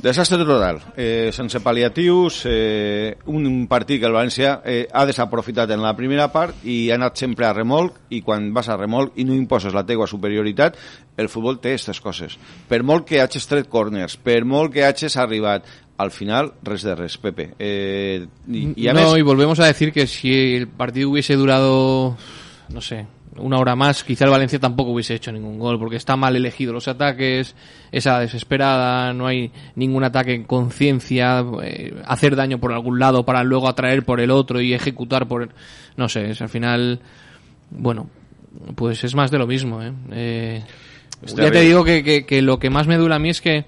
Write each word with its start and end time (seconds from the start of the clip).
Desastre 0.00 0.46
total. 0.46 0.78
Eh, 0.96 1.28
sense 1.36 1.60
pal·liatius, 1.60 2.40
eh, 2.48 3.18
un, 3.28 3.66
partit 3.68 4.00
que 4.00 4.08
el 4.08 4.14
València 4.16 4.54
eh, 4.64 4.86
ha 4.88 5.04
desaprofitat 5.04 5.74
en 5.74 5.82
la 5.84 5.92
primera 5.98 6.30
part 6.32 6.64
i 6.64 6.88
ha 6.88 6.96
anat 6.96 7.20
sempre 7.20 7.44
a 7.44 7.52
remolc 7.52 7.98
i 8.08 8.22
quan 8.24 8.48
vas 8.56 8.70
a 8.72 8.78
remolc 8.80 9.18
i 9.20 9.26
no 9.28 9.36
imposes 9.36 9.76
la 9.76 9.84
teua 9.84 10.08
superioritat, 10.08 10.78
el 11.20 11.28
futbol 11.28 11.60
té 11.60 11.74
aquestes 11.74 12.00
coses. 12.00 12.38
Per 12.70 12.80
molt 12.80 13.04
que 13.08 13.20
hagis 13.20 13.44
tret 13.50 13.68
corners, 13.68 14.16
per 14.16 14.40
molt 14.48 14.72
que 14.72 14.86
hagis 14.88 15.18
arribat, 15.20 15.68
al 16.00 16.10
final 16.10 16.54
res 16.64 16.86
de 16.86 16.94
res, 16.96 17.18
Pepe. 17.20 17.50
Eh, 17.58 18.26
y, 18.48 18.72
y 18.74 18.88
a 18.88 18.94
no, 18.94 19.10
més, 19.10 19.18
y 19.20 19.22
volvemos 19.22 19.60
a 19.60 19.66
decir 19.66 19.92
que 19.92 20.06
si 20.06 20.56
el 20.56 20.66
partido 20.66 21.10
hubiese 21.10 21.36
durado, 21.36 22.16
no 22.70 22.80
sé, 22.80 23.06
una 23.36 23.58
hora 23.58 23.76
más, 23.76 24.02
quizá 24.04 24.24
el 24.24 24.30
Valencia 24.30 24.58
tampoco 24.58 24.90
hubiese 24.90 25.14
hecho 25.14 25.30
ningún 25.32 25.58
gol, 25.58 25.78
porque 25.78 25.96
está 25.96 26.16
mal 26.16 26.34
elegido 26.36 26.72
los 26.72 26.88
ataques, 26.88 27.54
esa 27.92 28.18
desesperada, 28.18 29.12
no 29.12 29.26
hay 29.26 29.52
ningún 29.76 30.02
ataque 30.04 30.34
en 30.34 30.44
conciencia, 30.44 31.44
eh, 31.62 31.94
hacer 32.06 32.34
daño 32.36 32.58
por 32.58 32.72
algún 32.72 32.98
lado 32.98 33.24
para 33.24 33.44
luego 33.44 33.68
atraer 33.68 34.04
por 34.04 34.20
el 34.20 34.30
otro 34.30 34.60
y 34.60 34.74
ejecutar 34.74 35.28
por... 35.28 35.42
el- 35.42 35.50
No 35.96 36.08
sé, 36.08 36.30
es 36.30 36.42
al 36.42 36.48
final, 36.48 37.00
bueno, 37.70 38.08
pues 38.74 39.04
es 39.04 39.14
más 39.14 39.30
de 39.30 39.38
lo 39.38 39.46
mismo. 39.46 39.80
¿eh? 39.82 39.92
Eh, 40.12 40.62
ya 41.36 41.50
te 41.52 41.60
digo 41.60 41.84
que, 41.84 42.02
que- 42.02 42.26
que 42.26 42.42
lo 42.42 42.58
que 42.58 42.68
más 42.70 42.86
me 42.86 42.96
duele 42.96 43.14
a 43.14 43.18
mí 43.20 43.28
es 43.30 43.40
que 43.40 43.64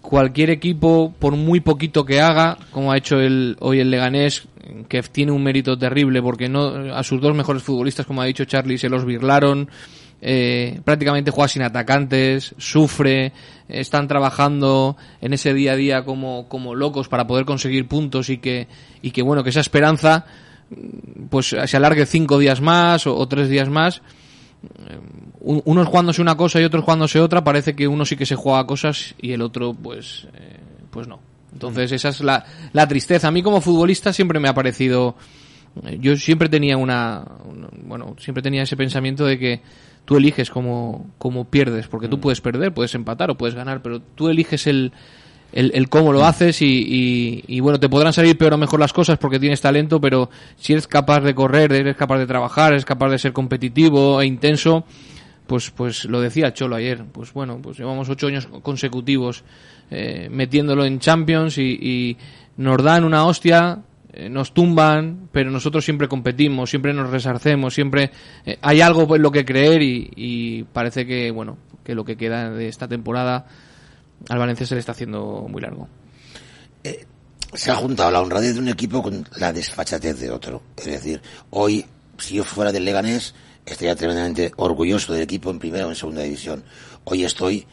cualquier 0.00 0.50
equipo, 0.50 1.12
por 1.18 1.34
muy 1.36 1.60
poquito 1.60 2.04
que 2.04 2.20
haga, 2.20 2.56
como 2.70 2.92
ha 2.92 2.96
hecho 2.96 3.18
el, 3.20 3.56
hoy 3.60 3.80
el 3.80 3.90
Leganés, 3.90 4.46
que 4.88 5.02
tiene 5.02 5.32
un 5.32 5.42
mérito 5.42 5.78
terrible 5.78 6.20
porque 6.22 6.48
no 6.48 6.94
a 6.94 7.02
sus 7.02 7.20
dos 7.20 7.34
mejores 7.34 7.62
futbolistas, 7.62 8.06
como 8.06 8.22
ha 8.22 8.26
dicho 8.26 8.44
Charlie, 8.44 8.78
se 8.78 8.88
los 8.88 9.04
birlaron, 9.04 9.68
eh, 10.20 10.80
prácticamente 10.84 11.30
juega 11.30 11.48
sin 11.48 11.62
atacantes, 11.62 12.54
sufre, 12.58 13.32
están 13.68 14.08
trabajando 14.08 14.96
en 15.20 15.32
ese 15.32 15.54
día 15.54 15.72
a 15.72 15.76
día 15.76 16.04
como, 16.04 16.48
como 16.48 16.74
locos 16.74 17.08
para 17.08 17.26
poder 17.26 17.44
conseguir 17.44 17.86
puntos 17.86 18.28
y 18.30 18.38
que, 18.38 18.66
y 19.02 19.10
que 19.12 19.22
bueno, 19.22 19.44
que 19.44 19.50
esa 19.50 19.60
esperanza 19.60 20.26
mm, 20.70 21.26
pues 21.30 21.54
se 21.64 21.76
alargue 21.76 22.04
cinco 22.06 22.38
días 22.38 22.60
más 22.60 23.06
o, 23.06 23.26
tres 23.28 23.48
días 23.48 23.68
más 23.68 24.02
un- 25.40 25.62
unos 25.64 25.86
jugándose 25.86 26.20
una 26.20 26.36
cosa 26.36 26.60
y 26.60 26.64
otros 26.64 26.82
jugándose 26.84 27.20
otra, 27.20 27.44
parece 27.44 27.76
que 27.76 27.86
uno 27.86 28.04
sí 28.04 28.16
que 28.16 28.26
se 28.26 28.34
juega 28.34 28.66
cosas 28.66 29.14
y 29.22 29.32
el 29.32 29.40
otro, 29.42 29.72
pues, 29.72 30.26
eh, 30.34 30.56
pues 30.90 31.06
no. 31.06 31.20
Entonces, 31.52 31.92
esa 31.92 32.10
es 32.10 32.20
la, 32.20 32.44
la 32.72 32.86
tristeza. 32.86 33.28
A 33.28 33.30
mí 33.30 33.42
como 33.42 33.60
futbolista 33.60 34.12
siempre 34.12 34.38
me 34.40 34.48
ha 34.48 34.54
parecido, 34.54 35.16
eh, 35.84 35.98
yo 36.00 36.16
siempre 36.16 36.48
tenía 36.48 36.76
una, 36.76 37.24
una- 37.44 37.68
bueno, 37.84 38.14
siempre 38.18 38.42
tenía 38.42 38.62
ese 38.62 38.76
pensamiento 38.76 39.24
de 39.24 39.38
que 39.38 39.60
tú 40.04 40.16
eliges 40.16 40.50
cómo, 40.50 41.10
cómo 41.18 41.44
pierdes, 41.46 41.86
porque 41.88 42.08
tú 42.08 42.20
puedes 42.20 42.40
perder, 42.40 42.72
puedes 42.72 42.94
empatar 42.94 43.30
o 43.30 43.36
puedes 43.36 43.54
ganar, 43.54 43.82
pero 43.82 44.00
tú 44.00 44.28
eliges 44.28 44.66
el, 44.66 44.92
el, 45.52 45.70
el 45.74 45.88
cómo 45.90 46.12
lo 46.12 46.24
haces 46.24 46.62
y, 46.62 46.66
y, 46.66 47.44
y, 47.46 47.60
bueno, 47.60 47.78
te 47.78 47.88
podrán 47.90 48.12
salir 48.14 48.36
peor 48.38 48.54
o 48.54 48.58
mejor 48.58 48.80
las 48.80 48.92
cosas 48.92 49.18
porque 49.18 49.38
tienes 49.38 49.60
talento, 49.60 50.00
pero 50.00 50.30
si 50.56 50.72
eres 50.72 50.86
capaz 50.86 51.20
de 51.20 51.34
correr, 51.34 51.72
eres 51.72 51.96
capaz 51.96 52.18
de 52.18 52.26
trabajar, 52.26 52.72
eres 52.72 52.84
capaz 52.86 53.10
de 53.10 53.18
ser 53.18 53.32
competitivo 53.34 54.20
e 54.22 54.26
intenso, 54.26 54.84
pues, 55.48 55.70
pues 55.70 56.04
lo 56.04 56.20
decía 56.20 56.52
Cholo 56.52 56.76
ayer, 56.76 57.06
pues 57.10 57.32
bueno, 57.32 57.58
pues 57.60 57.78
llevamos 57.78 58.08
ocho 58.10 58.26
años 58.26 58.46
consecutivos 58.62 59.44
eh, 59.90 60.28
metiéndolo 60.30 60.84
en 60.84 61.00
Champions 61.00 61.56
y, 61.56 61.78
y 61.80 62.16
nos 62.58 62.82
dan 62.84 63.02
una 63.02 63.24
hostia, 63.24 63.80
eh, 64.12 64.28
nos 64.28 64.52
tumban, 64.52 65.30
pero 65.32 65.50
nosotros 65.50 65.86
siempre 65.86 66.06
competimos, 66.06 66.68
siempre 66.68 66.92
nos 66.92 67.08
resarcemos, 67.08 67.72
siempre 67.72 68.10
eh, 68.44 68.58
hay 68.60 68.82
algo 68.82 69.16
en 69.16 69.22
lo 69.22 69.32
que 69.32 69.46
creer 69.46 69.80
y, 69.80 70.10
y 70.14 70.64
parece 70.64 71.06
que, 71.06 71.30
bueno, 71.30 71.56
que 71.82 71.94
lo 71.94 72.04
que 72.04 72.18
queda 72.18 72.50
de 72.50 72.68
esta 72.68 72.86
temporada 72.86 73.46
al 74.28 74.38
Valencia 74.38 74.66
se 74.66 74.74
le 74.74 74.80
está 74.80 74.92
haciendo 74.92 75.46
muy 75.48 75.62
largo. 75.62 75.88
se 77.54 77.70
ha 77.70 77.74
juntado 77.74 78.10
la 78.10 78.20
honradez 78.20 78.52
de 78.52 78.60
un 78.60 78.68
equipo 78.68 79.02
con 79.02 79.26
la 79.38 79.50
desfachatez 79.54 80.20
de 80.20 80.30
otro. 80.30 80.60
Es 80.76 80.84
decir, 80.84 81.22
hoy, 81.48 81.86
si 82.18 82.34
yo 82.34 82.44
fuera 82.44 82.70
del 82.70 82.84
Leganés, 82.84 83.34
estaría 83.72 83.94
tremendamente 83.96 84.52
orgulloso 84.56 85.12
del 85.12 85.22
equipo 85.22 85.50
en 85.50 85.58
primera 85.58 85.86
o 85.86 85.90
en 85.90 85.96
segunda 85.96 86.22
división. 86.22 86.64
Hoy 87.04 87.24
estoy 87.24 87.66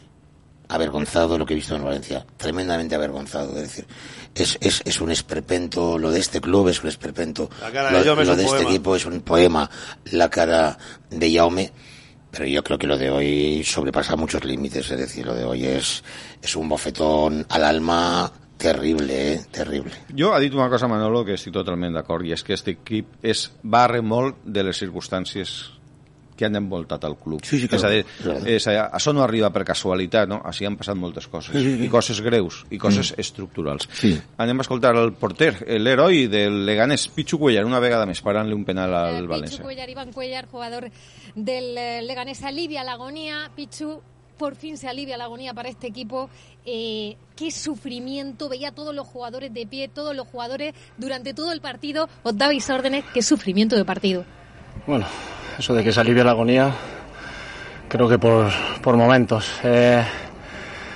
avergonzado 0.68 1.34
de 1.34 1.40
lo 1.40 1.46
que 1.46 1.54
he 1.54 1.56
visto 1.56 1.76
en 1.76 1.84
Valencia, 1.84 2.26
tremendamente 2.38 2.96
avergonzado. 2.96 3.56
Es 3.56 3.64
decir, 3.64 3.86
es, 4.34 4.58
es, 4.62 4.82
es 4.86 5.02
un 5.02 5.12
esperpento, 5.12 5.98
lo 5.98 6.12
de 6.12 6.20
este 6.20 6.42
club 6.42 6.70
es 6.70 6.82
un 6.82 6.90
esperpento, 6.90 7.50
La 7.62 7.72
cara 7.72 7.88
de 7.88 7.94
lo, 8.06 8.22
es 8.22 8.28
lo 8.28 8.34
un 8.34 8.38
de 8.38 8.44
este 8.44 8.56
poema. 8.58 8.70
equipo 8.70 8.96
es 8.96 9.06
un 9.06 9.22
poema, 9.22 9.70
la 10.12 10.30
cara 10.30 10.78
de 11.10 11.34
Jaume. 11.34 11.72
Pero 12.32 12.48
yo 12.48 12.64
creo 12.64 12.78
que 12.78 12.88
lo 12.88 12.98
de 12.98 13.10
hoy 13.10 13.64
sobrepasa 13.64 14.18
muchos 14.18 14.44
límites, 14.44 14.92
es 14.92 14.98
decir, 15.00 15.26
lo 15.26 15.34
de 15.34 15.46
hoy 15.46 15.66
es, 15.66 16.04
es 16.42 16.56
un 16.58 16.68
bofetón 16.68 17.46
al 17.48 17.64
alma 17.64 18.30
terrible, 18.58 19.34
eh, 19.34 19.42
terrible. 19.52 19.94
Jo 20.18 20.34
ha 20.34 20.40
dit 20.40 20.54
una 20.54 20.70
cosa, 20.70 20.88
Manolo, 20.88 21.24
que 21.24 21.38
estic 21.38 21.54
totalment 21.56 21.96
d'acord, 21.96 22.26
i 22.28 22.34
és 22.36 22.44
que 22.44 22.52
aquest 22.56 22.68
equip 22.74 23.24
és, 23.24 23.46
va 23.64 23.86
a 23.86 23.92
remolc 23.94 24.42
de 24.44 24.64
les 24.68 24.80
circumstàncies 24.84 25.56
que 26.36 26.46
han 26.46 26.56
envoltat 26.56 27.04
el 27.08 27.16
club. 27.18 27.42
Sí, 27.46 27.60
sí, 27.60 27.70
és 27.72 27.84
a 27.84 27.90
dir, 27.90 28.04
clar. 28.22 28.38
és 28.48 28.68
a 28.68 28.72
dir, 28.74 28.80
això 29.00 29.14
no 29.16 29.24
arriba 29.24 29.50
per 29.56 29.64
casualitat, 29.66 30.28
no? 30.30 30.42
Així 30.46 30.66
han 30.68 30.76
passat 30.78 30.98
moltes 31.00 31.28
coses, 31.28 31.54
Sí, 31.56 31.62
sí, 31.64 31.78
sí. 31.78 31.86
i 31.86 31.90
coses 31.90 32.20
greus, 32.22 32.64
i 32.70 32.78
coses 32.78 33.14
estructurals. 33.18 33.88
Sí. 33.94 34.14
Anem 34.38 34.60
a 34.60 34.66
escoltar 34.68 34.96
el 35.00 35.14
porter, 35.14 35.54
l'heroi 35.80 36.28
del 36.28 36.66
Leganés, 36.66 37.08
Pichu 37.08 37.40
Cuellar, 37.40 37.64
una 37.66 37.80
vegada 37.80 38.06
més, 38.06 38.22
parant-li 38.22 38.54
un 38.54 38.66
penal 38.66 38.94
al 38.94 39.16
Pichu 39.22 39.32
València. 39.32 39.64
Cuellar, 39.64 39.90
Iván 39.90 40.12
Cuellar, 40.12 40.48
jugador 40.52 40.90
del 41.36 41.78
eh, 41.78 42.02
Leganés, 42.04 42.44
alivia 42.44 42.84
la 42.84 42.94
agonía. 42.94 43.50
Pichu, 43.56 44.02
por 44.38 44.56
fin 44.56 44.78
se 44.78 44.90
alivia 44.90 45.16
la 45.18 45.26
agonía 45.26 45.54
para 45.54 45.70
este 45.70 45.88
equipo. 45.88 46.30
Eh, 46.66 47.16
qué 47.38 47.52
sufrimiento, 47.52 48.50
veía 48.50 48.70
a 48.70 48.72
todos 48.74 48.94
los 48.94 49.08
jugadores 49.08 49.54
de 49.54 49.66
pie, 49.68 49.88
todos 49.88 50.16
los 50.16 50.28
jugadores 50.28 50.74
durante 50.98 51.34
todo 51.34 51.52
el 51.52 51.62
partido, 51.62 52.10
os 52.24 52.38
dabais 52.38 52.70
órdenes, 52.70 53.06
qué 53.14 53.22
sufrimiento 53.22 53.76
de 53.76 53.86
partido. 53.86 54.26
Bueno, 54.88 55.06
eso 55.58 55.74
de 55.74 55.84
que 55.84 55.92
se 55.92 56.00
alivia 56.00 56.24
la 56.24 56.32
agonía, 56.32 56.72
creo 57.88 58.08
que 58.10 58.18
por, 58.20 58.50
por 58.82 58.98
momentos. 58.98 59.52
Eh, 59.64 60.04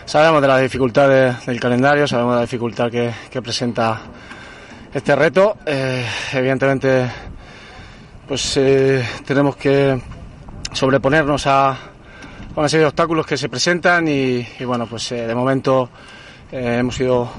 sabemos 0.06 0.42
de 0.42 0.47
la 0.47 0.58
dificultad 0.58 1.08
de- 1.09 1.34
del 1.46 1.59
calendario, 1.59 2.08
sabemos 2.08 2.34
de 2.34 2.36
la 2.38 2.42
dificultad 2.42 2.90
que, 2.92 3.12
que 3.30 3.42
presenta 3.42 4.02
este 4.94 5.16
reto. 5.16 5.58
Eh, 5.66 6.06
evidentemente, 6.34 7.09
pues 8.28 8.58
eh, 8.58 9.03
tenemos 9.25 9.56
que 9.56 10.00
sobreponernos 10.74 11.47
a, 11.47 11.78
una 12.56 12.68
serie 12.68 12.81
de 12.84 12.88
obstáculos 12.88 13.26
que 13.26 13.38
se 13.38 13.47
presentan 13.50 14.08
y, 14.08 14.46
y 14.59 14.64
bueno, 14.66 14.86
pues 14.88 15.09
de 15.09 15.34
momento 15.34 15.90
hemos 16.52 16.96
sido 16.96 17.30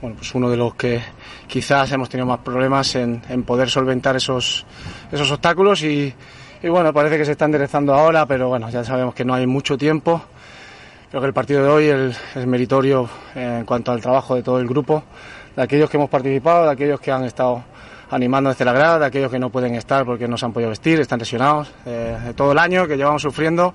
bueno, 0.00 0.14
pues 0.16 0.32
uno 0.34 0.48
de 0.48 0.56
los 0.56 0.74
que 0.74 1.00
quizás 1.48 1.90
hemos 1.90 2.08
tenido 2.08 2.26
más 2.26 2.38
problemas 2.40 2.94
en, 2.94 3.20
en 3.28 3.42
poder 3.42 3.68
solventar 3.68 4.14
esos, 4.14 4.64
esos 5.10 5.30
obstáculos 5.32 5.82
y, 5.82 6.14
y 6.62 6.68
bueno, 6.68 6.92
parece 6.92 7.18
que 7.18 7.24
se 7.24 7.32
está 7.32 7.44
enderezando 7.44 7.94
ahora, 7.94 8.26
pero 8.26 8.48
bueno, 8.48 8.68
ya 8.68 8.82
sabemos 8.82 9.14
que 9.14 9.24
no 9.24 9.34
hay 9.34 9.46
mucho 9.46 9.78
tiempo. 9.78 10.20
Creo 11.08 11.20
que 11.20 11.28
el 11.28 11.32
partido 11.32 11.62
de 11.62 11.68
hoy 11.68 11.84
es 12.34 12.46
meritorio 12.46 13.08
eh, 13.34 13.58
en 13.60 13.64
cuanto 13.64 13.92
al 13.92 14.00
trabajo 14.00 14.34
de 14.34 14.42
todo 14.42 14.58
el 14.58 14.66
grupo, 14.66 15.04
de 15.54 15.62
aquellos 15.62 15.88
que 15.88 15.96
hemos 15.96 16.10
participado, 16.10 16.64
de 16.64 16.72
aquellos 16.72 17.00
que 17.00 17.12
han 17.12 17.24
estado 17.24 17.62
animando 18.10 18.50
desde 18.50 18.64
la 18.64 18.72
grada, 18.72 18.98
de 18.98 19.06
aquellos 19.06 19.30
que 19.30 19.38
no 19.38 19.50
pueden 19.50 19.74
estar 19.76 20.04
porque 20.04 20.26
no 20.26 20.36
se 20.36 20.46
han 20.46 20.52
podido 20.52 20.70
vestir, 20.70 21.00
están 21.00 21.20
lesionados, 21.20 21.70
eh, 21.86 22.18
de 22.26 22.34
todo 22.34 22.52
el 22.52 22.58
año 22.58 22.86
que 22.88 22.96
llevamos 22.96 23.22
sufriendo. 23.22 23.72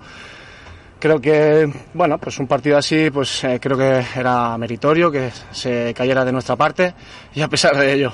Creo 1.00 1.20
que, 1.20 1.72
bueno, 1.94 2.18
pues 2.18 2.38
un 2.40 2.48
partido 2.48 2.78
así, 2.78 3.10
pues 3.10 3.44
eh, 3.46 3.60
creo 3.62 3.78
que 3.78 4.04
era 4.16 4.58
meritorio 4.58 5.10
que 5.10 5.32
se 5.52 5.94
cayera 5.94 6.24
de 6.26 6.32
nuestra 6.32 6.56
parte 6.56 6.94
y 7.34 7.42
a 7.42 7.48
pesar 7.48 7.76
de 7.78 7.94
ello 7.94 8.14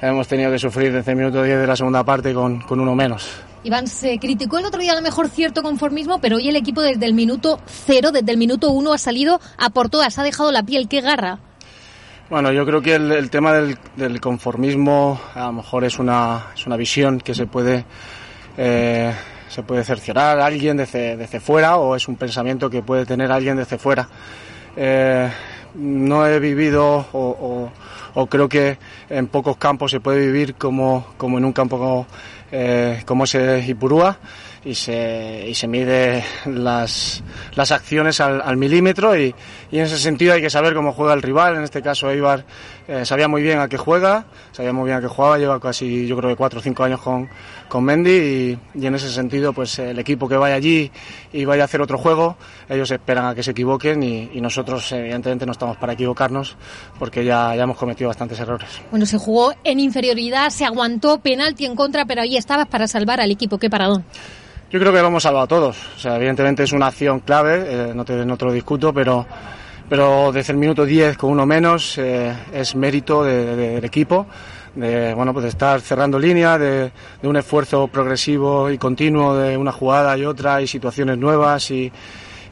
hemos 0.00 0.28
tenido 0.28 0.50
que 0.50 0.58
sufrir 0.58 0.92
desde 0.92 1.10
el 1.10 1.16
minuto 1.16 1.42
10 1.42 1.60
de 1.60 1.66
la 1.66 1.76
segunda 1.76 2.04
parte 2.04 2.32
con 2.32 2.62
uno 2.70 2.94
menos. 2.94 3.53
Iván 3.64 3.86
se 3.86 4.18
criticó 4.18 4.58
el 4.58 4.66
otro 4.66 4.80
día 4.80 4.92
a 4.92 4.94
lo 4.94 5.00
mejor 5.00 5.30
cierto 5.30 5.62
conformismo, 5.62 6.20
pero 6.20 6.36
hoy 6.36 6.48
el 6.50 6.56
equipo 6.56 6.82
desde 6.82 7.06
el 7.06 7.14
minuto 7.14 7.58
cero, 7.66 8.12
desde 8.12 8.30
el 8.30 8.36
minuto 8.36 8.70
uno 8.70 8.92
ha 8.92 8.98
salido 8.98 9.40
a 9.56 9.70
por 9.70 9.88
todas, 9.88 10.18
ha 10.18 10.22
dejado 10.22 10.52
la 10.52 10.62
piel, 10.62 10.86
qué 10.86 11.00
garra. 11.00 11.38
Bueno, 12.28 12.52
yo 12.52 12.66
creo 12.66 12.82
que 12.82 12.94
el, 12.94 13.30
tema 13.30 13.54
del, 13.54 14.20
conformismo 14.20 15.18
a 15.34 15.46
lo 15.46 15.52
mejor 15.52 15.84
es 15.84 15.98
una, 15.98 16.48
es 16.54 16.66
una 16.66 16.76
visión 16.76 17.20
que 17.20 17.34
se 17.34 17.46
puede, 17.46 17.86
eh, 18.58 19.14
se 19.48 19.62
puede 19.62 19.82
cerciorar 19.82 20.40
alguien 20.40 20.76
desde, 20.76 21.16
desde 21.16 21.40
fuera 21.40 21.78
o 21.78 21.96
es 21.96 22.06
un 22.06 22.16
pensamiento 22.16 22.68
que 22.68 22.82
puede 22.82 23.06
tener 23.06 23.32
alguien 23.32 23.56
desde 23.56 23.78
fuera. 23.78 24.08
Eh, 24.76 25.30
no 25.74 26.26
he 26.26 26.38
vivido 26.38 27.06
o, 27.12 27.70
creo 28.28 28.48
que 28.48 28.78
en 29.08 29.26
pocos 29.26 29.56
campos 29.56 29.90
se 29.90 30.00
puede 30.00 30.26
vivir 30.26 30.54
como, 30.54 31.06
como 31.16 31.38
en 31.38 31.44
un 31.44 31.52
campo 31.52 31.78
como, 31.78 32.06
eh, 32.52 33.02
como 33.06 33.24
ese 33.24 33.64
Ipurúa 33.66 34.18
y 34.64 34.74
se, 34.74 35.44
y 35.48 35.54
se 35.54 35.68
mide 35.68 36.24
las, 36.46 37.22
las 37.54 37.70
acciones 37.70 38.20
al, 38.20 38.40
al 38.40 38.56
milímetro 38.56 39.16
y, 39.16 39.34
y, 39.70 39.78
en 39.78 39.84
ese 39.84 39.98
sentido 39.98 40.34
hay 40.34 40.40
que 40.40 40.50
saber 40.50 40.74
cómo 40.74 40.92
juega 40.92 41.12
el 41.12 41.22
rival. 41.22 41.56
En 41.56 41.64
este 41.64 41.82
caso 41.82 42.10
Eibar 42.10 42.44
eh, 42.88 43.04
sabía 43.04 43.28
muy 43.28 43.42
bien 43.42 43.58
a 43.58 43.68
qué 43.68 43.76
juega, 43.76 44.26
sabía 44.52 44.72
muy 44.72 44.86
bien 44.86 44.98
a 44.98 45.00
qué 45.00 45.08
jugaba, 45.08 45.38
lleva 45.38 45.60
casi 45.60 46.06
yo 46.06 46.16
creo 46.16 46.30
que 46.30 46.36
cuatro 46.36 46.60
o 46.60 46.62
cinco 46.62 46.84
años 46.84 47.00
con, 47.00 47.28
con 47.68 47.84
Mendy 47.84 48.10
y, 48.10 48.58
y, 48.74 48.86
en 48.86 48.94
ese 48.94 49.10
sentido 49.10 49.52
pues 49.52 49.78
el 49.78 49.98
equipo 49.98 50.28
que 50.28 50.36
vaya 50.36 50.54
allí 50.54 50.90
y 51.32 51.44
vaya 51.44 51.62
a 51.62 51.64
hacer 51.64 51.80
otro 51.80 51.98
juego, 51.98 52.36
ellos 52.68 52.90
esperan 52.90 53.26
a 53.26 53.34
que 53.34 53.42
se 53.42 53.52
equivoquen 53.52 54.02
y, 54.02 54.30
y 54.34 54.40
nosotros 54.40 54.90
evidentemente 54.92 55.46
no 55.46 55.52
estamos 55.52 55.76
para 55.76 55.94
equivocarnos 55.94 56.56
porque 56.98 57.24
ya, 57.24 57.54
ya 57.56 57.62
hemos 57.62 57.76
cometido 57.76 58.08
bastantes 58.08 58.38
errores. 58.38 58.68
Bueno, 58.90 59.06
se 59.06 59.18
jugó 59.18 59.54
en 59.64 59.80
inferioridad, 59.80 60.50
se 60.50 60.64
aguantó 60.64 61.18
penalti 61.18 61.64
en 61.64 61.76
contra, 61.76 62.04
pero 62.04 62.22
ahí 62.22 62.36
estabas 62.36 62.68
para 62.68 62.86
salvar 62.86 63.20
al 63.20 63.30
equipo. 63.30 63.58
Qué 63.58 63.70
paradón. 63.70 64.04
Yo 64.70 64.80
creo 64.80 64.92
que 64.92 65.00
lo 65.00 65.06
hemos 65.06 65.22
salvado 65.22 65.44
a 65.44 65.48
todos. 65.48 65.76
O 65.96 65.98
sea, 66.00 66.16
evidentemente 66.16 66.64
es 66.64 66.72
una 66.72 66.88
acción 66.88 67.20
clave, 67.20 67.64
eh, 67.66 67.92
no, 67.94 68.04
te, 68.04 68.24
no 68.26 68.36
te 68.36 68.44
lo 68.44 68.52
discuto, 68.52 68.92
pero, 68.92 69.26
pero 69.94 70.32
desde 70.32 70.52
el 70.52 70.58
minuto 70.58 70.84
10 70.84 71.16
con 71.16 71.30
uno 71.30 71.46
menos 71.46 71.98
eh, 71.98 72.34
es 72.52 72.74
mérito 72.74 73.22
de, 73.22 73.54
de, 73.54 73.68
del 73.76 73.84
equipo. 73.84 74.26
De, 74.74 75.14
bueno, 75.14 75.32
pues 75.32 75.44
de 75.44 75.50
estar 75.50 75.80
cerrando 75.80 76.18
línea, 76.18 76.58
de, 76.58 76.90
un 77.22 77.36
esfuerzo 77.36 77.86
progresivo 77.86 78.72
y 78.72 78.76
continuo 78.76 79.36
de 79.36 79.56
una 79.56 79.70
jugada 79.70 80.18
y 80.18 80.24
otra 80.24 80.60
y 80.60 80.66
situaciones 80.66 81.16
nuevas 81.16 81.70
y, 81.70 81.92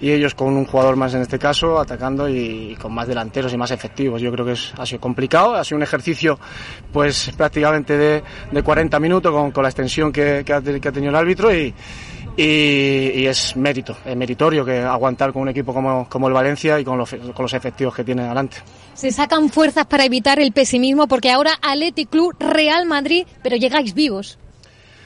ellos 0.01 0.37
con 0.37 0.57
un 0.57 0.67
jugador 0.67 0.95
más 0.95 1.15
en 1.15 1.23
este 1.23 1.39
caso 1.39 1.81
atacando 1.81 2.29
y, 2.29 2.77
con 2.81 2.93
más 2.93 3.09
delanteros 3.09 3.53
y 3.53 3.57
más 3.57 3.73
efectivos. 3.73 4.23
Yo 4.23 4.31
creo 4.31 4.47
que 4.47 4.53
es, 4.53 4.73
ha 4.79 4.87
sido 4.87 5.01
complicado, 5.01 5.57
ha 5.57 5.65
sido 5.65 5.79
un 5.79 5.83
ejercicio 5.83 6.39
pues 6.93 7.33
prácticamente 7.37 7.99
de, 7.99 8.23
de 8.53 8.63
40 8.63 9.01
minutos 9.01 9.33
con, 9.33 9.51
con 9.51 9.65
la 9.65 9.69
extensión 9.69 10.13
que, 10.13 10.45
que, 10.47 10.53
ha, 10.53 10.63
que 10.63 10.89
ha 10.89 10.93
tenido 10.93 11.11
el 11.11 11.17
árbitro 11.17 11.53
y, 11.53 11.75
y, 12.37 13.21
y, 13.21 13.27
es 13.27 13.57
mérito, 13.57 13.97
es 14.05 14.17
meritorio 14.17 14.65
que 14.65 14.81
aguantar 14.81 15.33
con 15.33 15.43
un 15.43 15.49
equipo 15.49 15.75
como, 15.75 16.09
como 16.09 16.29
el 16.29 16.35
Valencia 16.35 16.79
y 16.81 16.85
con 16.85 16.99
los, 16.99 17.11
con 17.11 17.43
los 17.43 17.53
efectivos 17.53 17.95
que 17.95 18.05
tiene 18.05 18.23
adelante. 18.23 18.59
Se 18.95 19.11
sacan 19.11 19.49
fuerzas 19.51 19.87
para 19.87 20.05
evitar 20.05 20.39
el 20.41 20.53
pesimismo 20.53 21.07
porque 21.07 21.31
ahora 21.31 21.53
Athletic 21.63 22.11
Club, 22.11 22.35
Real 22.39 22.87
Madrid, 22.87 23.27
pero 23.43 23.57
llegáis 23.57 23.95
vivos. 23.95 24.39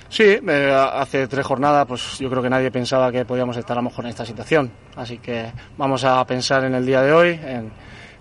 Sí, 0.09 0.25
eh, 0.25 0.91
hace 0.93 1.27
tres 1.27 1.45
jornadas 1.45 1.85
pues 1.87 2.19
yo 2.19 2.31
creo 2.31 2.43
que 2.43 2.51
nadie 2.51 2.71
pensaba 2.71 3.11
que 3.11 3.25
podíamos 3.25 3.57
estar 3.57 3.77
a 3.77 3.81
lo 3.81 3.89
mejor 3.89 4.05
en 4.05 4.11
esta 4.11 4.25
situación. 4.25 4.71
Así 4.95 5.19
que 5.19 5.53
vamos 5.77 6.05
a 6.05 6.25
pensar 6.25 6.65
en 6.65 6.75
el 6.75 6.87
día 6.87 7.03
de 7.03 7.13
hoy, 7.13 7.41
en, 7.45 7.73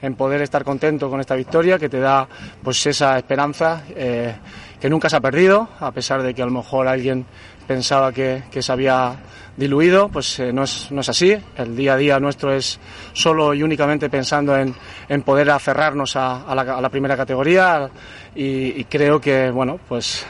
en 0.02 0.16
poder 0.16 0.42
estar 0.42 0.64
contento 0.64 1.10
con 1.10 1.20
esta 1.20 1.36
victoria 1.36 1.78
que 1.78 1.90
te 1.90 2.00
da 2.00 2.28
pues 2.64 2.86
esa 2.86 3.18
esperanza 3.18 3.84
eh, 3.96 4.36
que 4.80 4.90
nunca 4.90 5.10
se 5.10 5.16
ha 5.16 5.22
perdido, 5.22 5.70
a 5.80 5.92
pesar 5.92 6.22
de 6.22 6.34
que 6.34 6.42
a 6.42 6.46
lo 6.46 6.52
mejor 6.52 6.88
alguien 6.88 7.26
pensaba 7.68 8.12
que, 8.12 8.44
que 8.52 8.62
se 8.62 8.72
había 8.72 9.16
diluido, 9.58 10.10
pues 10.10 10.40
eh, 10.40 10.52
no, 10.52 10.64
es, 10.64 10.92
no 10.92 11.02
es 11.02 11.10
así. 11.10 11.36
El 11.58 11.76
día 11.76 11.94
a 11.94 11.98
día 11.98 12.20
nuestro 12.20 12.54
es 12.54 12.80
solo 13.14 13.54
y 13.54 13.64
únicamente 13.64 14.10
pensando 14.10 14.56
en, 14.58 14.74
en 15.08 15.22
poder 15.22 15.50
aferrarnos 15.50 16.16
a, 16.16 16.44
a, 16.44 16.56
la, 16.56 16.62
a, 16.62 16.82
la, 16.82 16.90
primera 16.90 17.16
categoría 17.16 17.90
y, 18.36 18.80
y, 18.80 18.84
creo 18.86 19.20
que, 19.20 19.50
bueno, 19.50 19.80
pues 19.88 20.26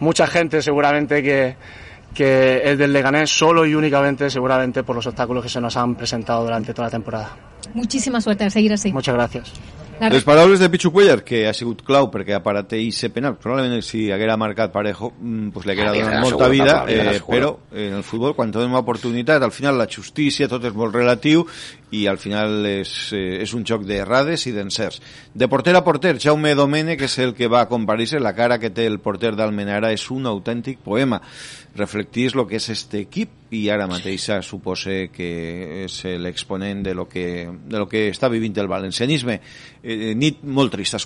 mucha 0.00 0.26
gente 0.26 0.60
seguramente 0.62 1.22
que, 1.22 1.56
que 2.14 2.60
es 2.64 2.78
del 2.78 2.92
Leganés 2.92 3.30
solo 3.30 3.64
y 3.64 3.74
únicamente 3.74 4.30
seguramente 4.30 4.82
por 4.82 4.96
los 4.96 5.06
obstáculos 5.06 5.42
que 5.42 5.48
se 5.48 5.60
nos 5.60 5.76
han 5.76 5.94
presentado 5.94 6.42
durante 6.42 6.74
toda 6.74 6.88
la 6.88 6.92
temporada. 6.92 7.36
Muchísima 7.74 8.20
suerte 8.20 8.44
a 8.44 8.50
seguir 8.50 8.72
así. 8.72 8.92
Muchas 8.92 9.14
gracias. 9.14 9.52
Les 10.00 10.24
paraules 10.24 10.60
de 10.60 10.68
Pichu 10.70 10.92
Cuellar, 10.94 11.22
que 11.26 11.42
ha 11.48 11.54
sigut 11.56 11.82
clau 11.86 12.06
perquè 12.12 12.36
aparateï 12.36 12.90
ser 12.94 13.10
penal. 13.14 13.36
Probablement 13.40 13.82
si 13.82 14.06
haguera 14.14 14.36
marcat 14.38 14.72
Parejo, 14.74 15.10
pues 15.54 15.66
li 15.66 15.74
haguera 15.74 15.94
donat 15.96 16.22
molta 16.22 16.48
vida, 16.52 16.76
eh, 16.88 17.18
però 17.26 17.54
en 17.72 17.98
el 17.98 18.04
futbol, 18.06 18.36
quan 18.38 18.52
tenim 18.54 18.76
una 18.76 18.84
oportunitat, 18.84 19.42
al 19.42 19.54
final 19.54 19.78
la 19.78 19.88
justícia, 19.90 20.48
tot 20.48 20.64
és 20.70 20.76
molt 20.78 20.94
relatiu, 20.94 21.46
i 21.90 22.06
al 22.06 22.18
final 22.18 22.66
és, 22.66 23.12
eh, 23.12 23.42
és 23.42 23.54
un 23.54 23.64
joc 23.64 23.84
d'errades 23.84 24.46
i 24.46 24.52
d'encerts. 24.52 25.00
De 25.34 25.48
porter 25.48 25.74
a 25.76 25.84
porter, 25.84 26.18
Jaume 26.20 26.54
Domene, 26.54 26.96
que 26.96 27.04
és 27.04 27.18
el 27.18 27.34
que 27.34 27.48
va 27.48 27.62
a 27.62 27.68
compartir 27.68 28.20
la 28.20 28.34
cara 28.34 28.58
que 28.58 28.70
té 28.70 28.86
el 28.86 28.98
porter 29.00 29.34
d'Almenara 29.36 29.92
és 29.92 30.10
un 30.10 30.26
autèntic 30.26 30.78
poema. 30.78 31.20
Reflectís 31.76 32.34
el 32.34 32.46
que 32.46 32.56
és 32.56 32.68
este 32.68 33.00
equip 33.00 33.52
i 33.52 33.68
ara 33.70 33.86
mateixa 33.86 34.42
supose 34.42 35.10
que 35.12 35.84
és 35.84 36.04
l'exponent 36.18 36.82
de, 36.82 36.94
lo 36.94 37.08
que, 37.08 37.48
de 37.48 37.78
lo 37.78 37.88
que 37.88 38.08
està 38.10 38.28
vivint 38.28 38.56
el 38.58 38.68
valencianisme. 38.68 39.40
Eh, 39.82 40.14
nit 40.14 40.42
molt 40.42 40.72
trista, 40.72 40.98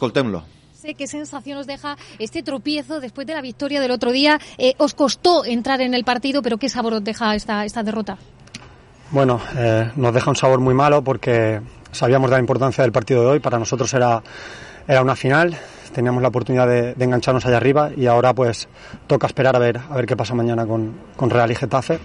qué 0.96 1.06
sensación 1.06 1.58
os 1.58 1.66
deja 1.66 1.96
este 2.18 2.42
tropiezo 2.42 3.00
después 3.00 3.26
de 3.26 3.34
la 3.34 3.40
victoria 3.40 3.80
del 3.80 3.92
otro 3.92 4.10
día. 4.10 4.40
Eh, 4.58 4.74
os 4.78 4.94
costó 4.94 5.44
entrar 5.44 5.80
en 5.80 5.94
el 5.94 6.04
partido, 6.04 6.42
pero 6.42 6.58
¿qué 6.58 6.68
sabor 6.68 6.94
os 6.94 7.04
deja 7.04 7.36
esta, 7.36 7.64
esta 7.64 7.82
derrota? 7.82 8.18
Bueno, 9.12 9.40
eh, 9.58 9.90
nos 9.96 10.14
deja 10.14 10.30
un 10.30 10.36
sabor 10.36 10.60
muy 10.60 10.72
malo 10.72 11.04
porque 11.04 11.60
sabíamos 11.90 12.30
de 12.30 12.36
la 12.36 12.40
importancia 12.40 12.82
del 12.82 12.92
partido 12.92 13.20
de 13.20 13.26
hoy. 13.26 13.40
Para 13.40 13.58
nosotros 13.58 13.92
era, 13.92 14.22
era 14.88 15.02
una 15.02 15.14
final, 15.14 15.54
teníamos 15.92 16.22
la 16.22 16.28
oportunidad 16.28 16.66
de, 16.66 16.94
de, 16.94 17.04
engancharnos 17.04 17.44
allá 17.44 17.58
arriba 17.58 17.90
y 17.94 18.06
ahora 18.06 18.32
pues 18.32 18.68
toca 19.06 19.26
esperar 19.26 19.54
a 19.54 19.58
ver, 19.58 19.78
a 19.78 19.94
ver 19.94 20.06
qué 20.06 20.16
pasa 20.16 20.34
mañana 20.34 20.66
con, 20.66 20.94
con 21.14 21.28
Real 21.28 21.50
y 21.50 21.54
Getafe 21.54 21.98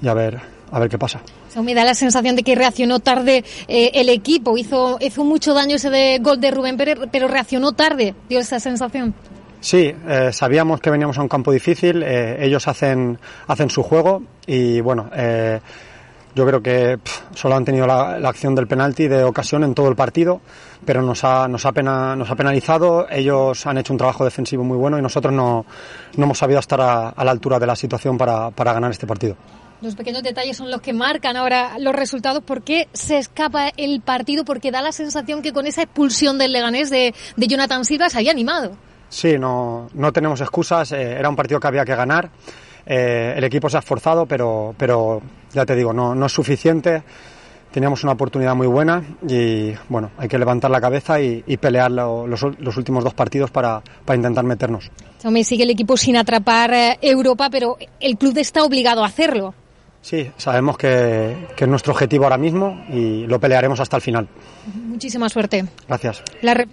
y 0.00 0.06
a 0.06 0.14
ver, 0.14 0.38
a 0.70 0.78
ver 0.78 0.88
qué 0.88 0.98
pasa. 0.98 1.20
Me 1.60 1.74
da 1.74 1.84
la 1.84 1.94
sensación 1.94 2.36
de 2.36 2.44
que 2.44 2.54
reaccionó 2.54 3.00
tarde 3.00 3.42
eh, 3.66 3.90
el 3.94 4.08
equipo, 4.08 4.56
hizo, 4.56 4.98
hizo 5.00 5.24
mucho 5.24 5.52
daño 5.52 5.76
ese 5.76 5.90
de 5.90 6.18
gol 6.20 6.40
de 6.40 6.52
Rubén 6.52 6.76
Pérez, 6.76 6.98
pero 7.10 7.26
reaccionó 7.26 7.72
tarde, 7.72 8.14
dio 8.28 8.38
esa 8.38 8.60
sensación. 8.60 9.14
Sí, 9.60 9.92
eh, 10.06 10.30
sabíamos 10.32 10.80
que 10.80 10.90
veníamos 10.90 11.18
a 11.18 11.22
un 11.22 11.28
campo 11.28 11.50
difícil, 11.50 12.04
eh, 12.04 12.36
ellos 12.44 12.68
hacen, 12.68 13.18
hacen 13.48 13.70
su 13.70 13.82
juego 13.82 14.22
y 14.46 14.80
bueno, 14.80 15.10
yo 16.36 16.46
creo 16.46 16.62
que 16.62 16.98
pff, 16.98 17.34
solo 17.34 17.56
han 17.56 17.64
tenido 17.64 17.86
la, 17.86 18.18
la, 18.18 18.28
acción 18.28 18.54
del 18.54 18.66
penalti 18.66 19.08
de 19.08 19.24
ocasión 19.24 19.64
en 19.64 19.74
todo 19.74 19.88
el 19.88 19.96
partido, 19.96 20.42
pero 20.84 21.00
nos 21.00 21.24
ha, 21.24 21.48
nos, 21.48 21.64
ha 21.64 21.72
pena, 21.72 22.14
nos 22.14 22.30
ha 22.30 22.36
penalizado, 22.36 23.06
ellos 23.10 23.66
han 23.66 23.78
hecho 23.78 23.94
un 23.94 23.98
trabajo 23.98 24.22
defensivo 24.22 24.62
muy 24.62 24.76
bueno 24.76 24.98
y 24.98 25.02
nosotros 25.02 25.32
no, 25.32 25.64
no 26.14 26.24
hemos 26.24 26.36
sabido 26.36 26.60
estar 26.60 26.78
a, 26.78 27.08
a 27.08 27.24
la 27.24 27.30
altura 27.30 27.58
de 27.58 27.66
la 27.66 27.74
situación 27.74 28.18
para, 28.18 28.50
para 28.50 28.74
ganar 28.74 28.90
este 28.90 29.06
partido. 29.06 29.34
Los 29.80 29.94
pequeños 29.94 30.22
detalles 30.22 30.58
son 30.58 30.70
los 30.70 30.82
que 30.82 30.92
marcan 30.92 31.38
ahora 31.38 31.78
los 31.78 31.94
resultados. 31.94 32.42
¿Por 32.42 32.62
qué 32.62 32.88
se 32.92 33.16
escapa 33.16 33.70
el 33.74 34.02
partido? 34.02 34.44
Porque 34.44 34.70
da 34.70 34.82
la 34.82 34.92
sensación 34.92 35.40
que 35.40 35.54
con 35.54 35.66
esa 35.66 35.82
expulsión 35.82 36.36
del 36.36 36.52
Leganés 36.52 36.90
de, 36.90 37.14
de 37.36 37.46
Jonathan 37.46 37.84
Silva 37.84 38.10
se 38.10 38.18
había 38.18 38.32
animado. 38.32 38.76
Sí, 39.08 39.38
no, 39.38 39.88
no 39.94 40.12
tenemos 40.12 40.40
excusas. 40.40 40.92
Eh, 40.92 41.12
era 41.12 41.28
un 41.28 41.36
partido 41.36 41.60
que 41.60 41.68
había 41.68 41.84
que 41.84 41.94
ganar. 41.94 42.30
Eh, 42.86 43.34
el 43.36 43.44
equipo 43.44 43.68
se 43.68 43.76
ha 43.76 43.80
esforzado, 43.80 44.26
pero, 44.26 44.74
pero 44.78 45.20
ya 45.52 45.66
te 45.66 45.74
digo, 45.74 45.92
no, 45.92 46.14
no 46.14 46.26
es 46.26 46.32
suficiente. 46.32 47.02
Teníamos 47.72 48.04
una 48.04 48.12
oportunidad 48.12 48.54
muy 48.54 48.68
buena 48.68 49.02
y 49.28 49.72
bueno, 49.88 50.12
hay 50.16 50.28
que 50.28 50.38
levantar 50.38 50.70
la 50.70 50.80
cabeza 50.80 51.20
y, 51.20 51.42
y 51.46 51.56
pelear 51.58 51.90
lo, 51.90 52.26
los, 52.26 52.40
los, 52.58 52.76
últimos 52.76 53.04
dos 53.04 53.12
partidos 53.12 53.50
para, 53.50 53.82
para 54.04 54.16
intentar 54.16 54.44
meternos. 54.44 54.90
Me 55.24 55.44
sigue 55.44 55.64
el 55.64 55.70
equipo 55.70 55.96
sin 55.96 56.16
atrapar 56.16 56.72
eh, 56.72 56.98
Europa, 57.02 57.50
pero 57.50 57.76
el 58.00 58.16
club 58.16 58.38
está 58.38 58.64
obligado 58.64 59.02
a 59.02 59.08
hacerlo. 59.08 59.52
Sí, 60.00 60.30
sabemos 60.36 60.78
que, 60.78 61.48
que, 61.56 61.64
es 61.64 61.68
nuestro 61.68 61.92
objetivo 61.92 62.24
ahora 62.24 62.38
mismo 62.38 62.84
y 62.88 63.26
lo 63.26 63.40
pelearemos 63.40 63.80
hasta 63.80 63.96
el 63.96 64.02
final. 64.02 64.28
Muchísima 64.72 65.28
suerte. 65.28 65.64
Gracias. 65.88 66.22
La 66.42 66.54
re... 66.54 66.68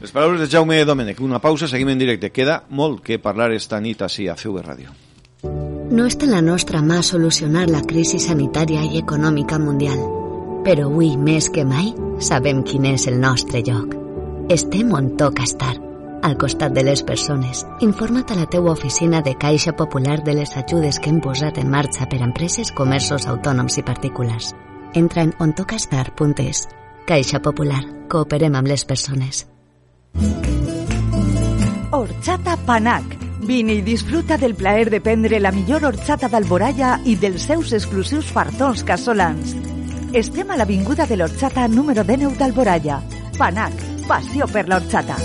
Les 0.00 0.12
paraules 0.12 0.40
de 0.40 0.48
Jaume 0.48 0.84
Domènech. 0.84 1.20
Una 1.20 1.40
pausa, 1.44 1.68
seguim 1.68 1.90
en 1.92 1.98
directe. 2.00 2.30
Queda 2.32 2.62
molt 2.72 3.02
que 3.04 3.18
parlar 3.20 3.52
esta 3.52 3.76
nit 3.84 4.00
així 4.00 4.30
a 4.32 4.36
CV 4.36 4.62
Ràdio. 4.64 4.94
No 5.42 6.06
està 6.06 6.26
en 6.28 6.34
la 6.34 6.42
nostra 6.44 6.82
mà 6.84 7.00
solucionar 7.02 7.66
la 7.70 7.82
crisi 7.82 8.20
sanitària 8.22 8.82
i 8.86 9.00
econòmica 9.00 9.58
mundial, 9.58 10.00
però 10.64 10.88
avui 10.90 11.16
més 11.16 11.48
que 11.50 11.64
mai 11.64 11.94
sabem 12.20 12.62
quin 12.62 12.86
és 12.92 13.06
el 13.08 13.20
nostre 13.20 13.62
lloc. 13.66 13.96
Estem 14.50 14.92
on 14.92 15.14
toca 15.16 15.46
estar, 15.46 15.76
al 16.22 16.36
costat 16.38 16.74
de 16.76 16.84
les 16.84 17.02
persones. 17.02 17.64
Informa't 17.80 18.32
a 18.32 18.38
la 18.40 18.48
teua 18.50 18.72
oficina 18.72 19.22
de 19.22 19.36
Caixa 19.38 19.72
Popular 19.76 20.22
de 20.24 20.34
les 20.34 20.56
ajudes 20.56 20.98
que 20.98 21.10
hem 21.10 21.20
posat 21.20 21.58
en 21.58 21.70
marxa 21.70 22.08
per 22.10 22.20
a 22.20 22.26
empreses, 22.28 22.72
comerços, 22.72 23.26
autònoms 23.26 23.78
i 23.78 23.86
particulars. 23.86 24.52
Entra 24.94 25.22
en 25.22 25.32
ontocastar.es. 25.38 26.66
Caixa 27.06 27.40
Popular. 27.40 27.82
Cooperem 28.10 28.58
amb 28.58 28.68
les 28.68 28.84
persones. 28.84 29.46
Horchata 31.90 32.56
Panac. 32.66 33.29
Vine 33.40 33.72
i 33.72 33.82
disfruta 33.82 34.36
del 34.36 34.54
plaer 34.54 34.90
de 34.90 35.00
prendre 35.00 35.40
la 35.40 35.50
millor 35.50 35.84
horchata 35.88 36.28
d'Alboraya 36.28 36.98
i 37.08 37.16
dels 37.16 37.46
seus 37.48 37.72
exclusius 37.72 38.28
fartons 38.30 38.84
casolans. 38.84 39.56
Estem 40.12 40.50
a 40.50 40.58
l'Avinguda 40.60 41.06
de 41.06 41.16
l'Horchata 41.16 41.66
número 41.68 42.04
19 42.04 42.36
d'Alboraya. 42.36 43.00
Panac, 43.38 43.72
passió 44.06 44.46
per 44.46 44.66
l'horchata. 44.68 45.16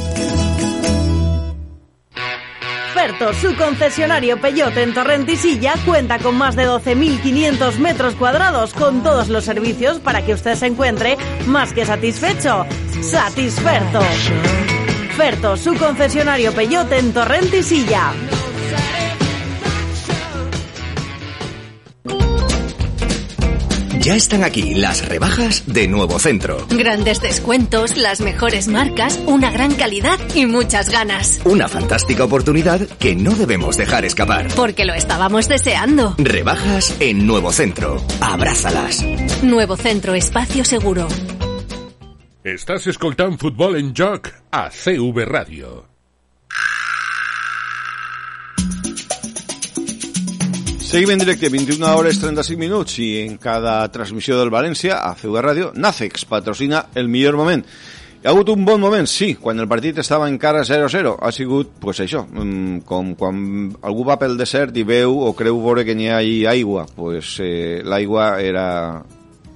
Ferto, 2.95 3.34
su 3.34 3.55
concesionario 3.57 4.39
Peyote 4.39 4.81
en 4.81 4.93
Torrentisilla, 4.93 5.74
cuenta 5.86 6.17
con 6.17 6.38
más 6.38 6.55
de 6.55 6.65
12.500 6.65 7.77
metros 7.77 8.15
cuadrados 8.15 8.74
con 8.74 9.03
todos 9.03 9.27
los 9.27 9.43
servicios 9.43 10.00
para 10.00 10.25
que 10.25 10.34
usted 10.34 10.55
se 10.55 10.67
encuentre 10.67 11.17
más 11.45 11.74
que 11.74 11.86
satisfecho. 11.86 12.65
Satisferto. 13.01 14.00
Ferto, 15.15 15.55
su 15.55 15.75
concesionario 15.75 16.51
Peyote 16.51 16.98
en 16.98 17.13
Torrentisilla. 17.13 18.12
Ya 24.01 24.15
están 24.15 24.43
aquí 24.43 24.75
las 24.75 25.07
rebajas 25.07 25.63
de 25.65 25.88
Nuevo 25.88 26.19
Centro. 26.19 26.67
Grandes 26.69 27.22
descuentos, 27.22 27.98
las 27.98 28.22
mejores 28.22 28.67
marcas, 28.67 29.19
una 29.25 29.50
gran 29.50 29.74
calidad 29.74 30.19
y 30.36 30.45
muchas 30.45 30.91
ganas. 30.91 31.39
Una 31.43 31.67
fantástica 31.67 32.24
oportunidad 32.24 32.81
que 33.00 33.15
no 33.15 33.31
debemos 33.31 33.77
dejar 33.77 34.05
escapar. 34.05 34.50
Porque 34.55 34.86
lo 34.86 34.93
estábamos 34.93 35.48
deseando. 35.48 36.13
Rebajas 36.19 36.95
en 37.00 37.25
Nuevo 37.25 37.51
Centro. 37.51 38.00
Abrázalas. 38.22 39.03
Nuevo 39.41 39.75
Centro 39.75 40.13
Espacio 40.13 40.63
Seguro. 40.65 41.07
Estás 42.45 42.85
escoltant 42.85 43.39
futbol 43.41 43.73
en 43.73 43.87
joc 43.97 44.27
a 44.53 44.67
CV 44.69 45.23
Ràdio. 45.25 45.69
Seguim 50.77 51.15
en 51.15 51.23
directe, 51.23 51.49
21 51.49 51.89
hores 51.89 52.21
35 52.21 52.61
minuts 52.61 52.99
i 53.01 53.09
en 53.23 53.39
cada 53.41 53.79
transmissió 53.89 54.37
del 54.37 54.53
València 54.53 54.99
a 55.01 55.15
CV 55.17 55.41
Ràdio, 55.41 55.71
Nacex 55.73 56.29
patrocina 56.29 56.85
el 56.93 57.09
millor 57.09 57.33
moment. 57.41 57.65
Hi 58.21 58.29
ha 58.29 58.35
hagut 58.35 58.53
un 58.53 58.61
bon 58.61 58.77
moment, 58.77 59.09
sí, 59.09 59.33
quan 59.41 59.57
el 59.57 59.65
partit 59.65 59.97
estava 60.05 60.29
encara 60.29 60.61
0-0. 60.69 61.17
Ha 61.17 61.31
sigut, 61.33 61.79
pues 61.81 62.03
això, 62.05 62.27
mm, 62.29 62.85
com 62.85 63.15
quan 63.17 63.73
algú 63.81 64.05
va 64.05 64.21
pel 64.21 64.37
desert 64.37 64.77
i 64.77 64.85
veu 64.85 65.17
o 65.17 65.33
creu 65.33 65.63
veure 65.65 65.81
que 65.81 65.97
n'hi 65.97 66.13
ha 66.13 66.21
aigua, 66.53 66.85
pues 66.85 67.39
eh, 67.41 67.81
l'aigua 67.81 68.35
era 68.37 69.01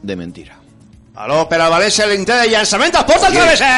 de 0.02 0.16
mentira. 0.16 0.59
Aló, 1.20 1.42
per 1.52 1.58
al 1.60 1.74
València 1.74 2.06
l'intent 2.08 2.46
de 2.46 2.48
llançament 2.48 2.96
a 2.96 3.02
porta 3.04 3.28
sí. 3.28 3.36
travesser! 3.36 3.70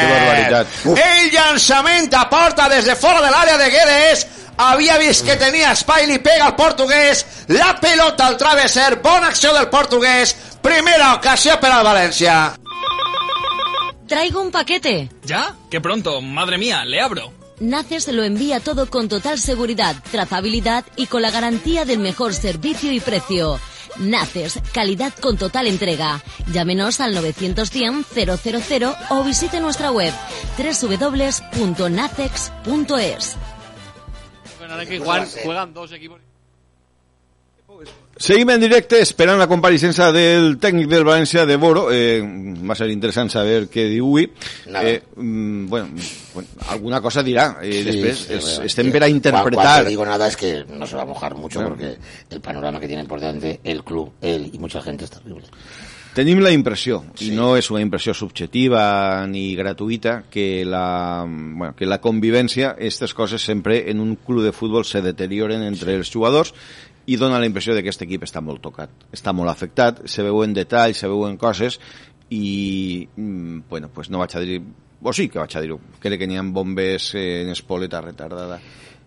Que 0.00 0.06
barbaritat. 0.08 0.76
El 1.02 1.26
llançament 1.34 2.14
a 2.16 2.22
porta 2.30 2.68
des 2.72 2.86
de 2.88 2.94
fora 2.96 3.20
de 3.20 3.28
l'àrea 3.28 3.58
de 3.60 3.66
Guedes 3.74 4.22
havia 4.56 4.96
vist 5.02 5.26
que 5.26 5.36
tenia 5.36 5.74
espai, 5.76 6.06
li 6.08 6.16
pega 6.24 6.46
al 6.48 6.54
portuguès, 6.56 7.26
la 7.52 7.74
pelota 7.76 8.30
al 8.30 8.38
travesser, 8.40 9.02
bona 9.04 9.28
acció 9.34 9.52
del 9.52 9.68
portuguès, 9.68 10.32
primera 10.64 11.12
ocasió 11.18 11.58
per 11.60 11.74
al 11.74 11.84
València. 11.84 12.38
Traigo 14.08 14.40
un 14.40 14.50
paquete. 14.50 15.10
¿Ya? 15.28 15.54
¡Qué 15.70 15.82
pronto! 15.82 16.22
Madre 16.22 16.56
mía, 16.56 16.86
le 16.86 17.02
abro. 17.02 17.34
Naces 17.60 18.08
lo 18.08 18.24
envía 18.24 18.60
todo 18.60 18.88
con 18.88 19.10
total 19.10 19.38
seguridad, 19.38 19.96
trazabilidad 20.10 20.84
y 20.96 21.06
con 21.06 21.20
la 21.20 21.30
garantía 21.30 21.84
del 21.84 21.98
mejor 21.98 22.32
servicio 22.32 22.90
y 22.92 23.00
precio. 23.00 23.60
Naces, 23.98 24.60
calidad 24.72 25.12
con 25.20 25.36
total 25.36 25.66
entrega. 25.66 26.22
Llámenos 26.52 27.00
al 27.00 27.14
910 27.14 28.06
000 28.14 28.96
o 29.10 29.24
visite 29.24 29.60
nuestra 29.60 29.90
web 29.90 30.12
www.nacex.es. 30.56 31.36
juegan 35.42 35.74
dos 35.74 35.92
equipos. 35.92 36.20
Seguim 38.16 38.50
en 38.52 38.60
directe 38.60 38.98
esperant 39.00 39.38
la 39.40 39.48
compareixença 39.48 40.10
del 40.12 40.58
tècnic 40.60 40.86
del 40.90 41.04
València 41.04 41.46
de 41.48 41.56
Boro. 41.56 41.86
Eh, 41.90 42.20
va 42.62 42.76
ser 42.78 42.90
interessant 42.92 43.32
saber 43.32 43.64
què 43.72 43.86
diu 43.88 44.04
avui. 44.06 44.26
Eh, 44.68 44.98
mm, 45.16 45.66
bueno, 45.66 45.88
bueno, 46.34 46.48
alguna 46.68 47.00
cosa 47.00 47.24
dirà. 47.24 47.56
Eh, 47.62 47.72
Sí, 47.72 47.84
després 47.88 48.18
sí, 48.18 48.32
es, 48.34 48.44
bueno, 48.44 48.66
estem 48.68 48.92
per 48.92 49.02
a 49.02 49.08
interpretar. 49.08 49.64
Cuando 49.82 49.88
digo 49.88 50.04
nada 50.06 50.28
es 50.28 50.36
que 50.36 50.64
no 50.68 50.86
se 50.86 50.96
va 50.96 51.02
a 51.02 51.06
mojar 51.06 51.34
mucho 51.34 51.60
Bueno. 51.60 51.70
porque 51.74 51.96
el 52.30 52.40
panorama 52.40 52.78
que 52.78 52.86
tiene 52.86 53.04
por 53.06 53.18
delante 53.18 53.60
el 53.64 53.82
club, 53.82 54.12
él 54.20 54.50
y 54.52 54.58
mucha 54.58 54.82
gente 54.82 55.04
es 55.04 55.10
terrible. 55.10 55.46
Tenim 56.12 56.42
la 56.44 56.50
impressió, 56.52 56.98
i 57.24 57.30
no 57.32 57.54
és 57.56 57.70
una 57.72 57.80
impressió 57.80 58.12
subjetiva 58.12 59.24
ni 59.26 59.54
gratuïta, 59.56 60.24
que 60.28 60.62
la, 60.68 61.24
bueno, 61.24 61.72
que 61.74 61.88
la 61.88 62.02
convivència, 62.04 62.74
aquestes 62.74 63.14
coses 63.16 63.40
sempre 63.40 63.90
en 63.90 63.98
un 63.98 64.16
club 64.16 64.42
de 64.44 64.52
futbol 64.52 64.84
se 64.84 65.00
deterioren 65.00 65.62
entre 65.64 65.94
els 65.96 66.12
jugadors 66.12 66.52
i 67.06 67.16
dona 67.16 67.38
la 67.40 67.46
impressió 67.46 67.74
de 67.74 67.82
que 67.82 67.88
aquest 67.90 68.02
equip 68.06 68.22
està 68.22 68.40
molt 68.40 68.62
tocat, 68.62 68.90
està 69.12 69.32
molt 69.34 69.50
afectat, 69.50 70.04
se 70.06 70.22
veuen 70.22 70.54
detalls, 70.54 70.98
se 71.02 71.08
veuen 71.10 71.36
coses 71.36 71.80
i, 72.30 73.08
mm, 73.16 73.60
bueno, 73.68 73.88
pues 73.92 74.10
no 74.10 74.18
vaig 74.18 74.36
a 74.36 74.40
dir, 74.40 74.62
o 75.02 75.12
sí 75.12 75.28
que 75.28 75.38
vaig 75.38 75.56
a 75.56 75.60
dir-ho, 75.60 75.80
crec 76.00 76.18
que 76.20 76.26
n'hi 76.26 76.38
ha 76.38 76.42
bombes 76.46 77.14
eh, 77.14 77.42
en 77.42 77.50
espoleta 77.50 78.00
retardada. 78.00 78.60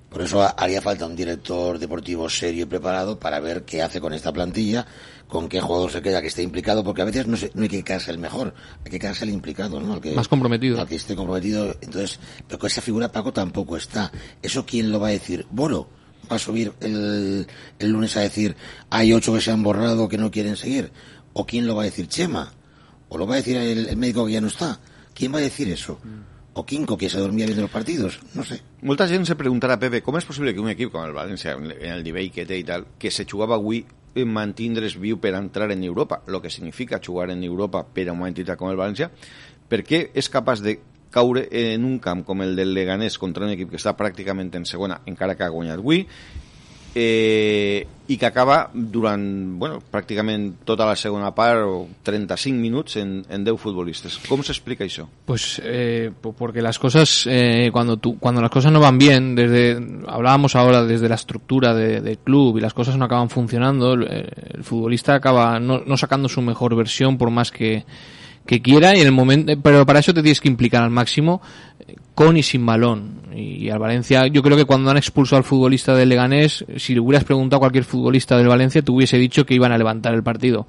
Por 0.10 0.22
eso 0.22 0.42
haría 0.44 0.82
falta 0.82 1.06
un 1.06 1.16
director 1.16 1.78
deportivo 1.80 2.30
serio 2.30 2.64
y 2.64 2.66
preparado 2.66 3.20
para 3.20 3.40
ver 3.42 3.66
qué 3.66 3.82
hace 3.82 4.00
con 4.00 4.14
esta 4.14 4.32
plantilla, 4.32 4.86
con 5.28 5.50
qué 5.50 5.60
jugador 5.60 5.92
se 5.92 6.02
queda 6.02 6.22
que 6.22 6.28
esté 6.28 6.42
implicado, 6.44 6.84
porque 6.86 7.02
a 7.02 7.06
veces 7.06 7.28
no, 7.28 7.36
se- 7.36 7.52
no 7.54 7.64
hay 7.64 7.70
que 7.70 7.84
quedarse 7.84 8.12
el 8.12 8.18
mejor, 8.20 8.54
hay 8.86 8.92
que 8.92 9.00
quedarse 9.00 9.26
el 9.26 9.32
implicado, 9.32 9.82
¿no? 9.82 9.94
Al 9.94 10.02
que, 10.02 10.14
Más 10.16 10.28
comprometido. 10.30 10.80
Al 10.80 10.88
que 10.88 10.96
esté 10.96 11.16
comprometido. 11.16 11.76
Entonces, 11.82 12.20
pero 12.48 12.60
con 12.60 12.68
esa 12.68 12.82
figura 12.82 13.12
Paco 13.12 13.34
tampoco 13.34 13.76
está. 13.76 14.10
¿Eso 14.42 14.66
quién 14.66 14.90
lo 14.92 15.00
va 15.02 15.08
a 15.08 15.12
decir? 15.12 15.46
¿Boro? 15.50 15.90
¿Va 16.32 16.38
a 16.38 16.40
subir 16.40 16.74
el, 16.82 17.48
el 17.80 17.92
lunes 17.92 18.18
a 18.18 18.22
decir 18.22 18.56
hay 18.90 19.14
ocho 19.14 19.34
que 19.34 19.42
se 19.42 19.52
han 19.52 19.64
borrado 19.64 20.10
que 20.10 20.18
no 20.18 20.32
quieren 20.32 20.56
seguir? 20.56 20.92
¿O 21.34 21.46
quién 21.46 21.68
lo 21.68 21.76
va 21.76 21.84
a 21.84 21.86
decir? 21.86 22.08
¿Chema? 22.08 22.54
¿O 23.10 23.18
lo 23.18 23.28
va 23.28 23.36
a 23.36 23.38
decir 23.38 23.58
el, 23.58 23.96
médico 23.98 24.26
que 24.26 24.34
ya 24.34 24.42
no 24.42 24.48
está? 24.48 24.80
¿Quién 25.14 25.34
va 25.34 25.38
a 25.38 25.42
decir 25.42 25.70
eso? 25.70 26.00
¿O 26.54 26.66
Quinco 26.66 26.98
que 26.98 27.10
se 27.10 27.20
dormía 27.20 27.46
viendo 27.46 27.62
los 27.62 27.72
partidos? 27.72 28.20
No 28.34 28.44
sé. 28.44 28.62
Molta 28.82 29.08
gent 29.10 29.26
se 29.28 29.36
preguntarà, 29.36 29.76
Pepe, 29.76 30.00
com 30.06 30.16
és 30.16 30.24
possible 30.24 30.54
que 30.56 30.64
un 30.64 30.70
equip 30.72 30.94
com 30.94 31.04
el 31.04 31.12
València, 31.12 31.58
en 31.60 31.92
el 31.92 32.04
té 32.06 32.58
i 32.58 32.64
tal, 32.64 32.86
que 32.98 33.12
se 33.12 33.26
jugava 33.28 33.58
avui 33.60 33.84
mantindre's 34.24 34.96
viu 34.96 35.20
per 35.20 35.34
entrar 35.36 35.68
en 35.74 35.84
Europa, 35.84 36.22
lo 36.28 36.42
que 36.42 36.50
significa 36.50 37.02
jugar 37.04 37.30
en 37.32 37.44
Europa 37.44 37.84
per 37.84 38.08
a 38.08 38.14
una 38.14 38.30
entitat 38.32 38.58
com 38.58 38.72
el 38.72 38.80
València, 38.80 39.10
per 39.68 39.84
què 39.84 40.12
és 40.16 40.32
capaç 40.32 40.64
de 40.64 40.78
caure 41.16 41.48
en 41.56 41.86
un 41.88 41.98
camp 42.04 42.26
com 42.28 42.44
el 42.44 42.56
del 42.60 42.74
Leganés 42.76 43.16
contra 43.18 43.48
un 43.48 43.56
equip 43.56 43.72
que 43.72 43.80
està 43.80 43.96
pràcticament 43.96 44.52
en 44.60 44.68
segona, 44.68 45.00
encara 45.08 45.38
que 45.40 45.48
ha 45.48 45.54
guanyat 45.54 45.80
eh, 46.98 47.88
i 48.08 48.16
que 48.18 48.26
acaba 48.30 48.70
durant 48.72 49.58
bueno, 49.60 49.82
pràcticament 49.92 50.62
tota 50.64 50.86
la 50.88 50.96
segona 50.96 51.32
part 51.36 51.64
o 51.66 51.80
35 52.06 52.56
minuts 52.62 52.96
en, 53.02 53.18
en 53.28 53.44
10 53.44 53.58
futbolistes. 53.60 54.20
Com 54.30 54.44
s'explica 54.46 54.86
això? 54.86 55.08
Pues 55.26 55.60
eh, 55.66 56.12
po- 56.22 56.32
porque 56.38 56.62
las 56.62 56.80
cosas, 56.80 57.26
eh, 57.28 57.70
cuando, 57.74 57.98
tú, 57.98 58.16
cuando 58.20 58.42
las 58.42 58.52
cosas 58.52 58.72
no 58.72 58.80
van 58.80 58.98
bien, 58.98 59.34
desde 59.36 59.76
hablábamos 60.08 60.56
ahora 60.56 60.84
desde 60.86 61.10
la 61.10 61.16
estructura 61.16 61.74
de- 61.74 62.00
del 62.00 62.20
club 62.20 62.58
y 62.58 62.62
las 62.62 62.74
cosas 62.74 62.96
no 62.96 63.06
acaban 63.06 63.30
funcionando, 63.30 63.94
el, 63.94 64.04
el 64.54 64.64
futbolista 64.64 65.16
acaba 65.16 65.60
no, 65.60 65.80
no 65.86 65.98
sacando 65.98 66.30
su 66.30 66.42
mejor 66.42 66.76
versión 66.76 67.18
por 67.18 67.30
más 67.32 67.52
que, 67.52 67.84
que 68.46 68.62
quiera 68.62 68.96
y 68.96 69.02
en 69.02 69.08
el 69.08 69.12
momento, 69.12 69.54
pero 69.62 69.86
para 69.86 70.00
eso 70.00 70.14
te 70.14 70.22
tienes 70.22 70.42
que 70.42 70.48
implicar 70.48 70.84
al 70.84 70.92
máximo 70.92 71.42
eh, 71.80 71.96
con 72.14 72.38
y 72.38 72.44
sin 72.44 72.66
balón. 72.66 73.22
Y 73.36 73.70
al 73.70 73.80
Valencia, 73.80 74.28
yo 74.28 74.42
creo 74.42 74.56
que 74.56 74.66
cuando 74.66 74.90
han 74.92 74.98
expulsado 74.98 75.38
al 75.38 75.44
futbolista 75.44 75.94
del 75.94 76.10
Leganés, 76.10 76.64
si 76.78 76.94
le 76.94 77.02
hubieras 77.02 77.26
preguntado 77.26 77.58
a 77.58 77.60
cualquier 77.62 77.84
futbolista 77.84 78.38
del 78.38 78.48
Valencia, 78.48 78.82
te 78.82 78.92
hubiese 78.92 79.18
dicho 79.18 79.46
que 79.46 79.56
iban 79.56 79.72
a 79.72 79.78
levantar 79.78 80.14
el 80.14 80.24
partido 80.24 80.68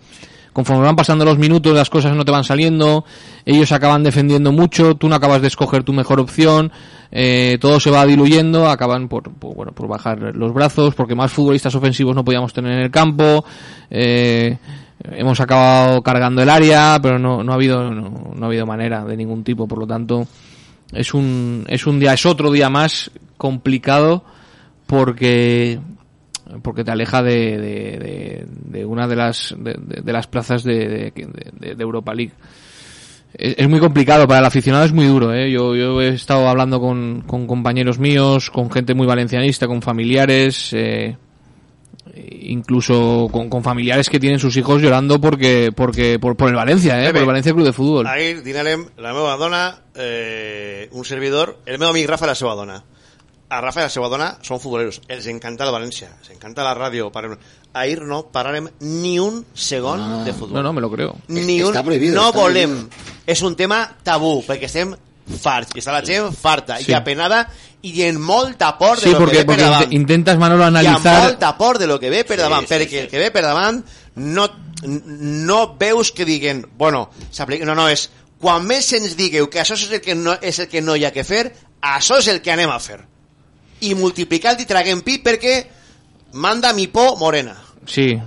conforme 0.56 0.86
van 0.86 0.96
pasando 0.96 1.26
los 1.26 1.36
minutos 1.36 1.74
las 1.74 1.90
cosas 1.90 2.16
no 2.16 2.24
te 2.24 2.32
van 2.32 2.42
saliendo, 2.42 3.04
ellos 3.44 3.72
acaban 3.72 4.02
defendiendo 4.02 4.52
mucho, 4.52 4.94
tú 4.94 5.06
no 5.06 5.14
acabas 5.14 5.42
de 5.42 5.48
escoger 5.48 5.84
tu 5.84 5.92
mejor 5.92 6.18
opción, 6.18 6.72
eh, 7.12 7.58
todo 7.60 7.78
se 7.78 7.90
va 7.90 8.06
diluyendo, 8.06 8.66
acaban 8.66 9.08
por, 9.08 9.34
por, 9.34 9.54
bueno, 9.54 9.72
por 9.72 9.86
bajar 9.86 10.34
los 10.34 10.54
brazos, 10.54 10.94
porque 10.94 11.14
más 11.14 11.30
futbolistas 11.30 11.74
ofensivos 11.74 12.16
no 12.16 12.24
podíamos 12.24 12.54
tener 12.54 12.72
en 12.72 12.78
el 12.78 12.90
campo, 12.90 13.44
eh, 13.90 14.56
hemos 15.12 15.40
acabado 15.40 16.02
cargando 16.02 16.42
el 16.42 16.48
área, 16.50 16.98
pero 17.02 17.18
no, 17.18 17.42
no 17.42 17.52
ha 17.52 17.54
habido 17.54 17.90
no, 17.90 18.32
no 18.34 18.44
ha 18.44 18.48
habido 18.48 18.66
manera 18.66 19.04
de 19.04 19.16
ningún 19.16 19.44
tipo, 19.44 19.66
por 19.68 19.78
lo 19.78 19.86
tanto 19.86 20.26
es 20.92 21.14
un 21.14 21.64
es 21.68 21.86
un 21.86 21.98
día 21.98 22.12
es 22.14 22.24
otro 22.26 22.50
día 22.50 22.68
más 22.70 23.10
complicado 23.36 24.24
porque 24.86 25.78
porque 26.62 26.84
te 26.84 26.92
aleja 26.92 27.22
de, 27.22 27.58
de, 27.58 28.46
de- 28.70 28.84
una 28.84 29.08
de 29.08 29.16
las 29.16 29.54
de, 29.58 30.12
las 30.12 30.26
plazas 30.28 30.62
de 30.62 31.12
Europa 31.78 32.14
League 32.14 32.32
es, 33.34 33.56
es 33.58 33.68
muy 33.68 33.80
complicado 33.80 34.28
para 34.28 34.38
el 34.40 34.46
aficionado 34.46 34.84
es 34.84 34.92
muy 34.92 35.06
duro 35.06 35.34
¿eh? 35.34 35.50
yo, 35.50 35.74
yo 35.74 36.00
he 36.00 36.08
estado 36.10 36.48
hablando 36.48 36.80
con, 36.80 37.22
con 37.26 37.46
compañeros 37.48 37.98
míos 37.98 38.50
con 38.50 38.70
gente 38.70 38.94
muy 38.94 39.06
valencianista 39.08 39.66
con 39.66 39.82
familiares 39.82 40.72
eh, 40.72 41.16
incluso 42.40 43.28
con, 43.30 43.48
con 43.48 43.62
familiares 43.62 44.08
que 44.08 44.18
tienen 44.20 44.38
sus 44.38 44.56
hijos 44.56 44.80
llorando 44.80 45.20
porque 45.20 45.70
porque 45.74 46.18
por, 46.18 46.36
por 46.36 46.48
el 46.48 46.54
Valencia 46.54 47.02
¿eh? 47.04 47.10
por 47.12 47.20
el 47.20 47.26
Valencia 47.26 47.52
Club 47.52 47.64
de 47.66 47.72
Fútbol 47.72 48.06
Ahir 48.06 48.42
dinarem 48.42 48.86
la 48.96 49.12
meva 49.12 49.36
dona, 49.36 49.82
eh, 49.94 50.88
un 50.92 51.04
servidor, 51.04 51.58
el 51.66 51.78
meu 51.78 51.88
amic 51.90 52.08
Rafa 52.08 52.26
la 52.26 52.34
seva 52.34 52.54
dona. 52.54 52.82
A 53.48 53.60
Rafa 53.60 53.78
i 53.78 53.84
la 53.86 53.90
seva 53.94 54.08
dona 54.10 54.26
són 54.42 54.58
futboleros. 54.58 54.96
Els 55.06 55.26
encanta 55.30 55.62
el 55.62 55.70
València, 55.70 56.08
els 56.18 56.32
encanta 56.34 56.64
la 56.66 56.72
ràdio. 56.74 57.12
Parem. 57.14 57.36
Ahir 57.78 58.00
no 58.02 58.24
pararem 58.34 58.66
ni 58.80 59.20
un 59.22 59.44
segon 59.54 60.00
Ah. 60.00 60.24
de 60.24 60.32
futbol. 60.32 60.54
no 60.56 60.62
no 60.64 60.72
me 60.72 60.80
lo 60.80 60.90
creo 60.90 61.14
Ni 61.28 61.62
un, 61.62 61.72
Està 61.72 61.84
prohibido, 61.84 62.16
no 62.16 62.32
volem. 62.32 62.88
És 63.26 63.42
un 63.42 63.54
tema 63.54 63.84
tabú, 64.02 64.42
perquè 64.46 64.64
estem 64.66 64.96
farts, 65.42 65.70
i 65.76 65.78
està 65.78 65.92
la 65.92 66.02
gent 66.02 66.32
farta, 66.34 66.78
Sí. 66.78 66.90
i 66.90 66.94
apenada, 66.94 67.48
i 67.82 68.02
en 68.02 68.20
molta 68.20 68.76
por 68.78 68.96
de 68.98 69.02
Sí, 69.02 69.10
lo 69.12 69.18
porque, 69.18 69.32
que 69.32 69.38
ve 69.38 69.44
per 69.44 69.54
porque 69.56 69.62
davant. 69.62 69.86
int- 69.90 69.94
intentas, 69.94 70.38
Manolo, 70.38 70.62
Hi 70.62 70.64
ha 70.64 70.68
analizar... 70.68 71.22
molta 71.22 71.56
por 71.56 71.78
de 71.78 71.86
lo 71.86 72.00
que 72.00 72.10
ve 72.10 72.24
per 72.24 72.36
Sí, 72.36 72.42
davant, 72.42 72.66
sí, 72.66 72.74
perquè 72.74 72.88
sí. 72.90 72.96
el 72.98 73.08
que 73.08 73.18
ve 73.18 73.30
per 73.30 73.42
davant 73.44 73.84
no, 74.16 74.48
no 74.82 75.76
veus 75.78 76.10
que 76.12 76.24
diguen, 76.24 76.66
bueno, 76.76 77.10
s'aplica- 77.30 77.64
no, 77.64 77.74
no, 77.74 77.88
és 77.88 78.10
quan 78.40 78.64
més 78.66 78.90
ens 78.92 79.16
digueu 79.16 79.48
que 79.48 79.60
això 79.60 79.74
és 79.74 79.86
el 79.90 80.00
que 80.00 80.14
no, 80.14 80.34
és 80.42 80.58
el 80.58 80.68
que 80.68 80.82
no 80.82 80.96
hi 80.96 81.04
ha 81.04 81.12
que 81.12 81.24
fer, 81.24 81.52
això 81.80 82.18
és 82.18 82.28
el 82.28 82.40
que 82.42 82.52
anem 82.52 82.70
a 82.70 82.80
fer. 82.80 83.00
I 83.80 83.94
multiplicant 83.94 84.60
i 84.60 84.66
traguem 84.66 85.00
pi 85.04 85.18
perquè 85.22 85.66
manda 86.32 86.72
mi 86.72 86.86
por 86.88 87.16
morena. 87.18 87.54
Sí. 87.86 88.18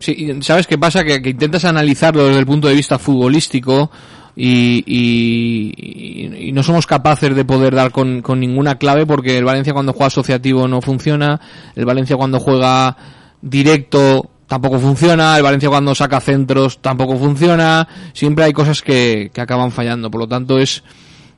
sí. 0.00 0.16
¿Sabes 0.42 0.66
qué 0.66 0.78
pasa? 0.78 1.04
Que, 1.04 1.22
que 1.22 1.30
intentas 1.30 1.64
analizarlo 1.64 2.26
desde 2.26 2.40
el 2.40 2.46
punto 2.46 2.66
de 2.68 2.74
vista 2.74 2.98
futbolístico 2.98 3.90
y, 4.36 4.84
y- 4.86 6.48
y- 6.48 6.52
no 6.52 6.62
somos 6.62 6.86
capaces 6.86 7.34
de 7.34 7.44
poder 7.44 7.74
dar 7.74 7.90
con, 7.90 8.20
con 8.22 8.38
ninguna 8.40 8.76
clave 8.78 9.06
porque 9.06 9.38
el 9.38 9.44
Valencia 9.44 9.72
cuando 9.72 9.92
juega 9.92 10.06
asociativo 10.08 10.68
no 10.68 10.80
funciona, 10.82 11.40
el 11.74 11.84
Valencia 11.86 12.16
cuando 12.16 12.38
juega 12.38 12.96
directo 13.40 14.30
tampoco 14.46 14.78
funciona, 14.78 15.36
el 15.36 15.42
Valencia 15.42 15.68
cuando 15.68 15.94
saca 15.94 16.20
centros 16.20 16.80
tampoco 16.80 17.16
funciona, 17.16 17.88
siempre 18.12 18.44
hay 18.44 18.52
cosas 18.52 18.82
que, 18.82 19.30
que 19.32 19.40
acaban 19.40 19.72
fallando, 19.72 20.10
por 20.10 20.20
lo 20.20 20.28
tanto 20.28 20.58
es 20.58 20.82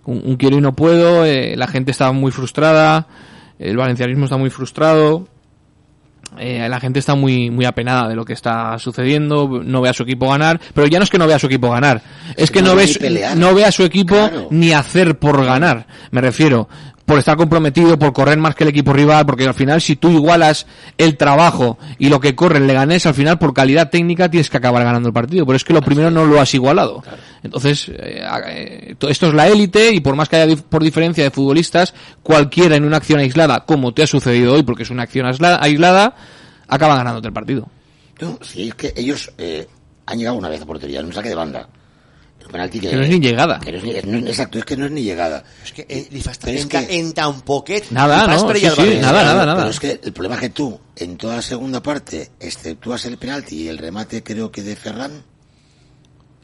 un, 0.04 0.22
un 0.24 0.36
quiero 0.36 0.58
y 0.58 0.60
no 0.60 0.74
puedo, 0.74 1.24
eh, 1.24 1.54
la 1.56 1.66
gente 1.68 1.90
está 1.92 2.12
muy 2.12 2.30
frustrada, 2.32 3.06
el 3.58 3.76
valencianismo 3.76 4.24
está 4.24 4.36
muy 4.36 4.50
frustrado, 4.50 5.26
eh, 6.38 6.68
la 6.68 6.80
gente 6.80 6.98
está 6.98 7.14
muy 7.14 7.50
muy 7.50 7.64
apenada 7.64 8.08
de 8.08 8.14
lo 8.14 8.24
que 8.24 8.32
está 8.32 8.78
sucediendo, 8.78 9.60
no 9.64 9.80
ve 9.80 9.88
a 9.88 9.92
su 9.92 10.02
equipo 10.02 10.28
ganar, 10.28 10.60
pero 10.74 10.86
ya 10.86 10.98
no 10.98 11.04
es 11.04 11.10
que 11.10 11.18
no 11.18 11.26
vea 11.26 11.36
a 11.36 11.38
su 11.40 11.46
equipo 11.46 11.70
ganar, 11.70 12.02
es 12.36 12.50
que 12.50 12.62
no 12.62 12.70
no 12.70 12.76
ve 12.76 13.34
no 13.36 13.54
ve 13.54 13.64
a 13.64 13.72
su 13.72 13.82
equipo 13.84 14.14
Claro. 14.16 14.48
ni 14.50 14.72
hacer 14.72 15.18
por 15.18 15.44
ganar, 15.44 15.86
me 16.10 16.20
refiero, 16.20 16.68
por 17.08 17.18
estar 17.18 17.36
comprometido, 17.36 17.98
por 17.98 18.12
correr 18.12 18.38
más 18.38 18.54
que 18.54 18.64
el 18.64 18.70
equipo 18.70 18.92
rival, 18.92 19.24
porque 19.26 19.46
al 19.46 19.54
final 19.54 19.80
si 19.80 19.96
tú 19.96 20.10
igualas 20.10 20.66
el 20.98 21.16
trabajo 21.16 21.78
y 21.98 22.08
lo 22.10 22.20
que 22.20 22.34
corre 22.36 22.58
el 22.58 22.66
Leganés, 22.66 23.06
al 23.06 23.14
final 23.14 23.38
por 23.38 23.54
calidad 23.54 23.90
técnica 23.90 24.30
tienes 24.30 24.50
que 24.50 24.58
acabar 24.58 24.84
ganando 24.84 25.08
el 25.08 25.12
partido, 25.14 25.46
pero 25.46 25.56
es 25.56 25.64
que 25.64 25.72
lo 25.72 25.80
primero 25.80 26.10
no 26.10 26.26
lo 26.26 26.40
has 26.40 26.52
igualado. 26.54 27.02
Entonces, 27.42 27.88
eh, 27.88 28.22
eh, 28.46 28.94
to- 28.98 29.08
esto 29.08 29.26
es 29.28 29.34
la 29.34 29.48
élite 29.48 29.90
y 29.92 30.00
por 30.00 30.14
más 30.16 30.28
que 30.28 30.36
haya 30.36 30.56
por 30.56 30.82
diferencia 30.84 31.24
de 31.24 31.30
futbolistas, 31.30 31.94
cualquiera 32.22 32.76
en 32.76 32.84
una 32.84 32.98
acción 32.98 33.20
aislada, 33.20 33.64
como 33.64 33.94
te 33.94 34.02
ha 34.02 34.06
sucedido 34.06 34.54
hoy, 34.54 34.62
porque 34.62 34.82
es 34.82 34.90
una 34.90 35.04
acción 35.04 35.26
aisla- 35.26 35.58
aislada, 35.60 36.14
acaba 36.68 36.94
ganándote 36.96 37.28
el 37.28 37.32
partido. 37.34 37.68
No, 38.20 38.38
sí, 38.42 38.68
es 38.68 38.74
que 38.74 38.92
ellos 38.96 39.32
eh, 39.38 39.66
han 40.06 40.18
llegado 40.18 40.36
una 40.36 40.48
vez 40.48 40.60
a 40.60 40.66
portería, 40.66 41.00
en 41.00 41.06
un 41.06 41.12
saque 41.14 41.30
de 41.30 41.34
banda. 41.34 41.68
Penalti 42.50 42.80
que, 42.80 42.90
Que 42.90 42.96
no 42.96 43.02
es 43.02 43.08
ni 43.10 43.20
llegada. 43.20 43.58
que 43.60 43.70
no 43.72 43.78
es 43.78 43.84
ni- 43.84 43.90
es- 43.92 44.04
no- 44.06 44.18
exacto, 44.18 44.58
es 44.58 44.64
que 44.64 44.76
no 44.76 44.86
es 44.86 44.90
ni 44.90 45.02
llegada. 45.02 45.44
És 45.64 45.72
que 45.72 45.82
eh, 45.88 46.08
és 46.10 46.26
en, 46.62 46.68
que- 46.68 46.78
ca- 46.78 46.86
en 46.88 47.12
tan 47.12 47.40
poquet 47.42 47.90
Nada, 47.90 48.26
no, 48.26 48.32
sí, 48.54 48.58
sí, 48.60 48.66
València. 48.66 49.00
nada, 49.00 49.22
nada, 49.24 49.44
Pero 49.44 49.56
nada. 49.58 49.70
es 49.70 49.78
que 49.80 50.00
el 50.02 50.12
problema 50.12 50.34
es 50.36 50.40
que 50.40 50.50
tú, 50.50 50.80
en 50.96 51.16
toda 51.16 51.36
la 51.36 51.42
segunda 51.42 51.82
parte, 51.82 52.30
exceptúas 52.40 53.04
el 53.06 53.18
penalti 53.18 53.62
y 53.64 53.68
el 53.68 53.78
remate, 53.78 54.22
creo 54.22 54.50
que 54.50 54.62
de 54.62 54.74
Ferran, 54.76 55.22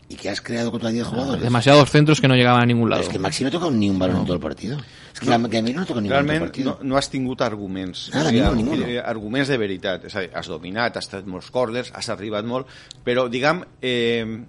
y 0.07 0.17
que 0.17 0.29
has 0.29 0.43
creado 0.43 0.71
contra 0.71 0.91
10 0.91 1.07
jugadores. 1.07 1.43
Demasiados 1.43 1.91
centros 1.91 2.21
que 2.21 2.29
no 2.29 2.35
llegaban 2.35 2.63
a 2.63 2.67
ningún 2.67 2.91
lado. 2.91 3.03
Es 3.03 3.09
que 3.09 3.19
Maxi 3.19 3.43
no 3.43 3.51
toca 3.51 3.71
ni 3.71 3.89
un 3.89 3.99
balón 3.99 4.19
en 4.19 4.25
todo 4.25 4.35
el 4.35 4.41
partido. 4.41 4.77
Es 5.15 5.19
que, 5.21 5.27
la, 5.27 5.49
que 5.49 5.59
a 5.59 5.63
mí 5.63 5.73
no 5.73 5.87
toca 5.87 6.01
ni 6.03 6.09
un 6.09 6.11
balón 6.15 6.31
en 6.31 6.37
todo 6.37 6.37
el 6.37 6.41
Realment 6.41 6.45
partido. 6.53 6.79
no, 6.83 6.89
no 6.89 6.97
has 6.99 7.09
tingut 7.09 7.41
arguments. 7.41 8.11
Nada, 8.13 8.27
O 8.27 8.31
sigui, 8.31 8.43
ninguno. 8.63 8.87
eh, 8.87 9.01
Arguments 9.01 9.49
de 9.49 9.57
veritat. 9.57 10.05
És 10.05 10.15
a 10.15 10.21
dir, 10.21 10.31
has 10.35 10.47
dominat, 10.47 10.99
has 10.99 11.07
estat 11.07 11.25
molts 11.27 11.51
corners, 11.51 11.91
has 11.95 12.09
arribat 12.11 12.45
molt, 12.45 12.67
però, 13.03 13.29
diguem, 13.31 13.63
eh, 13.81 14.45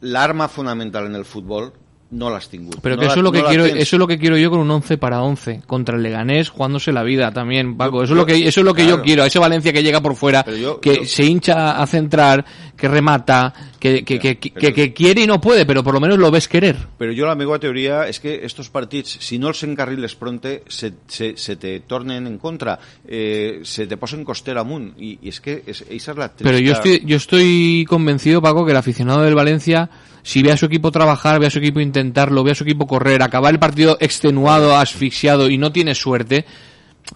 l'arma 0.00 0.48
fonamental 0.48 1.06
en 1.06 1.14
el 1.14 1.24
futbol 1.24 1.72
no 2.10 2.30
l'has 2.30 2.48
tingut. 2.48 2.78
Pero 2.80 2.96
no 2.96 3.00
que 3.00 3.06
la- 3.06 3.12
eso 3.12 3.20
es 3.20 3.24
lo 3.24 3.32
que 3.32 3.42
no 3.42 3.48
quiero, 3.48 3.64
eso 3.66 3.96
es 3.96 3.98
lo 3.98 4.06
que 4.06 4.18
quiero 4.18 4.36
yo 4.36 4.50
con 4.50 4.60
un 4.60 4.70
11 4.70 4.96
para 4.98 5.22
11 5.22 5.62
contra 5.66 5.96
el 5.96 6.02
Leganés 6.02 6.48
jugándose 6.50 6.92
la 6.92 7.02
vida 7.02 7.32
también, 7.32 7.76
Paco. 7.76 8.02
Eso 8.04 8.12
es 8.14 8.16
lo 8.18 8.26
que 8.26 8.46
eso 8.46 8.60
es 8.60 8.64
lo 8.64 8.74
que 8.74 8.86
yo 8.86 9.02
quiero, 9.02 9.22
a 9.22 9.26
ese 9.26 9.38
Valencia 9.38 9.72
que 9.72 9.82
llega 9.82 10.00
por 10.00 10.14
fuera, 10.14 10.44
Pero 10.44 10.56
yo- 10.56 10.80
que 10.80 10.96
yo- 10.98 11.04
se 11.04 11.24
hincha 11.24 11.80
a 11.82 11.86
centrar, 11.86 12.44
que 12.76 12.88
remata, 12.88 13.52
que, 13.80 14.04
que, 14.04 14.18
que, 14.18 14.36
que- 14.38 14.92
quiere 14.94 15.22
y 15.22 15.26
no 15.26 15.40
puede, 15.40 15.64
pero 15.66 15.82
por 15.82 15.94
lo 15.94 16.00
menos 16.00 16.18
lo 16.18 16.30
ves 16.30 16.46
querer. 16.48 16.76
Però 16.98 17.12
jo 17.16 17.26
la 17.26 17.34
meva 17.34 17.58
teoria 17.58 18.06
és 18.08 18.20
que 18.20 18.44
estos 18.44 18.68
partits, 18.70 19.16
si 19.20 19.38
no 19.38 19.48
els 19.48 19.62
encarriles 19.64 20.14
pronte, 20.14 20.62
se, 20.68 20.92
se, 21.08 21.36
se 21.36 21.56
te 21.56 21.80
tornen 21.80 22.26
en 22.26 22.38
contra, 22.38 22.78
eh, 23.06 23.60
se 23.64 23.86
te 23.86 23.96
posen 23.96 24.24
costera 24.24 24.60
amunt, 24.62 24.92
i, 24.98 25.18
i 25.22 25.28
és 25.28 25.40
que 25.40 25.62
és, 25.66 25.82
esa 25.88 26.12
és 26.12 26.18
la 26.18 26.28
trista... 26.28 26.44
Pero 26.44 26.58
yo 26.58 26.72
estoy, 26.72 27.02
yo 27.04 27.16
estoy 27.16 27.84
convencido, 27.88 28.40
Paco, 28.42 28.64
que 28.64 28.72
el 28.72 28.76
aficionado 28.78 29.22
del 29.22 29.34
Valencia, 29.34 29.88
si 30.22 30.42
ve 30.42 30.50
a 30.52 30.56
su 30.56 30.66
equipo 30.66 30.90
trabajar, 30.90 31.38
ve 31.38 31.46
a 31.46 31.50
su 31.50 31.58
equipo 31.60 31.80
intentarlo, 32.06 32.44
ve 32.44 32.52
a 32.52 32.54
su 32.54 32.64
equipo 32.64 32.86
correr, 32.86 33.22
acabar 33.22 33.52
el 33.52 33.58
partido 33.58 33.96
extenuado, 34.00 34.76
asfixiado 34.76 35.50
y 35.50 35.58
no 35.58 35.72
tiene 35.72 35.94
suerte, 35.94 36.44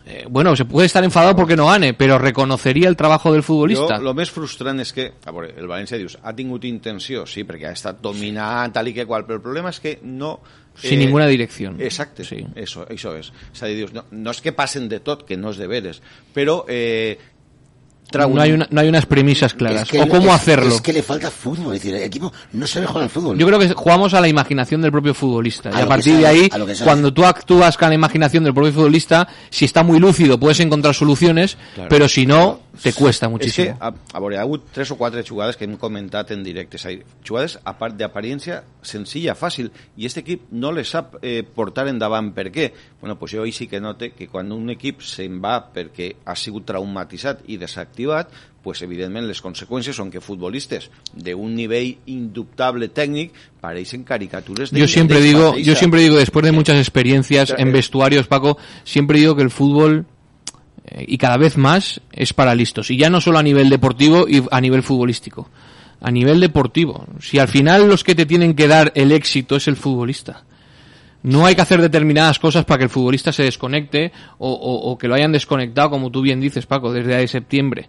eh, 0.06 0.24
bueno, 0.28 0.54
se 0.54 0.64
puede 0.64 0.86
estar 0.86 1.02
enfadado 1.04 1.34
porque 1.34 1.56
no 1.56 1.66
gane, 1.66 1.94
pero 1.94 2.18
reconocería 2.18 2.88
el 2.88 2.96
trabajo 2.96 3.32
del 3.32 3.42
futbolista. 3.42 3.98
Jo, 3.98 4.10
el 4.10 4.14
més 4.14 4.30
frustrant 4.30 4.78
és 4.82 4.92
que, 4.94 5.08
a 5.26 5.34
veure, 5.34 5.50
el 5.58 5.66
València 5.70 5.98
dius, 5.98 6.16
ha 6.22 6.34
tingut 6.36 6.64
intenció, 6.68 7.24
sí, 7.26 7.42
perquè 7.48 7.70
ha 7.70 7.74
estat 7.76 8.00
dominant, 8.02 8.72
tal 8.74 8.86
i 8.90 8.94
que 8.94 9.06
qual, 9.06 9.26
però 9.26 9.40
el 9.40 9.44
problema 9.44 9.72
és 9.74 9.80
que 9.82 9.98
no... 10.02 10.38
Sin 10.80 11.00
ninguna 11.00 11.26
dirección. 11.26 11.80
Exacte, 11.82 12.24
Sí. 12.24 12.38
eso, 12.54 12.86
això 12.88 13.16
és. 13.18 13.32
És 13.52 13.62
a 13.62 13.66
dir, 13.66 13.76
dius, 13.82 13.92
no, 13.92 14.04
no 14.10 14.30
és 14.30 14.40
que 14.40 14.52
passen 14.56 14.88
de 14.88 15.00
tot, 15.04 15.26
que 15.26 15.36
no 15.36 15.50
és 15.50 15.58
de 15.58 15.66
veres, 15.68 16.00
però 16.32 16.64
eh, 16.68 17.18
No 18.12 18.40
hay, 18.40 18.52
una- 18.52 18.66
no 18.70 18.80
hay 18.80 18.88
unas 18.88 19.06
premisas 19.06 19.54
claras. 19.54 19.82
Es 19.82 19.88
que 19.90 20.00
o 20.00 20.08
cómo 20.08 20.26
es- 20.28 20.34
hacerlo. 20.34 20.74
Es 20.74 20.80
que 20.80 20.92
le 20.92 21.02
falta 21.02 21.30
fútbol. 21.30 21.74
Es 21.74 21.82
decir, 21.82 21.94
el 21.96 22.02
equipo 22.02 22.32
no 22.52 22.66
sabe 22.66 22.86
jugar 22.86 23.04
al 23.04 23.10
fútbol. 23.10 23.38
Yo 23.38 23.46
creo 23.46 23.58
que 23.58 23.68
jugamos 23.72 24.14
a 24.14 24.20
la 24.20 24.28
imaginación 24.28 24.80
del 24.82 24.90
propio 24.92 25.14
futbolista. 25.14 25.70
A 25.70 25.72
y 25.72 25.76
a 25.76 25.80
que 25.82 25.86
partir 25.86 26.12
sabe, 26.14 26.20
de 26.22 26.26
ahí, 26.26 26.48
que 26.48 26.84
cuando 26.84 27.12
tú 27.12 27.24
actúas 27.24 27.76
con 27.76 27.88
la 27.88 27.94
imaginación 27.94 28.44
del 28.44 28.54
propio 28.54 28.72
futbolista, 28.72 29.28
si 29.50 29.64
está 29.64 29.82
muy 29.82 29.98
lúcido 29.98 30.38
puedes 30.38 30.60
encontrar 30.60 30.94
soluciones, 30.94 31.56
Claro. 31.74 31.88
pero 31.88 32.08
si 32.08 32.26
no, 32.26 32.60
te 32.82 32.92
cuesta 32.92 33.26
És 33.26 33.28
que, 33.28 33.32
muchísimo. 33.32 33.76
a, 33.80 33.92
a 34.12 34.20
veure, 34.20 34.36
hi 34.36 34.38
ha 34.38 34.42
hagut 34.42 34.64
tres 34.72 34.90
o 34.90 34.96
quatre 34.96 35.22
jugades 35.26 35.56
que 35.56 35.64
hem 35.64 35.76
comentat 35.76 36.30
en 36.30 36.42
directe, 36.44 36.76
és 36.76 36.86
a 36.86 36.88
dir, 36.90 37.04
jugades 37.26 37.58
a 37.64 37.76
part 37.76 37.96
d'apariència 37.98 38.62
senzilla, 38.82 39.34
fàcil, 39.34 39.70
i 39.96 40.06
aquest 40.06 40.18
equip 40.22 40.46
no 40.52 40.70
les 40.72 40.88
sap 40.88 41.16
eh, 41.22 41.42
portar 41.42 41.88
endavant. 41.88 42.32
Per 42.32 42.50
què? 42.52 42.72
Bueno, 43.00 43.18
pues 43.18 43.32
jo 43.32 43.42
ahí 43.42 43.52
sí 43.52 43.66
que 43.66 43.80
note 43.80 44.12
que 44.12 44.28
quan 44.28 44.50
un 44.52 44.70
equip 44.70 45.00
se'n 45.02 45.40
va 45.42 45.58
perquè 45.72 46.14
ha 46.24 46.36
sigut 46.36 46.64
traumatitzat 46.64 47.40
i 47.48 47.56
desactivat, 47.56 47.98
pues 48.62 48.82
evidentment 48.84 49.24
les 49.28 49.40
conseqüències 49.40 49.96
són 49.96 50.10
que 50.12 50.20
futbolistes 50.20 50.90
d'un 51.14 51.54
nivell 51.56 51.94
indubtable 52.12 52.90
tècnic 52.92 53.32
pareixen 53.60 54.04
caricatures 54.04 54.72
de 54.72 54.80
Yo 54.80 54.88
siempre 54.88 55.20
digo, 55.20 55.56
yo 55.56 55.74
siempre 55.74 56.02
digo, 56.02 56.16
después 56.16 56.44
de 56.44 56.52
muchas 56.52 56.76
experiencias 56.76 57.54
en 57.56 57.72
vestuarios, 57.72 58.26
Paco, 58.26 58.58
siempre 58.84 59.18
digo 59.18 59.34
que 59.36 59.42
el 59.42 59.50
fútbol 59.50 60.04
eh, 60.84 61.04
y 61.06 61.18
cada 61.18 61.36
vez 61.36 61.56
más 61.56 62.00
es 62.12 62.32
para 62.32 62.54
listos. 62.54 62.90
Y 62.90 62.96
ya 62.96 63.10
no 63.10 63.20
solo 63.20 63.38
a 63.38 63.42
nivel 63.42 63.68
deportivo 63.68 64.26
y 64.28 64.42
a 64.50 64.60
nivel 64.60 64.82
futbolístico. 64.82 65.48
A 66.00 66.10
nivel 66.10 66.40
deportivo. 66.40 67.06
Si 67.20 67.38
al 67.38 67.48
final 67.48 67.86
los 67.88 68.04
que 68.04 68.14
te 68.14 68.26
tienen 68.26 68.54
que 68.54 68.68
dar 68.68 68.92
el 68.94 69.12
éxito 69.12 69.56
es 69.56 69.68
el 69.68 69.76
futbolista. 69.76 70.44
No 71.22 71.44
hay 71.44 71.54
que 71.54 71.60
hacer 71.62 71.82
determinadas 71.82 72.38
cosas 72.38 72.64
para 72.64 72.78
que 72.78 72.84
el 72.84 72.90
futbolista 72.90 73.32
se 73.32 73.42
desconecte 73.42 74.10
o, 74.38 74.50
o- 74.50 74.90
o 74.90 74.96
que 74.98 75.06
lo 75.06 75.14
hayan 75.14 75.32
desconectado, 75.32 75.90
como 75.90 76.10
tú 76.10 76.22
bien 76.22 76.40
dices, 76.40 76.64
Paco, 76.66 76.92
desde 76.92 77.14
ahí 77.14 77.28
septiembre. 77.28 77.88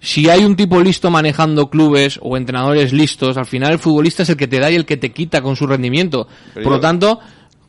Si 0.00 0.30
hay 0.30 0.44
un 0.44 0.56
tipo 0.56 0.80
listo 0.80 1.10
manejando 1.10 1.68
clubes 1.68 2.18
o 2.22 2.36
entrenadores 2.36 2.92
listos, 2.92 3.36
al 3.36 3.44
final 3.46 3.72
el 3.72 3.78
futbolista 3.78 4.22
es 4.22 4.28
el 4.30 4.36
que 4.36 4.46
te 4.48 4.58
da 4.60 4.70
y 4.70 4.76
el 4.76 4.86
que 4.86 4.96
te 4.96 5.12
quita 5.12 5.42
con 5.42 5.56
su 5.56 5.66
rendimiento. 5.66 6.26
Pero 6.54 6.64
Por 6.64 6.72
yo- 6.72 6.76
lo 6.76 6.80
tanto, 6.80 7.20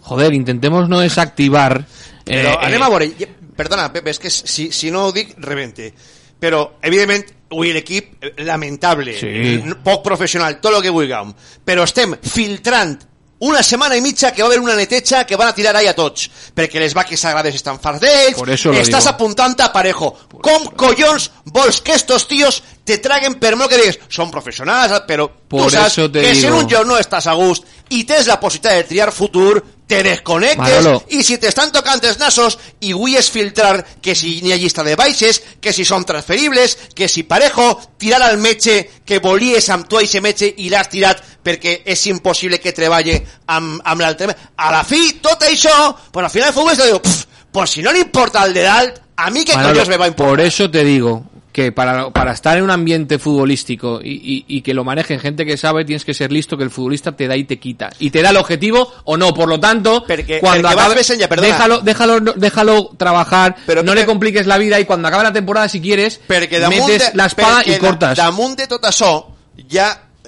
joder, 0.01 0.33
intentemos 0.33 0.87
no 0.87 0.99
desactivar. 0.99 1.83
Eh, 2.25 2.55
anem 2.61 2.81
eh, 3.01 3.27
perdona, 3.55 3.91
Pepe, 3.91 4.11
és 4.11 4.19
que 4.19 4.29
si, 4.29 4.71
si 4.71 4.91
no 4.91 5.11
dic, 5.11 5.33
rebente. 5.37 5.93
Però, 6.39 6.77
evidentment, 6.81 7.25
avui 7.51 7.73
l'equip, 7.73 8.15
eh, 8.23 8.33
lamentable, 8.45 9.13
Sí. 9.13 9.59
poc 9.83 10.01
professional, 10.03 10.59
tot 10.61 10.73
el 10.77 10.81
que 10.81 10.89
vulguem, 10.89 11.33
però 11.65 11.83
estem 11.83 12.15
filtrant 12.21 12.95
una 13.41 13.63
setmana 13.65 13.97
i 13.97 14.01
mitja 14.05 14.31
que 14.31 14.43
va 14.43 14.49
haver 14.51 14.59
una 14.61 14.75
neteja 14.77 15.23
que 15.25 15.35
van 15.35 15.49
a 15.49 15.55
tirar 15.55 15.75
ahí 15.75 15.87
a 15.89 15.95
tots, 15.97 16.29
perquè 16.55 16.79
les 16.79 16.93
vaques 16.93 17.19
sagrades 17.19 17.55
estan 17.57 17.79
farts 17.81 18.01
d'ells, 18.03 18.41
eso 18.53 18.73
estàs 18.73 19.07
digo. 19.07 19.15
apuntant 19.15 19.57
a 19.59 19.71
parejo. 19.73 20.13
Com 20.41 20.69
collons 20.77 21.31
vols 21.45 21.81
que 21.81 21.95
estos 21.97 22.27
tíos 22.27 22.61
te 22.85 22.99
traguen 23.01 23.35
per 23.41 23.55
molt 23.55 23.71
que 23.71 23.81
digues, 23.81 23.99
són 24.09 24.31
professionals, 24.31 24.93
però 25.07 25.29
Por 25.51 25.67
tu 25.67 25.75
saps 25.75 25.97
eso 25.97 26.09
te 26.11 26.21
que 26.21 26.35
si 26.35 26.47
en 26.47 26.53
un 26.53 26.67
lloc 26.69 26.85
no 26.87 26.97
estàs 26.97 27.27
a 27.27 27.33
gust 27.37 27.65
i 27.91 28.05
tens 28.07 28.29
la 28.29 28.39
possibilitat 28.39 28.77
de 28.77 28.89
triar 28.89 29.11
futur, 29.11 29.61
te 29.91 30.01
desconnectes 30.03 30.57
Manolo. 30.57 31.01
i 31.11 31.19
si 31.27 31.35
t'estan 31.37 31.73
tocant 31.75 31.99
els 32.07 32.17
nassos 32.21 32.55
i 32.87 32.93
vull 32.95 33.17
és 33.19 33.27
filtrar 33.29 33.81
que 34.01 34.15
si 34.15 34.37
n'hi 34.39 34.53
ha 34.53 34.59
llista 34.61 34.85
de 34.87 34.95
baixes, 34.95 35.41
que 35.59 35.73
si 35.75 35.83
són 35.83 36.05
transferibles, 36.07 36.77
que 36.95 37.09
si 37.11 37.25
parejo, 37.27 37.73
tirar 37.99 38.21
al 38.23 38.37
metge 38.39 38.77
que 39.03 39.19
volies 39.19 39.67
amb 39.69 39.89
tu 39.91 39.99
a 39.99 40.05
aquest 40.05 40.23
metge 40.23 40.47
i 40.63 40.69
l'has 40.71 40.87
tirat 40.87 41.19
perquè 41.43 41.81
és 41.85 42.07
impossible 42.07 42.59
que 42.59 42.71
treballe 42.73 43.23
amb, 43.47 43.81
amb 43.83 44.01
l'altre. 44.01 44.35
A 44.57 44.71
la 44.71 44.83
fi, 44.83 45.19
tot 45.21 45.41
això, 45.43 45.95
pues 46.11 46.23
al 46.25 46.31
final 46.31 46.49
el 46.49 46.53
futbolista 46.53 46.85
diu, 46.85 46.99
"Pff, 47.01 47.25
pues 47.51 47.69
si 47.69 47.81
no 47.81 47.91
li 47.91 47.99
importa 47.99 48.43
el 48.45 48.53
de 48.53 48.61
dalt, 48.63 48.99
a 49.15 49.29
mi 49.29 49.43
que 49.45 49.55
Manolo, 49.55 49.85
me 49.85 49.97
va 49.97 50.07
importar. 50.07 50.29
por 50.29 50.41
eso 50.41 50.69
te 50.71 50.83
digo 50.83 51.25
que 51.51 51.73
para, 51.73 52.09
para 52.11 52.31
estar 52.31 52.57
en 52.57 52.63
un 52.63 52.71
ambiente 52.71 53.19
futbolístico 53.19 53.99
y, 54.01 54.11
y- 54.11 54.45
y 54.47 54.61
que 54.61 54.73
lo 54.73 54.85
manejen 54.85 55.19
gente 55.19 55.45
que 55.45 55.57
sabe, 55.57 55.83
tienes 55.83 56.05
que 56.05 56.13
ser 56.13 56.31
listo 56.31 56.57
que 56.57 56.63
el 56.63 56.69
futbolista 56.69 57.11
te 57.11 57.27
da 57.27 57.35
y 57.35 57.43
te 57.43 57.59
quita. 57.59 57.89
Y 57.99 58.09
te 58.09 58.21
da 58.21 58.29
el 58.29 58.37
objetivo 58.37 58.89
o 59.03 59.17
no. 59.17 59.33
Por 59.33 59.49
lo 59.49 59.59
tanto, 59.59 60.05
Perquè- 60.07 60.39
cuando 60.39 60.69
acabe- 60.69 60.95
déjalo, 61.51 61.81
déjalo, 61.81 62.19
déjalo 62.37 62.91
trabajar, 62.97 63.57
no 63.83 63.93
le 63.93 64.05
compliques 64.05 64.47
la 64.47 64.57
vida 64.57 64.79
y 64.79 64.85
cuando 64.85 65.09
acabe 65.09 65.23
la 65.23 65.33
temporada, 65.33 65.67
si 65.67 65.81
quieres, 65.81 66.21
metes 66.87 67.11
de, 67.11 67.17
la 67.17 67.25
espada 67.25 67.63
y 67.65 67.77
cortas. 67.79 68.17
da- 68.17 68.23
damunt 68.25 68.57
de 68.57 68.67
tot 68.67 68.83
això 68.85 69.25
eh, 69.57 69.63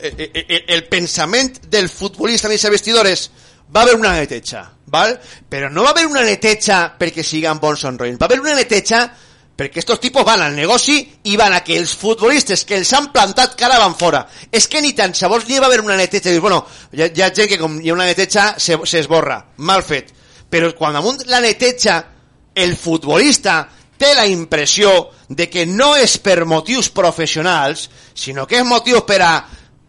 el 0.03 0.83
pensament 0.91 1.59
del 1.71 1.89
futbolista 1.89 2.49
dins 2.51 2.63
els 2.65 2.75
vestidores 2.77 3.27
va 3.73 3.81
haver 3.83 3.95
una 3.95 4.13
neteja, 4.13 4.65
val? 4.85 5.15
però 5.49 5.69
no 5.71 5.83
va 5.83 5.91
haver 5.91 6.05
una 6.07 6.23
neteja 6.27 6.95
perquè 6.99 7.23
siguen 7.23 7.59
bons 7.59 7.85
roïns, 7.85 8.19
va 8.19 8.27
haver 8.27 8.41
una 8.43 8.55
neteja 8.57 9.07
perquè 9.55 9.79
estos 9.79 9.99
tipos 10.01 10.25
van 10.25 10.41
al 10.41 10.55
negoci 10.55 10.97
i 11.29 11.35
van 11.37 11.53
a 11.53 11.61
que 11.63 11.77
els 11.77 11.93
futbolistes 11.95 12.65
que 12.65 12.77
els 12.79 12.91
han 12.97 13.11
plantat 13.13 13.53
cara 13.55 13.77
van 13.79 13.93
fora. 13.95 14.23
És 14.51 14.67
que 14.67 14.81
ni 14.81 14.93
tan 14.97 15.13
sabors 15.13 15.45
ni 15.47 15.59
va 15.61 15.67
haver 15.67 15.81
una 15.81 15.95
neteja. 15.95 16.31
Dius, 16.31 16.41
bueno, 16.41 16.65
hi 16.91 17.03
ha 17.21 17.29
gent 17.29 17.47
que 17.51 17.59
ha 17.61 17.93
una 17.93 18.07
neteja 18.09 18.55
se- 18.57 18.79
s'esborra. 18.83 19.37
Mal 19.57 19.83
fet. 19.85 20.09
Però 20.49 20.73
quan 20.73 20.97
damunt 20.97 21.21
la 21.29 21.39
neteja 21.39 21.99
el 22.55 22.75
futbolista 22.75 23.67
té 23.97 24.15
la 24.17 24.25
impressió 24.25 25.11
de 25.29 25.47
que 25.49 25.67
no 25.69 25.95
és 25.95 26.17
per 26.17 26.45
motius 26.49 26.89
professionals, 26.89 27.89
sinó 28.13 28.47
que 28.49 28.57
és 28.57 28.65
motius 28.65 29.05
per 29.05 29.21
a 29.21 29.33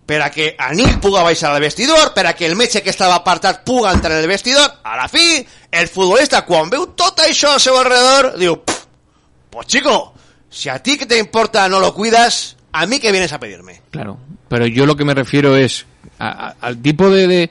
per 0.06 0.20
a 0.22 0.30
que 0.30 0.54
Anil 0.58 0.98
puga 1.00 1.22
baixar 1.22 1.50
al 1.54 1.60
vestidor, 1.62 2.12
per 2.14 2.26
a 2.26 2.34
que 2.34 2.46
el 2.46 2.56
metge 2.56 2.82
que 2.82 2.90
estava 2.90 3.14
apartat 3.16 3.62
puga 3.64 3.92
entrar 3.92 4.12
en 4.18 4.22
el 4.24 4.28
vestidor, 4.28 4.70
a 4.84 4.96
la 4.96 5.08
fi, 5.08 5.44
el 5.70 5.88
futbolista, 5.88 6.42
quan 6.44 6.68
veu 6.70 6.88
tot 6.94 7.20
això 7.24 7.54
al 7.54 7.60
seu 7.60 7.78
alrededor, 7.78 8.34
diu, 8.38 8.58
"Pff, 8.64 8.84
pues 9.50 9.66
chico, 9.66 10.12
si 10.50 10.68
a 10.68 10.78
ti 10.78 10.96
que 10.98 11.06
te 11.06 11.18
importa 11.18 11.68
no 11.68 11.80
lo 11.80 11.94
cuidas, 11.94 12.56
a 12.72 12.86
mí 12.86 12.98
que 13.00 13.10
vienes 13.12 13.32
a 13.32 13.38
pedirme. 13.40 13.80
Claro, 13.90 14.18
pero 14.48 14.66
yo 14.66 14.84
lo 14.86 14.94
que 14.96 15.04
me 15.04 15.14
refiero 15.14 15.56
es 15.56 15.86
a- 16.18 16.48
a- 16.48 16.56
al 16.60 16.76
tipo 16.82 17.08
de, 17.10 17.26
de- 17.26 17.50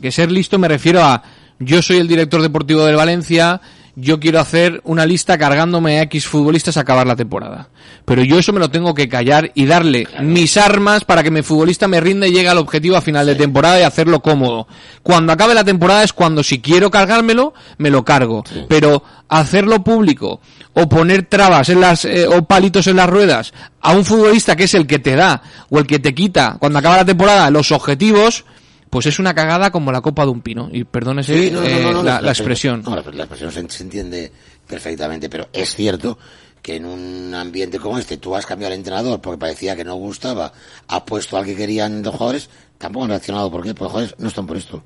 que 0.00 0.10
ser 0.12 0.30
listo 0.32 0.58
me 0.58 0.68
refiero 0.68 1.02
a 1.04 1.22
yo 1.58 1.80
soy 1.82 1.98
el 1.98 2.08
director 2.08 2.40
deportivo 2.42 2.84
del 2.84 2.96
Valencia, 2.96 3.60
yo 3.98 4.20
quiero 4.20 4.40
hacer 4.40 4.82
una 4.84 5.06
lista 5.06 5.38
cargándome 5.38 5.98
a 5.98 6.02
X 6.02 6.26
futbolistas 6.26 6.76
a 6.76 6.80
acabar 6.80 7.06
la 7.06 7.16
temporada. 7.16 7.70
Pero 8.04 8.22
yo 8.22 8.38
eso 8.38 8.52
me 8.52 8.60
lo 8.60 8.70
tengo 8.70 8.94
que 8.94 9.08
callar 9.08 9.52
y 9.54 9.64
darle 9.64 10.06
mis 10.20 10.58
armas 10.58 11.04
para 11.04 11.22
que 11.22 11.30
mi 11.30 11.42
futbolista 11.42 11.88
me 11.88 12.00
rinda 12.00 12.26
y 12.26 12.32
llegue 12.32 12.50
al 12.50 12.58
objetivo 12.58 12.96
a 12.96 13.00
final 13.00 13.24
de 13.24 13.34
temporada 13.34 13.80
y 13.80 13.84
hacerlo 13.84 14.20
cómodo. 14.20 14.68
Cuando 15.02 15.32
acabe 15.32 15.54
la 15.54 15.64
temporada 15.64 16.04
es 16.04 16.12
cuando 16.12 16.42
si 16.42 16.60
quiero 16.60 16.90
cargármelo, 16.90 17.54
me 17.78 17.88
lo 17.88 18.04
cargo. 18.04 18.44
Pero 18.68 19.02
hacerlo 19.28 19.82
público 19.82 20.40
o 20.74 20.88
poner 20.88 21.24
trabas 21.24 21.70
en 21.70 21.80
las 21.80 22.04
eh, 22.04 22.26
o 22.28 22.44
palitos 22.44 22.86
en 22.86 22.96
las 22.96 23.08
ruedas 23.08 23.54
a 23.80 23.92
un 23.92 24.04
futbolista 24.04 24.56
que 24.56 24.64
es 24.64 24.74
el 24.74 24.86
que 24.86 24.98
te 24.98 25.16
da 25.16 25.42
o 25.70 25.78
el 25.78 25.86
que 25.86 25.98
te 25.98 26.14
quita 26.14 26.58
cuando 26.60 26.78
acaba 26.78 26.98
la 26.98 27.04
temporada 27.04 27.50
los 27.50 27.72
objetivos, 27.72 28.44
pues 28.96 29.04
es 29.04 29.18
una 29.18 29.34
cagada 29.34 29.70
como 29.70 29.92
la 29.92 30.00
copa 30.00 30.24
de 30.24 30.30
un 30.30 30.40
pino. 30.40 30.70
Y 30.72 30.84
perdónese 30.84 31.36
Sí, 31.38 31.50
no, 31.50 31.60
no, 31.60 31.66
eh, 31.66 31.82
no, 31.92 32.02
la, 32.02 32.18
expresión. 32.30 32.80
No, 32.82 32.96
la, 32.96 33.24
expresión 33.24 33.52
se, 33.52 33.68
se 33.68 33.82
entiende 33.82 34.32
perfectamente, 34.66 35.28
pero 35.28 35.50
es 35.52 35.74
cierto 35.74 36.16
que 36.62 36.76
en 36.76 36.86
un 36.86 37.34
ambiente 37.34 37.78
como 37.78 37.98
este 37.98 38.16
tú 38.16 38.34
has 38.34 38.46
cambiado 38.46 38.72
al 38.72 38.78
entrenador 38.78 39.20
porque 39.20 39.36
parecía 39.36 39.76
que 39.76 39.84
no 39.84 39.96
gustaba, 39.96 40.50
ha 40.88 41.04
puesto 41.04 41.36
al 41.36 41.44
que 41.44 41.54
querían 41.54 42.02
los 42.02 42.14
jugadores, 42.14 42.48
tampoco 42.78 43.04
han 43.04 43.10
reaccionado. 43.10 43.50
¿Por 43.50 43.64
qué? 43.64 43.74
Porque 43.74 43.84
los 43.84 43.92
jugadores 43.92 44.14
no 44.18 44.28
están 44.28 44.46
por 44.46 44.56
esto. 44.56 44.82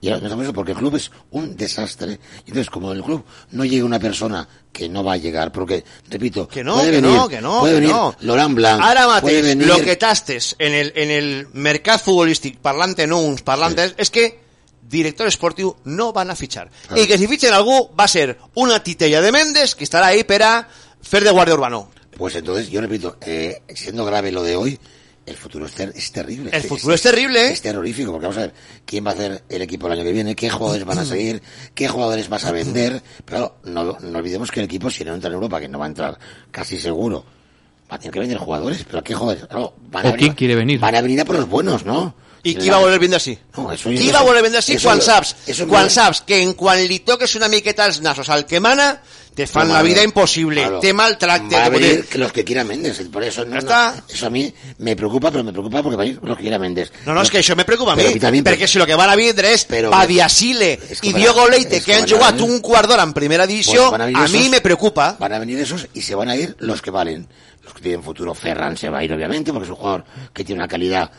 Y 0.00 0.10
ahora 0.10 0.28
no 0.28 0.34
por 0.34 0.44
esto 0.44 0.52
porque 0.52 0.72
el 0.72 0.78
club 0.78 0.96
es 0.96 1.10
un 1.30 1.56
desastre. 1.56 2.18
Y 2.44 2.50
entonces, 2.50 2.68
como 2.68 2.92
el 2.92 3.02
club 3.02 3.24
no 3.52 3.64
llega 3.64 3.86
una 3.86 3.98
persona 3.98 4.46
que 4.70 4.88
no 4.88 5.02
va 5.02 5.14
a 5.14 5.16
llegar, 5.16 5.50
porque, 5.50 5.82
repito, 6.10 6.46
Que 6.46 6.62
no, 6.62 6.74
puede 6.74 6.90
que 6.90 7.00
venir, 7.00 7.16
no, 7.16 7.28
que 7.28 7.40
no, 7.40 7.60
puede 7.60 7.74
que 7.74 7.80
venir 7.80 7.94
no. 7.94 8.16
Laurent 8.20 8.54
Blanc, 8.54 8.82
venir... 9.24 9.66
lo 9.66 9.80
que 9.80 9.96
tastes 9.96 10.56
en 10.58 10.74
el, 10.74 10.92
en 10.94 11.10
el 11.10 11.48
mercat 11.54 12.02
futbolístic, 12.02 12.58
parlant 12.58 12.98
en 13.00 13.12
uns, 13.12 13.40
parlant 13.46 13.78
sí. 13.78 13.94
és 13.96 14.10
que 14.10 14.26
director 14.90 15.26
esportiu 15.30 15.72
no 15.84 16.12
van 16.12 16.30
a 16.30 16.36
fitxar. 16.36 16.68
Claro. 16.68 17.00
I 17.00 17.06
que 17.08 17.18
si 17.18 17.28
fitxen 17.30 17.54
algú 17.54 17.90
va 17.96 18.08
ser 18.10 18.36
una 18.54 18.82
titella 18.82 19.22
de 19.22 19.32
Mendes 19.32 19.74
que 19.74 19.86
estarà 19.88 20.12
ahí 20.12 20.24
per 20.28 20.42
a 20.42 20.52
fer 21.00 21.24
de 21.24 21.32
guàrdia 21.32 21.54
urbano. 21.54 21.88
Pues 22.16 22.34
entonces, 22.36 22.68
yo 22.68 22.80
repito, 22.80 23.16
eh, 23.22 23.62
siendo 23.74 24.04
grave 24.04 24.30
lo 24.30 24.42
de 24.42 24.56
hoy, 24.56 24.78
el 25.26 25.36
futuro 25.36 25.66
es, 25.66 25.72
ter- 25.72 25.92
es 25.96 26.12
terrible. 26.12 26.50
El 26.52 26.62
futuro 26.62 26.94
es 26.94 27.02
terrible, 27.02 27.48
¿eh? 27.48 27.52
Es 27.52 27.62
terrorífico, 27.62 28.10
porque 28.12 28.26
vamos 28.26 28.38
a 28.38 28.42
ver, 28.42 28.54
¿quién 28.84 29.06
va 29.06 29.10
a 29.10 29.14
hacer 29.14 29.42
el 29.48 29.62
equipo 29.62 29.86
el 29.86 29.94
año 29.94 30.04
que 30.04 30.12
viene? 30.12 30.34
¿Qué 30.36 30.50
jugadores 30.50 30.84
van 30.84 30.98
a 30.98 31.04
seguir? 31.04 31.42
¿Qué 31.74 31.88
jugadores 31.88 32.28
vas 32.28 32.44
a 32.44 32.52
vender? 32.52 33.02
Pero 33.24 33.56
no, 33.64 33.96
no 34.00 34.18
olvidemos 34.18 34.50
que 34.50 34.60
el 34.60 34.66
equipo, 34.66 34.90
si 34.90 35.04
no 35.04 35.14
entra 35.14 35.28
en 35.28 35.34
Europa, 35.34 35.60
que 35.60 35.68
no 35.68 35.78
va 35.78 35.86
a 35.86 35.88
entrar 35.88 36.18
casi 36.50 36.78
seguro, 36.78 37.24
va 37.90 37.96
a 37.96 37.98
tener 37.98 38.12
que 38.12 38.20
vender 38.20 38.38
jugadores. 38.38 38.84
¿Pero 38.84 39.02
qué 39.02 39.14
jugadores? 39.14 39.46
Claro, 39.46 39.74
van 39.90 40.06
a 40.06 40.08
¿O 40.08 40.12
venir- 40.12 40.18
quién 40.26 40.34
quiere 40.34 40.54
venir? 40.56 40.80
Van 40.80 40.94
a 40.94 41.00
venir 41.00 41.20
a 41.20 41.24
por 41.24 41.36
los 41.36 41.48
buenos, 41.48 41.84
¿no? 41.84 42.14
I 42.44 42.54
qui 42.56 42.68
va 42.70 42.78
voler 42.78 42.98
vendre 43.00 43.16
així? 43.16 43.38
No, 43.56 43.72
eso, 43.72 43.88
Qui 43.88 44.08
eso- 44.08 44.12
va 44.14 44.22
voler 44.22 44.42
vendre 44.42 44.58
així 44.58 44.74
eso- 44.74 44.88
quan 44.88 45.00
saps, 45.00 45.34
eso- 45.46 45.66
quan 45.66 45.88
saps 45.90 46.20
que 46.22 46.42
en 46.42 46.52
quan 46.54 46.78
li 46.86 47.00
toques 47.00 47.34
una 47.36 47.48
miqueta 47.48 47.86
els 47.86 48.00
nassos 48.02 48.28
al 48.28 48.44
que 48.46 48.60
mana, 48.60 49.00
te 49.34 49.48
fan 49.48 49.66
la 49.72 49.82
vida 49.82 50.00
imposible, 50.04 50.60
Claro. 50.60 50.78
te 50.78 50.92
maltracten. 50.92 51.50
Va 51.58 51.64
a 51.64 51.70
los 52.18 52.32
que 52.32 52.44
quieran 52.44 52.68
Mendes, 52.68 53.00
por 53.10 53.24
eso 53.24 53.44
no, 53.44 53.52
no, 53.54 53.58
está. 53.58 53.94
eso 54.08 54.26
a 54.26 54.30
mí 54.30 54.52
me 54.78 54.94
preocupa, 54.94 55.30
pero 55.32 55.42
me 55.42 55.50
preocupa 55.52 55.82
porque 55.82 55.96
van 55.96 56.06
a 56.06 56.10
ir 56.10 56.20
los 56.22 56.36
que 56.36 56.42
quieran 56.42 56.60
Mendes. 56.60 56.92
No, 57.04 57.14
no, 57.14 57.22
és 57.22 57.30
que 57.30 57.38
això 57.40 57.56
me 57.56 57.64
preocupa 57.64 57.94
a 57.94 57.96
mi, 57.96 58.04
también, 58.20 58.44
perquè 58.44 58.66
si 58.68 58.78
lo 58.78 58.86
que 58.86 58.94
van 58.94 59.10
a 59.10 59.16
vindre 59.16 59.52
és 59.52 59.66
Però- 59.66 59.90
Padiasile 59.90 60.78
que 61.00 61.10
a- 61.10 61.12
Diogo 61.14 61.48
Leite, 61.48 61.80
que 61.80 61.84
que 61.86 61.94
han 61.94 62.08
jugat 62.08 62.36
venir- 62.36 62.50
un 62.50 62.60
d'hora 62.86 63.02
en 63.02 63.12
primera 63.12 63.46
Pues 63.88 63.90
van 63.90 64.00
a 64.02 64.04
a 64.04 64.28
mí 64.28 64.48
me 64.50 64.60
preocupa. 64.60 65.16
Van 65.18 65.32
a 65.32 65.38
venir 65.40 65.58
esos 65.58 65.88
y 65.94 66.02
se 66.02 66.14
van 66.14 66.28
a 66.28 66.36
ir 66.36 66.54
los 66.60 66.80
que 66.80 66.90
valen. 66.92 67.26
Los 67.64 67.72
que 67.72 67.80
tienen 67.80 68.02
futuro. 68.02 68.34
Ferran 68.34 68.76
se 68.76 68.90
va 68.90 68.98
a 68.98 69.04
ir, 69.04 69.12
obviamente, 69.12 69.50
porque 69.50 69.64
es 69.64 69.70
un 69.70 69.76
jugador 69.76 70.04
que 70.34 70.44
tiene 70.44 70.60
una 70.60 70.68
calidad 70.68 71.10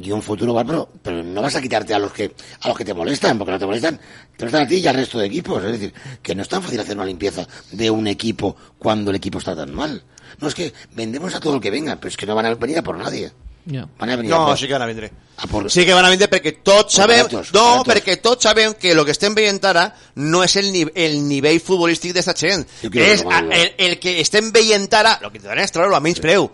y 0.00 0.10
un 0.12 0.22
futuro 0.22 0.54
pero 1.02 1.22
no 1.22 1.42
vas 1.42 1.56
a 1.56 1.60
quitarte 1.62 1.94
a 1.94 1.98
los 1.98 2.12
que 2.12 2.34
a 2.60 2.68
los 2.68 2.76
que 2.76 2.84
te 2.84 2.94
molestan, 2.94 3.38
porque 3.38 3.52
no 3.52 3.58
te 3.58 3.66
molestan, 3.66 3.98
te 4.36 4.44
molestan 4.44 4.62
a 4.62 4.68
ti 4.68 4.76
y 4.76 4.86
al 4.86 4.94
resto 4.96 5.18
de 5.18 5.26
equipos. 5.26 5.62
Es 5.64 5.72
decir, 5.72 5.94
que 6.22 6.34
no 6.34 6.42
es 6.42 6.48
tan 6.48 6.62
fácil 6.62 6.80
hacer 6.80 6.96
una 6.96 7.06
limpieza 7.06 7.46
de 7.72 7.90
un 7.90 8.06
equipo 8.06 8.56
cuando 8.78 9.10
el 9.10 9.16
equipo 9.16 9.38
está 9.38 9.54
tan 9.56 9.74
mal. 9.74 10.02
No 10.40 10.48
es 10.48 10.54
que 10.54 10.72
vendemos 10.92 11.34
a 11.34 11.40
todo 11.40 11.54
el 11.54 11.60
que 11.60 11.70
venga, 11.70 11.96
pero 11.96 12.08
es 12.08 12.16
que 12.16 12.26
no 12.26 12.34
van 12.34 12.46
a 12.46 12.54
venir 12.54 12.78
a 12.78 12.82
por 12.82 12.96
nadie. 12.98 13.32
Ya. 13.68 13.88
Van 13.98 14.10
a 14.10 14.14
venir 14.16 14.32
a 14.32 14.36
No, 14.38 14.46
por, 14.46 14.58
sí 14.58 14.66
que 14.68 14.72
van 14.74 14.82
a 14.82 14.86
vindre. 14.86 15.10
a 15.38 15.46
por- 15.48 15.68
Sí 15.70 15.84
que 15.84 15.92
van 15.92 16.04
a 16.04 16.10
vindre 16.10 16.28
perquè 16.30 16.52
tots 16.62 16.94
sabem... 16.94 17.16
baratos, 17.18 17.52
no, 17.52 17.82
baratos. 17.82 17.94
perquè 17.94 18.20
tots 18.22 18.44
sabem 18.44 18.74
que 18.74 18.92
el 18.92 19.04
que 19.04 19.10
estem 19.10 19.34
veient 19.34 19.64
ara 19.64 19.88
no 20.14 20.44
és 20.44 20.54
el, 20.56 20.70
ni 20.72 20.84
el 20.94 21.16
nivell 21.26 21.58
futbolístic 21.60 22.12
d'esta 22.14 22.34
gent. 22.38 22.62
És 22.92 23.24
a 23.26 23.38
a- 23.38 23.40
el, 23.40 23.72
el 23.76 23.98
que 23.98 24.20
estem 24.20 24.52
veient 24.52 24.86
ara, 24.94 25.18
el 25.20 25.32
que 25.32 25.40
te 25.40 25.48
dan 25.48 25.58
és 25.58 25.72
treure-lo 25.74 25.96
a 25.96 26.00
menys 26.00 26.20
preu. 26.22 26.46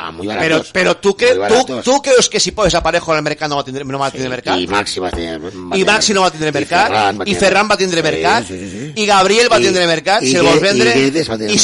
Ah, 0.00 0.12
muy 0.12 0.28
baratos. 0.28 0.68
Pero, 0.72 0.94
pero 0.94 0.96
tú, 0.98 1.16
cre 1.16 1.34
tú, 1.48 1.80
tú, 1.82 2.00
crees 2.00 2.28
que 2.28 2.38
si 2.38 2.52
pones 2.52 2.72
aparejo 2.74 3.12
en 3.12 3.18
el 3.18 3.24
mercado 3.24 3.50
no 3.50 3.56
va 3.56 3.62
a 3.62 3.64
tener, 3.64 3.84
no 3.84 3.98
va 3.98 4.06
a 4.06 4.10
tener 4.12 4.26
sí, 4.26 4.30
mercado. 4.30 4.60
Y 4.60 4.66
Maxi 4.68 5.00
va 5.00 5.08
a 5.08 5.10
tener, 5.10 5.40
Y 5.74 5.84
Maxi 5.84 6.14
no 6.14 6.20
va 6.20 6.28
a 6.28 6.30
tener 6.30 6.54
mercado. 6.54 7.24
Y 7.24 7.34
Ferran 7.34 7.68
va 7.68 7.74
a 7.74 7.78
tener 7.78 8.02
mercado. 8.02 8.46
Y 8.94 9.06
Gabriel 9.06 9.50
va 9.50 9.56
a 9.56 9.60
tener 9.60 9.86
mercado. 9.88 10.20
Se 10.24 10.40
los 10.40 10.60
vendre. 10.60 10.96
Y, 10.98 11.52
y, 11.52 11.54
y, 11.54 11.58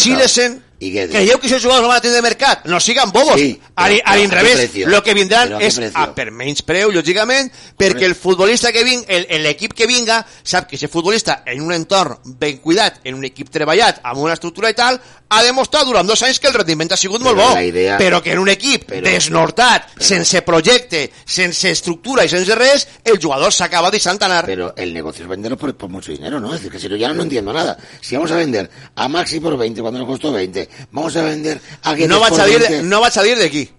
Guedes. 0.79 1.11
creieu 1.11 1.39
que 1.39 1.47
aquests 1.47 1.63
jugadors 1.65 1.83
no 1.83 1.89
van 1.89 1.99
a 1.99 2.01
tindre 2.01 2.21
mercat? 2.23 2.65
No 2.67 2.79
sigan 2.81 3.11
bobos. 3.13 3.39
Sí, 3.41 3.59
però- 3.61 3.71
a 3.77 3.89
però 3.89 4.01
a 4.05 4.17
l'inrevés, 4.17 4.75
el 4.75 5.03
que 5.03 5.15
vindran 5.15 5.49
Però 5.49 5.61
és 5.61 5.79
a 5.95 6.15
per 6.15 6.31
menys 6.31 6.63
preu, 6.63 6.91
lògicament, 6.91 7.51
perquè 7.79 8.05
el 8.05 8.15
futbolista 8.15 8.73
que 8.73 8.85
vinga, 8.85 9.05
el- 9.09 9.43
l'equip 9.43 9.73
que 9.73 9.87
vinga, 9.87 10.25
sap 10.43 10.69
que 10.69 10.77
aquest 10.77 10.93
futbolista 10.93 11.43
en 11.47 11.61
un 11.63 11.73
entorn 11.73 12.19
ben 12.25 12.59
cuidat, 12.59 13.01
en 13.05 13.15
un 13.15 13.25
equip 13.25 13.49
treballat, 13.51 14.01
amb 14.03 14.19
una 14.21 14.35
estructura 14.35 14.71
i 14.71 14.75
tal, 14.75 15.01
ha 15.29 15.43
demostrat 15.43 15.85
durant 15.87 16.07
dos 16.07 16.23
anys 16.23 16.39
que 16.39 16.47
el 16.49 16.55
rendiment 16.55 16.93
ha 16.93 16.97
sigut 16.97 17.21
molt 17.21 17.37
Però 17.37 17.49
bo, 17.49 17.55
la 17.55 17.65
idea- 17.65 17.99
però 17.99 18.23
que 18.23 18.33
en 18.33 18.39
un 18.39 18.49
equip 18.49 18.85
Però- 18.91 19.03
desnortat, 19.03 19.89
sense 19.99 20.43
projecte, 20.43 21.11
sense 21.25 21.71
estructura 21.71 22.25
i 22.25 22.29
sense 22.29 22.55
res, 22.55 22.87
el 23.05 23.19
jugador 23.21 23.53
s'acaba 23.53 23.91
deixant 23.91 24.23
anar. 24.23 24.45
Pero 24.47 24.75
el 24.77 24.93
negocio 24.95 25.25
es 25.25 25.29
venderlo 25.29 25.57
por, 25.57 25.75
por 25.77 25.89
mucho 25.89 26.13
dinero, 26.13 26.39
¿no? 26.41 26.49
Es 26.49 26.61
decir, 26.61 26.71
que 26.71 26.79
si 26.79 26.89
no, 26.89 26.97
ya 26.97 27.13
no 27.13 27.23
entiendo 27.23 27.53
nada. 27.53 27.77
Si 28.01 28.15
vamos 28.15 28.31
a 28.31 28.37
vender 28.37 28.71
a 28.95 29.09
Maxi 29.09 29.41
por 29.41 29.57
20 29.57 29.81
cuando 29.81 29.99
nos 30.01 30.09
costó 30.09 30.31
20, 30.33 30.64
vamos 30.91 31.17
a 31.17 31.23
vender 31.23 31.61
a 31.83 31.95
no 31.95 32.21
vaig 32.21 32.41
a 32.41 32.47
dir, 32.47 32.61
20. 32.61 32.83
no 32.83 33.01
vaig 33.01 33.19
a 33.19 33.23
dir 33.23 33.39
d'aquí. 33.39 33.71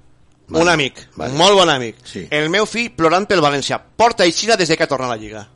Vale, 0.47 0.63
un 0.63 0.69
amic, 0.69 1.09
vale. 1.15 1.33
molt 1.33 1.53
bon 1.57 1.69
amic. 1.69 1.95
Sí. 2.05 2.27
El 2.29 2.51
meu 2.53 2.67
fill 2.69 2.91
plorant 2.93 3.25
pel 3.25 3.41
València. 3.41 3.79
Porta 3.81 4.23
Aixina 4.23 4.55
des 4.55 4.69
de 4.69 4.77
que 4.77 4.83
ha 4.85 4.87
tornat 4.87 5.09
a 5.09 5.15
la 5.15 5.21
Lliga. 5.21 5.47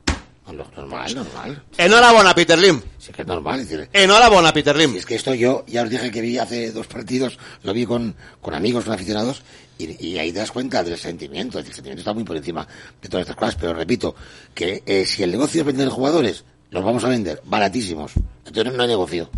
Normal, 0.51 1.13
normal. 1.13 1.63
Enhorabona, 1.77 2.33
Peter 2.33 2.57
Lim. 2.57 2.81
Sí, 2.97 3.11
que 3.11 3.21
es 3.21 3.27
normal. 3.27 3.59
Es 3.59 3.69
decir, 3.69 3.89
Enhorabona, 3.93 4.51
Peter 4.51 4.75
Lim. 4.75 4.95
es 4.95 5.05
que 5.05 5.13
esto 5.13 5.35
yo, 5.35 5.63
ya 5.67 5.83
os 5.83 5.89
dije 5.89 6.09
que 6.09 6.21
vi 6.21 6.39
hace 6.39 6.71
dos 6.71 6.87
partidos, 6.87 7.37
lo 7.61 7.71
vi 7.71 7.85
con, 7.85 8.15
con 8.41 8.55
amigos, 8.55 8.85
con 8.85 8.93
aficionados, 8.93 9.43
y, 9.77 10.07
y 10.07 10.17
ahí 10.17 10.31
te 10.31 10.39
das 10.39 10.51
cuenta 10.51 10.83
del 10.83 10.97
sentimiento. 10.97 11.59
El 11.59 11.65
sentimiento 11.65 11.99
está 11.99 12.13
muy 12.13 12.23
por 12.23 12.35
encima 12.35 12.67
de 12.99 13.09
todas 13.09 13.21
estas 13.25 13.35
cosas, 13.35 13.57
pero 13.59 13.73
repito, 13.73 14.15
que 14.55 14.81
eh, 14.85 15.05
si 15.05 15.21
el 15.21 15.31
negocio 15.31 15.61
es 15.61 15.67
vender 15.67 15.89
jugadores, 15.89 16.43
los 16.71 16.83
vamos 16.83 17.03
a 17.03 17.09
vender 17.09 17.41
baratísimos. 17.45 18.13
Entonces 18.45 18.73
no 18.73 18.81
hay 18.81 18.89
negocio. 18.89 19.29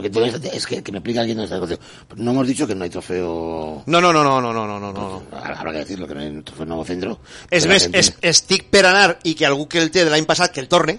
Porque 0.00 0.48
es 0.52 0.66
que, 0.66 0.82
que, 0.82 0.92
me 0.92 0.98
explica 0.98 1.20
alguien 1.20 1.38
dónde 1.38 1.54
está 1.54 1.74
el. 1.74 2.22
No 2.22 2.30
hemos 2.30 2.46
dicho 2.46 2.66
que 2.66 2.74
no 2.74 2.84
hay 2.84 2.90
trofeo. 2.90 3.82
No, 3.86 4.00
no, 4.00 4.12
no, 4.12 4.24
no, 4.24 4.40
no, 4.40 4.52
no, 4.52 4.66
no, 4.66 4.80
no. 4.80 4.92
no. 4.92 5.22
Habrá 5.36 5.72
que 5.72 5.78
decirlo, 5.78 6.06
que 6.06 6.14
no 6.14 6.20
hay 6.20 6.28
un 6.28 6.44
trofeo 6.44 6.66
nuevo 6.66 6.84
centro. 6.84 7.20
Es 7.50 7.66
mes, 7.66 7.84
gente... 7.84 7.98
es, 7.98 8.14
estic 8.22 8.68
per 8.70 8.86
anar 8.86 9.18
i 9.24 9.34
que 9.34 9.46
algú 9.46 9.68
que 9.68 9.80
el 9.82 9.92
té 9.94 10.04
de 10.04 10.12
l'any 10.12 10.26
passat 10.26 10.52
que 10.52 10.60
el 10.60 10.68
torne. 10.68 10.98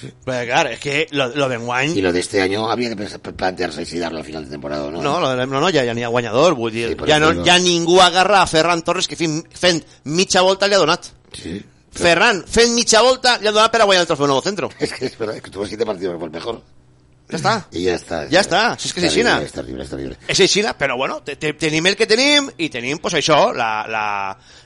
Sí. 0.00 0.12
Pues 0.24 0.46
claro, 0.46 0.68
es 0.70 0.78
que 0.78 1.08
lo, 1.10 1.28
lo 1.28 1.48
de 1.48 1.58
Wine... 1.58 1.92
Y 1.94 2.00
lo 2.00 2.12
de 2.12 2.20
este 2.20 2.40
año 2.40 2.70
habría 2.70 2.94
que 2.94 3.18
plantearse 3.18 3.84
si 3.84 3.98
darlo 3.98 4.18
al 4.18 4.24
final 4.24 4.44
de 4.44 4.50
temporada, 4.50 4.90
¿no? 4.90 5.02
No, 5.02 5.20
lo 5.20 5.30
de, 5.30 5.46
no, 5.46 5.60
no, 5.60 5.70
ya, 5.70 5.84
ya 5.84 5.92
ni 5.92 6.04
a 6.04 6.08
Guanyador, 6.08 6.54
vull 6.54 6.72
sí, 6.72 6.94
no, 6.94 8.02
agarra 8.02 8.42
a 8.42 8.46
Ferran 8.46 8.82
Torres 8.82 9.08
que 9.08 9.16
fent, 9.16 9.42
fent 9.50 9.82
mitja 10.04 10.42
volta 10.42 10.68
li 10.68 10.76
ha 10.76 10.78
donat. 10.78 11.10
Sí. 11.34 11.58
Ferran, 11.90 12.44
fent 12.46 12.74
mitja 12.76 13.02
volta 13.02 13.38
li 13.40 13.48
ha 13.48 13.54
donat 13.54 13.72
per 13.72 13.82
a 13.82 13.88
guanyar 13.88 14.04
el 14.04 14.10
trofeu 14.10 14.28
nou 14.30 14.42
centro. 14.44 14.70
Es 14.78 14.92
que 14.92 15.10
verdad, 15.18 15.40
que 15.40 15.50
tuvo 15.50 15.66
siete 15.66 15.84
partidos 15.84 16.20
que 16.20 16.28
mejor. 16.28 16.62
Ja. 17.28 17.66
Y 17.72 17.82
ya 17.82 17.94
está. 17.94 18.28
Ja 18.30 18.40
està, 18.40 18.60
si 18.78 18.86
és 18.86 18.94
que 18.94 19.00
és 19.02 19.08
aixina. 19.08 19.40
Es 19.42 19.50
terrible, 19.50 19.82
es 19.82 19.90
terrible. 19.90 20.16
És 20.30 20.38
aixina, 20.44 20.76
però 20.78 20.96
bueno, 20.96 21.18
te, 21.26 21.34
te, 21.34 21.52
tenim 21.58 21.88
el 21.90 21.96
que 21.98 22.06
tenim 22.06 22.46
i 22.56 22.68
tenim, 22.70 23.00
pues 23.02 23.16
això, 23.18 23.50
la, 23.52 23.84
la, 23.90 24.04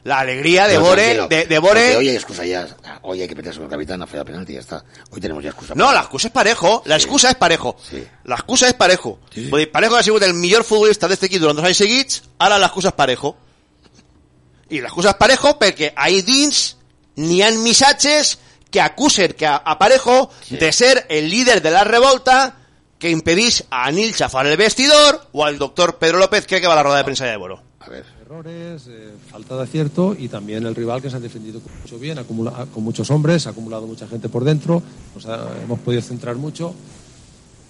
la 0.05 0.19
alegria 0.21 0.67
de 0.69 0.77
tranquilo, 0.77 1.27
de, 1.29 1.47
de 1.47 1.47
porque 1.47 1.59
vore... 1.61 1.97
Hoy 1.97 2.09
hay 2.11 2.17
excusa 2.17 2.45
ya. 2.45 2.67
Hoy 3.03 3.23
hay 3.23 3.29
que 3.29 3.35
meterse 3.35 3.59
con 3.59 3.65
el 3.65 3.71
capitán, 3.71 4.01
no 4.01 4.07
fue 4.07 4.21
a 4.21 4.25
penalti 4.25 4.53
y 4.53 4.55
ya 4.57 4.61
está. 4.61 4.85
Hoy 5.11 5.21
tenemos 5.23 5.43
ya 5.43 5.51
excusa. 5.51 5.75
No, 5.75 5.91
la 5.93 6.01
excusa 6.01 6.29
és 6.29 6.35
parejo, 6.35 6.83
la 6.85 6.97
excusa 6.97 7.31
és 7.31 7.37
parejo. 7.41 7.77
La 8.25 8.37
excusa 8.37 8.69
és 8.69 8.77
parejo. 8.77 9.17
Vull 9.49 9.65
dir, 9.65 9.71
parejo 9.73 9.97
ha 9.97 10.03
sigut 10.05 10.29
el 10.29 10.35
millor 10.35 10.65
futbolista 10.69 11.09
d'este 11.09 11.31
equip 11.31 11.41
durant 11.41 11.57
dos 11.57 11.65
anys 11.65 11.81
seguits, 11.81 12.21
ara 12.39 12.61
l'excusa 12.61 12.93
és 12.93 12.99
parejo. 13.01 13.33
I 14.69 14.85
l'excusa 14.85 15.15
és 15.15 15.21
parejo 15.23 15.57
perquè 15.57 15.95
ahí 15.97 16.21
dins 16.21 16.77
n'hi 17.17 17.41
ha 17.41 17.51
missatges 17.57 18.37
que 18.71 18.81
acusen 18.81 19.33
que 19.33 19.47
a, 19.47 19.57
a 19.57 19.79
Parejo 19.79 20.31
de 20.49 20.73
ser 20.73 21.07
el 21.09 21.29
líder 21.31 21.61
de 21.63 21.71
la 21.71 21.85
revolta 21.85 22.57
que 22.99 23.11
impedís 23.11 23.65
a 23.71 23.91
Nil 23.91 24.15
chafar 24.15 24.47
el 24.47 24.57
vestidor 24.57 25.27
o 25.33 25.45
al 25.45 25.59
doctor 25.59 25.97
Pedro 25.99 26.19
López 26.19 26.47
que 26.47 26.61
que 26.61 26.67
va 26.67 26.75
a 26.75 26.77
la 26.77 26.83
rueda 26.83 26.99
de 26.99 27.05
prensa 27.05 27.25
de 27.25 27.37
Boro. 27.37 27.63
errores, 28.25 28.85
eh, 28.89 29.11
falta 29.31 29.57
de 29.57 29.63
acierto 29.65 30.15
y 30.17 30.29
también 30.29 30.65
el 30.65 30.75
rival 30.77 31.03
que 31.03 31.11
se 31.11 31.17
ha 31.17 31.21
defendido 31.21 31.61
mucho 31.83 31.99
bien, 31.99 32.19
acumula- 32.19 32.67
con 32.73 32.85
muchos 32.85 33.11
hombres, 33.11 33.47
ha 33.47 33.51
acumulado 33.51 33.87
mucha 33.89 34.07
gente 34.07 34.29
por 34.29 34.45
dentro, 34.45 34.83
nos 35.15 35.27
ha- 35.27 35.49
hemos 35.65 35.81
podido 35.81 36.01
centrar 36.03 36.37
mucho. 36.37 36.73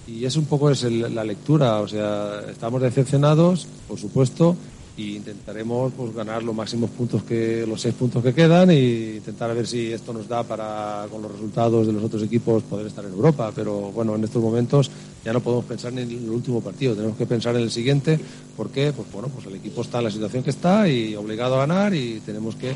Y 0.06 0.24
es 0.24 0.36
un 0.36 0.44
poco 0.46 0.70
es 0.70 0.82
el- 0.82 1.14
la 1.14 1.24
lectura, 1.24 1.76
o 1.80 1.88
sea, 1.88 2.42
estamos 2.50 2.82
decepcionados, 2.82 3.68
por 3.88 3.98
supuesto, 3.98 4.56
y 5.00 5.16
intentaremos 5.16 5.92
pues 5.96 6.14
ganar 6.14 6.42
los 6.42 6.54
máximos 6.54 6.90
puntos 6.90 7.22
que 7.22 7.64
los 7.66 7.80
seis 7.80 7.94
puntos 7.94 8.22
que 8.22 8.34
quedan 8.34 8.70
y 8.70 9.16
intentar 9.16 9.50
a 9.50 9.54
ver 9.54 9.66
si 9.66 9.90
esto 9.92 10.12
nos 10.12 10.28
da 10.28 10.42
para 10.42 11.06
con 11.10 11.22
los 11.22 11.32
resultados 11.32 11.86
de 11.86 11.94
los 11.94 12.04
otros 12.04 12.22
equipos 12.22 12.62
poder 12.64 12.86
estar 12.86 13.04
en 13.06 13.12
Europa, 13.12 13.50
pero 13.54 13.92
bueno, 13.92 14.14
en 14.14 14.24
estos 14.24 14.42
momentos 14.42 14.90
ya 15.24 15.32
no 15.32 15.40
podemos 15.40 15.64
pensar 15.64 15.92
en 15.92 15.98
el 16.10 16.28
último 16.28 16.60
partido, 16.60 16.94
tenemos 16.94 17.16
que 17.16 17.24
pensar 17.24 17.56
en 17.56 17.62
el 17.62 17.70
siguiente, 17.70 18.20
¿por 18.56 18.68
qué? 18.68 18.92
Pues 18.92 19.10
bueno, 19.10 19.28
pues 19.28 19.46
el 19.46 19.54
equipo 19.54 19.80
está 19.80 19.98
en 19.98 20.04
la 20.04 20.10
situación 20.10 20.42
que 20.42 20.50
está 20.50 20.86
y 20.86 21.16
obligado 21.16 21.56
a 21.56 21.66
ganar 21.66 21.94
y 21.94 22.20
tenemos 22.20 22.54
que, 22.56 22.74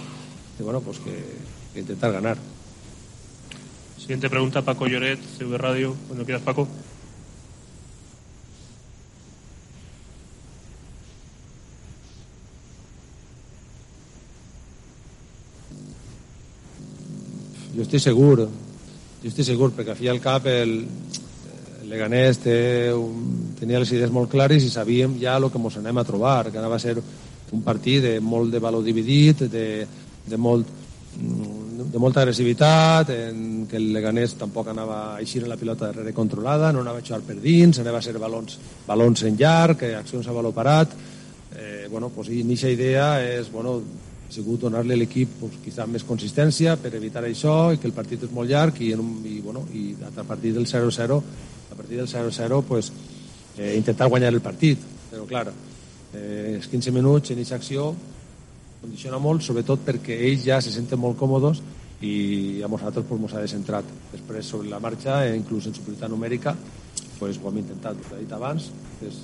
que, 0.57 0.63
bueno, 0.63 0.81
pues 0.81 0.99
que, 1.01 1.13
que 1.75 1.81
intentar 1.81 2.11
ganar. 2.11 2.39
Siguiente 3.99 4.31
pregunta, 4.31 4.63
Paco 4.63 4.87
Lloret, 4.87 5.19
CV 5.39 5.59
Radio. 5.59 5.95
Cuando 6.09 6.25
quieras, 6.25 6.43
Paco. 6.43 6.69
Estic 17.85 18.03
segur, 18.03 18.45
jo 18.45 19.31
estic 19.31 19.47
segur, 19.47 19.71
perquè 19.75 19.95
al 19.95 20.01
fi 20.01 20.09
al 20.11 20.23
cap 20.25 20.47
el, 20.51 20.75
el 21.83 21.91
Leganés 21.91 22.41
té 22.43 22.57
un, 22.93 23.53
tenia 23.59 23.81
les 23.83 23.93
idees 23.93 24.13
molt 24.13 24.33
clares 24.33 24.65
i 24.65 24.73
sabíem 24.73 25.19
ja 25.21 25.37
el 25.39 25.51
que 25.51 25.61
ens 25.61 25.79
anem 25.81 26.01
a 26.01 26.07
trobar, 26.09 26.51
que 26.51 26.61
ara 26.61 26.73
va 26.73 26.81
ser 26.83 26.97
un 27.55 27.63
partit 27.63 28.03
de 28.03 28.19
molt 28.21 28.53
de 28.53 28.61
valor 28.61 28.83
dividit, 28.85 29.45
de, 29.51 29.67
de, 30.27 30.37
molt, 30.37 30.69
mm, 31.17 31.89
de 31.93 32.03
molta 32.03 32.25
agressivitat, 32.25 33.11
en 33.31 33.67
què 33.71 33.79
el 33.79 33.93
Leganés 33.95 34.37
tampoc 34.41 34.69
anava 34.73 35.01
a 35.15 35.21
eixir 35.23 35.45
en 35.45 35.53
la 35.53 35.61
pilota 35.61 35.91
darrere 35.91 36.15
controlada, 36.17 36.73
no 36.73 36.83
anava 36.83 37.03
a 37.03 37.07
jugar 37.07 37.23
per 37.27 37.39
dins, 37.41 37.79
anava 37.79 38.01
a 38.01 38.07
ser 38.07 38.17
balons, 38.19 38.59
balons 38.89 39.23
en 39.29 39.39
llarg, 39.41 39.87
accions 40.01 40.27
a 40.29 40.35
valor 40.37 40.57
parat, 40.57 40.97
eh, 41.57 41.87
bueno, 41.91 42.11
pues, 42.11 42.29
i 42.29 42.43
aquesta 42.43 42.73
idea 42.75 43.09
és, 43.23 43.53
bueno, 43.53 43.81
sigut 44.35 44.67
donar-li 44.67 44.95
a 44.95 44.99
l'equip 44.99 45.39
pues, 45.41 45.59
quizá 45.65 45.87
més 45.87 46.05
consistència 46.07 46.77
per 46.81 46.93
evitar 46.99 47.25
això 47.25 47.73
i 47.73 47.81
que 47.81 47.89
el 47.89 47.97
partit 47.97 48.27
és 48.27 48.33
molt 48.35 48.51
llarg 48.51 48.81
i, 48.83 48.93
en 48.95 49.03
un, 49.03 49.13
i, 49.27 49.41
bueno, 49.45 49.65
i 49.73 49.93
a 50.05 50.25
partir 50.27 50.55
del 50.57 50.67
0-0 50.67 51.21
a 51.75 51.77
partir 51.77 51.99
del 51.99 52.09
0-0 52.09 52.63
pues, 52.69 52.93
eh, 53.59 53.75
intentar 53.77 54.09
guanyar 54.09 54.33
el 54.33 54.41
partit. 54.41 54.79
Però 55.11 55.27
clar, 55.27 55.49
eh, 56.15 56.55
els 56.57 56.69
15 56.71 56.93
minuts 56.95 57.31
en 57.31 57.41
aquesta 57.41 57.59
acció 57.59 57.89
condiciona 58.81 59.19
molt, 59.19 59.43
sobretot 59.43 59.85
perquè 59.87 60.17
ells 60.29 60.45
ja 60.45 60.61
se 60.63 60.73
senten 60.73 61.01
molt 61.01 61.19
còmodes 61.19 61.63
i 62.05 62.61
a 62.63 62.69
nosaltres 62.69 63.07
pues, 63.09 63.21
mos 63.21 63.35
ha 63.35 63.43
descentrat 63.43 63.87
després 64.13 64.47
sobre 64.47 64.69
la 64.69 64.81
marxa, 64.83 65.23
eh, 65.27 65.37
inclús 65.37 65.67
en 65.67 65.77
superioritat 65.77 66.13
numèrica 66.13 66.55
pues, 67.19 67.39
ho 67.41 67.49
hem 67.51 67.63
intentat, 67.63 67.97
ho 68.11 68.17
he 68.17 68.25
dit 68.25 68.35
abans 68.37 68.69
és, 69.07 69.23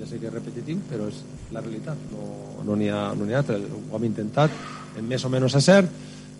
ja 0.00 0.06
sé 0.08 0.18
que 0.18 0.26
és 0.30 0.32
repetitiu, 0.34 0.80
però 0.90 1.06
és 1.10 1.20
la 1.52 1.60
realitat, 1.60 1.98
no 2.12 2.28
no 2.64 2.76
n'hi 2.76 2.88
ha, 2.92 3.14
no 3.16 3.24
ha 3.28 3.38
altra. 3.38 3.56
Ho 3.56 3.96
hem 3.96 4.04
intentat, 4.10 4.50
en 4.98 5.06
més 5.08 5.22
o 5.24 5.30
menys 5.32 5.54
acert, 5.56 5.88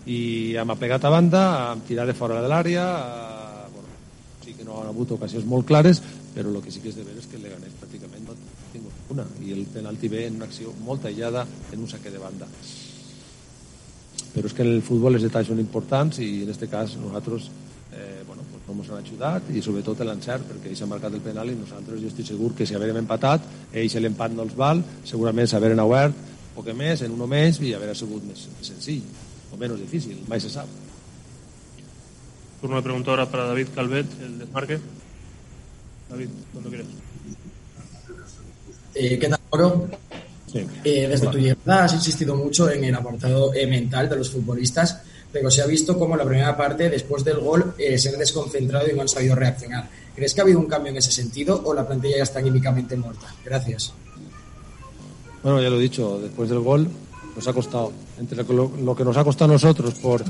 i 0.05 0.53
hem 0.57 0.69
apegat 0.73 1.03
a 1.05 1.09
banda, 1.13 1.41
hem 1.73 1.81
tirat 1.87 2.07
de 2.09 2.13
fora 2.17 2.41
de 2.41 2.47
l'àrea, 2.49 2.83
a- 2.85 3.67
bueno, 3.73 3.87
sí 4.45 4.53
que 4.53 4.63
no 4.65 4.81
han 4.81 4.87
hagut 4.91 5.11
ocasions 5.17 5.45
molt 5.45 5.65
clares, 5.65 6.01
però 6.35 6.49
el 6.53 6.61
que 6.61 6.71
sí 6.71 6.79
que 6.79 6.89
és 6.89 6.95
de 6.95 7.03
veres 7.03 7.25
és 7.25 7.29
que 7.29 7.37
el 7.37 7.43
Leganés 7.43 7.73
pràcticament 7.81 8.23
no 8.25 8.33
ha 8.33 8.71
tingut 8.73 8.93
una, 9.09 9.25
i 9.43 9.51
el 9.51 9.65
penalti 9.73 10.07
ve 10.07 10.27
en 10.27 10.35
una 10.35 10.45
acció 10.45 10.73
molt 10.85 11.05
aïllada 11.05 11.45
en 11.73 11.79
un 11.79 11.87
saque 11.89 12.09
de 12.11 12.17
banda. 12.21 12.47
Però 14.33 14.45
és 14.47 14.53
que 14.53 14.61
en 14.63 14.69
el 14.71 14.81
futbol 14.81 15.15
els 15.17 15.23
detalls 15.25 15.49
són 15.51 15.59
importants 15.59 16.19
i 16.23 16.43
en 16.45 16.49
aquest 16.53 16.69
cas 16.71 16.93
nosaltres 17.01 17.49
no 18.75 18.83
ens 18.83 18.91
han 18.91 19.03
ajudat 19.03 19.49
i 19.53 19.63
sobretot 19.63 20.03
l'encert 20.07 20.47
perquè 20.49 20.71
ells 20.71 20.83
han 20.83 20.91
marcat 20.91 21.13
el 21.13 21.23
penal 21.25 21.49
i 21.49 21.57
nosaltres 21.57 22.01
jo 22.01 22.11
estic 22.11 22.31
segur 22.31 22.53
que 22.57 22.65
si 22.65 22.75
haguérem 22.77 23.01
empatat 23.03 23.47
ells 23.73 23.95
l'empat 23.95 24.35
no 24.35 24.45
els 24.47 24.55
val 24.57 24.83
segurament 25.03 25.49
s'hagueren 25.49 25.83
obert 25.85 26.15
un 26.15 26.55
poc 26.55 26.71
més 26.75 27.01
en 27.01 27.11
un 27.15 27.21
o 27.21 27.27
menys 27.27 27.61
i 27.61 27.73
haver 27.73 27.95
sigut 27.95 28.23
més, 28.27 28.47
més 28.57 28.73
senzill 28.73 29.03
o 29.51 29.59
menys 29.59 29.79
difícil, 29.83 30.23
mai 30.27 30.39
se 30.39 30.49
sap 30.49 30.67
Turno 32.61 32.75
de 32.75 32.83
pregunta 32.83 33.09
ahora 33.09 33.25
para 33.25 33.45
David 33.45 33.69
Calvet, 33.73 34.05
el 34.21 34.37
desmarque. 34.37 34.79
David, 36.09 36.27
cuando 36.53 36.69
quieras. 36.69 36.87
Eh, 38.93 39.17
¿Qué 39.17 39.29
tal, 39.29 39.39
Oro? 39.49 39.87
Eh, 40.53 41.07
desde 41.07 41.27
tu 41.27 41.39
llegada 41.39 41.85
has 41.85 41.93
insistido 41.93 42.35
mucho 42.35 42.69
en 42.69 42.83
el 42.83 42.93
apartado 42.93 43.51
eh, 43.53 43.65
mental 43.65 44.09
de 44.09 44.17
los 44.17 44.29
futbolistas, 44.29 45.01
pero 45.31 45.49
se 45.49 45.61
ha 45.61 45.65
visto 45.65 45.97
como 45.97 46.15
la 46.15 46.25
primera 46.25 46.55
parte, 46.57 46.89
después 46.89 47.23
del 47.23 47.39
gol, 47.39 47.73
eh, 47.77 47.97
se 47.97 48.09
han 48.09 48.19
desconcentrado 48.19 48.87
y 48.89 48.93
no 48.93 49.01
han 49.01 49.07
sabido 49.09 49.35
reaccionar. 49.35 49.89
¿Crees 50.15 50.33
que 50.33 50.41
ha 50.41 50.43
habido 50.43 50.59
un 50.59 50.65
cambio 50.67 50.91
en 50.91 50.97
ese 50.97 51.11
sentido 51.11 51.61
o 51.63 51.73
la 51.73 51.87
plantilla 51.87 52.17
ya 52.17 52.23
está 52.23 52.39
anímicamente 52.39 52.95
muerta? 52.97 53.33
Gracias. 53.45 53.93
Bueno, 55.43 55.61
ya 55.61 55.69
lo 55.69 55.77
he 55.77 55.81
dicho, 55.81 56.19
después 56.21 56.49
del 56.49 56.59
gol 56.59 56.87
nos 57.35 57.47
ha 57.47 57.53
costado. 57.53 57.91
Entre 58.19 58.43
lo, 58.43 58.71
lo 58.83 58.95
que 58.95 59.03
nos 59.03 59.17
ha 59.17 59.23
costado 59.23 59.51
a 59.51 59.53
nosotros, 59.55 59.95
por, 59.95 60.21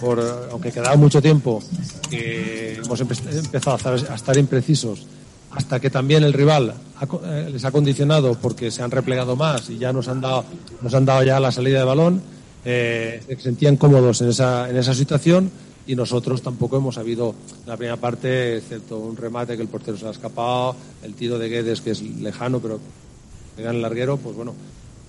por, 0.00 0.18
eh, 0.18 0.22
aunque 0.50 0.70
quedaba 0.70 0.96
mucho 0.96 1.22
tiempo, 1.22 1.62
que 2.10 2.74
hemos 2.74 3.00
empe- 3.00 3.38
empezado 3.38 3.78
a 4.10 4.14
estar, 4.14 4.36
imprecisos, 4.36 5.06
hasta 5.52 5.80
que 5.80 5.88
también 5.88 6.24
el 6.24 6.34
rival 6.34 6.74
ha 7.00 7.04
eh, 7.26 7.48
les 7.50 7.64
ha 7.64 7.70
condicionado 7.70 8.34
porque 8.34 8.70
se 8.70 8.82
han 8.82 8.90
replegado 8.90 9.34
más 9.34 9.70
y 9.70 9.78
ya 9.78 9.94
nos 9.94 10.08
han 10.08 10.20
dado, 10.20 10.44
nos 10.82 10.92
han 10.92 11.06
dado 11.06 11.22
ya 11.22 11.40
la 11.40 11.50
salida 11.52 11.78
de 11.78 11.84
balón, 11.86 12.20
eh, 12.64 13.22
se 13.26 13.40
sentían 13.40 13.76
cómodos 13.76 14.20
en 14.20 14.28
esa, 14.28 14.68
en 14.68 14.76
esa 14.76 14.94
situación 14.94 15.50
y 15.86 15.94
nosotros 15.94 16.42
tampoco 16.42 16.76
hemos 16.76 16.96
sabido 16.96 17.34
en 17.62 17.68
la 17.68 17.76
primera 17.76 17.96
parte, 17.96 18.58
excepto 18.58 18.98
un 18.98 19.16
remate 19.16 19.56
que 19.56 19.62
el 19.62 19.68
portero 19.68 19.96
se 19.96 20.06
ha 20.06 20.10
escapado, 20.10 20.76
el 21.02 21.14
tiro 21.14 21.38
de 21.38 21.48
Guedes 21.48 21.80
que 21.80 21.92
es 21.92 22.02
lejano, 22.02 22.60
pero 22.60 22.78
pegar 23.56 23.70
en 23.70 23.76
el 23.76 23.82
larguero, 23.82 24.18
pues 24.18 24.36
bueno, 24.36 24.54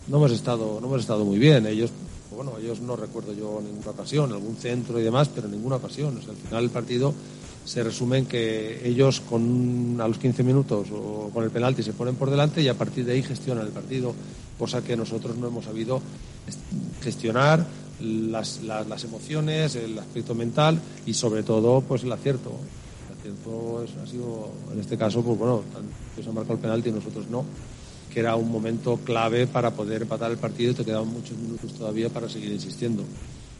no 0.08 0.18
hemos 0.18 0.32
estado, 0.32 0.80
no 0.82 0.88
hemos 0.88 1.02
estado 1.02 1.24
muy 1.26 1.38
bien. 1.38 1.68
Ellos, 1.68 1.92
pues 2.30 2.44
bueno, 2.44 2.58
ellos 2.60 2.80
no 2.82 2.96
recuerdo 2.96 3.34
yo 3.34 3.62
ninguna 3.62 3.92
ocasión, 3.92 4.32
algún 4.32 4.56
centro 4.56 5.00
y 5.00 5.04
demás, 5.04 5.30
pero 5.34 5.48
ninguna 5.48 5.76
ocasión. 5.76 6.18
O 6.18 6.22
sea, 6.22 6.32
al 6.32 6.38
final 6.38 6.64
el 6.64 6.70
partido 6.70 7.14
se 7.66 7.84
resume 7.84 8.20
en 8.20 8.26
que 8.26 8.88
ellos 8.88 9.22
con 9.22 9.98
a 10.00 10.08
los 10.08 10.18
15 10.18 10.44
minutos 10.44 10.88
o 10.92 11.30
con 11.32 11.44
el 11.44 11.52
penalti 11.52 11.84
se 11.84 11.94
ponen 11.94 12.16
por 12.16 12.32
delante 12.32 12.62
y 12.62 12.68
a 12.68 12.74
partir 12.74 13.06
de 13.06 13.14
ahí 13.14 13.22
gestionan 13.22 13.68
el 13.68 13.72
partido, 13.72 14.16
cosa 14.58 14.82
que 14.82 14.98
nosotros 14.98 15.38
no 15.38 15.48
hemos 15.48 15.66
sabido 15.66 16.02
gestionar 17.02 17.66
las, 18.02 18.62
las, 18.64 18.88
las 18.88 19.04
emociones, 19.04 19.76
el 19.76 19.98
aspecto 20.00 20.34
mental 20.36 20.80
y 21.06 21.14
sobre 21.14 21.44
todo 21.44 21.82
pues 21.82 22.04
el 22.04 22.12
acierto. 22.12 22.52
El 23.10 23.18
acierto 23.20 23.84
es- 23.84 23.92
ha 24.02 24.10
sido, 24.10 24.50
en 24.74 24.80
este 24.80 24.98
caso, 24.98 25.22
pues 25.22 25.38
bueno, 25.38 25.62
tan- 25.74 25.84
ellos 26.16 26.28
han 26.28 26.34
marcado 26.36 26.54
el 26.56 26.60
penalti 26.62 26.90
y 26.90 26.94
nosotros 26.94 27.26
no 27.30 27.44
que 28.14 28.22
era 28.22 28.36
un 28.36 28.50
momento 28.52 28.98
clave 29.04 29.46
para 29.46 29.70
poder 29.72 30.02
empatar 30.02 30.32
el 30.32 30.38
partido 30.38 30.72
y 30.72 30.74
te 30.74 30.84
quedaban 30.84 31.08
muchos 31.10 31.38
minutos 31.38 31.72
todavía 31.74 32.10
para 32.10 32.28
seguir 32.28 32.52
insistiendo. 32.52 33.04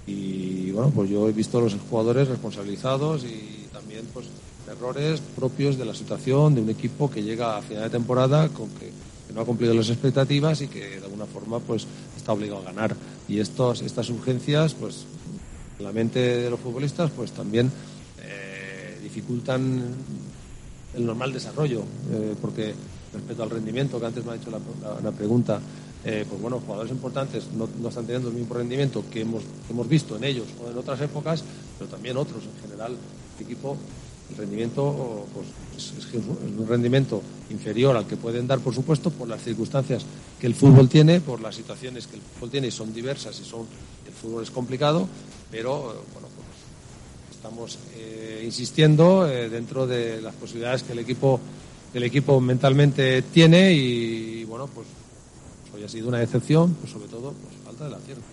Y 0.08 0.72
bueno, 0.72 0.90
pues 0.90 1.08
yo 1.10 1.30
he 1.30 1.32
visto 1.32 1.60
a 1.60 1.62
los 1.62 1.76
jugadores 1.90 2.28
responsabilizados 2.28 3.24
y 3.26 3.68
también 3.72 4.06
pues 4.12 4.26
errores 4.68 5.22
propios 5.36 5.78
de 5.78 5.86
la 5.86 5.94
situación 5.94 6.56
de 6.56 6.62
un 6.62 6.70
equipo 6.70 7.12
que 7.12 7.22
llega 7.22 7.58
a 7.58 7.62
final 7.62 7.84
de 7.84 7.90
temporada 7.92 8.50
con 8.50 8.70
que, 8.70 8.88
que 9.28 9.34
no 9.36 9.42
ha 9.42 9.46
cumplido 9.46 9.74
las 9.76 9.90
expectativas 9.90 10.62
y 10.62 10.68
que 10.68 11.00
de 11.00 11.06
alguna 11.06 11.26
forma 11.28 11.60
pues 11.60 11.86
está 12.20 12.34
obligado 12.34 12.62
a 12.62 12.66
ganar. 12.66 12.96
Y 13.28 13.40
estos, 13.40 13.82
estas 13.82 14.10
urgencias, 14.10 14.74
pues 14.74 15.06
en 15.78 15.86
la 15.86 15.92
mente 15.92 16.20
de 16.20 16.50
los 16.50 16.60
futbolistas, 16.60 17.10
pues 17.12 17.32
también 17.32 17.72
eh, 18.22 19.00
dificultan 19.02 19.96
el 20.94 21.06
normal 21.06 21.34
desarrollo, 21.34 21.84
eh, 22.12 22.36
porque 22.42 22.74
respecto 23.14 23.44
al 23.44 23.50
rendimiento 23.50 24.00
que 24.00 24.06
antes 24.06 24.26
me 24.26 24.34
ha 24.34 24.36
hecho 24.36 24.52
la, 24.52 25.12
pregunta, 25.12 25.60
eh, 26.04 26.26
pues 26.28 26.42
bueno, 26.42 26.60
jugadores 26.60 26.92
importantes 26.92 27.48
no, 27.56 27.68
no 27.82 27.90
están 27.90 28.06
teniendo 28.06 28.30
el 28.30 28.36
mismo 28.36 28.56
rendimiento 28.56 29.04
que 29.12 29.22
hemos, 29.22 29.44
que 29.44 29.74
hemos 29.74 29.88
visto 29.88 30.16
en 30.16 30.24
ellos 30.24 30.48
o 30.64 30.70
en 30.70 30.78
otras 30.78 31.02
épocas, 31.02 31.44
pero 31.78 31.90
también 31.90 32.18
otros. 32.18 32.44
En 32.44 32.70
general, 32.70 32.96
el 33.38 33.46
equipo, 33.46 33.78
el 34.30 34.38
rendimiento 34.38 35.26
pues, 35.34 35.48
es, 35.78 36.14
un- 36.14 36.68
rendimiento 36.68 37.22
inferior 37.50 37.96
al 37.98 38.06
que 38.06 38.16
pueden 38.18 38.48
dar, 38.48 38.60
por 38.60 38.74
supuesto, 38.76 39.10
por 39.10 39.28
las 39.28 39.42
circunstancias 39.44 40.06
que 40.40 40.48
el 40.48 40.54
fútbol 40.56 40.88
tiene, 40.88 41.20
por 41.22 41.42
las 41.42 41.56
situaciones 41.56 42.08
que 42.08 42.16
el 42.18 42.22
fútbol 42.22 42.50
tiene 42.52 42.68
y 42.68 42.72
son 42.72 42.94
diversas 42.94 43.40
y 43.40 43.44
son 43.44 43.62
el 44.08 44.14
fútbol 44.14 44.44
es 44.44 44.52
complicado, 44.52 45.08
pero 45.52 45.92
eh, 45.94 45.98
bueno, 46.14 46.28
pues 46.36 47.36
estamos 47.36 47.80
eh, 47.96 48.44
insistiendo 48.46 49.28
eh, 49.28 49.50
dentro 49.50 49.88
de 49.88 50.22
las 50.22 50.36
posibilidades 50.36 50.84
que 50.84 50.94
el 50.94 51.00
equipo 51.00 51.40
el 51.94 52.04
equipo 52.04 52.40
mentalmente 52.40 53.24
tiene 53.24 53.74
y, 53.74 54.44
bueno 54.44 54.68
pues 54.68 54.86
hoy 55.74 55.84
ha 55.84 55.90
sido 55.90 56.08
una 56.08 56.20
decepción 56.20 56.76
pues 56.76 56.92
sobre 56.92 57.08
todo 57.08 57.32
pues 57.34 57.56
falta 57.66 57.86
del 57.86 57.94
acierto 57.96 58.24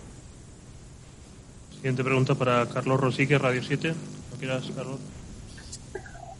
Siguiente 1.75 2.03
pregunta 2.03 2.35
para 2.35 2.67
Carlos 2.67 2.99
Rosique, 2.99 3.37
Radio 3.37 3.61
7. 3.63 3.89
¿No 3.89 4.37
quieras, 4.39 4.63
Carlos? 4.75 4.97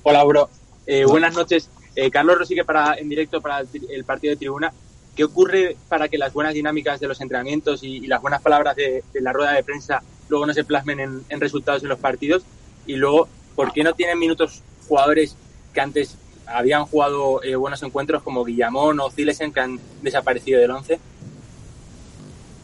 Hola, 0.10 0.24
bro. 0.24 0.50
Eh, 0.86 1.04
buenas 1.04 1.36
noches. 1.36 1.70
Eh, 1.94 2.10
Carlos 2.10 2.38
Rosique 2.38 2.64
para, 2.64 2.94
en 2.94 3.10
directo 3.10 3.42
para 3.42 3.60
el, 3.60 4.06
partido 4.06 4.32
de 4.32 4.38
tribuna. 4.38 4.72
¿Qué 5.14 5.26
ocurre 5.26 5.76
para 5.90 6.08
que 6.08 6.18
las 6.18 6.32
buenas 6.32 6.54
dinámicas 6.54 7.02
de 7.02 7.10
los 7.10 7.20
entrenamientos 7.20 7.84
y, 7.84 7.98
y 7.98 8.08
las 8.08 8.22
buenas 8.22 8.42
palabras 8.42 8.78
de, 8.78 9.04
de 9.12 9.20
la 9.20 9.34
rueda 9.34 9.52
de 9.52 9.66
prensa 9.66 10.02
luego 10.30 10.46
no 10.46 10.54
se 10.54 10.64
plasmen 10.64 11.02
en, 11.02 11.24
en 11.28 11.42
resultados 11.42 11.84
en 11.84 11.90
los 11.90 12.00
partidos? 12.00 12.44
Y 12.86 12.96
luego, 12.96 13.28
¿por 13.54 13.74
qué 13.74 13.84
no 13.84 13.96
tienen 13.96 14.18
minutos 14.18 14.64
jugadores 14.88 15.36
que 15.74 15.82
antes 15.82 16.16
habían 16.46 16.86
jugado 16.86 17.44
eh, 17.44 17.58
buenos 17.58 17.84
encuentros 17.84 18.24
como 18.24 18.46
Guillamón 18.46 19.02
o 19.02 19.12
Zilesen 19.12 19.52
que 19.52 19.60
han 19.60 19.78
desaparecido 20.04 20.62
del 20.62 20.72
11? 20.72 21.00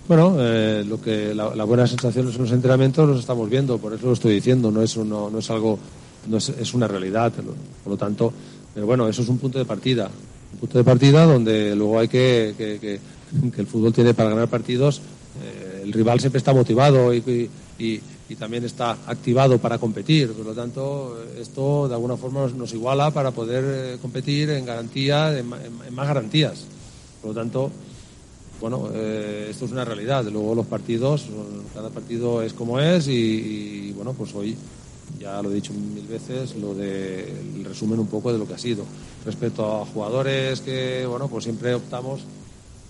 bueno 0.08 0.38
eh, 0.40 0.86
lo 0.88 1.02
que 1.02 1.36
la, 1.36 1.54
la 1.54 1.66
buena 1.66 1.88
sensación 1.88 2.30
en 2.30 2.38
los 2.38 2.52
entrenamientos 2.52 3.08
los 3.08 3.20
estamos 3.20 3.50
viendo 3.50 3.78
por 3.80 3.94
eso 3.94 4.08
lo 4.08 4.14
estoy 4.14 4.34
diciendo 4.36 4.70
no 4.70 4.82
es 4.82 4.98
uno, 4.98 5.30
no 5.30 5.40
es 5.40 5.50
algo 5.50 5.80
no 6.28 6.38
es, 6.38 6.74
una 6.74 6.88
realidad 6.88 7.32
por 7.84 7.92
lo 7.92 7.98
tanto 7.98 8.32
pero 8.74 8.86
bueno 8.86 9.08
eso 9.08 9.22
es 9.22 9.30
un 9.30 9.38
punto 9.38 9.58
de 9.60 9.66
partida. 9.66 10.10
Un 10.54 10.60
punto 10.60 10.78
de 10.78 10.84
partida 10.84 11.26
donde 11.26 11.76
luego 11.76 12.00
hay 12.00 12.08
que 12.08 12.54
que, 12.58 12.80
que- 12.80 13.00
que 13.52 13.62
el 13.62 13.68
fútbol 13.68 13.92
tiene 13.94 14.14
para 14.14 14.30
ganar 14.30 14.48
partidos 14.48 15.02
eh, 15.44 15.82
el 15.84 15.92
rival 15.92 16.20
siempre 16.20 16.38
está 16.38 16.54
motivado 16.54 17.12
y, 17.14 17.50
y- 17.80 18.00
también 18.36 18.64
está 18.64 18.98
activado 19.06 19.60
para 19.60 19.78
competir. 19.78 20.32
Por 20.32 20.44
lo 20.48 20.54
tanto 20.54 21.18
esto 21.40 21.88
de 21.88 21.94
alguna 21.94 22.18
forma 22.18 22.48
nos, 22.56 22.74
iguala 22.74 23.12
para 23.12 23.30
poder 23.30 23.64
eh, 23.68 23.98
competir 24.02 24.50
en 24.50 24.66
garantía 24.66 25.38
en, 25.38 25.46
en- 25.54 25.88
en 25.88 25.94
más 25.94 26.08
garantías. 26.08 26.66
Por 27.22 27.30
lo 27.32 27.36
tanto 27.40 27.70
bueno, 28.60 28.90
eh, 28.94 29.48
esto 29.52 29.66
es 29.66 29.72
una 29.72 29.86
realidad. 29.86 30.24
Luego 30.32 30.56
los 30.56 30.66
partidos, 30.66 31.26
cada 31.76 31.90
partido 31.90 32.42
es 32.42 32.54
como 32.54 32.80
es 32.80 33.08
y, 33.08 33.92
bueno, 33.96 34.14
pues 34.14 34.34
hoy 34.34 34.56
ya 35.20 35.42
lo 35.42 35.52
he 35.52 35.56
dicho 35.56 35.74
mil 35.74 36.08
veces, 36.08 36.56
lo 36.56 36.74
de 36.74 37.24
el 37.56 37.66
resumen 37.66 38.00
un 38.00 38.08
poco 38.08 38.32
de 38.32 38.40
lo 38.40 38.48
que 38.48 38.54
ha 38.54 38.58
sido. 38.58 38.86
Respecto 39.26 39.82
a 39.82 39.86
jugadores 39.86 40.62
que, 40.62 41.06
bueno, 41.06 41.28
pues 41.28 41.46
siempre 41.46 41.74
optamos 41.74 42.22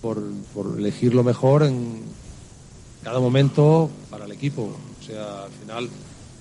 por, 0.02 0.22
por 0.54 0.78
elegir 0.78 1.14
lo 1.14 1.24
mejor 1.24 1.64
en 1.64 2.02
cada 3.04 3.20
momento 3.20 3.90
para 4.10 4.26
el 4.26 4.32
equipo. 4.32 4.72
O 5.00 5.04
sea, 5.06 5.44
al 5.44 5.52
final 5.52 5.90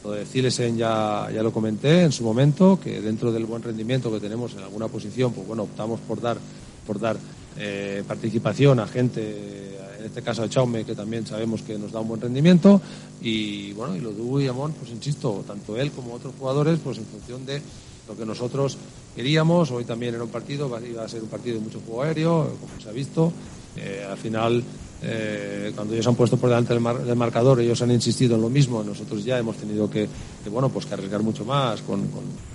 lo 0.05 0.13
de 0.13 0.25
Zilesen 0.25 0.77
ya, 0.77 1.29
ya 1.33 1.43
lo 1.43 1.53
comenté 1.53 2.03
en 2.03 2.13
su 2.13 2.25
momento, 2.25 2.79
que 2.83 3.01
dentro 3.01 3.31
del 3.33 3.47
buen 3.47 3.63
rendimiento 3.63 4.11
que 4.11 4.21
tenemos 4.21 4.53
en 4.55 4.61
alguna 4.61 4.89
posición, 4.89 5.33
pues 5.33 5.47
bueno, 5.47 5.65
optamos 5.65 6.01
por 6.01 6.21
dar, 6.21 6.39
por 6.87 6.99
dar 6.99 7.17
eh, 7.59 8.03
participación 8.07 8.81
a 8.81 8.87
gente, 8.87 9.72
en 10.03 10.07
este 10.09 10.23
caso 10.23 10.43
a 10.43 10.49
Chaume, 10.49 10.85
que 10.85 10.95
también 10.97 11.25
sabemos 11.25 11.63
que 11.63 11.79
nos 11.79 11.93
da 11.93 12.01
un 12.01 12.09
buen 12.09 12.21
rendimiento, 12.21 12.81
y 13.21 13.73
bueno, 13.75 13.95
y 13.95 14.01
lo 14.01 14.11
Hugo 14.11 14.41
y 14.41 14.49
Amón, 14.49 14.75
pues 14.79 14.91
insisto, 14.91 15.45
tanto 15.47 15.77
él 15.77 15.93
como 15.93 16.15
otros 16.15 16.35
jugadores, 16.39 16.79
pues 16.83 16.99
en 16.99 17.05
función 17.07 17.47
de 17.47 17.63
lo 18.09 18.17
que 18.17 18.27
nosotros 18.27 18.77
queríamos, 19.15 19.71
hoy 19.71 19.85
también 19.85 20.15
era 20.17 20.25
un 20.25 20.31
partido, 20.31 20.67
iba 20.85 21.05
a 21.05 21.09
ser 21.09 21.23
un 21.23 21.29
partido 21.29 21.59
de 21.59 21.63
mucho 21.65 21.81
juego 21.87 22.03
aéreo, 22.03 22.51
como 22.61 22.81
se 22.83 22.89
ha 22.89 22.93
visto, 22.93 23.33
eh, 23.77 24.05
al 24.11 24.19
final, 24.19 24.63
eh, 25.05 25.71
cuando 25.75 25.95
ellos 25.95 26.07
han 26.09 26.17
puesto 26.17 26.37
por 26.37 26.49
delante 26.51 26.73
del, 26.75 26.83
mar- 26.83 27.05
del 27.05 27.17
marcador, 27.17 27.61
ellos 27.61 27.81
han 27.83 27.93
insistido 27.93 28.35
en 28.35 28.43
lo 28.43 28.51
mismo, 28.51 28.83
nosotros 28.83 29.25
ya 29.25 29.39
hemos 29.39 29.57
tenido 29.57 29.89
que, 29.89 30.09
bueno, 30.51 30.69
pues 30.69 30.85
que 30.87 30.95
arriesgar 30.95 31.23
mucho 31.23 31.45
más 31.45 31.81
con, 31.83 32.01
con- 32.09 32.53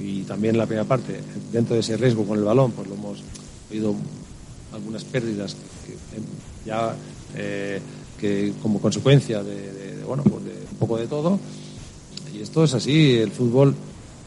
y 0.00 0.22
también 0.22 0.56
la 0.56 0.64
primera 0.66 0.86
parte, 0.86 1.20
dentro 1.52 1.74
de 1.74 1.80
ese 1.80 1.96
riesgo 1.98 2.24
con 2.24 2.38
el 2.38 2.44
balón, 2.44 2.72
pues 2.72 2.88
lo 2.88 2.94
hemos 2.94 3.18
oído 3.70 3.94
algunas 4.76 5.04
pérdidas 5.04 5.54
que, 5.86 5.92
eh, 5.92 6.22
ya 6.64 6.94
eh, 7.34 7.80
que 8.20 8.52
como 8.62 8.80
consecuencia 8.80 9.42
de, 9.42 10.02
bueno 10.06 10.22
pues 10.22 10.44
de 10.44 10.52
un 10.70 10.78
poco 10.78 10.96
de 10.98 11.06
todo. 11.06 11.38
Y 12.34 12.40
esto 12.40 12.64
es 12.64 12.74
así 12.74 13.16
el 13.16 13.30
fútbol 13.30 13.74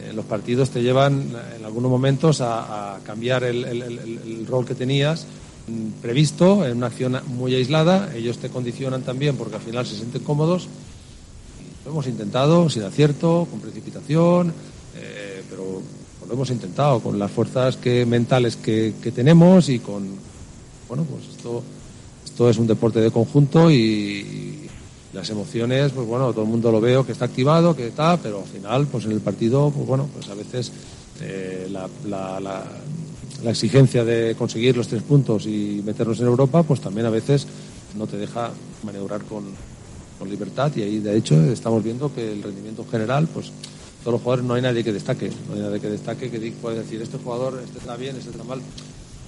en 0.08 0.16
los 0.16 0.24
partidos 0.24 0.70
te 0.70 0.82
llevan 0.82 1.30
en 1.58 1.64
algunos 1.64 1.90
momentos 1.90 2.40
a, 2.40 2.96
a 2.96 2.98
cambiar 3.00 3.44
el, 3.44 3.64
el- 3.64 3.82
el- 3.82 4.46
rol 4.46 4.64
que 4.66 4.74
tenías 4.74 5.26
mm, 5.68 6.00
previsto 6.02 6.66
en 6.66 6.76
una 6.78 6.86
acción 6.86 7.20
muy 7.26 7.54
aislada. 7.54 8.10
Ellos 8.14 8.38
te 8.38 8.48
condicionan 8.48 9.02
también 9.02 9.36
porque 9.36 9.56
al 9.56 9.62
final 9.62 9.86
se 9.86 9.96
sienten 9.96 10.22
cómodos. 10.24 10.68
Lo 11.84 11.92
hemos 11.92 12.06
intentado 12.06 12.68
sin 12.68 12.82
acierto 12.82 13.46
con 13.50 13.60
precipitación 13.60 14.52
eh, 14.96 15.42
pero 15.48 15.80
lo 16.26 16.32
hemos 16.34 16.50
intentado 16.50 17.00
con 17.00 17.18
las 17.18 17.30
fuerzas 17.30 17.76
que 17.76 18.04
mentales 18.06 18.56
que, 18.56 18.94
que 19.02 19.10
tenemos 19.12 19.68
y 19.68 19.78
con 19.80 20.08
bueno 20.90 21.04
pues 21.04 21.22
esto 21.36 21.62
esto 22.24 22.50
es 22.50 22.58
un 22.58 22.66
deporte 22.66 23.00
de 23.00 23.10
conjunto 23.10 23.70
y, 23.70 24.56
las 25.12 25.28
emociones 25.28 25.90
pues 25.90 26.06
bueno 26.06 26.30
todo 26.30 26.44
el 26.44 26.50
mundo 26.50 26.70
lo 26.70 26.80
veo 26.80 27.04
que 27.04 27.10
está 27.10 27.24
activado 27.24 27.74
que 27.74 27.88
está 27.88 28.16
pero 28.16 28.42
al 28.42 28.48
final 28.48 28.86
pues 28.86 29.06
en 29.06 29.10
el 29.10 29.20
partido 29.20 29.72
pues 29.74 29.84
bueno 29.84 30.08
pues 30.14 30.28
a 30.28 30.34
veces 30.34 30.70
eh, 31.20 31.68
la, 31.68 32.62
exigencia 33.44 34.04
de 34.04 34.36
conseguir 34.36 34.76
los 34.76 34.86
tres 34.86 35.02
puntos 35.02 35.46
y 35.46 35.82
meternos 35.84 36.20
en 36.20 36.26
Europa 36.26 36.62
pues 36.62 36.80
también 36.80 37.06
a 37.06 37.10
veces 37.10 37.48
no 37.98 38.06
te 38.06 38.18
deja 38.18 38.52
maniobrar 38.84 39.22
con, 39.22 39.46
con 40.16 40.30
libertad 40.30 40.70
y 40.76 40.82
ahí 40.82 41.00
de 41.00 41.16
hecho 41.16 41.34
estamos 41.42 41.82
viendo 41.82 42.14
que 42.14 42.32
el 42.32 42.40
rendimiento 42.40 42.86
general 42.88 43.26
pues 43.34 43.50
todos 44.04 44.12
los 44.12 44.22
jugadores 44.22 44.44
no 44.44 44.54
hay 44.54 44.62
nadie 44.62 44.84
que 44.84 44.92
destaque, 44.92 45.30
no 45.48 45.54
hay 45.56 45.60
nadie 45.60 45.80
que 45.80 45.90
destaque 45.90 46.30
que 46.30 46.52
pueda 46.52 46.78
decir 46.78 47.02
este 47.02 47.18
jugador, 47.18 47.60
este 47.64 47.78
está 47.78 47.96
bien, 47.96 48.16
este 48.16 48.30
está 48.30 48.44
mal. 48.44 48.60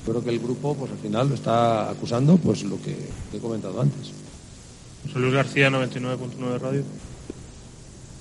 Creo 0.05 0.23
que 0.23 0.31
el 0.31 0.41
grupo, 0.41 0.75
pues 0.75 0.91
al 0.91 0.99
final 0.99 1.29
lo 1.29 1.35
está 1.35 1.91
acusando, 1.91 2.37
pues 2.37 2.65
lo 2.65 2.81
que 2.83 2.97
he 3.33 3.39
comentado 3.39 3.81
antes. 3.81 4.13
José 5.07 5.19
Luis 5.19 5.35
García, 5.35 5.71
99.9 5.71 6.59
Radio. 6.59 6.83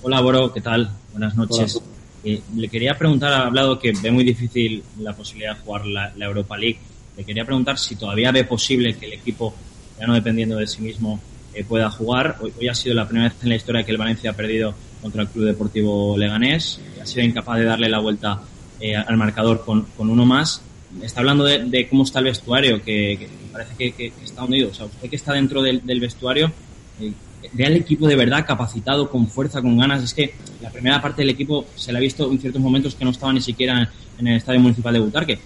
Hola, 0.04 0.22
Boro, 0.22 0.54
¿qué 0.54 0.62
tal? 0.62 0.92
Buenas 1.12 1.36
noches. 1.36 1.76
Hola. 1.76 1.86
Eh, 2.24 2.42
le 2.56 2.70
quería 2.70 2.98
preguntar, 2.98 3.34
ha 3.34 3.48
hablado 3.48 3.80
que 3.80 3.94
ve 4.00 4.12
muy 4.12 4.24
difícil 4.24 4.84
la 5.00 5.14
posibilidad 5.14 5.56
de 5.56 5.62
jugar 5.62 5.86
la, 5.88 6.14
la 6.16 6.26
Europa 6.26 6.58
League. 6.58 6.80
Le 7.18 7.24
quería 7.24 7.46
preguntar 7.46 7.78
si 7.78 7.96
todavía 7.96 8.32
ve 8.32 8.44
posible 8.44 8.96
que 8.96 9.08
el 9.08 9.14
equipo, 9.14 9.54
ya 10.00 10.06
no 10.06 10.14
dependiendo 10.14 10.58
de 10.58 10.68
sí 10.68 10.82
mismo, 10.82 11.20
eh, 11.54 11.64
pueda 11.64 11.90
jugar. 11.90 12.38
Hoy, 12.42 12.54
hoy 12.60 12.68
ha 12.68 12.76
sido 12.76 12.96
la 12.96 13.06
primera 13.08 13.30
vez 13.30 13.38
en 13.42 13.50
la 13.50 13.56
historia 13.56 13.84
que 13.84 13.92
el 13.92 13.98
Valencia 13.98 14.32
ha 14.32 14.34
perdido 14.34 14.74
contra 15.02 15.24
el 15.24 15.28
Club 15.30 15.46
Deportivo 15.46 16.18
Leganés. 16.18 16.80
Ha 17.02 17.06
sido 17.06 17.26
incapaz 17.26 17.58
de 17.58 17.66
darle 17.66 17.90
la 17.90 18.00
vuelta 18.00 18.42
eh, 18.80 18.96
al 18.96 19.18
marcador 19.18 19.66
con, 19.66 19.84
con 19.98 20.10
uno 20.10 20.26
más. 20.26 20.62
Está 21.02 21.22
hablando 21.22 21.46
de, 21.46 21.66
de 21.66 21.88
cómo 21.88 22.04
está 22.04 22.20
el 22.20 22.26
vestuario, 22.26 22.84
que, 22.84 23.28
parece 23.52 23.92
que, 23.94 24.14
está 24.24 24.44
hundido. 24.44 24.70
O 24.70 24.74
sea, 24.74 24.86
usted 24.86 25.10
que 25.10 25.16
está 25.16 25.34
dentro 25.34 25.62
del, 25.62 26.00
vestuario, 26.00 26.52
eh, 27.00 27.12
ve 27.54 27.66
al 27.66 27.76
equipo 27.78 28.08
de 28.08 28.16
verdad 28.16 28.46
capacitado, 28.46 29.10
con 29.10 29.28
fuerza, 29.28 29.62
con 29.62 29.78
ganas. 29.78 30.04
Es 30.04 30.14
que 30.14 30.34
la 30.62 30.70
primera 30.70 31.02
parte 31.02 31.22
del 31.22 31.30
equipo 31.30 31.66
se 31.76 31.92
le 31.92 31.98
ha 31.98 32.02
visto 32.02 32.30
en 32.32 32.40
ciertos 32.40 32.62
momentos 32.62 32.96
que 32.96 33.06
no 33.06 33.12
estaba 33.12 33.34
ni 33.34 33.42
siquiera 33.42 33.90
en 34.20 34.28
el 34.28 34.38
estadio 34.38 34.60
municipal 34.60 34.94
de 34.94 35.00
Butarque. 35.00 35.40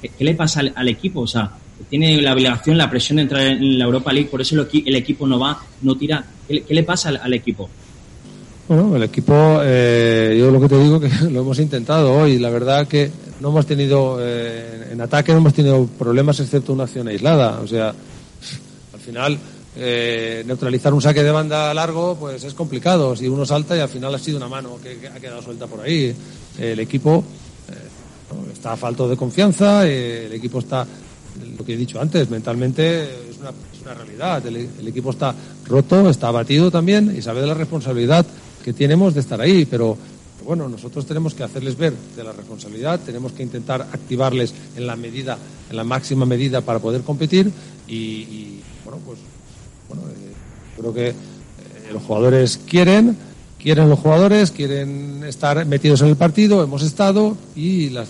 ¿Qué, 0.00 0.24
le 0.24 0.34
pasa 0.34 0.62
al, 0.74 0.88
equipo? 0.88 1.20
O 1.20 1.26
sea, 1.26 1.50
tiene 1.88 2.20
la 2.20 2.32
obligación, 2.32 2.78
la 2.78 2.90
presión 2.90 3.16
de 3.16 3.22
entrar 3.22 3.42
en 3.46 3.78
la 3.78 3.84
Europa 3.84 4.12
League, 4.12 4.28
por 4.30 4.40
eso 4.40 4.54
el, 4.54 4.82
el 4.86 4.94
equipo 4.96 5.26
no 5.26 5.38
va, 5.38 5.60
no 5.82 5.94
tira. 5.96 6.24
¿Qué, 6.46 6.64
le- 6.68 6.82
pasa 6.82 7.10
al, 7.10 7.20
al 7.22 7.34
equipo? 7.34 7.68
Bueno, 8.68 8.94
el 8.96 9.02
equipo, 9.02 9.60
eh, 9.64 10.36
yo 10.38 10.50
lo 10.50 10.60
que 10.60 10.68
te 10.68 10.78
digo 10.78 11.00
que 11.00 11.08
lo 11.30 11.40
hemos 11.40 11.58
intentado 11.58 12.12
hoy. 12.12 12.38
La 12.38 12.50
verdad 12.50 12.86
que 12.86 13.10
no 13.40 13.48
hemos 13.48 13.66
tenido, 13.66 14.18
eh, 14.20 14.90
en 14.92 15.00
ataque 15.00 15.32
no 15.32 15.38
hemos 15.38 15.54
tenido 15.54 15.86
problemas 15.86 16.38
excepto 16.40 16.72
una 16.72 16.84
acción 16.84 17.08
aislada. 17.08 17.60
O 17.60 17.66
sea, 17.66 17.88
al 17.88 19.00
final, 19.00 19.38
eh, 19.76 20.42
neutralizar 20.46 20.92
un 20.92 21.00
saque 21.00 21.22
de 21.22 21.30
banda 21.30 21.72
largo, 21.72 22.16
pues 22.16 22.42
es 22.42 22.54
complicado. 22.54 23.14
Si 23.14 23.28
uno 23.28 23.46
salta 23.46 23.76
y 23.76 23.80
al 23.80 23.88
final 23.88 24.14
ha 24.14 24.18
sido 24.18 24.36
una 24.36 24.48
mano 24.48 24.78
que, 24.82 25.08
ha 25.08 25.20
quedado 25.20 25.42
suelta 25.42 25.66
por 25.66 25.80
ahí. 25.80 26.14
El 26.58 26.80
equipo 26.80 27.24
eh, 27.68 28.52
está 28.52 28.76
falto 28.76 29.08
de 29.08 29.16
confianza, 29.16 29.86
eh, 29.86 30.26
el 30.26 30.32
equipo 30.32 30.58
está, 30.58 30.86
lo 31.56 31.64
que 31.64 31.74
he 31.74 31.76
dicho 31.76 32.00
antes, 32.00 32.28
mentalmente 32.28 33.04
es 33.30 33.38
una, 33.40 33.50
es 33.50 33.80
una 33.82 33.94
realidad. 33.94 34.44
El, 34.46 34.56
el 34.56 34.88
equipo 34.88 35.10
está 35.10 35.34
roto, 35.66 36.10
está 36.10 36.28
abatido 36.28 36.70
también 36.70 37.14
y 37.16 37.22
sabe 37.22 37.40
de 37.40 37.46
la 37.46 37.54
responsabilidad 37.54 38.26
que 38.64 38.72
tenemos 38.72 39.14
de 39.14 39.20
estar 39.20 39.40
ahí, 39.40 39.64
pero 39.64 39.96
bueno, 40.50 40.68
nosotros 40.68 41.06
tenemos 41.06 41.32
que 41.32 41.44
hacerles 41.44 41.76
ver 41.76 41.92
de 42.16 42.24
la 42.24 42.32
responsabilidad, 42.32 42.98
tenemos 42.98 43.30
que 43.30 43.44
intentar 43.44 43.82
activarles 43.82 44.52
en 44.74 44.84
la 44.84 44.96
medida, 44.96 45.38
en 45.70 45.76
la 45.76 45.84
máxima 45.84 46.26
medida 46.26 46.60
para 46.60 46.80
poder 46.80 47.02
competir 47.02 47.52
y, 47.86 48.58
bueno, 48.84 49.00
pues 49.06 49.20
bueno, 49.88 50.02
eh, 50.08 50.32
creo 50.76 50.92
que 50.92 51.08
eh, 51.10 51.14
los 51.92 52.02
jugadores 52.02 52.58
quieren, 52.66 53.16
quieren 53.60 53.88
los 53.88 54.00
jugadores, 54.00 54.50
quieren 54.50 55.22
estar 55.22 55.64
metidos 55.66 56.00
en 56.00 56.08
el 56.08 56.16
partido, 56.16 56.64
hemos 56.64 56.82
estado 56.82 57.36
y 57.54 57.90
las, 57.90 58.08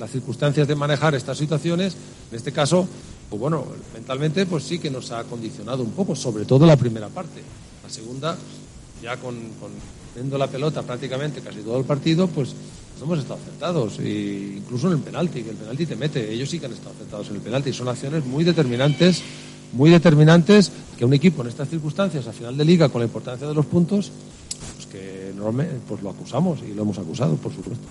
las 0.00 0.10
circunstancias 0.10 0.66
de 0.66 0.74
manejar 0.74 1.14
estas 1.14 1.38
situaciones, 1.38 1.94
en 2.32 2.36
este 2.36 2.50
caso, 2.50 2.88
pues 3.28 3.38
bueno, 3.38 3.64
mentalmente 3.94 4.44
pues 4.44 4.64
sí 4.64 4.80
que 4.80 4.90
nos 4.90 5.12
ha 5.12 5.22
condicionado 5.22 5.84
un 5.84 5.92
poco, 5.92 6.16
sobre 6.16 6.44
todo 6.46 6.66
la 6.66 6.76
primera 6.76 7.06
parte. 7.06 7.44
La 7.84 7.88
segunda, 7.88 8.36
ya 9.00 9.18
con 9.18 9.36
viendo 10.14 10.38
la 10.38 10.46
pelota 10.46 10.82
prácticamente 10.82 11.40
casi 11.40 11.60
todo 11.60 11.78
el 11.78 11.84
partido, 11.84 12.26
pues 12.28 12.54
no 12.98 13.06
hemos 13.06 13.20
estado 13.20 13.40
acertados, 13.40 13.98
y 13.98 14.56
incluso 14.58 14.88
en 14.88 14.94
el 14.94 14.98
penalti, 15.00 15.42
que 15.42 15.50
el 15.50 15.56
penalti 15.56 15.86
te 15.86 15.96
mete, 15.96 16.30
ellos 16.32 16.50
sí 16.50 16.58
que 16.58 16.66
han 16.66 16.72
estado 16.72 16.94
acertados 16.94 17.28
en 17.30 17.36
el 17.36 17.40
penalti, 17.40 17.72
son 17.72 17.88
acciones 17.88 18.24
muy 18.26 18.44
determinantes, 18.44 19.22
muy 19.72 19.90
determinantes, 19.90 20.70
que 20.98 21.04
un 21.04 21.14
equipo 21.14 21.42
en 21.42 21.48
estas 21.48 21.68
circunstancias, 21.68 22.26
a 22.26 22.32
final 22.32 22.56
de 22.56 22.64
liga, 22.64 22.90
con 22.90 23.00
la 23.00 23.06
importancia 23.06 23.46
de 23.46 23.54
los 23.54 23.64
puntos, 23.64 24.12
pues 24.76 24.86
que 24.86 25.32
normalmente 25.34 25.80
pues 25.88 26.02
lo 26.02 26.10
acusamos 26.10 26.60
y 26.62 26.74
lo 26.74 26.82
hemos 26.82 26.98
acusado, 26.98 27.36
por 27.36 27.54
supuesto. 27.54 27.84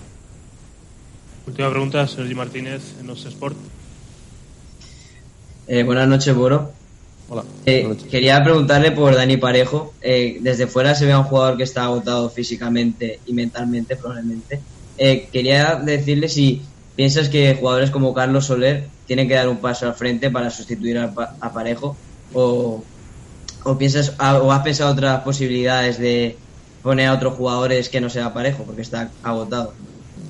Última 1.46 1.70
pregunta, 1.70 2.06
Sergi 2.06 2.34
Martínez, 2.34 2.82
en 3.00 3.08
los 3.08 3.24
Sport. 3.24 3.56
Eh, 5.66 5.82
buenas 5.82 6.06
noches, 6.06 6.34
Boro. 6.34 6.79
Hola. 7.32 7.44
Eh, 7.64 7.96
quería 8.10 8.42
preguntarle 8.42 8.90
por 8.90 9.14
Dani 9.14 9.36
Parejo. 9.36 9.94
Eh, 10.02 10.38
desde 10.40 10.66
fuera 10.66 10.96
se 10.96 11.06
ve 11.06 11.12
a 11.12 11.20
un 11.20 11.24
jugador 11.26 11.56
que 11.56 11.62
está 11.62 11.84
agotado 11.84 12.28
físicamente 12.28 13.20
y 13.24 13.32
mentalmente, 13.32 13.94
probablemente. 13.94 14.60
Eh, 14.98 15.28
quería 15.32 15.76
decirle 15.76 16.28
si 16.28 16.60
piensas 16.96 17.28
que 17.28 17.54
jugadores 17.54 17.92
como 17.92 18.12
Carlos 18.12 18.46
Soler 18.46 18.88
tienen 19.06 19.28
que 19.28 19.34
dar 19.34 19.48
un 19.48 19.58
paso 19.58 19.86
al 19.86 19.94
frente 19.94 20.28
para 20.28 20.50
sustituir 20.50 20.98
a, 20.98 21.14
a 21.40 21.52
Parejo 21.52 21.96
o, 22.34 22.82
o 23.62 23.78
piensas 23.78 24.12
o 24.18 24.50
has 24.52 24.62
pensado 24.62 24.92
otras 24.92 25.20
posibilidades 25.20 25.98
de 26.00 26.36
poner 26.82 27.06
a 27.06 27.14
otros 27.14 27.34
jugadores 27.34 27.88
que 27.88 28.00
no 28.00 28.10
sea 28.10 28.34
Parejo 28.34 28.64
porque 28.64 28.82
está 28.82 29.08
agotado. 29.22 29.72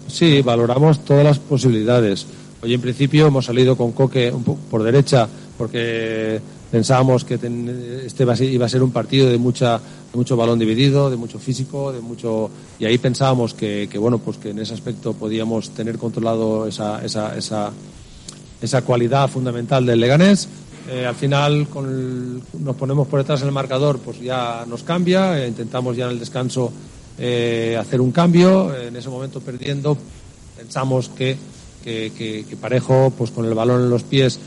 Sí, 0.06 0.42
valoramos 0.42 1.02
todas 1.02 1.24
las 1.24 1.38
posibilidades. 1.38 2.26
Hoy 2.62 2.74
en 2.74 2.80
principio 2.82 3.28
hemos 3.28 3.46
salido 3.46 3.74
con 3.74 3.92
Coque 3.92 4.30
un 4.30 4.44
por 4.44 4.82
derecha 4.82 5.26
porque 5.56 6.40
pensábamos 6.70 7.24
que 7.24 7.36
ten- 7.38 8.02
este 8.04 8.24
iba 8.44 8.66
a 8.66 8.68
ser 8.68 8.82
un 8.82 8.90
partido 8.92 9.28
de 9.28 9.38
mucha 9.38 9.78
de 9.78 10.16
mucho 10.16 10.36
balón 10.36 10.58
dividido, 10.58 11.10
de 11.10 11.16
mucho 11.16 11.38
físico, 11.38 11.92
de 11.92 12.00
mucho 12.00 12.50
y 12.78 12.84
ahí 12.84 12.98
pensábamos 12.98 13.54
que, 13.54 13.88
bueno 13.98 14.18
pues 14.18 14.36
que 14.38 14.50
en 14.50 14.58
ese 14.58 14.74
aspecto 14.74 15.12
podíamos 15.14 15.70
tener 15.70 15.98
controlado 15.98 16.66
esa 16.66 17.04
esa 17.04 17.36
esa, 17.36 17.70
esa 18.60 18.82
cualidad 18.82 19.28
fundamental 19.28 19.84
del 19.86 20.00
Leganés. 20.00 20.48
Eh, 20.88 21.06
al 21.06 21.14
final 21.14 21.68
con 21.68 22.42
nos 22.58 22.76
ponemos 22.76 23.06
por 23.06 23.20
detrás 23.20 23.40
en 23.42 23.48
el 23.48 23.52
marcador, 23.54 23.98
pues 23.98 24.20
ya 24.20 24.64
nos 24.68 24.82
cambia. 24.82 25.38
eh, 25.38 25.48
intentamos 25.48 25.96
ya 25.96 26.06
en 26.06 26.12
el 26.12 26.18
descanso 26.18 26.72
eh, 27.18 27.76
hacer 27.78 28.00
un 28.00 28.10
cambio. 28.12 28.74
En 28.74 28.96
ese 28.96 29.08
momento 29.08 29.40
perdiendo, 29.40 29.96
pensamos 30.56 31.08
que, 31.10 31.36
que- 31.84 32.10
que 32.48 32.56
Parejo, 32.56 33.12
pues 33.16 33.30
con 33.30 33.44
el 33.46 33.54
balón 33.54 33.82
en 33.82 33.90
los 33.90 34.02
pies, 34.02 34.38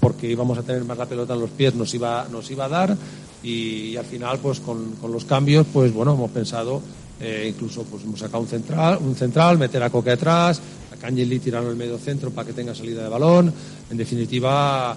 porque 0.00 0.28
íbamos 0.28 0.58
a 0.58 0.62
tener 0.62 0.84
más 0.84 0.98
la 0.98 1.06
pelota 1.06 1.34
en 1.34 1.40
los 1.40 1.50
pies, 1.50 1.74
nos 1.74 1.92
iba, 1.94 2.26
nos 2.30 2.50
iba 2.50 2.64
a 2.64 2.68
dar. 2.68 2.96
Y, 3.42 3.96
al 3.96 4.04
final, 4.04 4.38
pues 4.38 4.60
con, 4.60 4.92
con 4.96 5.12
los 5.12 5.24
cambios, 5.24 5.66
pues 5.72 5.92
bueno, 5.92 6.14
hemos 6.14 6.30
pensado, 6.30 6.82
eh, 7.20 7.52
incluso 7.54 7.84
pues 7.84 8.04
hemos 8.04 8.20
sacado 8.20 8.42
un 8.42 8.48
central, 8.48 8.98
un 9.00 9.14
central, 9.14 9.58
meter 9.58 9.82
a 9.82 9.90
Coque 9.90 10.10
atrás, 10.10 10.60
a 10.92 10.96
Kangeli 10.96 11.38
tirarlo 11.38 11.68
en 11.68 11.72
el 11.72 11.78
medio 11.78 11.98
centro 11.98 12.30
para 12.30 12.46
que 12.46 12.52
tenga 12.52 12.74
salida 12.74 13.02
de 13.02 13.08
balón. 13.08 13.52
En 13.90 13.96
definitiva, 13.96 14.96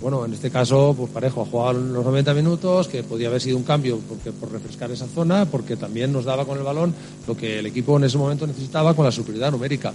bueno, 0.00 0.24
en 0.24 0.32
este 0.32 0.48
caso, 0.48 0.94
pues 0.96 1.10
Parejo 1.10 1.42
ha 1.42 1.46
jugado 1.46 1.72
los 1.72 2.04
90 2.04 2.32
minutos, 2.32 2.86
que 2.86 3.02
podía 3.02 3.26
haber 3.26 3.40
sido 3.40 3.56
un 3.56 3.64
cambio 3.64 3.98
porque 4.08 4.30
por 4.30 4.52
refrescar 4.52 4.92
esa 4.92 5.08
zona, 5.08 5.44
porque 5.44 5.76
también 5.76 6.12
nos 6.12 6.24
daba 6.24 6.44
con 6.44 6.56
el 6.56 6.62
balón 6.62 6.94
lo 7.26 7.36
que 7.36 7.58
el 7.58 7.66
equipo 7.66 7.96
en 7.96 8.04
ese 8.04 8.16
momento 8.16 8.46
necesitaba 8.46 8.94
con 8.94 9.04
la 9.04 9.10
superioridad 9.10 9.50
numérica. 9.50 9.92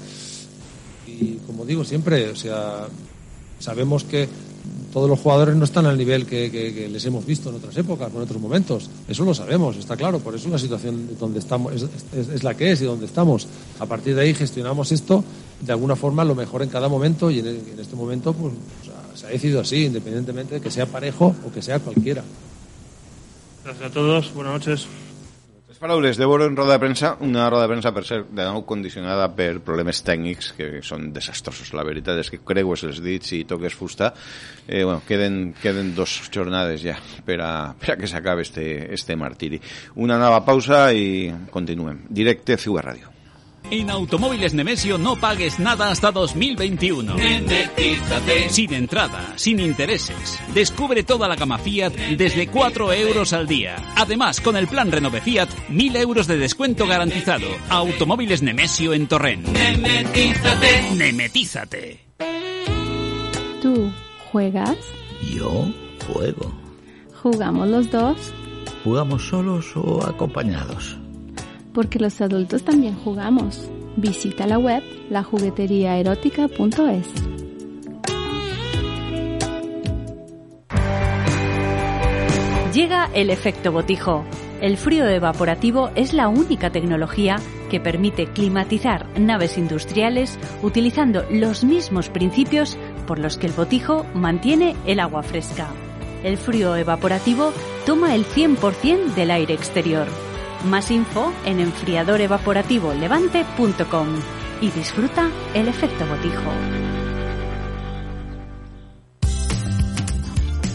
Y 1.08 1.36
como 1.48 1.66
digo 1.66 1.86
siempre, 1.86 2.30
o 2.30 2.36
sea, 2.36 2.88
sabemos 3.64 4.04
que 4.04 4.28
todos 4.92 5.10
los 5.10 5.20
jugadores 5.20 5.56
no 5.56 5.64
están 5.64 5.86
al 5.86 5.98
nivel 5.98 6.26
que, 6.26 6.88
les 6.92 7.06
hemos 7.06 7.26
visto 7.26 7.50
en 7.50 7.56
otras 7.56 7.76
épocas 7.78 8.12
o 8.14 8.18
en 8.18 8.24
otros 8.24 8.40
momentos. 8.40 8.90
Eso 9.08 9.24
lo 9.26 9.34
sabemos, 9.34 9.78
está 9.78 9.96
claro. 9.98 10.20
Por 10.20 10.36
eso 10.36 10.50
la 10.50 10.60
situación 10.60 11.18
donde 11.18 11.40
estamos 11.40 11.74
es, 11.74 12.44
la 12.44 12.54
que 12.56 12.72
es 12.72 12.82
y 12.82 12.86
donde 12.86 13.06
estamos. 13.06 13.48
A 13.80 13.86
partir 13.86 14.16
de 14.16 14.22
ahí 14.22 14.34
gestionamos 14.34 14.92
esto 14.92 15.24
de 15.62 15.72
alguna 15.72 15.96
forma 15.96 16.24
lo 16.24 16.36
mejor 16.36 16.62
en 16.62 16.70
cada 16.70 16.90
momento 16.90 17.32
y 17.32 17.40
en, 17.40 17.80
este 17.80 17.96
momento 17.96 18.34
pues 18.34 18.54
se 19.16 19.26
ha 19.26 19.30
decidido 19.30 19.62
así, 19.62 19.86
independientemente 19.86 20.56
de 20.56 20.62
que 20.62 20.70
sea 20.70 20.86
parejo 20.86 21.34
o 21.48 21.52
que 21.52 21.62
sea 21.62 21.80
cualquiera. 21.80 22.24
Gracias 23.64 23.90
a 23.90 23.94
todos, 23.94 24.34
buenas 24.34 24.54
noches. 24.54 24.88
Les 25.84 25.90
paraules 25.90 26.16
de 26.16 26.26
Boro 26.26 26.46
en 26.46 26.56
roda 26.56 26.78
de 26.78 26.80
premsa, 26.80 27.18
una 27.20 27.50
roda 27.50 27.66
de 27.66 27.68
premsa 27.74 27.92
per 27.92 28.06
ser 28.08 28.22
de 28.24 28.46
nou 28.48 28.62
condicionada 28.64 29.26
per 29.36 29.58
problemes 29.68 30.00
tècnics 30.08 30.54
que 30.56 30.80
són 30.80 31.10
desastrosos. 31.12 31.74
La 31.76 31.84
veritat 31.84 32.22
és 32.22 32.32
que 32.32 32.40
creues 32.40 32.86
els 32.88 33.04
dits 33.04 33.36
i 33.36 33.44
toques 33.44 33.76
fusta. 33.76 34.14
Eh, 34.64 34.86
bueno, 34.86 35.02
queden, 35.04 35.52
queden 35.60 35.92
dos 35.92 36.16
jornades 36.32 36.88
ja 36.88 36.96
per 37.28 37.42
a, 37.44 37.54
per 37.76 37.98
a 37.98 38.00
que 38.00 38.08
s'acabe 38.08 38.48
este, 38.48 38.94
este 38.96 39.20
martiri. 39.20 39.60
Una 40.00 40.16
nova 40.16 40.46
pausa 40.48 40.86
i 40.96 41.34
continuem. 41.52 42.06
Directe 42.08 42.56
CUE 42.56 42.82
Radio. 42.88 43.13
En 43.74 43.90
Automóviles 43.90 44.54
Nemesio 44.54 45.00
no 45.00 45.16
pagues 45.16 45.58
nada 45.58 45.90
hasta 45.90 46.12
2021. 46.12 47.16
Sin 48.50 48.72
entrada, 48.72 49.34
sin 49.36 49.60
intereses. 49.60 50.40
Descubre 50.54 51.02
toda 51.02 51.28
la 51.28 51.36
gama 51.36 51.58
Fiat 51.58 51.92
desde 52.16 52.46
4 52.46 52.94
euros 52.94 53.34
al 53.34 53.48
día. 53.48 53.78
Además, 53.96 54.42
con 54.42 54.58
el 54.58 54.68
plan 54.68 54.92
Renove 54.92 55.22
Fiat, 55.22 55.50
1000 55.70 55.96
euros 55.96 56.28
de 56.28 56.38
descuento 56.38 56.86
garantizado. 56.86 57.48
Automóviles 57.70 58.44
Nemesio 58.44 58.94
en 58.94 59.08
Torrent. 59.08 59.48
Nemetízate. 59.48 60.92
Nemetízate. 60.96 62.06
¿Tú 63.60 63.92
juegas? 64.32 64.78
Yo 65.36 65.68
juego. 66.14 66.54
¿Jugamos 67.24 67.68
los 67.68 67.90
dos? 67.90 68.18
¿Jugamos 68.84 69.28
solos 69.30 69.66
o 69.76 70.06
acompañados? 70.06 71.00
Porque 71.74 72.00
los 72.00 72.22
adultos 72.22 72.64
también 72.64 72.96
jugamos. 72.96 73.70
Visita 73.98 74.48
la 74.48 74.58
web 74.58 74.82
lajugueteriaerótica.es. 75.10 77.34
Llega 82.74 83.08
el 83.14 83.30
efecto 83.30 83.72
botijo. 83.72 84.26
El 84.60 84.78
frío 84.78 85.08
evaporativo 85.08 85.92
es 85.96 86.14
la 86.14 86.28
única 86.28 86.72
tecnología 86.72 87.36
que 87.70 87.80
permite 87.80 88.28
climatizar 88.28 89.08
naves 89.20 89.60
industriales 89.60 90.40
utilizando 90.64 91.24
los 91.30 91.64
mismos 91.64 92.10
principios 92.10 92.78
por 93.06 93.20
los 93.20 93.38
que 93.38 93.46
el 93.46 93.54
botijo 93.54 94.06
mantiene 94.16 94.76
el 94.88 95.00
agua 95.00 95.22
fresca. 95.22 95.68
El 96.24 96.38
frío 96.38 96.76
evaporativo 96.76 97.52
toma 97.86 98.16
el 98.16 98.26
100% 98.26 99.14
del 99.14 99.32
aire 99.32 99.54
exterior. 99.54 100.08
Más 100.64 100.90
info 100.92 101.34
en 101.46 101.60
enfriadorevaporativolevante.com 101.60 104.08
y 104.62 104.70
disfruta 104.72 105.30
el 105.54 105.68
efecto 105.68 106.08
botijo. 106.08 106.50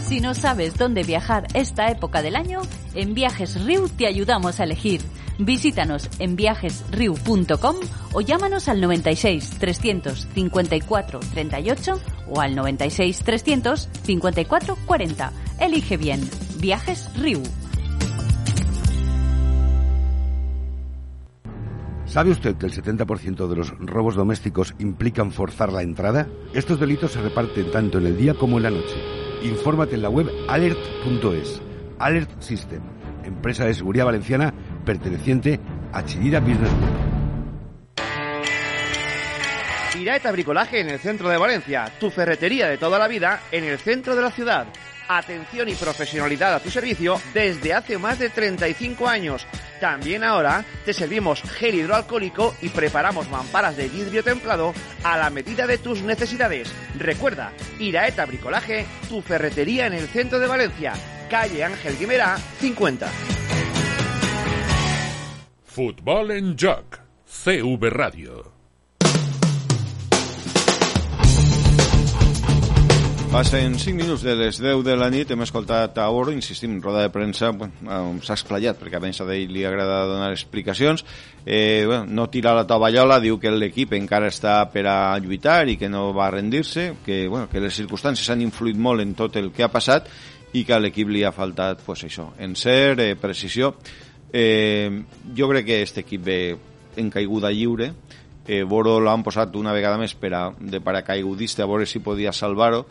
Si 0.05 0.19
no 0.19 0.35
sabes 0.35 0.77
dónde 0.77 1.01
viajar 1.03 1.47
esta 1.53 1.89
época 1.89 2.21
del 2.21 2.35
año, 2.35 2.59
en 2.93 3.15
Viajes 3.15 3.63
Riu 3.63 3.87
te 3.89 4.05
ayudamos 4.05 4.59
a 4.59 4.65
elegir. 4.65 5.01
Visítanos 5.39 6.07
en 6.19 6.35
viajesriu.com 6.35 7.77
o 8.13 8.21
llámanos 8.21 8.67
al 8.67 8.81
96 8.81 9.57
354 9.59 11.19
38 11.19 11.99
o 12.27 12.41
al 12.41 12.55
96 12.55 13.19
354 13.19 14.77
40. 14.85 15.31
Elige 15.59 15.97
bien. 15.97 16.29
Viajes 16.59 17.09
Riu. 17.15 17.41
¿Sabe 22.09 22.31
usted 22.31 22.55
que 22.55 22.65
el 22.65 22.73
70% 22.73 23.47
de 23.47 23.55
los 23.55 23.69
robos 23.77 24.15
domésticos 24.15 24.73
implican 24.79 25.31
forzar 25.31 25.71
la 25.71 25.83
entrada? 25.83 26.27
Estos 26.55 26.79
delitos 26.79 27.11
se 27.11 27.21
reparten 27.21 27.69
tanto 27.69 27.99
en 27.99 28.07
el 28.07 28.17
día 28.17 28.33
como 28.33 28.57
en 28.57 28.63
la 28.63 28.71
noche. 28.71 28.95
Infórmate 29.43 29.93
en 29.93 30.01
la 30.01 30.09
web 30.09 30.27
alert.es. 30.47 31.61
Alert 31.99 32.41
System, 32.41 32.81
empresa 33.23 33.65
de 33.65 33.75
seguridad 33.75 34.05
valenciana 34.05 34.51
perteneciente 34.83 35.59
a 35.93 36.03
Chirira 36.03 36.39
Business 36.39 36.71
Group. 36.71 37.09
Bricolaje 40.31 40.79
en 40.79 40.89
el 40.89 40.97
centro 40.97 41.29
de 41.29 41.37
Valencia, 41.37 41.91
tu 41.99 42.09
ferretería 42.09 42.69
de 42.69 42.79
toda 42.79 42.97
la 42.97 43.07
vida 43.07 43.41
en 43.51 43.65
el 43.65 43.77
centro 43.77 44.15
de 44.15 44.21
la 44.23 44.31
ciudad. 44.31 44.65
Atención 45.11 45.67
y 45.67 45.73
profesionalidad 45.73 46.53
a 46.53 46.59
tu 46.59 46.69
servicio 46.69 47.19
desde 47.33 47.73
hace 47.73 47.97
más 47.97 48.19
de 48.19 48.29
35 48.29 49.07
años. 49.07 49.47
También 49.81 50.23
ahora 50.23 50.63
te 50.85 50.93
servimos 50.93 51.41
gel 51.41 51.73
hidroalcohólico 51.73 52.53
y 52.61 52.69
preparamos 52.69 53.27
mamparas 53.27 53.75
de 53.75 53.89
vidrio 53.89 54.23
templado 54.23 54.71
a 55.03 55.17
la 55.17 55.31
medida 55.31 55.65
de 55.65 55.79
tus 55.79 56.03
necesidades. 56.03 56.71
Recuerda, 56.95 57.51
Iraeta 57.79 58.23
Bricolaje, 58.27 58.85
tu 59.09 59.23
ferretería 59.23 59.87
en 59.87 59.93
el 59.93 60.07
centro 60.09 60.37
de 60.37 60.45
Valencia, 60.45 60.93
calle 61.27 61.63
Ángel 61.63 61.97
Guimera, 61.97 62.37
50. 62.59 63.09
Futbol 65.63 66.29
en 66.29 66.55
joc. 66.55 66.99
CV 67.25 67.89
Radio. 67.89 68.58
Passen 73.29 73.77
5 73.77 73.93
minuts 73.93 74.23
de 74.23 74.33
les 74.35 74.57
10 74.57 74.81
de 74.81 74.95
la 74.97 75.07
nit, 75.13 75.29
hem 75.29 75.43
escoltat 75.45 75.99
a 76.01 76.07
Oro, 76.09 76.31
insistim, 76.33 76.79
roda 76.81 77.03
de 77.03 77.11
premsa, 77.13 77.51
bueno, 77.53 78.15
s'ha 78.25 78.33
explayat, 78.33 78.79
perquè 78.79 78.97
a 78.97 79.01
més 79.03 79.19
a 79.21 79.27
ell 79.35 79.51
li 79.53 79.61
agrada 79.69 79.99
donar 80.09 80.31
explicacions, 80.33 81.03
eh, 81.45 81.83
bueno, 81.85 82.07
no 82.09 82.25
tira 82.33 82.55
la 82.57 82.65
tovallola, 82.65 83.19
diu 83.21 83.37
que 83.37 83.51
l'equip 83.53 83.93
encara 83.93 84.31
està 84.33 84.55
per 84.73 84.87
a 84.89 85.13
lluitar 85.21 85.67
i 85.69 85.77
que 85.77 85.91
no 85.93 86.07
va 86.11 86.31
rendir-se, 86.33 86.95
que, 87.05 87.27
bueno, 87.27 87.45
que 87.51 87.61
les 87.61 87.77
circumstàncies 87.77 88.33
han 88.33 88.41
influït 88.41 88.81
molt 88.81 89.05
en 89.05 89.13
tot 89.13 89.37
el 89.37 89.51
que 89.53 89.63
ha 89.63 89.69
passat 89.69 90.09
i 90.57 90.65
que 90.65 90.73
a 90.73 90.81
l'equip 90.81 91.13
li 91.13 91.21
ha 91.21 91.31
faltat, 91.31 91.85
pues 91.85 92.01
això, 92.09 92.31
en 92.41 92.57
ser, 92.57 92.97
eh, 92.97 93.13
precisió. 93.13 93.75
Eh, 94.33 94.89
jo 95.37 95.51
crec 95.53 95.69
que 95.69 95.77
aquest 95.83 96.01
equip 96.01 96.25
ve 96.25 96.39
en 96.97 97.13
caiguda 97.13 97.53
lliure, 97.53 97.93
eh, 98.47 98.63
Boro 98.63 98.97
l'han 98.99 99.21
posat 99.21 99.53
una 99.55 99.71
vegada 99.71 100.01
més 100.01 100.17
per 100.17 100.33
a, 100.33 100.43
de 100.57 100.81
paracaigudista 100.81 101.63
a 101.63 101.69
veure 101.69 101.85
si 101.85 102.01
podia 102.01 102.33
salvar-ho 102.33 102.87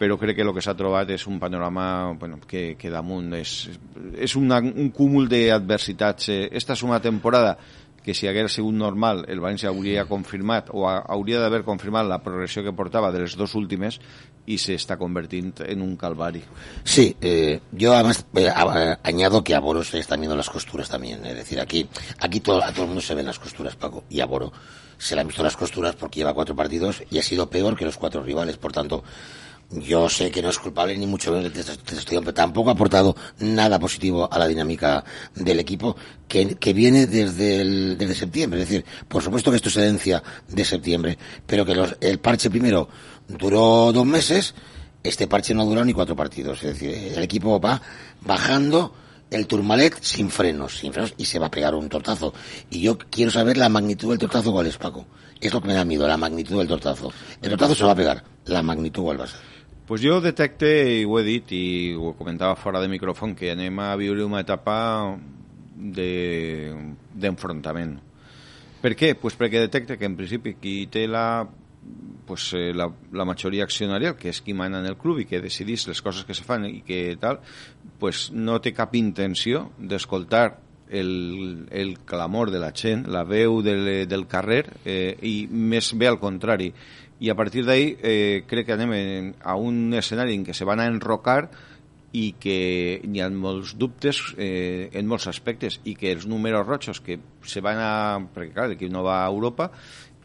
però 0.00 0.16
crec 0.16 0.38
que 0.38 0.46
el 0.46 0.54
que 0.56 0.64
s'ha 0.64 0.72
trobat 0.78 1.10
és 1.12 1.26
un 1.28 1.36
panorama 1.38 1.84
bueno, 2.16 2.38
que, 2.48 2.72
que 2.80 2.88
damunt 2.88 3.34
és, 3.36 3.68
és 4.16 4.36
una, 4.40 4.62
un 4.64 4.88
cúmul 4.96 5.28
d'adversitats. 5.28 6.30
Eh, 6.32 6.48
esta 6.56 6.72
és 6.72 6.84
una 6.86 7.02
temporada 7.04 7.58
que 8.00 8.14
si 8.16 8.24
hagués 8.24 8.54
sigut 8.56 8.72
normal 8.72 9.26
el 9.28 9.42
València 9.44 9.68
hauria 9.68 10.06
confirmat 10.08 10.70
o 10.72 10.86
hauria 10.88 11.42
d'haver 11.42 11.60
confirmat 11.66 12.08
la 12.08 12.22
progressió 12.24 12.64
que 12.64 12.72
portava 12.72 13.12
de 13.12 13.20
les 13.26 13.36
dos 13.36 13.54
últimes 13.54 14.00
y 14.46 14.56
se 14.56 14.72
está 14.72 14.96
convirtiendo 14.96 15.66
en 15.66 15.82
un 15.82 15.96
calvario. 15.96 16.44
Sí, 16.82 17.14
eh, 17.20 17.60
yo 17.70 17.92
además 17.92 18.24
eh, 18.34 18.50
añado 19.02 19.44
que 19.44 19.54
a 19.54 19.60
Boro 19.60 19.84
se 19.84 19.98
están 19.98 20.20
viendo 20.20 20.34
las 20.34 20.48
costuras 20.48 20.88
también. 20.88 21.24
Es 21.26 21.36
decir, 21.36 21.60
aquí, 21.60 21.86
aquí 22.20 22.40
todo, 22.40 22.64
a 22.64 22.72
todo 22.72 22.84
el 22.84 22.88
mundo 22.88 23.02
se 23.02 23.14
ven 23.14 23.26
las 23.26 23.38
costuras, 23.38 23.76
Paco, 23.76 24.04
y 24.08 24.20
a 24.20 24.26
Boro 24.26 24.50
se 24.96 25.14
le 25.14 25.20
han 25.20 25.26
visto 25.26 25.42
las 25.42 25.56
costuras 25.56 25.94
porque 25.96 26.20
lleva 26.20 26.34
cuatro 26.34 26.54
partidos 26.54 27.02
y 27.10 27.18
ha 27.18 27.22
sido 27.22 27.48
peor 27.48 27.76
que 27.76 27.84
los 27.84 27.96
cuatro 27.96 28.22
rivales. 28.22 28.56
Por 28.56 28.72
tanto, 28.72 29.02
yo 29.70 30.08
sé 30.08 30.30
que 30.30 30.42
no 30.42 30.50
es 30.50 30.58
culpable 30.58 30.96
ni 30.96 31.06
mucho 31.06 31.30
menos 31.30 31.52
de 31.52 31.62
situación, 31.62 32.24
pero 32.24 32.34
tampoco 32.34 32.70
ha 32.70 32.72
aportado 32.72 33.14
nada 33.38 33.78
positivo 33.78 34.28
a 34.30 34.38
la 34.38 34.48
dinámica 34.48 35.04
del 35.34 35.60
equipo 35.60 35.96
que, 36.26 36.72
viene 36.74 37.06
desde, 37.06 37.60
el, 37.60 38.14
septiembre. 38.16 38.62
Es 38.62 38.68
decir, 38.68 38.84
por 39.06 39.22
supuesto 39.22 39.50
que 39.50 39.56
esto 39.56 39.68
es 39.68 39.76
herencia 39.76 40.22
de 40.48 40.64
septiembre, 40.64 41.18
pero 41.46 41.64
que 41.64 41.74
los, 41.74 41.96
el 42.00 42.18
parche 42.18 42.50
primero 42.50 42.88
duró 43.28 43.92
dos 43.92 44.06
meses, 44.06 44.54
este 45.04 45.28
parche 45.28 45.54
no 45.54 45.64
durado 45.64 45.84
ni 45.84 45.92
cuatro 45.92 46.16
partidos. 46.16 46.62
Es 46.64 46.74
decir, 46.74 47.12
el 47.16 47.22
equipo 47.22 47.60
va 47.60 47.80
bajando 48.22 48.92
el 49.30 49.46
turmalet 49.46 49.96
sin 50.02 50.30
frenos, 50.30 50.78
sin 50.78 50.92
frenos, 50.92 51.14
y 51.16 51.26
se 51.26 51.38
va 51.38 51.46
a 51.46 51.50
pegar 51.50 51.76
un 51.76 51.88
tortazo. 51.88 52.34
Y 52.70 52.80
yo 52.80 52.98
quiero 52.98 53.30
saber 53.30 53.56
la 53.56 53.68
magnitud 53.68 54.10
del 54.10 54.18
tortazo 54.18 54.52
cuál 54.52 54.66
es, 54.66 54.76
Paco. 54.76 55.06
Es 55.40 55.54
lo 55.54 55.60
que 55.60 55.68
me 55.68 55.74
da 55.74 55.84
miedo, 55.84 56.06
la 56.08 56.16
magnitud 56.16 56.58
del 56.58 56.68
tortazo. 56.68 57.12
El 57.40 57.50
tortazo 57.50 57.74
se 57.74 57.84
va 57.84 57.92
a 57.92 57.96
pegar, 57.96 58.24
la 58.46 58.62
magnitud 58.62 59.04
cuál 59.04 59.20
va 59.20 59.24
a 59.24 59.28
ser. 59.28 59.50
Pues 59.90 60.04
jo 60.06 60.20
detecte, 60.22 60.68
i 60.86 61.02
ho 61.02 61.16
he 61.18 61.24
dit, 61.26 61.50
i 61.50 61.90
ho 61.98 62.12
comentava 62.14 62.54
fora 62.54 62.78
de 62.78 62.86
micròfon, 62.86 63.32
que 63.34 63.48
anem 63.50 63.74
a 63.82 63.88
viure 63.98 64.22
una 64.22 64.38
etapa 64.44 64.76
d'enfrontament. 65.98 67.96
De, 67.96 68.78
per 68.84 68.94
què? 68.94 69.18
Pues 69.18 69.34
perquè 69.34 69.58
detecte 69.64 69.98
que 69.98 70.06
en 70.06 70.14
principi 70.14 70.54
qui 70.62 70.86
té 70.94 71.10
la, 71.10 71.42
pues, 72.28 72.54
eh, 72.54 72.70
la, 72.70 72.86
la 73.10 73.26
majoria 73.26 73.66
accionarial, 73.66 74.14
que 74.14 74.30
és 74.30 74.38
qui 74.46 74.54
mana 74.54 74.78
en 74.78 74.86
el 74.92 74.94
club 74.94 75.24
i 75.24 75.26
que 75.26 75.42
decidís 75.42 75.88
les 75.90 75.98
coses 76.06 76.22
que 76.22 76.38
se 76.38 76.46
fan 76.46 76.70
i 76.70 76.86
que 76.86 77.18
tal, 77.18 77.42
pues 77.98 78.30
no 78.30 78.62
té 78.62 78.70
cap 78.70 78.94
intenció 78.94 79.74
d'escoltar 79.74 80.54
el, 80.86 81.66
el 81.74 81.98
clamor 82.06 82.54
de 82.54 82.62
la 82.62 82.70
gent, 82.70 83.10
la 83.10 83.26
veu 83.26 83.58
del, 83.66 84.06
del 84.06 84.30
carrer, 84.30 84.70
eh, 84.84 85.18
i 85.18 85.50
més 85.50 85.90
bé 85.98 86.06
al 86.06 86.22
contrari 86.22 86.70
i 87.20 87.28
a 87.28 87.36
partir 87.36 87.66
d'ahí 87.68 87.96
eh, 88.00 88.42
crec 88.48 88.70
que 88.70 88.76
anem 88.76 88.94
en, 88.96 89.34
a 89.44 89.56
un 89.60 89.92
escenari 89.96 90.34
en 90.38 90.46
què 90.46 90.56
se 90.56 90.64
van 90.68 90.80
a 90.80 90.88
enrocar 90.88 91.50
i 92.16 92.32
que 92.42 92.56
hi 93.06 93.20
ha 93.22 93.28
molts 93.30 93.76
dubtes 93.78 94.22
eh, 94.36 94.88
en 94.98 95.06
molts 95.06 95.28
aspectes 95.30 95.78
i 95.84 95.94
que 95.94 96.10
els 96.10 96.26
números 96.26 96.66
rojos 96.66 97.02
que 97.04 97.20
se 97.46 97.62
van 97.62 97.78
a... 97.78 97.92
perquè 98.34 98.54
clar, 98.56 98.70
l'equip 98.72 98.90
no 98.90 99.04
va 99.06 99.20
a 99.22 99.28
Europa 99.30 99.70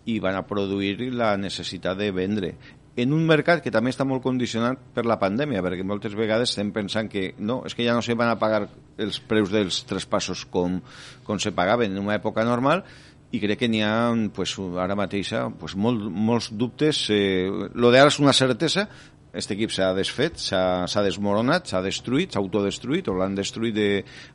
i 0.10 0.18
van 0.24 0.40
a 0.40 0.46
produir 0.48 1.12
la 1.14 1.36
necessitat 1.38 1.98
de 1.98 2.10
vendre. 2.14 2.56
En 2.96 3.12
un 3.12 3.26
mercat 3.28 3.60
que 3.60 3.74
també 3.74 3.92
està 3.92 4.06
molt 4.08 4.24
condicionat 4.24 4.80
per 4.96 5.04
la 5.04 5.18
pandèmia, 5.20 5.64
perquè 5.66 5.84
moltes 5.84 6.14
vegades 6.16 6.54
estem 6.54 6.70
pensant 6.72 7.10
que 7.12 7.34
no, 7.44 7.60
és 7.68 7.76
que 7.76 7.84
ja 7.84 7.94
no 7.98 8.06
se 8.06 8.16
van 8.16 8.32
a 8.32 8.38
pagar 8.40 8.70
els 9.02 9.20
preus 9.20 9.52
dels 9.52 9.82
traspassos 9.90 10.46
com, 10.48 10.80
com 11.28 11.42
se 11.44 11.52
pagaven 11.52 11.92
en 11.92 12.06
una 12.06 12.16
època 12.16 12.46
normal 12.48 12.86
i 13.34 13.42
crec 13.42 13.60
que 13.64 13.70
n'hi 13.72 13.82
ha 13.84 14.14
pues, 14.34 14.56
ara 14.80 14.96
mateixa 14.96 15.48
pues, 15.60 15.76
molt, 15.76 16.06
molts 16.10 16.52
dubtes. 16.54 17.08
Eh, 17.10 17.50
lo 17.74 17.92
d'ara 17.92 18.12
és 18.14 18.20
una 18.22 18.34
certesa, 18.34 18.88
aquest 19.36 19.52
equip 19.52 19.74
s'ha 19.76 19.90
desfet, 19.98 20.38
s'ha 20.40 21.04
desmoronat, 21.04 21.68
s'ha 21.68 21.82
destruït, 21.84 22.32
s'ha 22.32 22.40
autodestruït 22.40 23.10
o 23.12 23.18
l'han 23.20 23.36
destruït 23.36 23.76
de, 23.76 23.90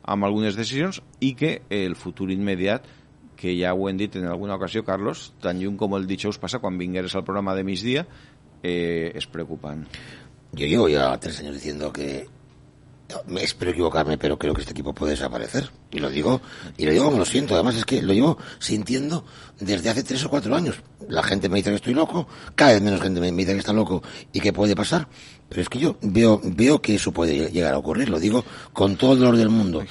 amb 0.05 0.27
algunes 0.27 0.57
decisions 0.59 1.01
i 1.19 1.33
que 1.37 1.61
el 1.73 1.95
futur 1.97 2.29
immediat 2.29 2.85
que 3.41 3.55
ja 3.57 3.73
ho 3.73 3.87
hem 3.89 3.97
dit 3.97 4.15
en 4.19 4.27
alguna 4.29 4.59
ocasió, 4.59 4.83
Carlos, 4.85 5.31
tan 5.41 5.57
lluny 5.57 5.79
com 5.79 5.95
el 5.97 6.05
dijous 6.05 6.37
passa 6.37 6.59
quan 6.61 6.77
vingueres 6.77 7.15
al 7.17 7.25
programa 7.25 7.55
de 7.57 7.63
migdia, 7.65 8.05
eh, 8.61 9.09
és 9.17 9.25
preocupant. 9.25 9.81
Yo 10.53 10.67
llevo 10.67 10.87
ya 10.89 11.17
tres 11.17 11.39
años 11.39 11.55
diciendo 11.55 11.91
que 11.91 12.27
espero 13.39 13.71
equivocarme, 13.71 14.17
pero 14.17 14.37
creo 14.37 14.53
que 14.53 14.61
este 14.61 14.73
equipo 14.73 14.93
puede 14.93 15.11
desaparecer. 15.11 15.69
Y 15.91 15.99
lo 15.99 16.09
digo, 16.09 16.41
y 16.77 16.85
lo 16.85 16.91
digo 16.91 17.05
como 17.05 17.17
lo 17.17 17.25
siento. 17.25 17.53
Además 17.53 17.75
es 17.75 17.85
que 17.85 18.01
lo 18.01 18.13
llevo 18.13 18.37
sintiendo 18.59 19.25
desde 19.59 19.89
hace 19.89 20.03
tres 20.03 20.23
o 20.25 20.29
cuatro 20.29 20.55
años. 20.55 20.75
La 21.07 21.23
gente 21.23 21.49
me 21.49 21.57
dice 21.57 21.69
que 21.69 21.77
estoy 21.77 21.93
loco, 21.93 22.27
cada 22.55 22.73
vez 22.73 22.81
menos 22.81 23.01
gente 23.01 23.19
me 23.19 23.31
dice 23.31 23.53
que 23.53 23.59
está 23.59 23.73
loco 23.73 24.03
y 24.33 24.39
que 24.39 24.53
puede 24.53 24.75
pasar. 24.75 25.07
Pero 25.49 25.61
es 25.61 25.69
que 25.69 25.79
yo 25.79 25.97
veo, 26.01 26.39
veo 26.43 26.81
que 26.81 26.95
eso 26.95 27.11
puede 27.11 27.51
llegar 27.51 27.73
a 27.73 27.77
ocurrir. 27.77 28.09
Lo 28.09 28.19
digo 28.19 28.45
con 28.73 28.95
todo 28.95 29.13
el 29.13 29.19
dolor 29.19 29.37
del 29.37 29.49
mundo. 29.49 29.83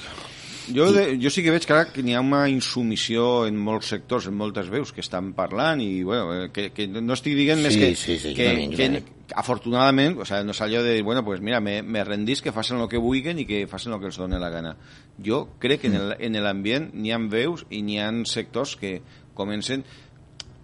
Jo, 0.69 0.91
de, 0.93 1.17
jo 1.21 1.31
sí 1.33 1.41
que 1.41 1.53
veig 1.53 1.65
que 1.65 1.73
ara 1.73 1.87
que 1.89 2.03
n'hi 2.05 2.13
ha 2.13 2.21
una 2.21 2.43
insumissió 2.51 3.47
en 3.49 3.57
molts 3.57 3.89
sectors, 3.93 4.27
en 4.29 4.35
moltes 4.37 4.69
veus 4.69 4.91
que 4.93 5.01
estan 5.01 5.31
parlant 5.37 5.81
i 5.81 6.03
bueno, 6.05 6.35
eh, 6.35 6.51
que, 6.53 6.69
que 6.75 6.85
no 6.91 7.15
estic 7.17 7.33
dient 7.39 7.63
sí, 7.63 7.65
més 7.65 7.77
que, 7.79 7.89
sí, 7.97 8.17
sí, 8.21 8.33
que, 8.37 8.47
també, 8.51 9.01
que 9.01 9.37
afortunadament, 9.41 10.19
o 10.21 10.27
sea, 10.27 10.43
no 10.43 10.53
és 10.53 10.61
allò 10.61 10.83
de, 10.85 11.01
bueno, 11.01 11.23
pues 11.25 11.41
mira, 11.41 11.61
me, 11.63 11.81
me 11.81 12.03
rendís 12.03 12.43
que 12.43 12.53
facin 12.53 12.77
el 12.81 12.89
que 12.91 13.01
vulguin 13.01 13.41
i 13.41 13.47
que 13.49 13.63
facin 13.71 13.95
el 13.95 14.01
que 14.03 14.09
els 14.11 14.19
doni 14.19 14.39
la 14.39 14.51
gana. 14.53 14.75
Jo 15.23 15.43
crec 15.59 15.85
que 15.85 15.91
en 15.91 16.39
l'ambient 16.43 16.91
n'hi 16.93 17.15
ha 17.15 17.19
veus 17.31 17.65
i 17.69 17.81
n'hi 17.81 17.99
ha 17.99 18.11
sectors 18.29 18.77
que 18.77 18.99
comencen... 19.33 19.85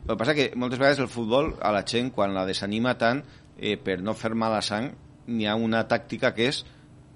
El 0.07 0.13
que 0.13 0.19
passa 0.21 0.37
que 0.37 0.51
moltes 0.55 0.79
vegades 0.79 1.01
el 1.03 1.11
futbol 1.11 1.55
a 1.59 1.73
la 1.75 1.83
gent, 1.83 2.13
quan 2.15 2.35
la 2.35 2.45
desanima 2.47 2.93
tant, 2.99 3.25
eh, 3.57 3.75
per 3.75 3.97
no 3.99 4.13
fer 4.15 4.31
mala 4.35 4.61
sang, 4.63 4.93
n'hi 5.27 5.47
ha 5.47 5.57
una 5.59 5.83
tàctica 5.87 6.31
que 6.35 6.47
és 6.47 6.61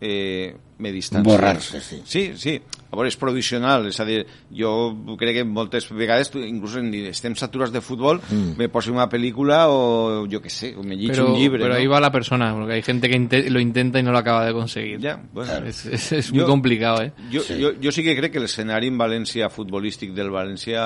eh, 0.02 0.58
me 0.82 0.92
distancio. 0.92 1.32
Borrar-se, 1.32 1.80
sí. 1.80 2.02
Sí, 2.04 2.32
sí. 2.36 2.62
A 2.92 2.98
veure, 2.98 3.08
és 3.08 3.16
provisional, 3.16 3.86
és 3.88 4.02
a 4.04 4.06
dir, 4.08 4.26
jo 4.52 4.72
crec 5.20 5.38
que 5.38 5.44
moltes 5.48 5.86
vegades, 5.96 6.34
inclús 6.42 6.76
en, 6.82 6.90
estem 7.08 7.38
saturats 7.40 7.72
de 7.72 7.80
futbol, 7.80 8.20
mm. 8.20 8.58
me 8.60 8.68
poso 8.68 8.92
una 8.92 9.08
pel·lícula 9.08 9.62
o 9.72 10.26
jo 10.28 10.42
que 10.44 10.52
sé, 10.52 10.74
o 10.76 10.84
me 10.84 10.98
llitjo 11.00 11.30
un 11.30 11.38
llibre. 11.40 11.62
Pero 11.64 11.76
¿no? 11.76 11.80
ahí 11.80 11.88
va 11.88 12.02
la 12.04 12.12
persona, 12.12 12.52
porque 12.54 12.74
hay 12.74 12.82
gente 12.82 13.08
que 13.08 13.16
inte 13.16 13.50
lo 13.50 13.62
intenta 13.62 14.00
y 14.00 14.04
no 14.04 14.12
lo 14.12 14.18
acaba 14.18 14.46
de 14.46 14.52
conseguir. 14.52 15.00
Ya, 15.00 15.22
bueno. 15.32 15.66
Es, 15.66 15.86
es, 15.86 16.12
es 16.12 16.34
muy 16.34 16.42
jo, 16.42 16.48
complicado, 16.48 17.02
¿eh? 17.04 17.14
Jo, 17.32 17.40
sí. 17.40 17.62
jo, 17.62 17.72
jo 17.82 17.92
sí 17.92 18.04
que 18.04 18.18
crec 18.18 18.34
que 18.34 18.44
l'escenari 18.44 18.92
en 18.92 19.00
València 19.00 19.48
futbolístic 19.54 20.12
del 20.18 20.34
València 20.34 20.84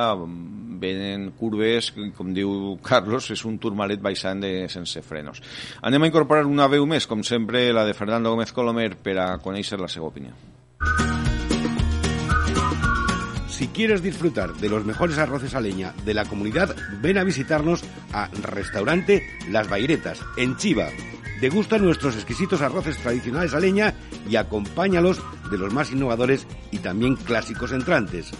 venen 0.79 1.31
curves, 1.39 1.91
com 2.15 2.31
diu 2.35 2.75
Carlos, 2.85 3.29
és 3.33 3.43
un 3.47 3.57
turmalet 3.61 4.01
baixant 4.03 4.41
de 4.43 4.67
sense 4.71 5.01
frenos. 5.05 5.41
Anem 5.85 6.05
a 6.05 6.09
incorporar 6.11 6.45
una 6.49 6.67
veu 6.71 6.85
més, 6.89 7.07
com 7.09 7.23
sempre, 7.23 7.65
la 7.73 7.85
de 7.87 7.95
Fernando 7.97 8.33
Gómez 8.33 8.53
Colomer, 8.55 8.91
per 9.01 9.17
a 9.21 9.27
conèixer 9.43 9.79
la 9.85 9.89
seva 9.89 10.07
opinió. 10.07 10.31
Si 13.47 13.67
quieres 13.69 14.01
disfrutar 14.01 14.53
de 14.55 14.67
los 14.67 14.83
mejores 14.83 15.17
arroces 15.17 15.55
a 15.55 15.61
leña 15.61 15.93
de 16.03 16.13
la 16.13 16.25
comunidad, 16.25 16.75
ven 17.01 17.17
a 17.17 17.23
visitarnos 17.23 17.83
a 18.11 18.27
Restaurante 18.27 19.25
Las 19.49 19.69
Bairetas, 19.69 20.19
en 20.35 20.57
Chiva. 20.57 20.89
Degusta 21.39 21.77
nuestros 21.77 22.15
exquisitos 22.15 22.61
arroces 22.61 22.97
tradicionales 22.97 23.53
a 23.53 23.59
leña 23.59 23.93
y 24.29 24.35
acompáñalos 24.35 25.21
de 25.49 25.57
los 25.57 25.71
más 25.71 25.91
innovadores 25.91 26.47
y 26.71 26.79
también 26.79 27.15
clásicos 27.15 27.71
entrantes. 27.71 28.31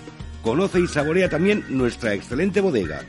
Conoce 0.41 0.81
y 0.81 0.87
saborea 0.87 1.29
también 1.29 1.63
nuestra 1.69 2.13
excelente 2.13 2.59
bodega. 2.59 2.99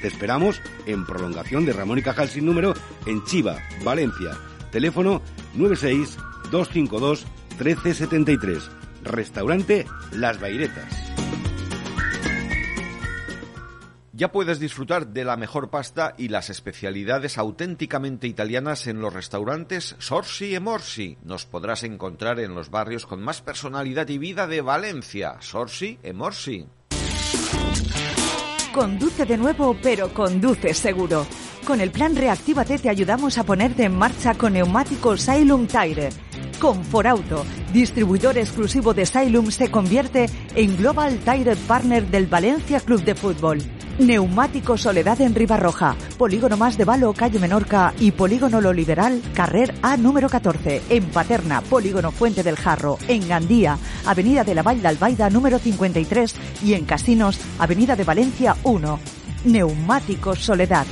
Te 0.00 0.08
esperamos 0.08 0.60
en 0.86 1.04
prolongación 1.04 1.66
de 1.66 1.72
Ramón 1.72 1.98
y 1.98 2.02
Cajal 2.02 2.28
sin 2.28 2.46
número 2.46 2.74
en 3.06 3.24
Chiva, 3.24 3.58
Valencia. 3.82 4.36
Teléfono 4.70 5.22
96 5.54 6.16
252 6.50 7.26
1373. 7.58 8.70
Restaurante 9.02 9.86
Las 10.12 10.40
Bairetas. 10.40 11.06
Ya 14.16 14.32
puedes 14.32 14.58
disfrutar 14.58 15.08
de 15.08 15.26
la 15.26 15.36
mejor 15.36 15.68
pasta 15.68 16.14
y 16.16 16.28
las 16.28 16.48
especialidades 16.48 17.36
auténticamente 17.36 18.26
italianas 18.26 18.86
en 18.86 19.02
los 19.02 19.12
restaurantes 19.12 19.94
Sorsi 19.98 20.54
e 20.54 20.60
Morsi. 20.60 21.18
Nos 21.22 21.44
podrás 21.44 21.82
encontrar 21.82 22.40
en 22.40 22.54
los 22.54 22.70
barrios 22.70 23.04
con 23.04 23.22
más 23.22 23.42
personalidad 23.42 24.08
y 24.08 24.16
vida 24.16 24.46
de 24.46 24.62
Valencia. 24.62 25.36
Sorsi 25.40 25.98
e 26.02 26.14
Morsi. 26.14 26.66
Conduce 28.72 29.26
de 29.26 29.36
nuevo, 29.36 29.76
pero 29.82 30.08
conduce 30.14 30.72
seguro. 30.72 31.26
Con 31.66 31.82
el 31.82 31.90
plan 31.90 32.16
Reactívate 32.16 32.78
te 32.78 32.88
ayudamos 32.88 33.36
a 33.36 33.44
ponerte 33.44 33.84
en 33.84 33.98
marcha 33.98 34.34
con 34.34 34.54
neumáticos 34.54 35.20
Silum 35.20 35.66
Tire. 35.66 36.08
Conforauto, 36.58 37.44
distribuidor 37.72 38.38
exclusivo 38.38 38.94
de 38.94 39.06
Silum, 39.06 39.50
se 39.50 39.70
convierte 39.70 40.26
en 40.54 40.76
Global 40.76 41.18
Tire 41.18 41.56
Partner 41.56 42.06
del 42.06 42.26
Valencia 42.26 42.80
Club 42.80 43.04
de 43.04 43.14
Fútbol. 43.14 43.58
Neumático 43.98 44.76
Soledad 44.76 45.20
en 45.22 45.34
Ribarroja, 45.34 45.96
Polígono 46.18 46.56
Más 46.56 46.76
de 46.76 46.84
Valo, 46.84 47.14
Calle 47.14 47.38
Menorca 47.38 47.94
y 47.98 48.10
Polígono 48.10 48.60
Lo 48.60 48.72
Liberal, 48.72 49.22
Carrer 49.34 49.74
A 49.82 49.96
número 49.96 50.28
14, 50.28 50.82
en 50.90 51.04
Paterna, 51.04 51.62
Polígono 51.62 52.10
Fuente 52.10 52.42
del 52.42 52.56
Jarro, 52.56 52.98
en 53.08 53.26
Gandía, 53.26 53.78
Avenida 54.04 54.44
de 54.44 54.54
la 54.54 54.62
Vall 54.62 54.82
d'Albaida 54.82 55.30
número 55.30 55.58
53 55.58 56.34
y 56.62 56.74
en 56.74 56.84
Casinos, 56.84 57.38
Avenida 57.58 57.96
de 57.96 58.04
Valencia 58.04 58.56
1. 58.64 58.98
Neumáticos 59.44 60.40
Soledad. 60.40 60.86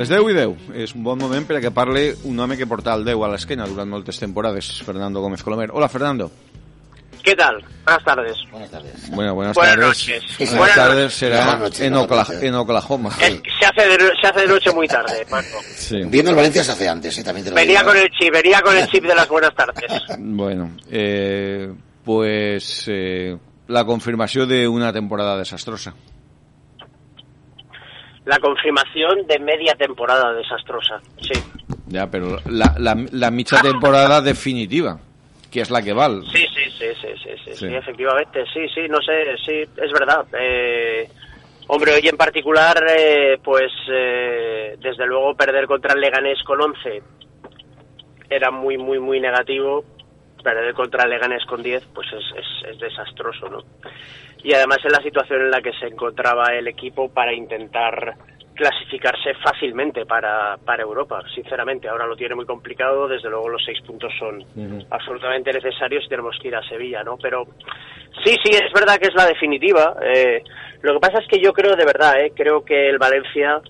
Les 0.00 0.08
deu 0.08 0.30
i 0.30 0.34
deu. 0.36 0.54
És 0.72 0.94
un 0.96 1.02
bon 1.04 1.18
moment 1.20 1.44
per 1.44 1.58
a 1.58 1.60
que 1.60 1.70
parle 1.76 2.14
un 2.24 2.38
home 2.40 2.56
que 2.56 2.64
porta 2.66 2.94
el 2.96 3.04
10 3.04 3.20
a 3.26 3.28
l'esquena 3.34 3.66
durant 3.68 3.90
moltes 3.90 4.16
temporades, 4.22 4.70
Fernando 4.86 5.20
Gómez 5.20 5.42
Colomer. 5.44 5.68
Hola, 5.74 5.90
Fernando. 5.92 6.30
¿Qué 7.22 7.36
tal? 7.36 7.62
Buenas 7.84 8.02
tardes. 8.02 8.36
Buenas 8.50 8.70
tardes. 8.70 9.10
Bueno, 9.10 9.34
buenas, 9.34 9.54
Buenas 9.54 9.74
tardes. 9.76 9.88
noches. 9.88 10.22
Buenas, 10.38 10.56
Buenas 10.56 10.76
tardes 10.76 10.96
noches. 11.04 11.14
será 11.18 11.36
Buenas 11.44 11.60
noches, 11.60 11.80
en, 11.82 11.92
noches. 11.92 12.42
en 12.42 12.54
Oklahoma. 12.54 13.10
Es 13.20 13.40
que 13.42 13.50
se 13.60 13.66
hace 13.66 13.88
de, 13.90 14.10
se 14.22 14.26
hace 14.26 14.40
de 14.40 14.46
noche 14.46 14.72
muy 14.72 14.88
tarde, 14.88 15.26
Marco. 15.30 15.58
Sí. 15.74 16.00
Viendo 16.06 16.30
el 16.30 16.36
Valencia 16.36 16.64
se 16.64 16.72
hace 16.72 16.88
antes, 16.88 17.18
¿eh? 17.18 17.22
también 17.22 17.44
te 17.44 17.50
lo 17.50 17.56
Venía 17.56 17.80
digo. 17.80 17.90
con 17.90 17.98
el 18.00 18.08
chip, 18.18 18.32
venía 18.32 18.62
con 18.62 18.74
el 18.78 18.86
chip 18.86 19.04
de 19.04 19.14
las 19.14 19.28
buenas 19.28 19.54
tardes. 19.54 19.92
Bueno, 20.18 20.70
eh, 20.90 21.70
pues 22.02 22.84
eh, 22.88 23.36
la 23.68 23.84
confirmació 23.84 24.46
d'una 24.46 24.94
temporada 24.94 25.36
desastrosa. 25.36 25.92
La 28.26 28.38
confirmación 28.38 29.26
de 29.26 29.38
media 29.38 29.74
temporada 29.74 30.32
desastrosa, 30.34 31.00
sí. 31.20 31.34
Ja, 31.90 32.06
però 32.06 32.36
la, 32.46 32.74
la, 32.78 32.94
la 33.10 33.30
mitja 33.30 33.60
temporada 33.62 34.20
definitiva, 34.20 34.98
que 35.50 35.62
és 35.64 35.70
la 35.74 35.80
que 35.82 35.92
val. 35.96 36.20
Sí, 36.30 36.44
sí, 36.54 36.70
sí, 36.78 36.86
sí, 37.00 37.08
sí, 37.24 37.30
sí, 37.44 37.50
Sí. 37.56 37.66
sí, 37.66 37.74
efectivamente, 37.74 38.44
sí, 38.52 38.68
sí, 38.74 38.82
no 38.88 38.98
sé, 39.02 39.34
sí, 39.44 39.62
es 39.76 39.92
verdad. 39.92 40.24
Eh, 40.38 41.08
hombre, 41.66 41.94
hoy 41.94 42.06
en 42.06 42.16
particular, 42.16 42.76
eh, 42.96 43.38
pues 43.42 43.72
eh, 43.90 44.76
desde 44.78 45.06
luego 45.06 45.34
perder 45.34 45.66
contra 45.66 45.94
el 45.94 46.00
Leganés 46.00 46.40
con 46.44 46.60
11 46.60 47.02
era 48.28 48.50
muy, 48.52 48.78
muy, 48.78 49.00
muy 49.00 49.18
negativo. 49.18 49.84
Perder 50.44 50.72
contra 50.74 51.04
el 51.04 51.10
Leganés 51.10 51.44
con 51.46 51.62
10, 51.62 51.86
pues 51.92 52.06
es, 52.12 52.24
es, 52.38 52.70
es 52.70 52.78
desastroso, 52.78 53.48
¿no? 53.48 53.58
Y 54.42 54.54
además 54.54 54.78
en 54.84 54.92
la 54.92 55.02
situación 55.02 55.42
en 55.42 55.50
la 55.50 55.60
que 55.60 55.72
se 55.74 55.86
encontraba 55.86 56.46
el 56.54 56.66
equipo 56.68 57.08
para 57.10 57.32
intentar 57.32 58.16
clasificarse 58.60 59.32
fácilmente 59.42 60.04
para, 60.04 60.58
para 60.58 60.82
Europa, 60.82 61.22
sinceramente. 61.34 61.88
Ahora 61.88 62.06
lo 62.06 62.14
tiene 62.14 62.34
muy 62.34 62.44
complicado, 62.44 63.08
desde 63.08 63.30
luego 63.30 63.48
los 63.48 63.64
seis 63.64 63.80
puntos 63.80 64.12
son 64.18 64.44
absolutamente 64.90 65.50
necesarios 65.50 66.04
y 66.04 66.08
tenemos 66.08 66.38
que 66.40 66.48
ir 66.48 66.56
a 66.56 66.68
Sevilla, 66.68 67.02
¿no? 67.02 67.16
Pero 67.16 67.46
sí, 68.22 68.36
sí, 68.44 68.50
es 68.52 68.70
verdad 68.74 68.98
que 68.98 69.08
es 69.08 69.14
la 69.14 69.24
definitiva. 69.24 69.96
Eh, 70.02 70.44
lo 70.82 70.92
que 70.92 71.00
pasa 71.00 71.20
es 71.20 71.28
que 71.28 71.40
yo 71.40 71.54
creo 71.54 71.74
de 71.74 71.86
verdad, 71.86 72.20
¿eh? 72.20 72.32
creo 72.36 72.62
que 72.62 72.90
el 72.90 72.98
Valencia 72.98 73.62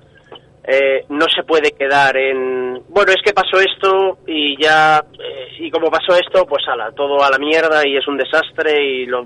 eh, 0.62 1.06
no 1.08 1.26
se 1.34 1.42
puede 1.42 1.72
quedar 1.72 2.16
en, 2.16 2.82
bueno, 2.88 3.12
es 3.12 3.22
que 3.24 3.32
pasó 3.32 3.58
esto 3.60 4.18
y 4.26 4.62
ya, 4.62 5.02
eh, 5.18 5.48
y 5.58 5.70
como 5.70 5.90
pasó 5.90 6.14
esto, 6.16 6.44
pues 6.46 6.62
ala, 6.68 6.92
todo 6.92 7.22
a 7.22 7.30
la 7.30 7.38
mierda 7.38 7.86
y 7.86 7.96
es 7.96 8.06
un 8.06 8.18
desastre 8.18 8.82
y 8.82 9.06
lo, 9.06 9.24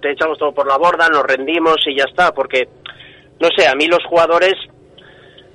te 0.00 0.12
echamos 0.12 0.38
todo 0.38 0.52
por 0.52 0.68
la 0.68 0.76
borda, 0.76 1.08
nos 1.08 1.24
rendimos 1.24 1.76
y 1.86 1.96
ya 1.96 2.04
está, 2.04 2.32
porque, 2.32 2.68
no 3.40 3.48
sé, 3.56 3.66
a 3.66 3.74
mí 3.74 3.88
los 3.88 4.04
jugadores 4.04 4.54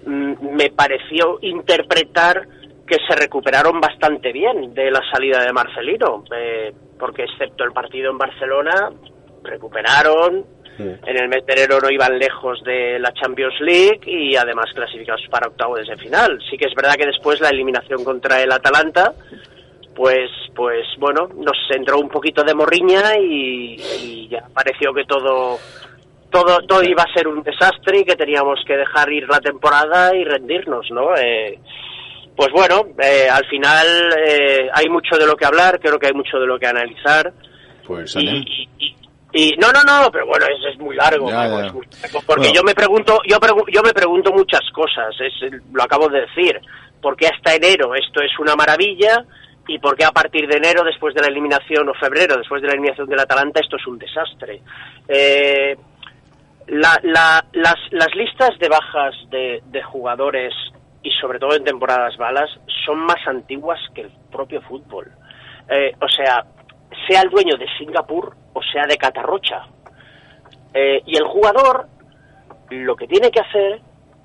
mm, 0.06 0.56
me 0.56 0.70
pareció 0.70 1.40
interpretar 1.42 2.46
que 2.86 2.98
se 3.08 3.16
recuperaron 3.16 3.80
bastante 3.80 4.34
bien 4.34 4.74
de 4.74 4.92
la 4.92 5.02
salida 5.14 5.46
de 5.46 5.54
Marcelino, 5.54 6.26
eh, 6.36 6.74
porque 7.00 7.24
excepto 7.24 7.64
el 7.64 7.72
partido 7.72 8.12
en 8.12 8.18
Barcelona, 8.18 8.92
recuperaron, 9.44 10.46
en 10.80 11.18
el 11.18 11.28
mes 11.30 11.46
de 11.46 11.54
enero 11.54 11.80
no 11.80 11.92
iban 11.92 12.18
lejos 12.18 12.64
de 12.64 12.98
la 12.98 13.12
Champions 13.14 13.54
League 13.60 14.00
y 14.08 14.36
además 14.36 14.66
clasificados 14.74 15.22
para 15.30 15.48
octavos 15.48 15.86
de 15.88 15.96
final. 15.98 16.40
Sí 16.50 16.58
que 16.58 16.66
es 16.66 16.74
verdad 16.74 16.96
que 16.96 17.06
después 17.06 17.40
la 17.40 17.50
eliminación 17.50 18.04
contra 18.04 18.42
el 18.42 18.52
Atalanta, 18.52 19.14
pues, 19.96 20.30
pues 20.56 20.88
bueno, 20.98 21.28
nos 21.36 21.58
entró 21.76 22.00
un 22.00 22.10
poquito 22.10 22.44
de 22.44 22.56
morriña 22.56 23.16
y, 23.20 23.76
y 24.02 24.28
ya 24.30 24.44
pareció 24.54 24.92
que 24.94 25.04
todo, 25.04 25.60
todo, 26.32 26.60
todo 26.66 26.82
iba 26.84 27.04
a 27.04 27.14
ser 27.14 27.28
un 27.28 27.44
desastre 27.44 28.00
y 28.00 28.06
que 28.06 28.16
teníamos 28.16 28.60
que 28.66 28.78
dejar 28.78 29.12
ir 29.12 29.28
la 29.30 29.40
temporada 29.40 30.16
y 30.16 30.24
rendirnos, 30.24 30.90
¿no? 30.90 31.16
Eh, 31.16 31.60
pues 32.36 32.50
bueno, 32.54 32.88
eh, 33.04 33.28
al 33.30 33.46
final 33.46 33.86
eh, 34.26 34.68
hay 34.74 34.90
mucho 34.90 35.16
de 35.18 35.28
lo 35.28 35.36
que 35.36 35.46
hablar, 35.46 35.80
creo 35.80 36.00
que 36.00 36.08
hay 36.08 36.14
mucho 36.14 36.40
de 36.40 36.48
lo 36.48 36.58
que 36.58 36.66
analizar. 36.68 37.32
Pues 37.86 38.16
y, 38.16 38.70
y- 38.80 38.96
y- 39.34 39.56
no, 39.58 39.72
no, 39.72 39.84
no, 39.84 40.12
pero 40.12 40.26
bueno, 40.28 40.46
es, 40.46 40.74
es 40.74 40.80
muy 40.80 40.96
largo, 40.96 41.30
Ya, 41.30 41.36
Marco, 41.36 41.60
ya. 41.60 41.66
es 41.68 41.74
muy 41.74 41.86
porque 42.26 42.42
Bueno. 42.50 42.54
yo 42.54 42.64
me 42.64 42.74
pregunto, 42.76 43.20
yo, 43.28 43.38
pregu- 43.38 43.66
yo 43.72 43.82
me 43.82 43.94
pregunto 43.94 44.32
muchas 44.32 44.62
cosas, 44.74 45.14
es, 45.20 45.34
lo 45.72 45.84
acabo 45.84 46.08
de 46.10 46.22
decir, 46.22 46.60
porque 47.02 47.28
hasta 47.28 47.56
enero 47.56 47.96
esto 47.96 48.22
es 48.22 48.32
una 48.40 48.56
maravilla 48.56 49.24
y 49.68 49.80
por 49.80 49.96
qué 49.96 50.04
a 50.06 50.12
partir 50.12 50.48
de 50.48 50.58
enero, 50.58 50.84
después 50.84 51.14
de 51.16 51.22
la 51.22 51.28
eliminación, 51.28 51.88
o 51.88 51.94
febrero, 51.94 52.36
después 52.38 52.62
de 52.62 52.68
la 52.68 52.74
eliminación 52.74 53.08
del 53.08 53.20
Atalanta, 53.20 53.60
esto 53.62 53.78
es 53.78 53.88
un 53.88 53.98
desastre. 53.98 54.62
Eh, 55.08 55.76
la- 56.68 57.00
la- 57.04 57.46
las, 57.54 57.76
las 57.92 58.16
listas 58.16 58.58
de 58.60 58.70
bajas 58.70 59.14
de, 59.30 59.62
de 59.66 59.84
jugadores 59.84 60.54
y 61.04 61.12
sobre 61.20 61.40
todo 61.40 61.56
en 61.56 61.64
temporadas 61.64 62.16
balas 62.18 62.50
son 62.86 63.00
más 63.00 63.18
antiguas 63.28 63.80
que 63.96 64.02
el 64.02 64.12
propio 64.32 64.62
fútbol. 64.62 65.12
Eh, 65.70 65.94
o 66.02 66.08
sea, 66.10 66.46
sea 67.08 67.22
el 67.22 67.30
dueño 67.30 67.56
de 67.58 67.66
Singapur 67.78 68.36
o 68.54 68.62
sea 68.62 68.86
de 68.88 68.98
Catarrocha. 68.98 69.68
Eh, 70.74 71.02
y 71.06 71.18
el 71.18 71.26
jugador 71.26 71.88
lo 72.70 72.96
que 72.96 73.08
tiene 73.08 73.32
que 73.32 73.42
hacer 73.42 73.82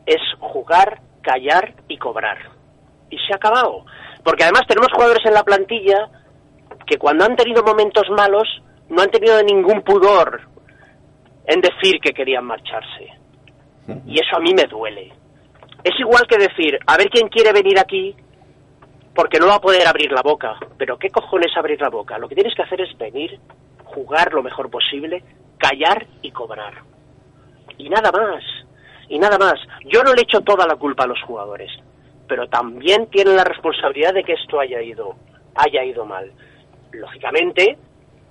es 0.07 0.21
jugar, 0.39 1.01
callar 1.23 1.75
y 1.89 1.99
cobrar. 1.99 2.39
Y 3.11 3.19
se 3.19 3.33
ha 3.33 3.37
acabado. 3.37 3.85
Porque 4.23 4.45
además 4.45 4.67
tenemos 4.69 4.93
jugadores 4.93 5.25
en 5.27 5.35
la 5.35 5.43
plantilla 5.43 6.09
que 6.87 6.99
cuando 6.99 7.25
han 7.25 7.37
tenido 7.37 7.63
momentos 7.63 8.05
malos 8.11 8.63
no 8.89 9.03
han 9.03 9.11
tenido 9.11 9.43
ningún 9.43 9.83
pudor 9.83 10.43
en 11.47 11.61
decir 11.61 12.01
que 12.01 12.13
querían 12.13 12.45
marcharse. 12.45 13.13
Y 14.07 14.15
eso 14.15 14.37
a 14.37 14.41
mí 14.41 14.53
me 14.55 14.65
duele. 14.65 15.13
Es 15.85 15.99
igual 16.01 16.27
que 16.29 16.39
decir, 16.39 16.79
a 16.87 16.97
ver 16.97 17.09
quién 17.09 17.29
quiere 17.29 17.53
venir 17.53 17.79
aquí 17.79 18.17
porque 19.15 19.39
no 19.39 19.47
va 19.47 19.55
a 19.55 19.61
poder 19.61 19.87
abrir 19.87 20.13
la 20.13 20.23
boca. 20.23 20.57
Pero 20.77 20.99
¿qué 20.99 21.09
cojones 21.11 21.57
abrir 21.57 21.81
la 21.81 21.89
boca? 21.89 22.19
Lo 22.19 22.29
que 22.29 22.35
tienes 22.35 22.55
que 22.55 22.63
hacer 22.63 22.81
es 22.81 22.97
venir, 22.99 23.39
jugar 23.87 24.33
lo 24.33 24.43
mejor 24.43 24.71
posible, 24.71 25.23
callar 25.59 26.07
y 26.23 26.31
cobrar. 26.31 26.75
Y 27.79 27.89
nada 27.89 28.11
más. 28.13 28.43
Y 29.09 29.19
nada 29.19 29.39
más. 29.39 29.55
Yo 29.85 30.03
no 30.03 30.15
le 30.15 30.23
echo 30.23 30.41
toda 30.41 30.67
la 30.67 30.77
culpa 30.77 31.05
a 31.05 31.07
los 31.07 31.23
jugadores, 31.23 31.71
pero 32.29 32.49
también 32.49 33.07
tienen 33.07 33.37
la 33.37 33.45
responsabilidad 33.45 34.15
de 34.15 34.25
que 34.25 34.35
esto 34.35 34.61
haya 34.61 34.83
ido, 34.83 35.17
haya 35.55 35.85
ido 35.85 36.05
mal. 36.05 36.33
Lógicamente, 36.93 37.79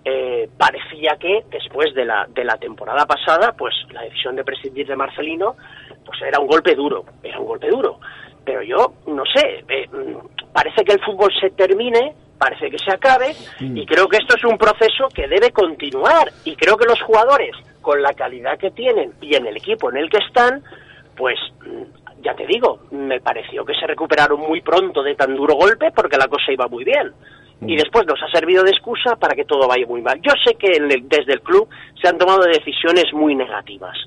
eh, 0.03 0.49
parecía 0.57 1.17
que 1.19 1.45
después 1.49 1.93
de 1.93 2.05
la, 2.05 2.27
de 2.29 2.43
la 2.43 2.57
temporada 2.57 3.05
pasada, 3.05 3.53
pues 3.53 3.73
la 3.91 4.03
decisión 4.03 4.35
de 4.35 4.43
prescindir 4.43 4.87
de 4.87 4.95
Marcelino, 4.95 5.55
pues 6.05 6.21
era 6.21 6.39
un 6.39 6.47
golpe 6.47 6.75
duro, 6.75 7.05
era 7.23 7.39
un 7.39 7.47
golpe 7.47 7.69
duro. 7.69 7.99
Pero 8.43 8.61
yo, 8.61 8.93
no 9.07 9.23
sé, 9.25 9.63
eh, 9.67 9.89
parece 10.55 10.85
que 10.85 10.93
el 10.93 11.01
fútbol 11.03 11.31
se 11.41 11.49
termine, 11.49 12.13
parece 12.39 12.69
que 12.71 12.77
se 12.79 12.91
acabe, 12.91 13.35
y 13.59 13.85
creo 13.85 14.07
que 14.07 14.17
esto 14.17 14.35
es 14.37 14.43
un 14.45 14.57
proceso 14.57 15.09
que 15.13 15.27
debe 15.27 15.51
continuar. 15.51 16.31
Y 16.45 16.55
creo 16.55 16.77
que 16.77 16.85
los 16.87 17.01
jugadores, 17.01 17.51
con 17.81 18.01
la 18.01 18.13
calidad 18.13 18.57
que 18.57 18.71
tienen 18.71 19.11
y 19.19 19.35
en 19.35 19.45
el 19.47 19.57
equipo 19.57 19.89
en 19.91 19.97
el 19.97 20.09
que 20.09 20.19
están, 20.25 20.63
pues 21.17 21.37
mm, 21.65 22.23
ya 22.23 22.33
te 22.35 22.45
digo, 22.47 22.79
me 22.91 23.19
pareció 23.19 23.65
que 23.65 23.73
se 23.75 23.85
recuperaron 23.85 24.39
muy 24.39 24.61
pronto 24.61 25.03
de 25.03 25.15
tan 25.15 25.35
duro 25.35 25.55
golpe 25.55 25.91
porque 25.91 26.17
la 26.17 26.27
cosa 26.29 26.51
iba 26.53 26.67
muy 26.69 26.85
bien. 26.85 27.11
Y 27.67 27.75
después 27.77 28.05
nos 28.05 28.21
ha 28.21 28.27
servido 28.37 28.63
de 28.63 28.71
excusa 28.71 29.15
para 29.17 29.33
que 29.35 29.45
todo 29.45 29.67
vaya 29.67 29.85
muy 29.87 30.01
mal. 30.01 30.19
Yo 30.21 30.31
sé 30.45 30.55
que 30.55 30.71
en 30.77 30.91
el- 30.91 31.07
desde 31.09 31.33
el 31.33 31.41
club 31.41 31.67
se 32.01 32.07
han 32.07 32.17
tomado 32.17 32.43
decisiones 32.43 33.05
muy 33.13 33.33
negativas. 33.35 33.97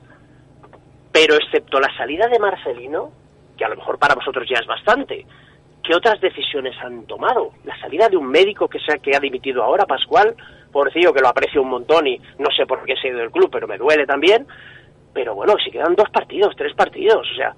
Pero 1.13 1.35
excepto 1.35 1.81
la 1.81 1.95
salida 1.97 2.27
de 2.29 2.39
Marcelino, 2.39 3.11
que 3.57 3.65
a 3.65 3.69
lo 3.71 3.77
mejor 3.77 3.99
para 3.99 4.15
vosotros 4.15 4.47
ya 4.49 4.59
es 4.61 4.67
bastante, 4.67 5.25
¿qué 5.89 5.95
otras 5.95 6.20
decisiones 6.20 6.76
han 6.82 7.07
tomado? 7.07 7.53
La 7.64 7.74
salida 7.80 8.11
de 8.11 8.18
un 8.18 8.28
médico 8.28 8.68
que, 8.68 8.78
sea, 8.78 8.99
que 8.99 9.16
ha 9.16 9.20
dimitido 9.20 9.64
ahora, 9.64 9.86
Pascual, 9.86 10.36
pobrecillo 10.70 11.14
que 11.14 11.22
lo 11.22 11.28
aprecio 11.28 11.62
un 11.62 11.70
montón 11.70 12.07
y 12.07 12.18
no 12.39 12.51
sé 12.55 12.66
por 12.66 12.84
qué 12.84 12.95
se 12.95 13.09
ha 13.09 13.11
ido 13.11 13.20
del 13.20 13.30
club, 13.30 13.49
pero 13.51 13.66
me 13.66 13.78
duele 13.78 14.05
también. 14.05 14.47
Pero 15.14 15.34
bueno, 15.34 15.55
si 15.64 15.70
quedan 15.70 15.95
dos 15.95 16.11
partidos, 16.11 16.55
tres 16.59 16.74
partidos, 16.74 17.26
o 17.32 17.34
sea, 17.34 17.55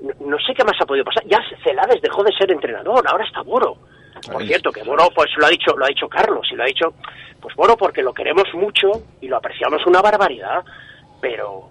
no, 0.00 0.30
no 0.30 0.38
sé 0.38 0.54
qué 0.54 0.64
más 0.64 0.80
ha 0.80 0.86
podido 0.86 1.04
pasar. 1.04 1.24
Ya 1.26 1.42
Celades 1.62 2.00
dejó 2.00 2.24
de 2.24 2.32
ser 2.38 2.50
entrenador, 2.50 3.04
ahora 3.06 3.26
está 3.26 3.42
Boro. 3.42 3.76
Por 4.32 4.42
cierto, 4.44 4.72
que 4.72 4.82
Boro, 4.82 5.10
pues 5.14 5.28
lo 5.36 5.44
ha 5.44 5.50
dicho, 5.50 5.76
lo 5.76 5.84
ha 5.84 5.88
dicho 5.88 6.08
Carlos, 6.08 6.48
y 6.50 6.56
lo 6.56 6.62
ha 6.62 6.66
dicho, 6.66 6.94
pues 7.38 7.54
Boro 7.54 7.76
porque 7.76 8.02
lo 8.02 8.14
queremos 8.14 8.46
mucho 8.54 8.92
y 9.20 9.28
lo 9.28 9.36
apreciamos 9.36 9.86
una 9.86 10.00
barbaridad, 10.00 10.64
pero, 11.20 11.68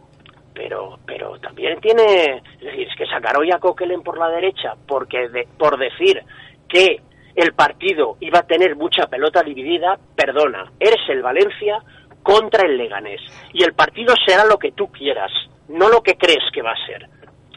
pero, 0.58 0.98
pero 1.06 1.40
también 1.40 1.80
tiene, 1.80 2.42
es 2.60 2.60
decir, 2.62 2.88
es 2.90 2.96
que 2.98 3.06
sacar 3.06 3.38
hoy 3.38 3.52
a 3.52 3.60
Coquelin 3.60 4.02
por 4.02 4.18
la 4.18 4.28
derecha, 4.30 4.74
porque 4.88 5.30
de- 5.30 5.48
por 5.58 5.78
decir 5.78 6.20
que 6.68 7.00
el 7.36 7.54
partido 7.54 8.18
iba 8.20 8.40
a 8.40 8.48
tener 8.48 8.76
mucha 8.76 9.06
pelota 9.06 9.44
dividida, 9.44 10.00
perdona, 10.16 10.72
eres 10.80 11.08
el 11.10 11.22
Valencia 11.22 11.78
contra 12.24 12.66
el 12.66 12.76
Leganés, 12.78 13.22
y 13.54 13.64
el 13.64 13.74
partido 13.74 14.16
será 14.26 14.44
lo 14.46 14.58
que 14.58 14.72
tú 14.72 14.92
quieras, 14.92 15.32
no 15.70 15.88
lo 15.90 16.02
que 16.02 16.18
crees 16.18 16.44
que 16.52 16.64
va 16.64 16.72
a 16.72 16.86
ser. 16.88 17.08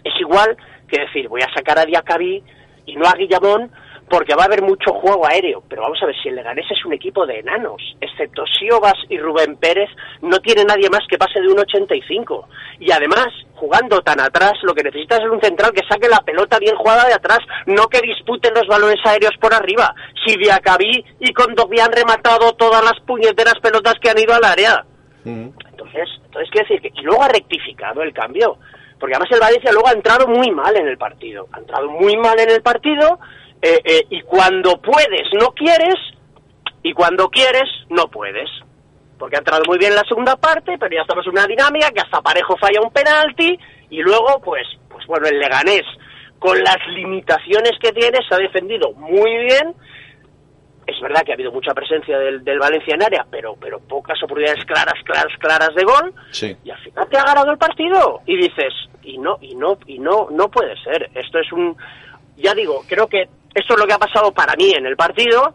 Es 0.04 0.12
igual 0.20 0.56
que 0.86 1.00
decir, 1.00 1.28
voy 1.28 1.40
a 1.40 1.52
sacar 1.54 1.78
a 1.78 1.86
Diacabí 1.86 2.42
y 2.84 2.96
no 2.96 3.06
a 3.06 3.14
Guillamón 3.14 3.70
porque 4.10 4.34
va 4.34 4.42
a 4.42 4.46
haber 4.46 4.62
mucho 4.62 4.92
juego 4.92 5.24
aéreo. 5.24 5.62
Pero 5.68 5.82
vamos 5.82 5.98
a 6.02 6.06
ver, 6.06 6.16
si 6.20 6.28
el 6.28 6.34
Leganés 6.34 6.66
es 6.68 6.84
un 6.84 6.92
equipo 6.92 7.24
de 7.24 7.38
enanos, 7.38 7.80
excepto 8.00 8.44
Siobas 8.44 8.96
y 9.08 9.16
Rubén 9.18 9.56
Pérez, 9.56 9.88
no 10.20 10.38
tiene 10.40 10.64
nadie 10.64 10.90
más 10.90 11.06
que 11.08 11.16
pase 11.16 11.40
de 11.40 11.48
un 11.48 11.60
85. 11.60 12.48
Y 12.80 12.90
además, 12.90 13.28
jugando 13.54 14.00
tan 14.00 14.20
atrás, 14.20 14.54
lo 14.62 14.74
que 14.74 14.82
necesitas 14.82 15.20
es 15.20 15.30
un 15.30 15.40
central 15.40 15.72
que 15.72 15.86
saque 15.88 16.08
la 16.08 16.18
pelota 16.18 16.58
bien 16.58 16.74
jugada 16.74 17.06
de 17.06 17.14
atrás, 17.14 17.38
no 17.66 17.86
que 17.86 18.00
disputen 18.00 18.52
los 18.52 18.66
balones 18.66 18.98
aéreos 19.04 19.36
por 19.40 19.54
arriba. 19.54 19.94
Si 20.26 20.36
Diacabí 20.36 21.04
y 21.20 21.32
Condogbi 21.32 21.78
han 21.78 21.92
rematado 21.92 22.52
todas 22.54 22.82
las 22.82 22.98
puñeteras 23.06 23.60
pelotas 23.62 23.94
que 24.02 24.10
han 24.10 24.18
ido 24.18 24.34
al 24.34 24.44
área. 24.44 24.84
Entonces, 25.24 26.08
entonces 26.24 26.50
quiere 26.50 26.68
decir 26.68 26.80
que 26.82 27.00
y 27.00 27.04
luego 27.04 27.22
ha 27.22 27.28
rectificado 27.28 28.02
el 28.02 28.12
cambio, 28.12 28.58
porque 28.98 29.14
además 29.14 29.30
el 29.32 29.40
Valencia 29.40 29.72
luego 29.72 29.88
ha 29.88 29.92
entrado 29.92 30.26
muy 30.26 30.50
mal 30.50 30.76
en 30.76 30.88
el 30.88 30.98
partido, 30.98 31.46
ha 31.52 31.58
entrado 31.58 31.88
muy 31.90 32.16
mal 32.16 32.38
en 32.40 32.50
el 32.50 32.62
partido 32.62 33.18
eh, 33.62 33.80
eh, 33.84 34.06
y 34.10 34.22
cuando 34.22 34.80
puedes 34.80 35.28
no 35.38 35.48
quieres 35.52 35.96
y 36.82 36.92
cuando 36.92 37.28
quieres 37.28 37.68
no 37.90 38.08
puedes, 38.08 38.48
porque 39.18 39.36
ha 39.36 39.40
entrado 39.40 39.62
muy 39.68 39.78
bien 39.78 39.92
en 39.92 39.96
la 39.96 40.08
segunda 40.08 40.36
parte, 40.36 40.76
pero 40.78 40.94
ya 40.94 41.02
estamos 41.02 41.26
en 41.26 41.32
una 41.32 41.46
dinámica 41.46 41.90
que 41.90 42.00
hasta 42.00 42.22
Parejo 42.22 42.56
falla 42.56 42.80
un 42.82 42.90
penalti 42.90 43.58
y 43.90 44.00
luego 44.00 44.40
pues 44.42 44.66
pues 44.88 45.06
bueno 45.06 45.26
el 45.28 45.38
Leganés 45.38 45.84
con 46.38 46.58
las 46.58 46.78
limitaciones 46.88 47.72
que 47.80 47.92
tiene 47.92 48.18
se 48.26 48.34
ha 48.34 48.38
defendido 48.38 48.92
muy 48.92 49.30
bien 49.44 49.74
es 50.90 51.00
verdad 51.00 51.22
que 51.22 51.32
ha 51.32 51.34
habido 51.34 51.52
mucha 51.52 51.72
presencia 51.72 52.18
del, 52.18 52.42
del 52.42 52.58
Valencia 52.58 52.94
en 52.94 53.02
área, 53.02 53.24
pero, 53.30 53.54
pero 53.60 53.78
pocas 53.80 54.20
oportunidades 54.22 54.64
claras, 54.64 54.94
claras, 55.04 55.32
claras 55.38 55.74
de 55.74 55.84
gol. 55.84 56.14
Sí. 56.30 56.56
Y 56.64 56.70
al 56.70 56.78
final 56.78 57.08
te 57.08 57.18
ha 57.18 57.24
ganado 57.24 57.52
el 57.52 57.58
partido. 57.58 58.20
Y 58.26 58.36
dices, 58.36 58.72
y 59.02 59.18
no, 59.18 59.38
y 59.40 59.54
no, 59.54 59.78
y 59.86 59.98
no, 59.98 60.28
no 60.30 60.50
puede 60.50 60.76
ser. 60.82 61.10
Esto 61.14 61.38
es 61.38 61.52
un, 61.52 61.76
ya 62.36 62.54
digo, 62.54 62.82
creo 62.88 63.06
que 63.06 63.28
esto 63.54 63.74
es 63.74 63.80
lo 63.80 63.86
que 63.86 63.92
ha 63.92 63.98
pasado 63.98 64.32
para 64.32 64.54
mí 64.56 64.72
en 64.72 64.86
el 64.86 64.96
partido. 64.96 65.54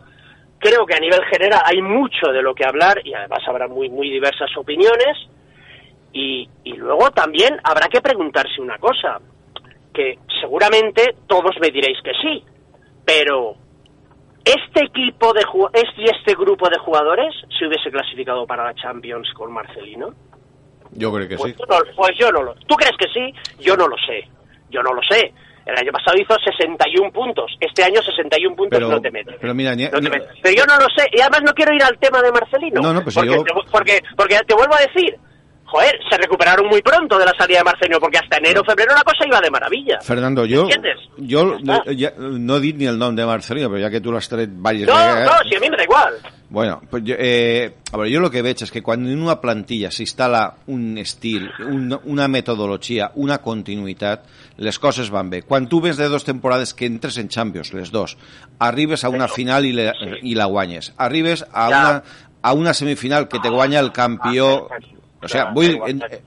Creo 0.59 0.85
que 0.85 0.95
a 0.95 0.99
nivel 0.99 1.23
general 1.25 1.61
hay 1.65 1.81
mucho 1.81 2.31
de 2.31 2.41
lo 2.41 2.55
que 2.55 2.65
hablar 2.65 3.01
y 3.03 3.13
además 3.13 3.39
habrá 3.47 3.67
muy, 3.67 3.89
muy 3.89 4.09
diversas 4.09 4.49
opiniones. 4.57 5.17
Y, 6.13 6.49
y 6.63 6.73
luego 6.73 7.11
también 7.11 7.59
habrá 7.63 7.87
que 7.89 8.01
preguntarse 8.01 8.61
una 8.61 8.77
cosa, 8.77 9.19
que 9.93 10.17
seguramente 10.39 11.15
todos 11.27 11.55
me 11.59 11.69
diréis 11.69 11.97
que 12.01 12.11
sí, 12.21 12.43
pero 13.03 13.55
este 14.45 14.85
equipo 14.85 15.33
de 15.33 15.41
este, 15.73 16.01
y 16.01 16.05
este 16.05 16.35
grupo 16.35 16.69
de 16.69 16.77
jugadores 16.77 17.33
se 17.57 17.67
hubiese 17.67 17.89
clasificado 17.91 18.45
para 18.45 18.63
la 18.63 18.75
Champions 18.75 19.27
con 19.33 19.51
Marcelino? 19.51 20.13
Yo 20.91 21.11
creo 21.11 21.27
que 21.27 21.35
Pues, 21.35 21.53
sí. 21.55 21.63
no, 21.67 21.77
pues 21.95 22.11
yo 22.17 22.31
no 22.31 22.43
lo. 22.43 22.53
¿Tú 22.67 22.75
crees 22.75 22.95
que 22.97 23.07
sí? 23.11 23.33
Yo 23.59 23.75
no 23.75 23.87
lo 23.87 23.97
sé. 23.97 24.27
Yo 24.69 24.81
no 24.83 24.93
lo 24.93 25.01
sé. 25.09 25.33
El 25.65 25.75
año 25.77 25.91
pasado 25.91 26.15
hizo 26.17 26.35
61 26.39 27.11
puntos. 27.11 27.51
Este 27.59 27.83
año 27.83 28.01
61 28.01 28.55
puntos 28.55 28.77
Pero, 28.77 28.89
no 28.89 29.01
te 29.01 29.09
metes. 29.09 29.35
pero 29.41 29.53
mira, 29.55 29.73
ni- 29.75 29.85
No 29.85 29.99
te 29.99 30.09
metes. 30.09 30.29
Pero 30.43 30.55
yo 30.55 30.65
no 30.65 30.77
lo 30.77 30.85
sé. 30.95 31.07
Y 31.11 31.19
además 31.21 31.41
no 31.43 31.53
quiero 31.53 31.73
ir 31.73 31.83
al 31.83 31.97
tema 31.97 32.21
de 32.21 32.31
Marcelino. 32.31 32.81
No, 32.81 32.93
no, 32.93 33.01
pues 33.03 33.15
porque, 33.15 33.29
yo- 33.31 33.43
te, 33.43 33.53
porque, 33.71 34.01
porque 34.15 34.39
te 34.47 34.53
vuelvo 34.53 34.75
a 34.75 34.79
decir. 34.81 35.17
Joder, 35.67 35.99
se 36.09 36.17
recuperaron 36.17 36.67
muy 36.67 36.81
pronto 36.81 37.17
de 37.17 37.25
la 37.25 37.33
salida 37.37 37.57
de 37.57 37.63
Marcelino, 37.63 37.99
porque 37.99 38.19
hasta 38.19 38.37
enero, 38.37 38.63
febrero 38.63 38.93
la 38.95 39.03
cosa 39.03 39.25
iba 39.25 39.41
de 39.41 39.49
maravilla. 39.49 39.99
Fernando, 40.01 40.45
yo, 40.45 40.61
¿Entiendes? 40.63 40.99
yo 41.17 41.57
no, 41.63 41.83
ya- 41.91 42.13
no 42.17 42.59
di 42.59 42.73
ni 42.73 42.85
el 42.85 42.99
nombre 42.99 43.23
de 43.23 43.27
Marcelino, 43.27 43.69
pero 43.69 43.81
ya 43.81 43.89
que 43.89 43.99
tú 43.99 44.11
lo 44.11 44.19
has 44.19 44.29
tret 44.29 44.49
varias 44.53 44.87
No, 44.87 44.93
vegades- 44.95 45.25
no, 45.25 45.49
si 45.49 45.55
a 45.55 45.59
mí 45.59 45.69
me 45.69 45.75
da 45.77 45.83
igual. 45.83 46.13
Bueno, 46.47 46.81
pues 46.89 47.01
jo, 47.03 47.13
eh, 47.17 47.73
a 47.91 47.97
veure, 47.97 48.15
jo 48.15 48.23
el 48.23 48.31
que 48.31 48.43
veig 48.45 48.61
és 48.61 48.69
que 48.71 48.83
quan 48.85 49.01
en 49.09 49.19
una 49.19 49.41
plantilla 49.41 49.89
s'instal·la 49.89 50.43
un 50.67 50.99
estil, 51.01 51.49
un, 51.65 51.89
una 52.05 52.27
metodologia, 52.29 53.09
una 53.15 53.39
continuïtat, 53.41 54.21
les 54.61 54.77
coses 54.79 55.09
van 55.09 55.31
bé. 55.31 55.41
Quan 55.41 55.65
tu 55.67 55.81
vens 55.81 55.97
de 55.97 56.07
dos 56.07 56.23
temporades 56.23 56.75
que 56.75 56.85
entres 56.85 57.17
en 57.17 57.27
Champions, 57.27 57.73
les 57.73 57.89
dos, 57.91 58.15
arribes 58.59 59.03
a 59.03 59.09
una 59.09 59.27
final 59.27 59.65
i, 59.65 59.73
le, 59.73 59.91
i 60.21 60.35
la 60.35 60.45
guanyes, 60.45 60.93
arribes 60.97 61.43
a 61.51 61.67
una, 61.69 62.03
a 62.43 62.53
una 62.53 62.73
semifinal 62.75 63.27
que 63.27 63.39
te 63.39 63.49
guanya 63.49 63.79
el 63.79 63.91
campió... 63.91 64.69
O 65.25 65.27
sea, 65.27 65.51
vull, 65.51 65.75
eh, 65.87 66.21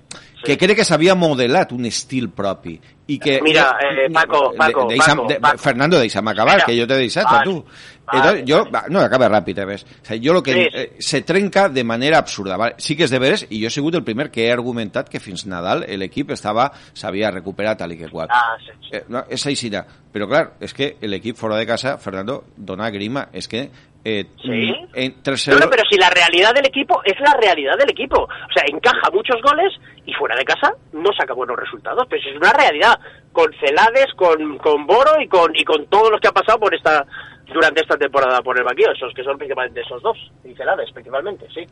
que 0.45 0.57
crec 0.59 0.77
que 0.79 0.85
s'havia 0.87 1.15
modelat 1.19 1.73
un 1.75 1.87
estil 1.89 2.29
propi 2.31 2.77
i 3.09 3.17
que 3.19 3.39
Mira, 3.43 3.71
eh, 3.81 4.11
Paco, 4.13 4.53
Paco, 4.57 4.87
de, 4.87 4.97
deixa'm- 4.97 5.17
Paco, 5.23 5.29
de, 5.29 5.41
Paco. 5.41 5.59
Fernando, 5.59 5.99
deixa'm 5.99 6.29
acabar, 6.29 6.57
Mira, 6.59 6.67
que 6.67 6.77
jo 6.79 6.87
t'he 6.87 6.99
deixat 7.01 7.27
a 7.27 7.43
tu. 7.43 7.65
vale, 7.65 8.19
Entonces, 8.19 8.45
yo, 8.47 8.65
va, 8.71 8.85
no, 8.89 9.01
acaba 9.01 9.29
ràpid, 9.29 9.59
a 9.63 9.67
més. 9.67 9.83
O 9.85 10.05
sea, 10.07 10.17
jo 10.23 10.33
lo 10.33 10.43
que 10.43 10.53
sí. 10.55 10.67
eh, 10.73 10.93
se 10.99 11.23
trenca 11.23 11.69
de 11.69 11.85
manera 11.85 12.19
absurda. 12.19 12.57
Vale? 12.57 12.75
Sí 12.79 12.97
que 12.97 13.05
és 13.05 13.11
de 13.11 13.19
veres, 13.19 13.47
i 13.51 13.61
jo 13.63 13.69
he 13.69 13.71
sigut 13.71 13.95
el 13.95 14.05
primer 14.05 14.31
que 14.31 14.47
he 14.47 14.53
argumentat 14.53 15.09
que 15.09 15.21
fins 15.21 15.45
Nadal 15.47 15.85
l'equip 15.99 16.31
estava 16.31 16.71
s'havia 16.95 17.31
recuperat 17.31 17.79
tal 17.79 17.93
i 17.93 17.99
que 17.99 18.09
qual. 18.09 18.29
Ah, 18.31 18.57
sí, 18.61 18.73
sí. 18.89 18.97
Eh, 18.97 19.05
no, 19.09 19.25
és 19.29 19.45
així. 19.47 19.69
Però, 20.13 20.27
clar, 20.29 20.53
és 20.61 20.73
que 20.73 20.97
l'equip 21.03 21.37
fora 21.37 21.57
de 21.57 21.67
casa, 21.67 21.99
Fernando, 21.99 22.45
dona 22.57 22.89
grima. 22.91 23.29
És 23.33 23.49
que 23.49 23.69
eh, 24.05 24.25
Sí. 24.43 24.73
en 24.95 25.23
3 25.23 25.49
No, 25.49 25.59
no, 25.59 25.71
pero 25.71 25.83
si 25.91 25.99
la 25.99 26.09
realidad 26.11 26.55
del 26.55 26.67
equipo 26.67 27.01
es 27.05 27.19
la 27.21 27.35
realidad 27.35 27.77
del 27.77 27.91
equipo. 27.91 28.23
O 28.23 28.53
sea, 28.55 28.65
encaja 28.67 29.11
muchos 29.13 29.41
goles 29.43 29.73
y 30.07 30.13
fuera 30.15 30.37
de 30.37 30.45
casa 30.45 30.73
no 30.93 31.11
saca 31.13 31.35
buenos 31.35 31.57
resultados. 31.59 32.07
Pero 32.09 32.21
eso 32.21 32.31
es 32.31 32.37
una 32.37 32.53
realidad. 32.53 32.99
Con 33.33 33.53
Celades, 33.61 34.07
con, 34.17 34.59
con 34.59 34.87
Boro 34.87 35.21
y 35.21 35.29
con, 35.29 35.55
y 35.55 35.65
con 35.65 35.87
todos 35.87 36.11
los 36.11 36.21
que 36.21 36.29
han 36.29 36.35
pasado 36.35 36.59
por 36.59 36.75
esta 36.75 37.05
durante 37.53 37.81
esta 37.81 37.97
temporada 37.97 38.41
por 38.43 38.59
el 38.59 38.65
banquillo. 38.65 38.93
Esos 38.93 39.13
que 39.15 39.25
son 39.25 39.37
principalmente 39.37 39.81
esos 39.81 40.03
dos. 40.03 40.17
Y 40.45 40.55
Celades, 40.55 40.91
principalmente, 40.93 41.47
sí. 41.53 41.67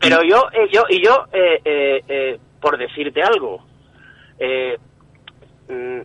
Pero 0.00 0.22
yo, 0.22 0.48
eh, 0.52 0.68
yo, 0.72 0.84
y 0.88 1.04
yo, 1.04 1.24
eh, 1.32 1.60
eh, 1.64 2.04
eh, 2.08 2.38
por 2.60 2.76
decirte 2.76 3.22
algo, 3.22 3.64
eh, 4.38 4.76
mm, 5.68 6.00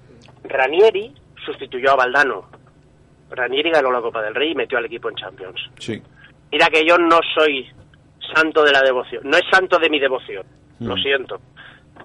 Ranieri 0.45 1.13
sustituyó 1.45 1.91
a 1.91 1.95
Valdano. 1.95 2.49
Ranieri 3.35 3.71
ganó 3.71 3.91
la 3.91 4.01
Copa 4.01 4.21
del 4.21 4.35
Rey 4.35 4.51
y 4.51 4.55
metió 4.55 4.77
al 4.77 4.85
equipo 4.85 5.09
en 5.09 5.15
Champions. 5.15 5.59
Sí. 5.79 6.01
Mira 6.51 6.67
que 6.67 6.85
yo 6.85 6.97
no 6.97 7.19
soy 7.35 7.67
santo 8.33 8.63
de 8.63 8.71
la 8.71 8.81
devoción, 8.81 9.23
no 9.25 9.37
es 9.37 9.43
santo 9.51 9.79
de 9.79 9.89
mi 9.89 9.99
devoción, 9.99 10.45
lo 10.79 10.95
siento. 10.97 11.39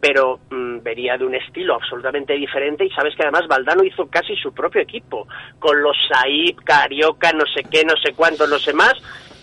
Pero 0.00 0.40
mm, 0.50 0.82
venía 0.82 1.16
de 1.16 1.24
un 1.24 1.34
estilo 1.34 1.74
absolutamente 1.74 2.34
diferente 2.34 2.84
y 2.84 2.90
sabes 2.90 3.14
que 3.16 3.22
además 3.22 3.48
Valdano 3.48 3.82
hizo 3.82 4.06
casi 4.06 4.36
su 4.36 4.52
propio 4.52 4.82
equipo, 4.82 5.26
con 5.58 5.82
los 5.82 5.96
Saib, 6.08 6.62
Carioca, 6.62 7.32
no 7.32 7.44
sé 7.46 7.64
qué, 7.70 7.84
no 7.84 7.94
sé 8.02 8.12
cuánto, 8.14 8.46
no 8.46 8.58
sé 8.58 8.72
más. 8.72 8.94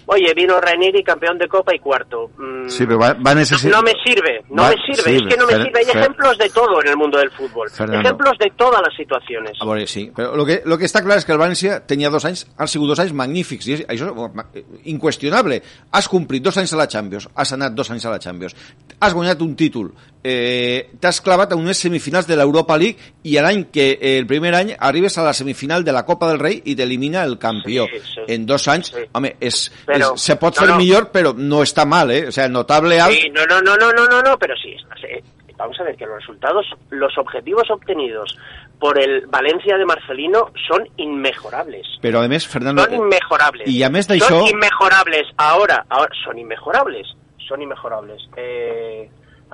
Oye, 0.07 0.33
vino 0.35 0.59
Ranieri, 0.61 1.03
campeón 1.03 1.37
de 1.37 1.47
Copa 1.47 1.73
y 1.75 1.79
cuarto. 1.79 2.29
Mm, 2.37 2.67
Sí, 2.69 2.85
pero 2.85 2.99
va, 2.99 3.13
no 3.13 3.81
me 3.83 3.93
sirve, 4.05 4.43
no 4.49 4.63
Va- 4.63 4.69
me 4.69 4.75
sirve, 4.85 5.03
sí, 5.11 5.15
es 5.15 5.33
que 5.33 5.37
no 5.37 5.45
me 5.47 5.53
Fer- 5.53 5.63
sirve. 5.65 5.79
Hay 5.79 5.85
Fer- 5.85 5.97
ejemplos 5.99 6.37
de 6.37 6.49
todo 6.49 6.81
en 6.81 6.87
el 6.89 6.97
mundo 6.97 7.17
del 7.17 7.31
fútbol, 7.31 7.69
Fernando. 7.69 8.01
ejemplos 8.07 8.33
de 8.39 8.51
todas 8.55 8.81
las 8.81 8.95
situaciones. 8.95 9.57
Sí, 9.87 10.11
però 10.15 10.33
el 10.35 10.45
que, 10.45 10.61
lo 10.65 10.77
que 10.77 10.85
està 10.85 11.01
clar 11.03 11.17
és 11.17 11.25
que 11.25 11.31
el 11.31 11.39
València 11.39 11.85
tenia 11.85 12.09
dos 12.09 12.25
anys, 12.25 12.47
han 12.57 12.67
sigut 12.67 12.87
dos 12.89 12.99
anys 12.99 13.13
magnífics, 13.13 13.67
i 13.67 13.75
això 13.85 14.09
és 14.11 14.33
ma- 14.35 14.45
inqüestionable. 14.85 15.61
Has 15.91 16.07
complit 16.09 16.43
dos 16.43 16.57
anys 16.57 16.73
a 16.73 16.77
la 16.77 16.87
Champions, 16.87 17.29
has 17.35 17.53
anat 17.53 17.73
dos 17.73 17.89
anys 17.91 18.05
a 18.05 18.09
la 18.11 18.19
Champions, 18.19 18.55
has 18.99 19.13
guanyat 19.13 19.41
un 19.41 19.55
títol, 19.55 19.91
eh, 20.25 20.89
t'has 20.99 21.19
clavat 21.21 21.51
a 21.53 21.57
unes 21.59 21.77
semifinals 21.77 22.25
de 22.25 22.35
l'Europa 22.39 22.77
League 22.81 23.13
i 23.29 23.35
l'any 23.37 23.67
que 23.69 23.91
eh, 23.93 24.15
el 24.17 24.25
primer 24.25 24.55
any 24.57 24.73
arribes 24.73 25.19
a 25.19 25.25
la 25.27 25.33
semifinal 25.37 25.85
de 25.85 25.93
la 25.93 26.01
Copa 26.05 26.31
del 26.31 26.41
Rei 26.41 26.57
i 26.65 26.75
t'elimina 26.75 27.21
el 27.23 27.37
campió. 27.37 27.85
Sí, 27.91 28.01
sí. 28.15 28.25
En 28.33 28.47
dos 28.49 28.65
anys, 28.73 28.91
home, 29.13 29.35
és, 29.39 29.69
Però- 29.85 30.15
és, 30.15 30.25
se 30.25 30.39
pot 30.41 30.57
no, 30.57 30.65
fer 30.65 30.69
no. 30.73 30.79
millor, 30.81 31.11
però 31.13 31.35
no 31.37 31.61
està 31.61 31.85
mal, 31.85 32.09
eh? 32.11 32.25
O 32.27 32.33
sea, 32.33 32.49
notable 32.49 32.99
alt. 32.99 33.13
Sí, 33.13 33.29
no, 33.29 33.45
no, 33.45 33.61
no, 33.61 33.77
no, 33.77 33.91
no, 33.93 34.07
no, 34.09 34.21
no, 34.25 34.37
pero 34.41 34.57
sí, 34.57 34.73
eh, 35.07 35.21
vamos 35.57 35.79
a 35.79 35.83
ver 35.83 35.95
que 35.95 36.05
los 36.05 36.19
resultados, 36.19 36.65
los 36.89 37.17
objetivos 37.17 37.69
obtenidos 37.69 38.35
por 38.79 38.99
el 38.99 39.27
Valencia 39.27 39.77
de 39.77 39.85
Marcelino 39.85 40.51
son 40.67 40.87
inmejorables. 40.97 41.87
Però 42.01 42.19
a 42.21 42.27
més, 42.27 42.47
Fernando... 42.47 42.83
Son 42.83 42.93
inmejorables. 42.93 43.69
I 43.71 43.83
a 43.85 43.89
més 43.89 44.09
d'això... 44.09 44.27
Son 44.41 44.49
inmejorables. 44.49 45.29
Ahora, 45.37 45.85
ahora, 45.89 46.11
son 46.23 46.37
inmejorables. 46.37 47.07
Son 47.47 47.61
inmejorables. 47.61 48.27
Eh, 48.35 49.07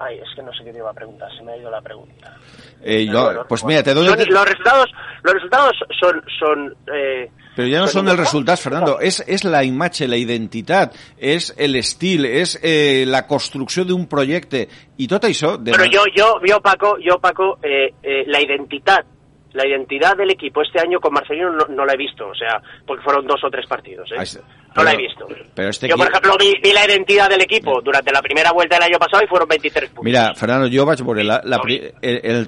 Ay, 0.03 0.17
es 0.19 0.29
que 0.35 0.41
no 0.41 0.51
sé 0.53 0.63
qué 0.63 0.71
te 0.71 0.77
iba 0.79 0.89
a 0.89 0.93
preguntar, 0.93 1.29
se 1.37 1.43
me 1.43 1.51
ha 1.53 1.57
ido 1.57 1.69
la 1.69 1.81
pregunta. 1.81 2.35
Eh, 2.81 3.05
Pero 3.05 3.13
yo- 3.13 3.23
bueno, 3.25 3.45
pues 3.47 3.61
bueno. 3.61 3.71
mira, 3.73 3.83
te 3.83 3.93
doy... 3.93 4.07
Son- 4.07 4.17
los 4.33 4.45
resultados, 4.45 4.91
los 5.23 5.33
resultados 5.33 5.71
son, 5.99 6.21
son 6.39 6.75
eh, 6.93 7.29
Però 7.51 7.67
ja 7.67 7.81
no 7.83 7.87
són 7.91 8.07
els 8.07 8.15
resultats, 8.15 8.61
Fernando, 8.63 8.93
és, 9.03 9.17
és 9.27 9.41
la 9.43 9.59
imatge, 9.67 10.07
la 10.07 10.15
identitat, 10.15 10.93
és 11.19 11.49
l'estil, 11.67 12.23
és 12.25 12.53
eh, 12.63 13.03
la 13.05 13.25
construcció 13.27 13.83
d'un 13.83 14.05
projecte, 14.07 14.61
i 15.03 15.07
tot 15.11 15.27
això... 15.27 15.57
De 15.59 15.75
Pero 15.75 15.89
yo, 15.91 16.05
yo, 16.15 16.29
yo 16.47 16.61
Paco, 16.63 16.95
yo 17.03 17.19
Paco, 17.19 17.57
eh, 17.61 17.91
eh, 18.01 18.23
la 18.31 18.39
identidad, 18.39 19.03
la 19.51 19.67
identidad 19.67 20.15
del 20.15 20.31
equipo 20.31 20.61
este 20.61 20.79
año 20.79 21.01
con 21.01 21.11
Marcelino 21.13 21.51
no, 21.51 21.65
no 21.67 21.85
la 21.85 21.93
he 21.93 21.97
visto, 21.97 22.29
o 22.29 22.35
sea, 22.35 22.61
porque 22.87 23.03
fueron 23.03 23.27
dos 23.27 23.43
o 23.43 23.49
tres 23.49 23.67
partidos, 23.67 24.09
¿eh? 24.13 24.39
No 24.73 24.83
la 24.83 24.93
he 24.93 24.97
visto. 24.97 25.27
Pero 25.53 25.69
este 25.69 25.87
Yo, 25.89 25.97
por 25.97 26.07
equipo- 26.07 26.19
ejemplo, 26.19 26.37
vi, 26.39 26.53
vi 26.63 26.71
la 26.73 26.85
identidad 26.85 27.29
del 27.29 27.41
equipo 27.41 27.81
durante 27.81 28.11
la 28.11 28.21
primera 28.21 28.51
vuelta 28.53 28.75
del 28.75 28.83
año 28.85 28.97
pasado 28.99 29.21
y 29.23 29.27
fueron 29.27 29.47
23 29.49 29.89
puntos. 29.89 30.05
Mira, 30.05 30.33
Fernando, 30.33 30.69
jo 30.71 30.85
vaig 30.85 31.03
veure 31.03 31.23
la, 31.25 31.41
la, 31.43 31.59
pri- 31.59 31.91
el, 32.01 32.21
el 32.23 32.47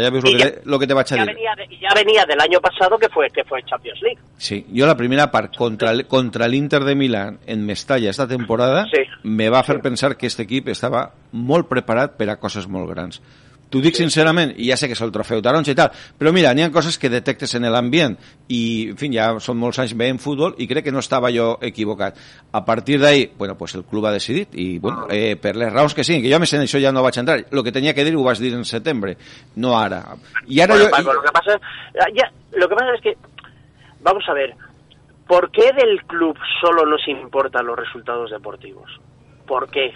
ja 0.00 0.08
veus 0.10 0.24
I 0.24 0.32
el 0.32 0.38
ja- 0.40 0.50
que, 0.50 0.60
lo 0.64 0.78
que 0.78 0.86
te 0.86 0.94
vaig 0.94 1.12
a 1.12 1.16
ya 1.16 1.24
dir. 1.24 1.34
venía, 1.34 1.50
de- 1.54 1.76
ya 1.76 1.94
venía 1.94 2.24
del 2.24 2.40
año 2.40 2.58
pasado 2.60 2.98
que 2.98 3.08
fue 3.10 3.28
que 3.30 3.44
fue 3.44 3.62
Champions 3.64 4.00
League. 4.00 4.18
Sí, 4.38 4.64
jo 4.74 4.86
la 4.86 4.96
primera 4.96 5.30
part 5.30 5.54
contra, 5.54 5.90
el- 5.90 6.06
contra 6.06 6.48
l'Inter 6.48 6.84
de 6.84 6.94
Milán 6.94 7.38
en 7.46 7.66
Mestalla 7.66 8.08
esta 8.08 8.26
temporada 8.26 8.86
me 9.22 9.50
va 9.50 9.62
fer 9.62 9.80
pensar 9.82 10.16
que 10.16 10.26
este 10.28 10.44
equip 10.44 10.68
estava 10.68 11.12
molt 11.32 11.68
preparat 11.68 12.16
per 12.16 12.30
a 12.30 12.36
coses 12.40 12.66
molt 12.66 12.88
grans. 12.88 13.20
T'ho 13.72 13.80
dic 13.80 13.96
sincerament, 13.96 14.52
i 14.60 14.68
ja 14.68 14.76
sé 14.76 14.88
que 14.90 14.92
és 14.92 15.00
el 15.04 15.12
trofeu 15.14 15.40
taronja 15.44 15.72
i 15.72 15.76
tal, 15.78 15.92
però 16.18 16.32
mira, 16.36 16.50
n'hi 16.52 16.66
ha 16.66 16.70
coses 16.74 16.98
que 17.00 17.08
detectes 17.08 17.54
en 17.56 17.64
l'ambient 17.72 18.18
i, 18.52 18.90
en 18.92 18.98
fi, 19.00 19.08
ja 19.14 19.30
són 19.40 19.56
molts 19.60 19.80
anys 19.80 19.94
veient 19.96 20.20
futbol 20.20 20.52
i 20.60 20.66
crec 20.68 20.84
que 20.88 20.92
no 20.92 21.00
estava 21.00 21.30
jo 21.32 21.54
equivocat. 21.64 22.18
A 22.52 22.64
partir 22.66 22.98
d'ahí, 23.00 23.30
bueno, 23.38 23.56
pues 23.56 23.74
el 23.78 23.86
club 23.88 24.06
ha 24.06 24.12
decidit 24.12 24.52
i, 24.60 24.76
bueno, 24.78 25.06
eh, 25.08 25.38
per 25.40 25.54
les 25.56 25.72
raons 25.72 25.96
que 25.96 26.04
siguin, 26.04 26.20
que 26.20 26.28
jo 26.28 26.36
a 26.36 26.42
més 26.42 26.52
en 26.52 26.66
això 26.66 26.82
ja 26.82 26.92
no 26.92 27.04
vaig 27.06 27.16
entrar, 27.22 27.38
lo 27.50 27.64
que 27.64 27.72
tenia 27.72 27.94
que 27.96 28.04
dir 28.04 28.14
ho 28.16 28.26
vaig 28.26 28.44
dir 28.44 28.52
en 28.52 28.68
setembre, 28.68 29.16
no 29.56 29.78
ara. 29.78 30.02
I 30.46 30.60
ara 30.60 30.76
Bueno, 30.76 30.90
jo... 30.90 30.96
Paco, 30.98 31.14
lo 31.14 31.22
que 31.22 31.32
pasa, 31.32 31.58
ya, 32.12 32.30
lo 32.52 32.68
que 32.68 32.74
pasa 32.74 32.94
es 32.94 33.00
que, 33.00 33.16
vamos 34.02 34.28
a 34.28 34.34
ver, 34.34 34.54
¿por 35.26 35.50
qué 35.50 35.72
del 35.72 36.04
club 36.04 36.36
solo 36.60 36.84
nos 36.84 37.08
importan 37.08 37.66
los 37.66 37.78
resultados 37.78 38.30
deportivos? 38.30 39.00
¿Por 39.46 39.70
qué? 39.70 39.94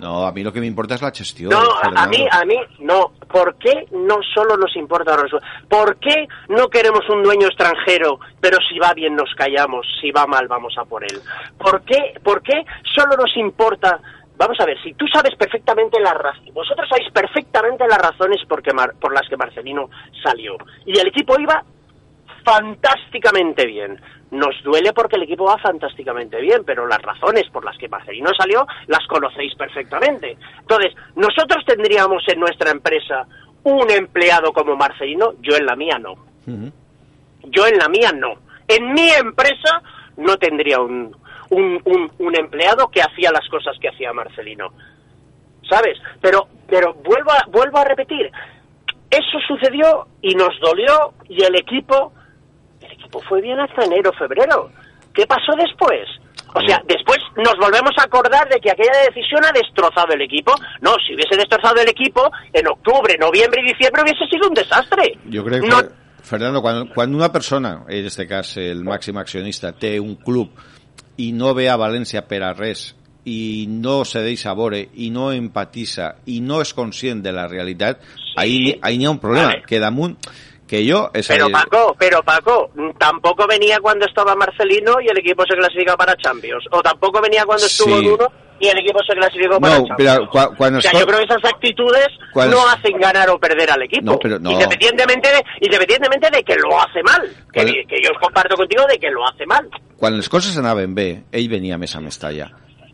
No, 0.00 0.26
a 0.26 0.32
mi 0.32 0.42
lo 0.42 0.50
que 0.52 0.60
m'importa 0.64 0.94
és 0.96 1.02
la 1.02 1.10
gestió. 1.12 1.50
No, 1.50 1.60
a, 1.60 2.06
mí, 2.08 2.26
a 2.32 2.44
mí, 2.46 2.56
no. 2.80 3.12
¿Por 3.30 3.54
qué 3.56 3.86
no 3.92 4.16
solo 4.34 4.56
nos 4.56 4.74
importa 4.76 5.14
los? 5.16 5.30
¿Por 5.68 5.96
qué 5.98 6.26
no 6.48 6.68
queremos 6.68 7.08
un 7.10 7.22
dueño 7.22 7.46
extranjero, 7.46 8.18
pero 8.40 8.56
si 8.68 8.78
va 8.78 8.94
bien 8.94 9.14
nos 9.14 9.32
callamos, 9.36 9.86
si 10.00 10.10
va 10.10 10.26
mal 10.26 10.48
vamos 10.48 10.74
a 10.78 10.84
por 10.84 11.04
él? 11.04 11.20
¿Por 11.58 11.82
qué, 11.82 12.18
por 12.24 12.42
qué 12.42 12.64
solo 12.94 13.14
nos 13.16 13.36
importa? 13.36 14.00
Vamos 14.36 14.56
a 14.58 14.64
ver, 14.64 14.80
si 14.82 14.94
tú 14.94 15.04
sabes 15.12 15.36
perfectamente 15.36 16.00
las 16.00 16.14
razones, 16.14 16.54
vosotros 16.54 16.88
sabéis 16.88 17.12
perfectamente 17.12 17.86
las 17.86 17.98
razones 17.98 18.40
por, 18.48 18.62
que 18.62 18.72
Mar- 18.72 18.94
por 18.98 19.12
las 19.12 19.28
que 19.28 19.36
Marcelino 19.36 19.90
salió. 20.22 20.56
Y 20.86 20.98
el 20.98 21.08
equipo 21.08 21.38
iba 21.38 21.62
fantásticamente 22.42 23.66
bien. 23.66 24.00
Nos 24.30 24.54
duele 24.62 24.92
porque 24.92 25.16
el 25.16 25.24
equipo 25.24 25.44
va 25.44 25.58
fantásticamente 25.58 26.40
bien, 26.40 26.62
pero 26.64 26.86
las 26.86 27.02
razones 27.02 27.48
por 27.50 27.64
las 27.64 27.76
que 27.78 27.88
Marcelino 27.88 28.30
salió 28.38 28.66
las 28.86 29.04
conocéis 29.08 29.54
perfectamente. 29.56 30.36
Entonces, 30.60 30.94
nosotros 31.16 31.64
tendríamos 31.66 32.22
en 32.28 32.38
nuestra 32.38 32.70
empresa 32.70 33.26
un 33.64 33.90
empleado 33.90 34.52
como 34.52 34.76
Marcelino, 34.76 35.32
yo 35.40 35.56
en 35.56 35.66
la 35.66 35.74
mía 35.76 35.98
no. 35.98 36.14
Yo 37.44 37.66
en 37.66 37.76
la 37.78 37.88
mía 37.88 38.12
no. 38.14 38.34
En 38.68 38.92
mi 38.92 39.10
empresa 39.10 39.82
no 40.16 40.36
tendría 40.36 40.78
un, 40.80 41.14
un, 41.50 41.80
un- 41.84 42.10
un 42.18 42.36
empleado 42.38 42.88
que 42.88 43.02
hacía 43.02 43.32
las 43.32 43.48
cosas 43.48 43.76
que 43.80 43.88
hacía 43.88 44.12
Marcelino. 44.12 44.72
¿Sabes? 45.68 45.98
Pero, 46.20 46.46
pero 46.68 46.94
vuelvo, 46.94 47.32
a, 47.32 47.44
vuelvo 47.48 47.78
a 47.78 47.84
repetir. 47.84 48.30
Eso 49.10 49.38
sucedió 49.48 50.06
y 50.22 50.34
nos 50.36 50.58
dolió 50.60 51.14
y 51.28 51.42
el 51.42 51.56
equipo, 51.56 52.12
el 52.90 52.98
equipo 52.98 53.20
fue 53.28 53.40
bien 53.40 53.58
hasta 53.60 53.84
enero, 53.84 54.12
febrero. 54.18 54.70
¿Qué 55.14 55.26
pasó 55.26 55.52
después? 55.58 56.06
O 56.54 56.60
sea, 56.66 56.80
después 56.86 57.18
nos 57.36 57.54
volvemos 57.58 57.92
a 57.98 58.04
acordar 58.04 58.48
de 58.48 58.58
que 58.60 58.70
aquella 58.70 58.92
decisión 59.08 59.44
ha 59.44 59.52
destrozado 59.52 60.12
el 60.14 60.22
equipo. 60.22 60.52
No, 60.80 60.94
si 61.06 61.14
hubiese 61.14 61.36
destrozado 61.36 61.80
el 61.80 61.88
equipo, 61.88 62.30
en 62.52 62.66
octubre, 62.66 63.16
noviembre 63.18 63.62
y 63.64 63.72
diciembre 63.72 64.02
hubiese 64.02 64.26
sido 64.26 64.48
un 64.48 64.54
desastre. 64.54 65.18
Jo 65.32 65.44
crec 65.44 65.62
que, 65.62 65.68
No- 65.68 65.82
Fernando, 66.22 66.60
quan, 66.60 66.88
quan 66.88 67.14
una 67.14 67.32
persona, 67.32 67.84
en 67.88 68.04
este 68.04 68.26
cas 68.26 68.56
el 68.58 68.84
màxim 68.84 69.16
accionista, 69.18 69.72
té 69.72 69.98
un 69.98 70.16
club 70.16 70.50
i 71.16 71.32
no 71.32 71.54
ve 71.54 71.68
a 71.70 71.78
València 71.80 72.22
per 72.28 72.42
a 72.44 72.52
res 72.52 72.94
i 73.24 73.66
no 73.68 74.04
se 74.04 74.20
deixa 74.24 74.52
veure 74.54 74.82
i 75.00 75.08
no 75.10 75.30
empatitza 75.32 76.16
i 76.26 76.40
no 76.44 76.60
és 76.60 76.74
conscient 76.76 77.22
de 77.24 77.32
la 77.32 77.46
realitat, 77.48 78.00
ahí, 78.36 78.78
ahí 78.82 78.98
n'hi 78.98 79.06
ha 79.08 79.10
un 79.16 79.18
problema, 79.18 79.48
Vale. 79.54 79.64
que 79.66 79.80
damunt 79.80 80.18
que 80.70 80.92
a 80.92 81.10
Pero 81.28 81.50
Paco, 81.50 81.96
pero 81.98 82.22
Paco, 82.22 82.70
tampoco 82.96 83.44
venía 83.48 83.80
cuando 83.80 84.06
estaba 84.06 84.36
Marcelino 84.36 85.00
y 85.00 85.08
el 85.08 85.18
equipo 85.18 85.42
se 85.44 85.56
clasifica 85.56 85.96
para 85.96 86.14
Champions. 86.16 86.64
O 86.70 86.80
tampoco 86.80 87.20
venía 87.20 87.44
cuando 87.44 87.66
estuvo 87.66 87.98
Sí. 87.98 88.04
Duro 88.06 88.30
y 88.60 88.68
el 88.68 88.78
equipo 88.78 89.00
se 89.04 89.14
clasificó 89.14 89.58
para 89.58 89.76
Champions. 89.78 89.96
pero 90.30 90.54
cuando 90.56 90.78
o 90.78 90.80
sea, 90.82 90.92
yo 90.92 91.04
creo 91.06 91.18
que 91.18 91.24
esas 91.24 91.44
actitudes 91.44 92.06
Cuando- 92.32 92.56
no 92.56 92.68
hacen 92.68 92.98
ganar 93.00 93.28
o 93.30 93.38
perder 93.40 93.70
al 93.72 93.82
equipo. 93.82 94.04
No, 94.04 94.18
pero 94.20 94.38
no. 94.38 94.52
Independientemente, 94.52 95.28
de, 95.32 95.42
independientemente 95.60 96.30
de 96.30 96.42
que 96.44 96.54
lo 96.56 96.78
hace 96.80 97.02
mal. 97.02 97.22
Que, 97.52 97.62
Cuando- 97.62 97.72
que 97.88 97.96
yo 98.02 98.10
comparto 98.20 98.54
contigo 98.54 98.84
de 98.88 98.98
que 98.98 99.10
lo 99.10 99.26
hace 99.26 99.44
mal. 99.46 99.68
quan 99.98 100.16
les 100.16 100.28
coses 100.28 100.56
anaven 100.56 100.94
bé, 100.94 101.24
ell 101.32 101.48
venia 101.48 101.76
més 101.76 101.94
a 101.96 102.00
Mestalla. 102.00 102.52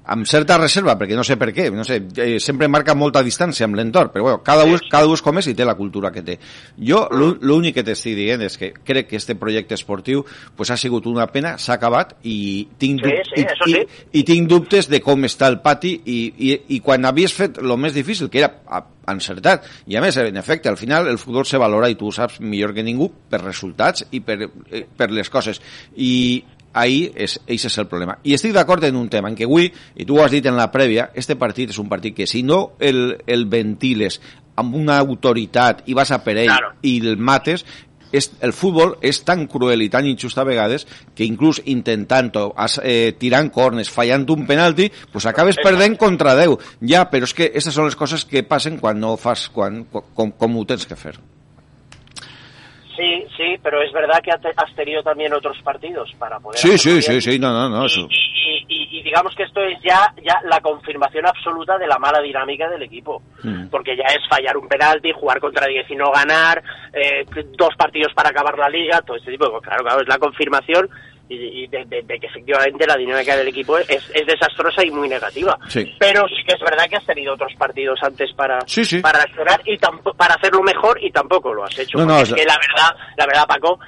Amb 0.09 0.23
certa 0.31 0.55
reserva, 0.57 0.95
perquè 0.99 1.17
no 1.19 1.25
sé 1.27 1.35
per 1.37 1.49
què, 1.51 1.65
no 1.75 1.83
sé, 1.83 1.97
eh, 2.23 2.39
sempre 2.39 2.69
marca 2.71 2.95
molta 2.95 3.25
distància 3.27 3.67
amb 3.67 3.75
l'entorn, 3.75 4.13
però 4.15 4.23
bueno, 4.23 4.43
cada 4.47 4.63
un, 4.65 4.79
cada 4.91 5.09
un 5.09 5.15
és 5.19 5.23
com 5.25 5.39
és 5.41 5.49
i 5.51 5.55
té 5.59 5.65
la 5.67 5.75
cultura 5.75 6.13
que 6.15 6.23
té. 6.23 6.39
Jo 6.79 7.09
l'ú- 7.11 7.37
l'únic 7.43 7.75
que 7.75 7.83
t'estic 7.83 8.15
dient 8.15 8.43
és 8.47 8.55
que 8.57 8.73
crec 8.87 9.09
que 9.09 9.17
este 9.19 9.35
projecte 9.35 9.75
esportiu 9.75 10.25
pues, 10.55 10.71
ha 10.71 10.77
sigut 10.77 11.07
una 11.11 11.27
pena, 11.27 11.57
s'ha 11.59 11.75
acabat 11.75 12.15
i 12.23 12.69
tinc, 12.79 13.03
Sí, 13.03 13.17
sí, 13.35 13.41
i, 13.43 13.45
això 13.51 13.67
i, 13.67 13.73
sí. 13.75 14.05
i 14.21 14.25
tinc 14.25 14.49
dubtes 14.49 14.87
de 14.89 15.01
com 15.03 15.25
està 15.27 15.49
el 15.51 15.59
pati 15.61 15.97
i, 16.05 16.21
i, 16.39 16.53
i 16.77 16.81
quan 16.81 17.05
havies 17.05 17.35
fet 17.35 17.59
el 17.59 17.75
més 17.77 17.93
difícil, 17.95 18.31
que 18.31 18.45
era 18.45 18.53
encertat, 19.09 19.67
i 19.87 19.97
a 19.97 20.01
més, 20.03 20.17
en 20.19 20.37
efecte, 20.37 20.69
al 20.69 20.77
final 20.79 21.07
el 21.09 21.19
futbol 21.19 21.45
se 21.47 21.59
valora 21.59 21.91
i 21.91 21.95
tu 21.99 22.09
ho 22.09 22.13
saps 22.15 22.41
millor 22.41 22.73
que 22.75 22.83
ningú 22.83 23.11
per 23.31 23.43
resultats 23.43 24.07
i 24.11 24.21
per, 24.21 24.39
eh, 24.71 24.87
per 24.97 25.11
les 25.15 25.31
coses 25.31 25.61
i 25.97 26.43
ahí 26.77 27.07
és, 27.17 27.39
ese 27.47 27.71
és 27.71 27.79
el 27.81 27.89
problema. 27.89 28.19
I 28.29 28.35
estic 28.37 28.53
d'acord 28.55 28.85
en 28.85 28.97
un 29.01 29.09
tema, 29.09 29.31
en 29.33 29.37
que 29.39 29.49
avui, 29.49 29.71
i 29.97 30.05
tu 30.07 30.19
ho 30.19 30.23
has 30.25 30.31
dit 30.35 30.45
en 30.47 30.57
la 30.59 30.69
prèvia, 30.71 31.09
este 31.17 31.35
partit 31.41 31.73
és 31.73 31.79
un 31.83 31.89
partit 31.89 32.15
que 32.15 32.27
si 32.29 32.43
no 32.45 32.75
el, 32.79 33.17
el 33.27 33.47
ventiles 33.51 34.21
amb 34.57 34.77
una 34.79 35.01
autoritat 35.03 35.83
i 35.89 35.95
vas 35.97 36.11
a 36.13 36.23
per 36.25 36.37
ell 36.39 36.49
Claro. 36.53 36.75
i 36.87 36.99
el 37.01 37.17
mates, 37.19 37.65
és, 38.15 38.29
el 38.41 38.53
futbol 38.55 38.95
és 39.05 39.19
tan 39.27 39.43
cruel 39.51 39.83
i 39.83 39.89
tan 39.93 40.07
injust 40.07 40.39
a 40.39 40.45
vegades 40.47 40.87
que 41.15 41.27
inclús 41.27 41.59
intentant-ho, 41.67 42.53
as- 42.57 42.79
eh, 42.85 43.13
tirant 43.19 43.51
cornes, 43.53 43.91
fallant 43.91 44.25
un 44.31 44.47
penalti, 44.47 44.87
pues 45.13 45.27
acabes 45.27 45.57
perdent 45.63 45.99
contra 45.99 46.37
10. 46.39 46.55
Ja, 46.87 47.09
però 47.11 47.27
és 47.27 47.35
que 47.35 47.51
aquestes 47.51 47.75
són 47.75 47.89
les 47.91 47.97
coses 47.99 48.25
que 48.25 48.45
passen 48.47 48.79
quan 48.79 49.01
no 49.03 49.17
fas 49.19 49.49
quan, 49.53 49.83
com, 50.15 50.31
com 50.33 50.57
ho 50.57 50.65
tens 50.65 50.87
que 50.87 50.97
fer. 50.97 51.17
Sí, 52.97 53.27
sí, 53.37 53.57
pero 53.63 53.83
es 53.83 53.93
verdad 53.93 54.21
que 54.23 54.31
has 54.31 54.75
tenido 54.75 55.03
también 55.03 55.33
otros 55.35 55.57
partidos 55.63 56.11
para 56.19 56.39
poder... 56.41 56.59
Sí, 56.59 56.69
hacerlo 56.73 57.01
sí, 57.03 57.11
bien. 57.11 57.23
sí, 57.23 57.33
sí, 57.33 57.39
no, 57.39 57.53
no, 57.53 57.69
no, 57.69 57.87
eso. 57.87 58.09
y, 58.11 58.65
y- 58.69 58.99
y 58.99 59.03
digamos 59.03 59.35
que 59.35 59.43
esto 59.43 59.61
es 59.61 59.79
ya, 59.83 60.13
ya 60.25 60.41
la 60.49 60.61
confirmación 60.61 61.27
absoluta 61.27 61.77
de 61.79 61.87
la 61.87 61.99
mala 61.99 62.21
dinámica 62.21 62.69
del 62.71 62.83
equipo. 62.83 63.23
Mm. 63.43 63.69
Porque 63.69 63.97
ya 63.97 64.05
es 64.05 64.27
fallar 64.29 64.57
un 64.57 64.67
penalti, 64.69 65.13
jugar 65.13 65.39
contra 65.41 65.67
10 65.67 65.91
y 65.91 65.97
no 65.97 66.11
ganar, 66.11 66.63
eh, 66.93 67.25
dos 67.59 67.75
partidos 67.77 68.13
para 68.15 68.31
acabar 68.31 68.57
la 68.59 68.69
liga, 68.69 69.01
todo 69.03 69.17
este 69.17 69.31
tipo 69.33 69.45
de 69.45 69.51
cosas. 69.53 69.69
Claro, 69.69 69.85
claro, 69.85 70.01
es 70.01 70.09
la 70.09 70.19
confirmación 70.19 70.89
y, 71.29 71.65
y 71.65 71.67
de, 71.67 71.85
de- 71.87 72.03
de 72.03 72.19
que 72.21 72.27
efectivamente 72.27 72.87
la 72.87 72.97
dinámica 72.97 73.37
del 73.37 73.49
equipo 73.49 73.79
es, 73.79 73.89
es 73.91 74.27
desastrosa 74.27 74.85
y 74.85 74.91
muy 74.91 75.09
negativa. 75.09 75.59
Sí. 75.69 75.93
Pero 75.99 76.23
sí 76.29 76.43
que 76.47 76.55
es 76.55 76.61
verdad 76.61 76.87
que 76.89 76.97
has 76.97 77.07
tenido 77.07 77.35
otros 77.35 77.53
partidos 77.59 77.99
antes 78.03 78.33
para, 78.35 78.61
Sí, 78.67 78.85
sí. 78.85 79.01
para 79.01 79.21
accionar 79.23 79.61
y 79.65 79.77
para 80.17 80.35
hacerlo 80.35 80.63
mejor 80.63 80.99
y 81.03 81.11
tampoco 81.11 81.53
lo 81.53 81.65
has 81.65 81.79
hecho. 81.79 81.99
No, 81.99 82.07
no, 82.07 82.19
es- 82.21 82.33
que 82.33 82.45
la 82.45 82.57
verdad, 82.59 82.97
la 83.17 83.27
verdad, 83.27 83.47
Paco, 83.49 83.79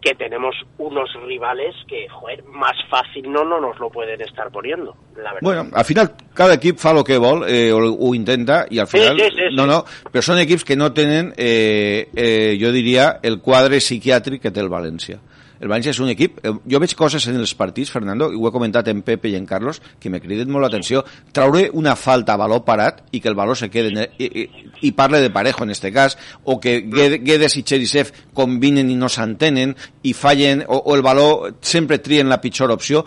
que 0.00 0.14
tenemos 0.14 0.54
unos 0.78 1.08
rivales 1.26 1.74
que, 1.88 2.06
joder, 2.08 2.44
más 2.44 2.76
fácil 2.88 3.30
no, 3.32 3.44
no 3.44 3.60
nos 3.60 3.76
lo 3.80 3.90
pueden 3.90 4.20
estar 4.20 4.50
poniendo, 4.52 4.94
la 5.16 5.32
verdad. 5.32 5.38
Bueno, 5.42 5.66
al 5.72 5.84
final 5.84 6.12
cada 6.32 6.54
equip 6.54 6.78
fa 6.78 6.92
el 6.92 7.02
que 7.02 7.16
vol 7.18 7.42
eh, 7.48 7.72
o 7.72 7.80
ho 7.92 8.14
intenta 8.14 8.66
i 8.70 8.78
al 8.78 8.86
final 8.86 9.18
sí, 9.18 9.26
sí, 9.34 9.42
no, 9.56 9.64
sí. 9.64 9.68
no, 9.68 9.80
però 10.12 10.22
són 10.22 10.38
equips 10.38 10.62
que 10.68 10.76
no 10.78 10.92
tenen 10.94 11.32
eh, 11.36 12.06
eh, 12.14 12.54
jo 12.60 12.70
diria 12.76 13.18
el 13.22 13.40
quadre 13.42 13.80
psiquiàtric 13.82 14.44
que 14.46 14.52
té 14.54 14.62
el 14.62 14.70
València 14.70 15.18
el 15.60 15.68
València 15.68 15.90
és 15.94 16.00
un 16.00 16.08
equip, 16.12 16.38
eh, 16.44 16.52
jo 16.68 16.80
veig 16.82 16.94
coses 16.98 17.26
en 17.28 17.36
els 17.40 17.54
partits, 17.56 17.90
Fernando, 17.90 18.30
i 18.32 18.36
ho 18.36 18.48
he 18.48 18.52
comentat 18.52 18.88
en 18.92 19.02
Pepe 19.02 19.28
i 19.30 19.36
en 19.36 19.46
Carlos, 19.46 19.80
que 20.00 20.10
me 20.10 20.20
criden 20.20 20.50
molt 20.52 20.66
l'atenció, 20.66 21.04
traure 21.32 21.70
una 21.72 21.94
falta 21.96 22.34
a 22.34 22.40
valor 22.40 22.64
parat 22.64 23.02
i 23.12 23.20
que 23.20 23.28
el 23.28 23.34
valor 23.38 23.56
se 23.56 23.70
quede 23.70 23.88
el, 23.94 24.02
i, 24.18 24.26
i, 24.42 24.46
i 24.88 24.92
parle 24.92 25.20
de 25.20 25.30
parejo 25.30 25.64
en 25.64 25.70
este 25.70 25.92
cas, 25.92 26.18
o 26.44 26.58
que 26.60 26.80
Gued- 26.84 27.22
Guedes 27.24 27.56
i 27.56 27.62
Cherisev 27.62 28.12
combinen 28.34 28.90
i 28.90 28.96
no 28.96 29.08
s'entenen 29.08 29.74
i 30.02 30.12
fallen, 30.12 30.64
o, 30.68 30.76
o 30.86 30.94
el 30.96 31.02
valor 31.02 31.54
sempre 31.60 31.98
trien 31.98 32.28
la 32.28 32.40
pitjor 32.40 32.70
opció, 32.70 33.04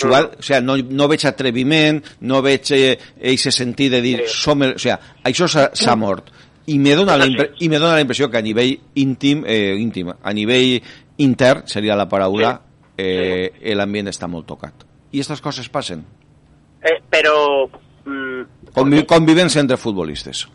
jugar, 0.00 0.36
o 0.38 0.42
sea, 0.42 0.60
no, 0.60 0.76
no 0.78 1.08
veig 1.10 1.24
atreviment, 1.26 1.98
no 2.20 2.38
veig 2.40 2.70
eh, 2.76 2.92
eixe 3.18 3.50
sentit 3.50 3.90
de 3.90 3.98
dir, 4.04 4.20
som 4.30 4.62
el, 4.62 4.76
o 4.76 4.78
sea, 4.78 4.94
això 5.26 5.48
s'ha 5.50 5.96
mort. 5.98 6.30
I 6.68 6.76
me 6.78 6.92
dona 6.94 7.16
la, 7.16 7.24
impre- 7.26 7.48
i 7.64 7.68
me 7.72 7.78
dona 7.80 7.94
la 7.96 8.02
impressió 8.04 8.28
que 8.30 8.38
a 8.38 8.42
nivell 8.44 8.74
íntim, 9.00 9.42
eh, 9.48 9.74
íntim, 9.80 10.10
a 10.12 10.32
nivell 10.36 10.82
intern, 11.18 11.66
seria 11.66 11.96
la 11.96 12.08
paraula, 12.08 12.54
eh, 12.96 13.74
l'ambient 13.76 14.08
està 14.10 14.28
molt 14.30 14.46
tocat. 14.46 14.84
I 15.12 15.20
aquestes 15.20 15.40
coses 15.44 15.68
passen. 15.68 16.04
Eh, 16.82 16.98
pero... 17.10 17.68
mm, 18.04 18.72
Convi 18.74 19.04
convivència 19.08 19.60
entre 19.60 19.76
futbolistes. 19.76 20.46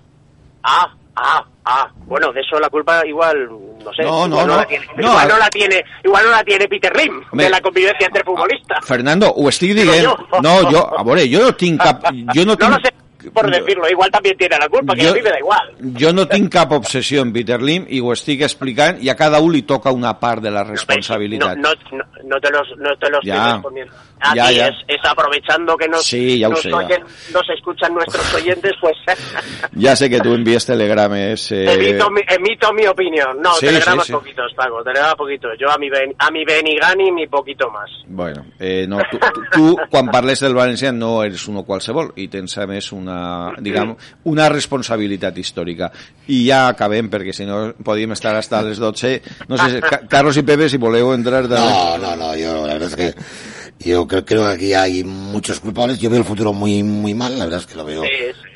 ah, 0.64 0.88
ah, 1.16 1.44
ah. 1.66 1.88
Bueno, 2.06 2.32
de 2.32 2.42
eso 2.42 2.60
la 2.60 2.70
culpa 2.70 3.06
igual, 3.06 3.50
no 3.84 3.94
sé. 3.94 4.04
No, 4.04 4.28
no, 4.28 4.36
igual 4.36 4.48
no. 4.48 4.56
La 4.58 4.66
tiene, 4.66 4.86
No, 4.98 5.10
igual, 5.10 5.28
no 5.28 5.38
la 5.38 5.50
tiene, 5.50 5.84
igual 6.04 6.26
no 6.26 6.32
la 6.32 6.44
tiene 6.44 6.68
Peter 6.68 6.96
Lim, 6.96 7.22
de 7.34 7.50
la 7.50 7.62
convivencia 7.62 8.08
entre 8.08 8.24
futbolistas. 8.24 8.86
Fernando, 8.86 9.30
ho 9.34 9.50
estic 9.50 9.74
dient... 9.74 9.92
Digo 9.92 10.16
yo. 10.32 10.42
No, 10.42 10.62
jo, 10.70 10.88
a 10.98 11.04
veure, 11.04 11.28
jo 11.32 11.42
no 11.44 11.56
tinc 11.56 11.82
cap... 11.82 12.04
Jo 12.34 12.46
no 12.46 12.56
No 12.70 12.80
sé 12.80 12.94
por 13.32 13.50
decirlo, 13.52 13.88
igual 13.90 14.10
también 14.12 14.38
tiene 14.38 14.58
la 14.60 14.68
culpa, 14.68 14.96
que 14.96 15.04
Yo- 15.04 15.12
a 15.12 15.14
mí 15.14 15.22
me 15.22 15.30
da 15.30 15.40
igual. 15.40 15.76
jo 16.00 16.12
no 16.14 16.28
tinc 16.28 16.52
cap 16.52 16.72
obsessió 16.72 17.22
en 17.22 17.32
Peter 17.34 17.62
Lim 17.62 17.86
i 17.90 18.00
ho 18.02 18.12
estic 18.14 18.42
explicant 18.42 19.02
i 19.04 19.10
a 19.10 19.16
cada 19.16 19.40
un 19.40 19.52
li 19.54 19.62
toca 19.64 19.92
una 19.92 20.18
part 20.20 20.42
de 20.42 20.52
la 20.52 20.64
No, 20.64 20.72
responsabilitat. 20.72 21.58
no, 21.58 21.70
no, 21.92 22.04
no 22.26 22.40
te 22.42 22.50
los, 22.52 22.68
no 22.78 22.96
te 22.98 23.10
los 23.10 23.20
Ya. 23.24 23.36
estoy 23.36 23.52
respondiendo. 23.54 23.94
A 24.26 24.36
Ya, 24.36 24.52
ya. 24.52 24.68
Es, 24.70 24.76
es 24.88 25.02
aprovechando 25.04 25.76
que 25.76 25.88
nos, 25.90 26.04
Sí, 26.06 26.40
ya 26.40 26.48
nos, 26.50 26.62
sé, 26.62 26.70
ya. 26.70 26.78
oyen- 26.78 27.04
nos 27.34 27.50
escuchan 27.50 27.94
nuestros 27.94 28.34
oyentes, 28.34 28.72
pues 28.80 28.96
Ja 29.82 29.96
sé 29.96 30.10
que 30.10 30.20
tu 30.22 30.34
envies 30.34 30.66
telegrames... 30.66 31.52
Eh, 31.52 31.66
emito, 31.74 32.10
mi, 32.10 32.22
emito 32.28 32.74
mi 32.74 32.88
opinión. 32.88 33.42
No, 33.42 33.54
Sí, 33.56 33.66
telegramas 33.68 34.08
sí, 34.08 34.14
poquitos, 34.14 34.54
Paco, 34.56 34.82
telegramas 34.84 35.16
poquitos. 35.16 35.52
Yo 35.60 35.70
a 35.70 35.78
mi, 35.78 35.90
ben, 35.90 36.14
a 36.18 36.32
mi 36.32 36.46
Benigani 36.46 37.12
mi 37.12 37.28
poquito 37.28 37.70
más. 37.70 37.90
Bueno, 38.08 38.46
eh, 38.60 38.86
no, 38.88 39.00
tu, 39.12 39.18
tu, 39.20 39.42
tu, 39.52 39.78
quan 39.90 40.08
parles 40.10 40.40
del 40.40 40.56
València 40.56 40.92
no 40.94 41.24
eres 41.24 41.48
uno 41.52 41.64
qualsevol 41.68 42.14
i 42.16 42.28
tens 42.32 42.58
a 42.62 42.68
més 42.70 42.92
una, 42.96 43.13
diguem, 43.62 43.96
una 44.30 44.48
responsabilitat 44.50 45.38
històrica. 45.38 45.92
I 46.28 46.44
ja 46.48 46.68
acabem, 46.72 47.10
perquè 47.12 47.34
si 47.36 47.46
no 47.46 47.74
podíem 47.84 48.12
estar 48.16 48.36
hasta 48.36 48.62
les 48.64 48.78
12. 48.80 49.22
No 49.50 49.58
sé, 49.58 49.82
Ca- 49.82 50.02
Carlos 50.08 50.38
y 50.38 50.44
Pepe, 50.44 50.70
si 50.70 50.78
voleu 50.78 51.14
entrar... 51.14 51.48
De... 51.48 51.56
No, 51.56 51.98
no, 51.98 52.16
no, 52.16 52.36
yo 52.36 52.66
la 52.68 52.74
verdad 52.74 52.90
es 52.90 52.96
que 52.96 53.90
yo 53.90 54.08
creo, 54.08 54.24
creo 54.26 54.44
que 54.48 54.54
aquí 54.54 54.74
hay 54.74 55.04
muchos 55.04 55.60
culpables. 55.60 56.00
Yo 56.00 56.10
veo 56.10 56.20
el 56.20 56.26
futuro 56.26 56.54
muy 56.54 56.84
muy 56.84 57.14
mal, 57.14 57.38
la 57.38 57.46
verdad 57.46 57.60
es 57.62 57.66
que 57.68 57.76
lo 57.76 57.84
veo 57.86 58.04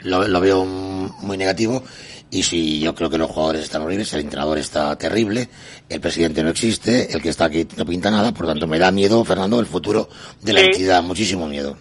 lo, 0.04 0.28
lo 0.28 0.40
veo 0.42 0.66
muy 0.66 1.38
negativo. 1.38 1.84
Y 2.30 2.44
sí, 2.44 2.82
yo 2.82 2.94
creo 2.94 3.10
que 3.10 3.18
los 3.18 3.32
jugadores 3.32 3.64
están 3.64 3.84
horribles, 3.84 4.12
el 4.14 4.20
entrenador 4.20 4.58
está 4.58 4.94
terrible, 4.98 5.48
el 5.88 6.02
presidente 6.02 6.44
no 6.44 6.50
existe, 6.50 7.14
el 7.14 7.22
que 7.22 7.30
está 7.30 7.46
aquí 7.46 7.66
no 7.78 7.86
pinta 7.86 8.12
nada, 8.12 8.34
por 8.34 8.46
tanto 8.46 8.68
me 8.68 8.78
da 8.78 8.92
miedo, 8.92 9.24
Fernando, 9.24 9.62
el 9.62 9.66
futuro 9.66 10.10
de 10.42 10.52
la 10.52 10.60
Sí. 10.60 10.66
entidad, 10.66 11.02
muchísimo 11.04 11.48
miedo. 11.48 11.78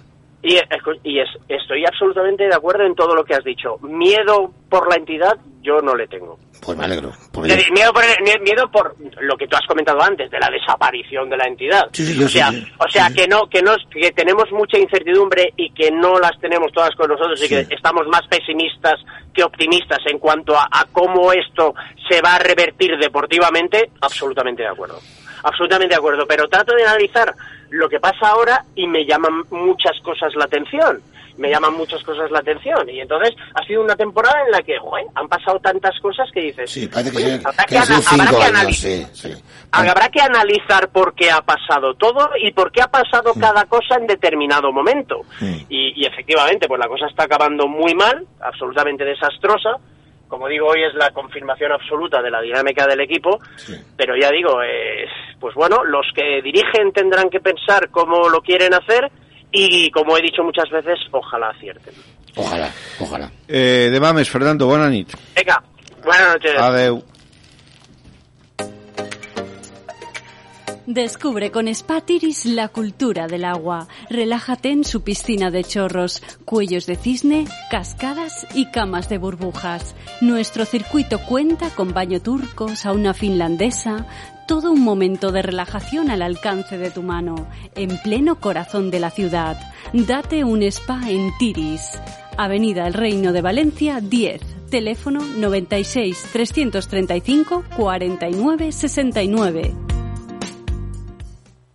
Y, 0.49 1.19
es, 1.19 1.29
estoy 1.49 1.85
absolutamente 1.85 2.45
de 2.47 2.55
acuerdo 2.55 2.85
en 2.85 2.95
todo 2.95 3.15
lo 3.17 3.25
que 3.25 3.35
has 3.35 3.43
dicho. 3.45 3.79
Miedo 3.83 4.53
por 4.69 4.89
la 4.89 4.97
entidad, 4.97 5.37
yo 5.61 5.81
no 5.81 5.95
le 5.97 6.07
tengo. 6.07 6.39
Pues 6.65 6.79
me 6.79 6.85
alegro. 6.85 7.13
porque 7.33 7.49
Es 7.49 7.55
yo- 7.55 7.59
decir, 7.59 7.73
miedo, 7.73 7.93
por, 7.93 8.05
el- 8.05 8.25
mie- 8.25 8.41
miedo 8.43 8.71
por 8.71 8.95
lo 9.21 9.37
que 9.37 9.47
tú 9.49 9.57
has 9.57 9.67
comentado 9.67 10.01
antes, 10.01 10.31
de 10.31 10.39
la 10.39 10.49
desaparición 10.51 11.29
de 11.29 11.37
la 11.37 11.47
entidad. 11.47 11.89
Sí, 11.93 12.05
sí, 12.07 12.19
yo 12.19 12.27
o 12.27 12.29
sea, 12.29 12.51
sí, 12.51 12.65
o 12.79 12.89
sea 12.91 13.09
que 13.15 13.27
no, 13.27 13.49
que 13.49 13.61
nos, 13.63 13.79
que 13.91 14.11
tenemos 14.13 14.45
mucha 14.53 14.79
incertidumbre 14.79 15.53
y 15.57 15.71
que 15.71 15.91
no 15.91 16.19
las 16.19 16.39
tenemos 16.41 16.73
todas 16.73 16.95
con 16.97 17.09
nosotros 17.11 17.43
y 17.45 17.49
que 17.49 17.67
estamos 17.75 18.07
más 18.09 18.23
pesimistas 18.29 18.95
que 19.35 19.43
optimistas 19.45 19.99
en 20.07 20.19
cuanto 20.19 20.57
a, 20.57 20.69
a 20.71 20.85
cómo 20.93 21.33
esto 21.33 21.75
se 22.09 22.21
va 22.23 22.37
a 22.37 22.39
revertir 22.39 22.97
deportivamente, 22.99 23.91
absolutamente 24.01 24.63
de 24.63 24.69
acuerdo. 24.69 24.99
Absolutamente 25.43 25.95
de 25.95 25.99
acuerdo, 25.99 26.25
pero 26.27 26.49
trato 26.49 26.75
de 26.75 26.85
analizar 26.85 27.33
lo 27.71 27.89
que 27.89 28.01
pasa 28.01 28.29
ahora 28.29 28.65
y 28.75 28.87
me 28.87 29.05
llaman 29.05 29.43
muchas 29.51 29.99
cosas 30.03 30.35
la 30.37 30.45
atención. 30.45 31.01
Me 31.39 31.51
llaman 31.51 31.75
muchas 31.75 32.03
cosas 32.03 32.31
la 32.31 32.39
atención. 32.39 32.89
Y 32.89 32.99
entonces 33.01 33.35
ha 33.55 33.63
sido 33.67 33.83
una 33.83 33.95
temporada 33.95 34.43
en 34.47 34.53
la 34.53 34.63
que, 34.63 34.79
joder, 34.79 35.05
han 35.15 35.29
pasado 35.29 35.59
tantas 35.61 35.99
cosas 36.01 36.31
que 36.33 36.41
dices. 36.41 36.71
Sí, 36.71 36.89
parece 36.89 37.11
que, 37.11 37.17
"Oye, 37.19 37.27
se- 37.41 37.47
habrá 37.47 37.65
que 37.65 37.77
ana- 37.77 37.85
habrá 38.23 38.47
años, 38.47 38.59
analizar- 38.59 39.11
sí, 39.13 39.29
sí. 39.29 39.43
Habrá 39.71 40.09
que 40.09 40.21
analizar 40.23 40.89
por 40.89 41.15
qué 41.15 41.31
ha 41.31 41.43
pasado 41.43 41.93
todo 41.95 42.31
y 42.43 42.53
por 42.53 42.73
qué 42.73 42.81
ha 42.81 42.87
pasado 42.89 43.35
cada 43.35 43.67
cosa 43.67 43.97
en 43.97 44.07
determinado 44.07 44.73
momento. 44.73 45.21
Y, 45.69 45.93
y 46.03 46.07
efectivamente, 46.07 46.69
pues 46.69 46.79
la 46.81 46.89
cosa 46.89 47.07
está 47.07 47.25
acabando 47.25 47.67
muy 47.69 47.95
mal, 47.95 48.25
absolutamente 48.41 49.05
desastrosa. 49.05 49.77
Como 50.29 50.49
digo, 50.49 50.67
hoy 50.67 50.83
es 50.83 50.95
la 50.95 51.11
confirmación 51.11 51.73
absoluta 51.73 52.21
de 52.21 52.31
la 52.31 52.41
dinámica 52.41 52.87
del 52.87 53.01
equipo, 53.01 53.39
pero 53.97 54.15
ya 54.21 54.31
digo, 54.31 54.61
eh, 54.63 55.07
pues 55.39 55.55
bueno, 55.55 55.85
los 55.85 56.07
que 56.15 56.43
dirigen 56.43 56.93
tendrán 56.93 57.31
que 57.31 57.41
pensar 57.41 57.91
cómo 57.91 58.29
lo 58.29 58.41
quieren 58.41 58.75
hacer 58.75 59.11
y, 59.53 59.91
como 59.91 60.19
he 60.19 60.23
dicho 60.23 60.43
muchas 60.43 60.69
veces, 60.71 60.99
ojalá 61.13 61.51
acierten. 61.51 61.95
Ojalá, 62.37 62.71
ojalá. 63.01 63.31
Eh, 63.49 63.89
demà 63.89 64.13
més, 64.13 64.29
Fernando, 64.29 64.67
bona 64.69 64.91
nit. 64.93 65.15
Venga, 65.35 65.57
buenas 66.05 66.35
noches. 66.35 66.61
Adeu. 66.61 67.01
Descubre 70.87 71.51
con 71.51 71.67
Spa 71.67 72.01
Tiris 72.01 72.47
la 72.47 72.69
cultura 72.69 73.27
del 73.27 73.45
agua. 73.45 73.89
Relájate 74.09 74.71
en 74.71 74.85
su 74.85 75.03
piscina 75.03 75.51
de 75.51 75.65
chorros, 75.65 76.23
cuellos 76.45 76.87
de 76.87 76.95
cisne, 76.95 77.49
cascadas 77.73 78.47
y 78.55 78.67
camas 78.67 79.09
de 79.09 79.19
burbujas. 79.19 79.97
Nuestro 80.21 80.65
circuito 80.65 81.19
cuenta 81.19 81.71
con 81.71 81.93
baño 81.93 82.23
turco, 82.23 82.77
sauna 82.77 83.15
finlandesa, 83.15 84.07
todo 84.47 84.71
un 84.71 84.85
momento 84.85 85.33
de 85.33 85.43
relajación 85.43 86.09
al 86.09 86.23
alcance 86.23 86.79
de 86.79 86.93
tu 86.93 87.03
mano, 87.03 87.49
en 87.75 87.99
pleno 87.99 88.39
corazón 88.39 88.93
de 88.93 89.01
la 89.01 89.11
ciudad. 89.11 89.59
Date 89.93 90.45
un 90.45 90.63
spa 90.63 91.01
en 91.11 91.37
Tiris. 91.37 91.99
Avenida 92.37 92.87
El 92.87 92.95
Reino 92.95 93.33
de 93.33 93.43
Valencia 93.43 94.01
10. 94.01 94.41
Teléfono 94.71 95.21
96 95.21 96.29
335 96.33 97.65
49 97.77 98.71
69. 98.71 99.86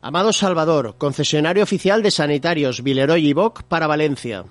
Amado 0.04 0.34
Salvador, 0.34 0.96
concesionario 0.98 1.62
oficial 1.62 2.02
de 2.02 2.10
sanitarios 2.10 2.82
Vileroy 2.82 3.28
y 3.28 3.34
Boc 3.34 3.62
para 3.62 3.86
Valencia. 3.86 4.46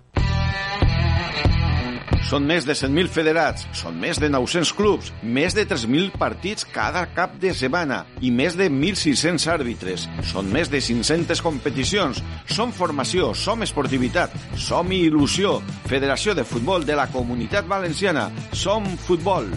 Són 2.23 2.45
més 2.47 2.63
de 2.63 2.77
100.000 2.79 3.11
federats, 3.11 3.65
són 3.75 3.97
més 3.99 4.21
de 4.23 4.29
900 4.31 4.71
clubs, 4.79 5.09
més 5.27 5.57
de 5.59 5.65
3.000 5.67 6.13
partits 6.15 6.63
cada 6.63 7.03
cap 7.17 7.33
de 7.43 7.51
setmana 7.51 8.05
i 8.23 8.31
més 8.31 8.55
de 8.55 8.69
1.600 8.71 9.49
àrbitres. 9.51 10.05
Són 10.31 10.47
més 10.55 10.71
de 10.71 10.79
500 10.79 11.43
competicions. 11.43 12.23
Som 12.47 12.71
formació, 12.71 13.33
som 13.35 13.67
esportivitat, 13.67 14.31
som 14.55 14.95
il·lusió. 14.95 15.57
Federació 15.91 16.37
de 16.39 16.47
Futbol 16.47 16.87
de 16.87 16.95
la 16.95 17.09
Comunitat 17.11 17.67
Valenciana. 17.67 18.29
Som 18.55 18.87
futbol. 19.09 19.51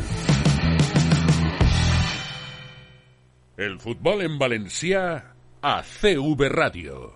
El 3.62 3.78
fútbol 3.78 4.26
en 4.26 4.39
Valencia 4.41 5.33
a 5.66 5.82
CV 5.82 6.49
Radio. 6.49 7.14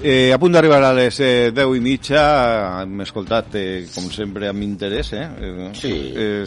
Eh, 0.00 0.32
a 0.32 0.38
punt 0.38 0.54
d'arribar 0.56 0.78
a 0.80 0.92
les 0.96 1.18
eh, 1.20 1.50
10 1.52 1.74
i 1.76 1.82
mitja, 1.84 2.22
hem 2.80 3.02
escoltat, 3.04 3.58
eh, 3.60 3.82
com 3.92 4.06
sempre, 4.08 4.48
amb 4.48 4.64
interès, 4.64 5.12
eh? 5.12 5.26
eh 5.36 5.68
Sí. 5.76 5.92
Eh, 6.16 6.46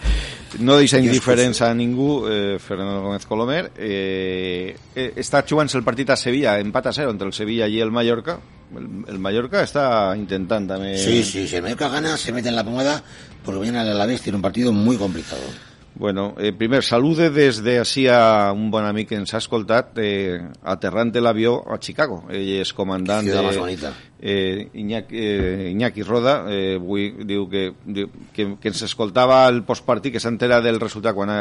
no 0.64 0.78
deixa 0.80 1.02
indiferents 1.02 1.60
a 1.60 1.68
ningú, 1.74 2.24
eh, 2.30 2.56
Fernando 2.58 3.02
Gómez 3.02 3.26
Colomer. 3.28 3.66
Eh, 3.76 4.72
eh, 4.94 5.12
està 5.20 5.42
jugant-se 5.44 5.76
el 5.76 5.84
partit 5.84 6.14
a 6.14 6.16
Sevilla, 6.16 6.56
empat 6.64 6.88
a 6.88 6.94
0 6.96 7.12
entre 7.12 7.28
el 7.28 7.34
Sevilla 7.36 7.68
i 7.68 7.76
el 7.84 7.92
Mallorca. 7.92 8.38
El, 8.72 8.88
el 9.04 9.20
Mallorca 9.20 9.60
està 9.68 10.16
intentant 10.16 10.70
també... 10.70 10.94
Sí, 10.96 11.20
sí, 11.28 11.44
si 11.44 11.60
el 11.60 11.66
Mallorca 11.68 11.92
gana, 11.92 12.16
se 12.16 12.32
mete 12.32 12.48
en 12.48 12.56
la 12.56 12.64
pomada, 12.64 13.02
porque 13.44 13.60
viene 13.60 13.84
a 13.84 13.84
la 13.84 14.06
vez, 14.06 14.22
tiene 14.22 14.36
un 14.36 14.48
partido 14.48 14.72
muy 14.72 14.96
complicado. 14.96 15.71
Bueno, 15.94 16.34
eh, 16.38 16.52
primer, 16.52 16.82
salude 16.82 17.28
des 17.30 17.60
de 17.62 17.76
així 17.82 18.06
a 18.08 18.52
un 18.56 18.70
bon 18.72 18.86
amic 18.88 19.10
que 19.10 19.18
ens 19.20 19.34
ha 19.34 19.40
escoltat 19.42 19.98
eh, 20.00 20.40
aterrant 20.64 21.12
de 21.12 21.20
l'avió 21.20 21.58
a 21.68 21.76
Chicago. 21.78 22.22
Ell 22.32 22.48
és 22.62 22.72
comandant 22.72 23.28
de... 23.28 23.36
bonita. 23.58 23.92
Eh, 24.24 24.70
Iñaki, 24.78 25.18
eh, 25.18 25.68
Iñaki 25.72 26.04
Roda 26.06 26.46
eh, 26.48 26.76
avui 26.78 27.10
diu 27.26 27.48
que, 27.50 27.64
diu 27.84 28.08
que, 28.32 28.46
que 28.62 28.70
ens 28.70 28.84
escoltava 28.86 29.42
el 29.50 29.64
postpartit, 29.68 30.14
que 30.14 30.22
s'entera 30.22 30.60
del 30.62 30.80
resultat 30.80 31.16
quan 31.16 31.32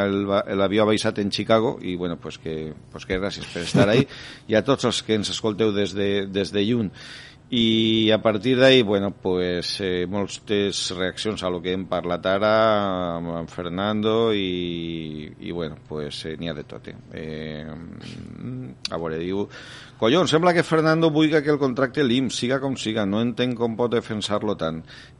l'avió 0.58 0.84
ha 0.84 0.90
baixat 0.90 1.22
en 1.22 1.30
Chicago 1.30 1.78
i 1.80 1.96
bueno, 1.96 2.18
pues 2.18 2.40
que, 2.42 2.74
pues 2.92 3.06
que 3.06 3.22
gràcies 3.22 3.46
per 3.54 3.64
estar 3.68 3.88
ahí 3.88 4.08
i 4.50 4.58
a 4.58 4.66
tots 4.66 4.90
els 4.90 5.04
que 5.06 5.20
ens 5.22 5.30
escolteu 5.30 5.72
des 5.72 5.94
de, 5.94 6.26
des 6.26 6.52
de 6.52 6.66
lluny 6.66 6.90
i 7.52 8.10
a 8.12 8.22
partir 8.22 8.56
d'ahí, 8.56 8.82
bueno, 8.82 9.12
pues, 9.12 9.82
eh, 9.82 10.06
moltes 10.08 10.96
reaccions 10.96 11.44
a 11.44 11.50
lo 11.52 11.60
que 11.62 11.74
hem 11.76 11.84
parlat 11.84 12.30
ara 12.32 12.52
amb 13.18 13.34
en 13.42 13.50
Fernando 13.52 14.32
i, 14.32 15.28
i 15.44 15.52
bueno, 15.52 15.76
pues, 15.90 16.24
eh, 16.26 16.38
n'hi 16.40 16.48
ha 16.48 16.56
de 16.56 16.64
tot. 16.64 16.88
Eh. 16.88 16.96
eh 17.12 17.66
a 17.68 18.98
veure, 18.98 19.20
diu 19.20 19.44
Collons, 20.02 20.32
sembla 20.34 20.50
que 20.50 20.64
Fernando 20.66 21.12
vulgui 21.14 21.44
que 21.46 21.52
el 21.54 21.60
contracte 21.62 22.02
l'IM 22.02 22.32
siga 22.34 22.58
com 22.58 22.74
siga, 22.74 23.04
no 23.06 23.20
entenc 23.22 23.54
com 23.54 23.76
pot 23.78 23.92
defensar-lo. 23.94 24.56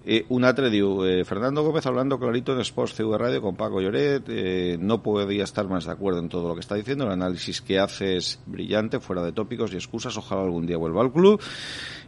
Eh, 0.02 0.24
un 0.34 0.44
altre 0.44 0.72
diu, 0.74 1.04
eh, 1.06 1.22
Fernando 1.24 1.62
Gómez 1.62 1.86
hablando 1.86 2.18
clarito 2.18 2.56
en 2.56 2.62
Sports 2.62 2.96
CV 2.98 3.16
Radio 3.16 3.44
con 3.44 3.56
Paco 3.56 3.80
Lloret, 3.80 4.26
eh, 4.28 4.78
no 4.80 5.04
podía 5.04 5.44
estar 5.44 5.68
más 5.70 5.86
de 5.86 5.92
acuerdo 5.92 6.18
en 6.18 6.30
todo 6.30 6.48
lo 6.48 6.56
que 6.56 6.62
está 6.62 6.74
diciendo, 6.74 7.06
el 7.06 7.12
análisis 7.12 7.62
que 7.62 7.78
hace 7.78 8.18
es 8.18 8.40
brillante, 8.48 9.00
fuera 9.00 9.22
de 9.22 9.34
tópicos 9.34 9.72
y 9.72 9.76
excusas, 9.76 10.18
ojalá 10.18 10.42
algún 10.42 10.66
día 10.66 10.78
vuelva 10.78 11.04
al 11.04 11.14
club. 11.14 11.40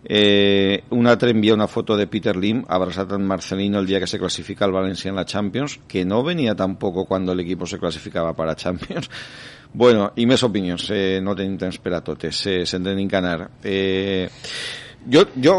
Eh, 0.04 0.84
un 0.90 1.06
altre 1.06 1.30
envia 1.30 1.54
una 1.54 1.68
foto 1.68 1.96
de 1.96 2.08
Peter 2.08 2.36
Lim 2.36 2.66
abrazat 2.68 3.12
en 3.12 3.28
Marcelino 3.28 3.78
el 3.78 3.86
día 3.86 4.00
que 4.00 4.08
se 4.08 4.18
clasifica 4.18 4.66
el 4.66 4.72
Valencia 4.72 5.10
en 5.10 5.16
la 5.16 5.26
Champions, 5.26 5.80
que 5.88 6.06
no 6.06 6.24
venía 6.24 6.56
tampoco 6.56 7.06
cuando 7.06 7.34
el 7.34 7.40
equipo 7.40 7.68
se 7.68 7.78
clasificaba 7.78 8.34
para 8.34 8.56
Champions. 8.56 9.12
Bueno, 9.74 10.12
i 10.22 10.28
més 10.30 10.44
opinions, 10.46 10.86
eh, 10.94 11.20
no 11.24 11.34
tenim 11.36 11.58
temps 11.58 11.80
per 11.82 11.96
a 11.98 12.02
totes, 12.06 12.46
eh, 12.46 12.62
anar. 13.18 13.50
Eh, 13.64 14.30
jo, 15.10 15.26
jo 15.42 15.56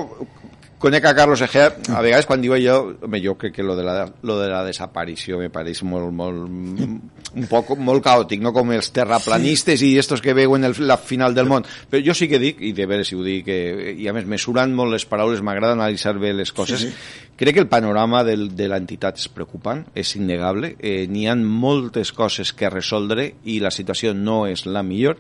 conec 0.79 1.05
a 1.05 1.15
Carlos 1.15 1.41
Egea, 1.41 1.71
a 1.95 2.01
vegades 2.05 2.27
quan 2.29 2.43
diu 2.43 2.55
allò, 2.57 2.77
home, 3.07 3.21
jo 3.23 3.37
crec 3.41 3.55
que 3.57 3.65
lo 3.65 3.77
de 3.77 3.85
la, 3.87 4.05
lo 4.23 4.39
de 4.41 4.49
la 4.51 4.63
desaparició 4.67 5.39
me 5.41 5.51
pareix 5.53 5.83
molt, 5.87 6.11
molt, 6.13 6.45
un 7.39 7.47
poc, 7.51 7.75
molt 7.79 8.05
caòtic, 8.05 8.43
no 8.45 8.53
com 8.55 8.73
els 8.75 8.91
terraplanistes 8.95 9.81
sí. 9.81 9.93
i 9.95 10.01
estos 10.03 10.23
que 10.25 10.35
veuen 10.37 10.67
el, 10.69 10.77
la 10.85 10.99
final 10.99 11.35
del 11.35 11.49
món. 11.51 11.67
Però 11.91 12.03
jo 12.05 12.17
sí 12.17 12.29
que 12.31 12.41
dic, 12.43 12.61
i 12.61 12.75
de 12.77 12.89
veres 12.91 13.11
si 13.11 13.19
ho 13.19 13.25
dic, 13.25 13.49
eh, 13.49 13.95
i 13.99 14.09
a 14.11 14.15
més 14.17 14.29
mesurant 14.31 14.75
molt 14.75 14.95
les 14.95 15.07
paraules, 15.09 15.43
m'agrada 15.45 15.79
analitzar 15.79 16.17
bé 16.21 16.35
les 16.35 16.53
coses, 16.53 16.85
sí, 16.85 16.91
sí. 16.91 17.33
crec 17.41 17.59
que 17.59 17.65
el 17.65 17.71
panorama 17.71 18.25
del, 18.27 18.51
de 18.57 18.69
l'entitat 18.71 19.23
és 19.23 19.31
preocupant, 19.33 19.87
és 19.95 20.15
innegable, 20.19 20.75
eh, 20.81 21.05
n'hi 21.11 21.29
han 21.31 21.45
moltes 21.45 22.13
coses 22.13 22.53
que 22.53 22.73
resoldre 22.73 23.31
i 23.45 23.61
la 23.63 23.73
situació 23.75 24.15
no 24.15 24.45
és 24.51 24.67
la 24.67 24.85
millor, 24.87 25.19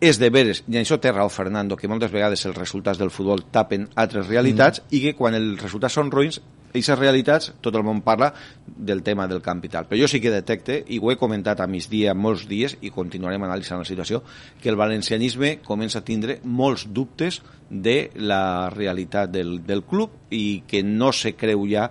és 0.00 0.18
de 0.20 0.30
veres, 0.30 0.64
i 0.68 0.78
això 0.80 0.98
té 1.00 1.12
raó 1.12 1.30
Fernando, 1.32 1.76
que 1.76 1.88
moltes 1.88 2.12
vegades 2.12 2.44
els 2.48 2.56
resultats 2.56 2.98
del 2.98 3.12
futbol 3.14 3.46
tapen 3.52 3.88
altres 3.94 4.28
realitats 4.28 4.82
mm. 4.82 4.96
i 4.96 5.00
que 5.04 5.14
quan 5.18 5.36
els 5.38 5.62
resultats 5.62 5.96
són 6.00 6.10
ruïns, 6.12 6.40
aquestes 6.74 6.98
realitats, 6.98 7.52
tot 7.62 7.76
el 7.78 7.84
món 7.86 8.00
parla 8.02 8.32
del 8.66 9.04
tema 9.06 9.28
del 9.30 9.40
capital. 9.42 9.86
Però 9.86 10.00
jo 10.00 10.08
sí 10.10 10.18
que 10.20 10.32
detecte, 10.34 10.80
i 10.90 10.98
ho 10.98 11.12
he 11.12 11.18
comentat 11.20 11.62
a 11.62 11.68
migdia 11.70 12.16
molts 12.18 12.48
dies, 12.50 12.74
i 12.82 12.90
continuarem 12.90 13.46
analitzant 13.46 13.78
la 13.78 13.86
situació, 13.86 14.24
que 14.60 14.72
el 14.72 14.80
valencianisme 14.80 15.60
comença 15.62 16.02
a 16.02 16.06
tindre 16.06 16.40
molts 16.42 16.88
dubtes 16.90 17.44
de 17.70 18.10
la 18.16 18.70
realitat 18.70 19.30
del, 19.32 19.58
del 19.66 19.82
club 19.84 20.32
i 20.34 20.62
que 20.68 20.82
no 20.82 21.12
se 21.12 21.34
creu 21.38 21.66
ja 21.70 21.88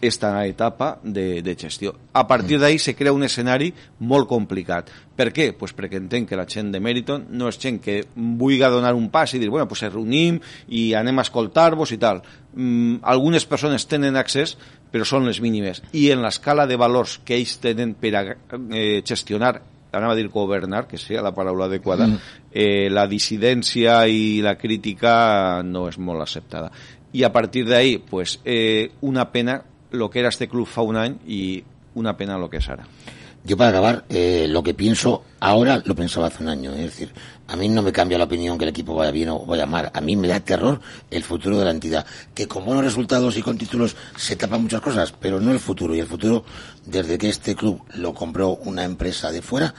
esta 0.00 0.46
etapa 0.46 0.98
de, 1.02 1.42
de 1.42 1.56
gestió. 1.56 1.94
A 2.12 2.26
partir 2.26 2.58
d'ahí 2.60 2.78
se 2.78 2.94
crea 2.94 3.12
un 3.12 3.24
escenari 3.24 3.72
molt 3.98 4.28
complicat. 4.28 4.90
Per 5.16 5.30
què? 5.32 5.50
Pues 5.56 5.72
perquè 5.76 5.96
entenc 6.00 6.28
que 6.28 6.38
la 6.38 6.46
gent 6.48 6.70
de 6.72 6.80
Meriton 6.80 7.26
no 7.32 7.48
és 7.48 7.58
gent 7.60 7.80
que 7.82 8.02
vulgui 8.14 8.60
donar 8.60 8.94
un 8.94 9.08
pas 9.10 9.32
i 9.34 9.40
dir, 9.40 9.50
bueno, 9.50 9.68
pues 9.68 9.80
se 9.80 9.90
reunim 9.90 10.40
i 10.68 10.92
anem 10.94 11.18
a 11.18 11.24
escoltar-vos 11.24 11.92
i 11.92 11.98
tal. 11.98 12.22
Mm, 12.54 13.00
algunes 13.02 13.46
persones 13.46 13.86
tenen 13.88 14.16
accés, 14.16 14.56
però 14.92 15.04
són 15.04 15.26
les 15.26 15.40
mínimes. 15.40 15.82
I 15.92 16.10
en 16.12 16.22
l'escala 16.22 16.66
de 16.66 16.76
valors 16.76 17.18
que 17.24 17.36
ells 17.36 17.58
tenen 17.60 17.94
per 17.94 18.14
a 18.16 18.22
eh, 18.28 19.02
gestionar 19.04 19.60
anava 19.92 20.12
a 20.12 20.16
dir 20.16 20.28
governar, 20.28 20.86
que 20.86 20.98
seria 20.98 21.22
la 21.22 21.34
paraula 21.34 21.66
adequada, 21.66 22.06
mm. 22.06 22.18
eh, 22.52 22.88
la 22.90 23.06
dissidència 23.06 24.02
i 24.08 24.42
la 24.44 24.56
crítica 24.58 25.62
no 25.64 25.86
és 25.88 25.98
molt 25.98 26.24
acceptada. 26.24 26.70
I 27.12 27.24
a 27.24 27.32
partir 27.32 27.64
d'ahí, 27.68 27.98
pues, 27.98 28.40
eh, 28.44 28.92
una 29.00 29.30
pena 29.32 29.62
lo 29.90 30.10
que 30.10 30.20
era 30.20 30.28
este 30.28 30.48
club 30.48 30.66
fa 30.66 30.82
un 30.82 30.96
año 30.96 31.16
y 31.26 31.64
una 31.94 32.16
pena 32.16 32.38
lo 32.38 32.50
que 32.50 32.58
es 32.58 32.68
ahora. 32.68 32.86
Yo 33.44 33.56
para 33.56 33.70
acabar, 33.70 34.04
eh, 34.08 34.46
lo 34.48 34.62
que 34.62 34.74
pienso 34.74 35.22
ahora 35.38 35.80
lo 35.84 35.94
pensaba 35.94 36.26
hace 36.26 36.42
un 36.42 36.48
año. 36.48 36.72
Es 36.72 36.82
decir, 36.82 37.12
a 37.48 37.56
mí 37.56 37.68
no 37.68 37.82
me 37.82 37.92
cambia 37.92 38.18
la 38.18 38.24
opinión 38.24 38.58
que 38.58 38.64
el 38.64 38.70
equipo 38.70 38.94
vaya 38.94 39.10
bien 39.10 39.28
o 39.28 39.44
vaya 39.46 39.66
mal. 39.66 39.90
A 39.94 40.00
mí 40.00 40.16
me 40.16 40.28
da 40.28 40.40
terror 40.40 40.80
el 41.10 41.22
futuro 41.22 41.58
de 41.58 41.64
la 41.64 41.70
entidad. 41.70 42.04
Que 42.34 42.48
con 42.48 42.64
buenos 42.64 42.84
resultados 42.84 43.36
y 43.36 43.42
con 43.42 43.56
títulos 43.56 43.96
se 44.16 44.36
tapan 44.36 44.62
muchas 44.62 44.80
cosas, 44.80 45.12
pero 45.12 45.40
no 45.40 45.52
el 45.52 45.60
futuro. 45.60 45.94
Y 45.94 46.00
el 46.00 46.06
futuro, 46.06 46.44
desde 46.84 47.18
que 47.18 47.28
este 47.28 47.54
club 47.54 47.82
lo 47.94 48.14
compró 48.14 48.56
una 48.56 48.84
empresa 48.84 49.30
de 49.30 49.42
fuera, 49.42 49.74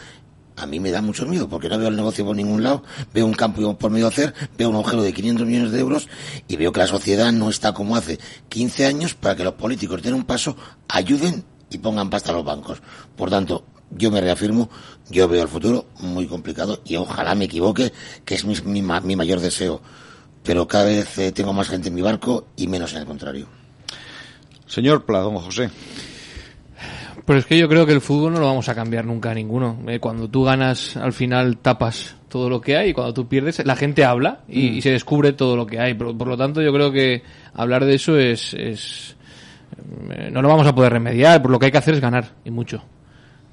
a 0.56 0.66
mí 0.66 0.80
me 0.80 0.92
da 0.92 1.02
mucho 1.02 1.26
miedo 1.26 1.48
porque 1.48 1.70
no 1.70 1.78
veo 1.78 1.90
el 1.90 1.96
negocio 1.96 2.26
por 2.26 2.36
ningún 2.36 2.64
lado, 2.64 2.84
veo 3.14 3.26
un 3.26 3.34
campo 3.34 3.78
por 3.78 3.92
medio 3.92 4.08
hacer, 4.08 4.34
veo 4.58 4.70
un 4.70 4.76
agujero 4.76 5.04
de 5.04 5.14
500 5.14 5.46
millones 5.46 5.72
de 5.72 5.80
euros 5.80 6.10
y 6.48 6.56
veo 6.56 6.72
que 6.72 6.80
la 6.80 6.88
sociedad 6.88 7.32
no 7.32 7.50
está 7.50 7.74
como 7.74 7.96
hace 7.96 8.18
15 8.50 8.88
años 8.88 9.14
para 9.14 9.36
que 9.36 9.44
los 9.44 9.54
políticos 9.54 10.02
den 10.02 10.16
un 10.16 10.24
paso, 10.24 10.58
ayuden 10.88 11.46
y 11.70 11.78
pongan 11.78 12.10
pasta 12.10 12.32
a 12.32 12.36
los 12.36 12.44
bancos. 12.44 12.82
Por 13.16 13.30
tanto, 13.30 13.66
yo 13.92 14.12
me 14.12 14.22
reafirmo, 14.22 14.70
yo 15.10 15.28
veo 15.28 15.44
el 15.44 15.48
futuro 15.48 15.86
muy 16.00 16.28
complicado 16.28 16.82
y 16.86 16.96
ojalá 16.96 17.36
me 17.36 17.46
equivoque, 17.46 17.92
que 18.26 18.36
es 18.36 18.46
mi, 18.46 18.56
mi, 18.66 18.82
mi 18.82 19.16
mayor 19.16 19.40
deseo. 19.40 19.82
Pero 20.44 20.68
cada 20.68 20.86
vez 20.86 21.18
eh, 21.18 21.32
tengo 21.32 21.54
más 21.54 21.70
gente 21.70 21.90
en 21.90 21.96
mi 21.96 22.02
barco 22.02 22.48
y 22.56 22.68
menos 22.68 22.94
en 22.94 23.00
el 23.00 23.06
contrario. 23.06 23.48
Señor 24.66 25.06
Pla, 25.06 25.20
don 25.20 25.36
José. 25.38 25.70
Pero 27.26 27.40
es 27.40 27.46
que 27.46 27.58
yo 27.58 27.68
creo 27.68 27.86
que 27.86 27.92
el 27.92 28.00
fútbol 28.00 28.34
no 28.34 28.40
lo 28.40 28.46
vamos 28.46 28.70
a 28.70 28.76
cambiar 28.76 29.06
nunca 29.06 29.34
ninguno. 29.34 29.80
Eh, 29.88 30.00
cuando 30.00 30.30
tú 30.30 30.44
ganas, 30.44 30.96
al 30.96 31.12
final 31.12 31.58
tapas 31.58 32.16
todo 32.30 32.50
lo 32.50 32.62
que 32.62 32.78
hay 32.78 32.90
y 32.90 32.94
cuando 32.94 33.14
tú 33.14 33.28
pierdes, 33.28 33.66
la 33.66 33.76
gente 33.76 34.06
habla 34.06 34.44
y, 34.48 34.72
mm. 34.72 34.82
se 34.82 34.92
descubre 34.92 35.34
todo 35.34 35.58
lo 35.58 35.66
que 35.66 35.80
hay. 35.80 35.94
Por, 35.94 36.28
lo 36.28 36.38
tanto, 36.38 36.62
yo 36.62 36.72
creo 36.72 36.92
que 36.92 37.24
hablar 37.54 37.84
de 37.84 37.96
eso 37.96 38.18
es, 38.18 38.54
es 38.54 39.18
eh, 40.12 40.30
no 40.32 40.42
lo 40.42 40.48
vamos 40.48 40.68
a 40.68 40.76
poder 40.76 40.94
remediar. 40.94 41.42
Por 41.42 41.52
lo 41.52 41.60
que 41.60 41.66
hay 41.66 41.72
que 41.72 41.78
hacer 41.78 41.96
es 41.96 42.02
ganar 42.02 42.36
y 42.46 42.52
mucho 42.52 42.84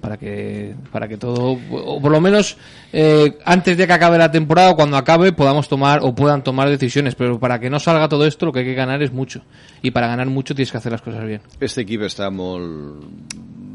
para 0.05 0.19
que 0.19 0.75
para 0.93 1.09
que 1.09 1.17
todo 1.17 1.57
o 1.73 1.99
por 1.99 2.13
lo 2.13 2.21
menos 2.21 2.59
eh, 2.93 3.39
antes 3.47 3.79
de 3.79 3.87
que 3.87 3.93
acabe 3.95 4.19
la 4.19 4.31
temporada 4.31 4.69
o 4.73 4.77
cuando 4.77 4.99
acabe 4.99 5.33
podamos 5.33 5.67
tomar 5.67 6.01
o 6.03 6.15
puedan 6.15 6.45
tomar 6.45 6.69
decisiones 6.69 7.15
pero 7.15 7.41
para 7.41 7.59
que 7.59 7.71
no 7.71 7.81
salga 7.81 8.07
todo 8.07 8.27
esto 8.27 8.45
lo 8.45 8.53
que 8.53 8.59
hay 8.59 8.67
que 8.67 8.75
ganar 8.75 9.03
es 9.03 9.15
mucho 9.15 9.41
y 9.81 9.93
para 9.93 10.07
ganar 10.07 10.27
mucho 10.27 10.55
tienes 10.55 10.71
que 10.71 10.77
hacer 10.77 10.93
las 10.93 11.01
cosas 11.01 11.25
bien 11.25 11.41
este 11.59 11.81
equipo 11.81 12.05
está 12.05 12.29
muy 12.29 12.61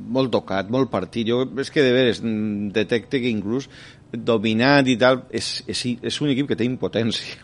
molt 0.09 0.32
tocat, 0.34 0.69
molt 0.73 0.89
partit. 0.89 1.27
Jo 1.30 1.43
és 1.61 1.69
que 1.69 1.84
de 1.86 1.93
veres 1.93 2.23
mm, 2.23 2.71
detecte 2.73 3.21
que 3.21 3.30
inclús 3.30 3.69
dominat 4.09 4.89
i 4.89 4.95
tal, 4.97 5.21
és, 5.30 5.59
és, 5.69 5.84
és 6.01 6.21
un 6.23 6.32
equip 6.34 6.49
que 6.49 6.57
té 6.57 6.65
impotència. 6.65 7.38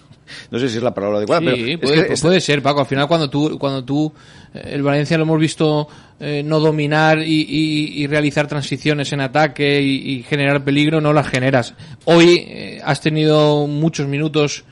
No 0.51 0.59
sé 0.59 0.69
si 0.69 0.77
es 0.77 0.83
la 0.83 0.93
palabra 0.93 1.17
adecuada, 1.17 1.41
sí, 1.55 1.77
pero 1.77 1.79
puede, 1.81 2.13
es 2.13 2.19
que 2.19 2.27
puede 2.27 2.39
ser, 2.39 2.61
Paco. 2.61 2.81
Al 2.81 2.85
final, 2.85 3.07
cuando 3.07 3.29
tú, 3.29 3.57
cuando 3.59 3.83
tú 3.83 4.11
eh, 4.53 4.71
el 4.73 4.83
Valencia 4.83 5.17
lo 5.17 5.23
hemos 5.23 5.39
visto 5.39 5.87
eh, 6.19 6.41
no 6.43 6.59
dominar 6.59 7.19
y, 7.19 7.41
y, 7.41 8.03
y, 8.03 8.07
realizar 8.07 8.47
transiciones 8.47 9.11
en 9.13 9.21
ataque 9.21 9.81
y, 9.81 10.15
y, 10.15 10.23
generar 10.23 10.63
peligro, 10.63 11.01
no 11.01 11.13
las 11.13 11.27
generas. 11.27 11.73
Hoy 12.05 12.45
eh, 12.47 12.81
has 12.83 13.01
tenido 13.01 13.67
muchos 13.67 14.07
minutos 14.07 14.63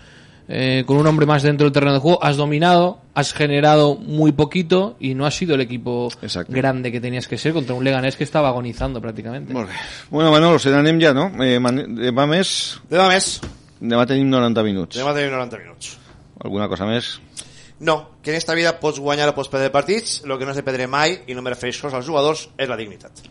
eh, 0.47 0.83
con 0.85 0.97
un 0.97 1.07
hombre 1.07 1.25
más 1.25 1.41
dentro 1.41 1.65
del 1.65 1.71
terreno 1.71 1.93
de 1.93 1.99
juego, 1.99 2.21
has 2.21 2.35
dominado, 2.35 2.99
has 3.13 3.33
generado 3.33 3.95
muy 3.95 4.33
poquito 4.33 4.97
y 4.99 5.13
no 5.13 5.25
has 5.25 5.35
sido 5.35 5.55
el 5.55 5.61
equipo 5.61 6.09
Exacto. 6.21 6.51
grande 6.51 6.91
que 6.91 6.99
tenías 6.99 7.27
que 7.27 7.37
ser 7.37 7.53
contra 7.53 7.73
un 7.73 7.83
Leganés 7.83 8.17
que 8.17 8.25
estaba 8.25 8.49
agonizando 8.49 8.99
prácticamente. 8.99 9.53
Bueno, 9.53 10.31
Manolo, 10.31 10.59
se 10.59 10.69
n'anem 10.69 10.99
ja, 10.99 11.13
no? 11.15 11.31
Eh, 11.39 11.57
demà 11.57 12.27
més... 12.27 12.79
Demà 12.91 13.07
més. 13.07 13.39
Demà 13.79 14.05
tenim 14.09 14.29
90 14.29 14.63
minuts. 14.67 14.99
Demà 14.99 15.15
tenim 15.15 15.33
90 15.33 15.61
minuts. 15.63 15.97
Alguna 16.43 16.67
cosa 16.71 16.85
més? 16.89 17.17
No, 17.83 18.11
que 18.21 18.31
en 18.31 18.37
esta 18.37 18.53
vida 18.53 18.79
pots 18.79 18.99
guanyar 19.03 19.25
o 19.27 19.33
pots 19.35 19.49
perdre 19.51 19.67
partits, 19.73 20.21
el 20.23 20.37
que 20.39 20.45
no 20.45 20.53
es 20.53 20.57
de 20.57 20.63
perdre 20.63 20.85
mai, 20.87 21.17
i 21.27 21.35
no 21.35 21.41
me 21.43 21.51
refereixo 21.51 21.89
als 21.89 22.05
jugadors, 22.07 22.45
és 22.55 22.69
la 22.69 22.77
dignitat. 22.79 23.23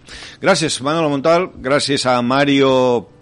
Gràcies, 0.42 0.76
Manolo 0.84 1.08
Montal, 1.08 1.46
gràcies 1.62 2.04
a 2.10 2.18
Mario 2.20 2.68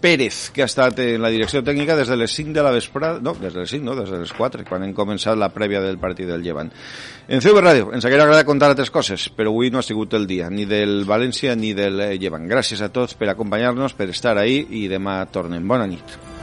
Pérez, 0.02 0.48
que 0.50 0.64
ha 0.64 0.66
estat 0.66 0.98
en 1.04 1.22
la 1.22 1.30
direcció 1.30 1.62
tècnica 1.62 1.94
des 1.94 2.10
de 2.10 2.16
les 2.18 2.34
5 2.34 2.56
de 2.56 2.64
la 2.66 2.72
vesprada, 2.74 3.20
no, 3.22 3.36
des 3.38 3.54
de 3.54 3.60
les 3.60 3.70
5, 3.70 3.84
no, 3.86 3.94
des 3.94 4.10
de 4.10 4.18
les 4.24 4.32
4, 4.34 4.64
quan 4.66 4.82
hem 4.82 4.96
començat 4.96 5.38
la 5.38 5.52
prèvia 5.54 5.84
del 5.84 6.00
partit 6.02 6.26
del 6.26 6.42
Llevant. 6.42 6.72
En 7.28 7.44
CV 7.44 7.62
Ràdio, 7.62 7.92
ens 7.94 8.08
hauria 8.08 8.24
agradat 8.24 8.48
contar 8.48 8.72
altres 8.72 8.90
coses, 8.90 9.28
però 9.30 9.54
avui 9.54 9.70
no 9.70 9.78
ha 9.78 9.86
sigut 9.86 10.18
el 10.18 10.26
dia, 10.26 10.50
ni 10.50 10.66
del 10.66 11.04
València 11.06 11.54
ni 11.54 11.76
del 11.78 12.18
Llevant. 12.18 12.50
Gràcies 12.50 12.82
a 12.82 12.90
tots 12.90 13.14
per 13.14 13.30
acompanyar-nos, 13.30 13.94
per 13.94 14.10
estar 14.10 14.34
ahí, 14.40 14.64
i 14.82 14.88
demà 14.90 15.20
tornem. 15.30 15.62
Bona 15.62 15.86
nit. 15.86 16.39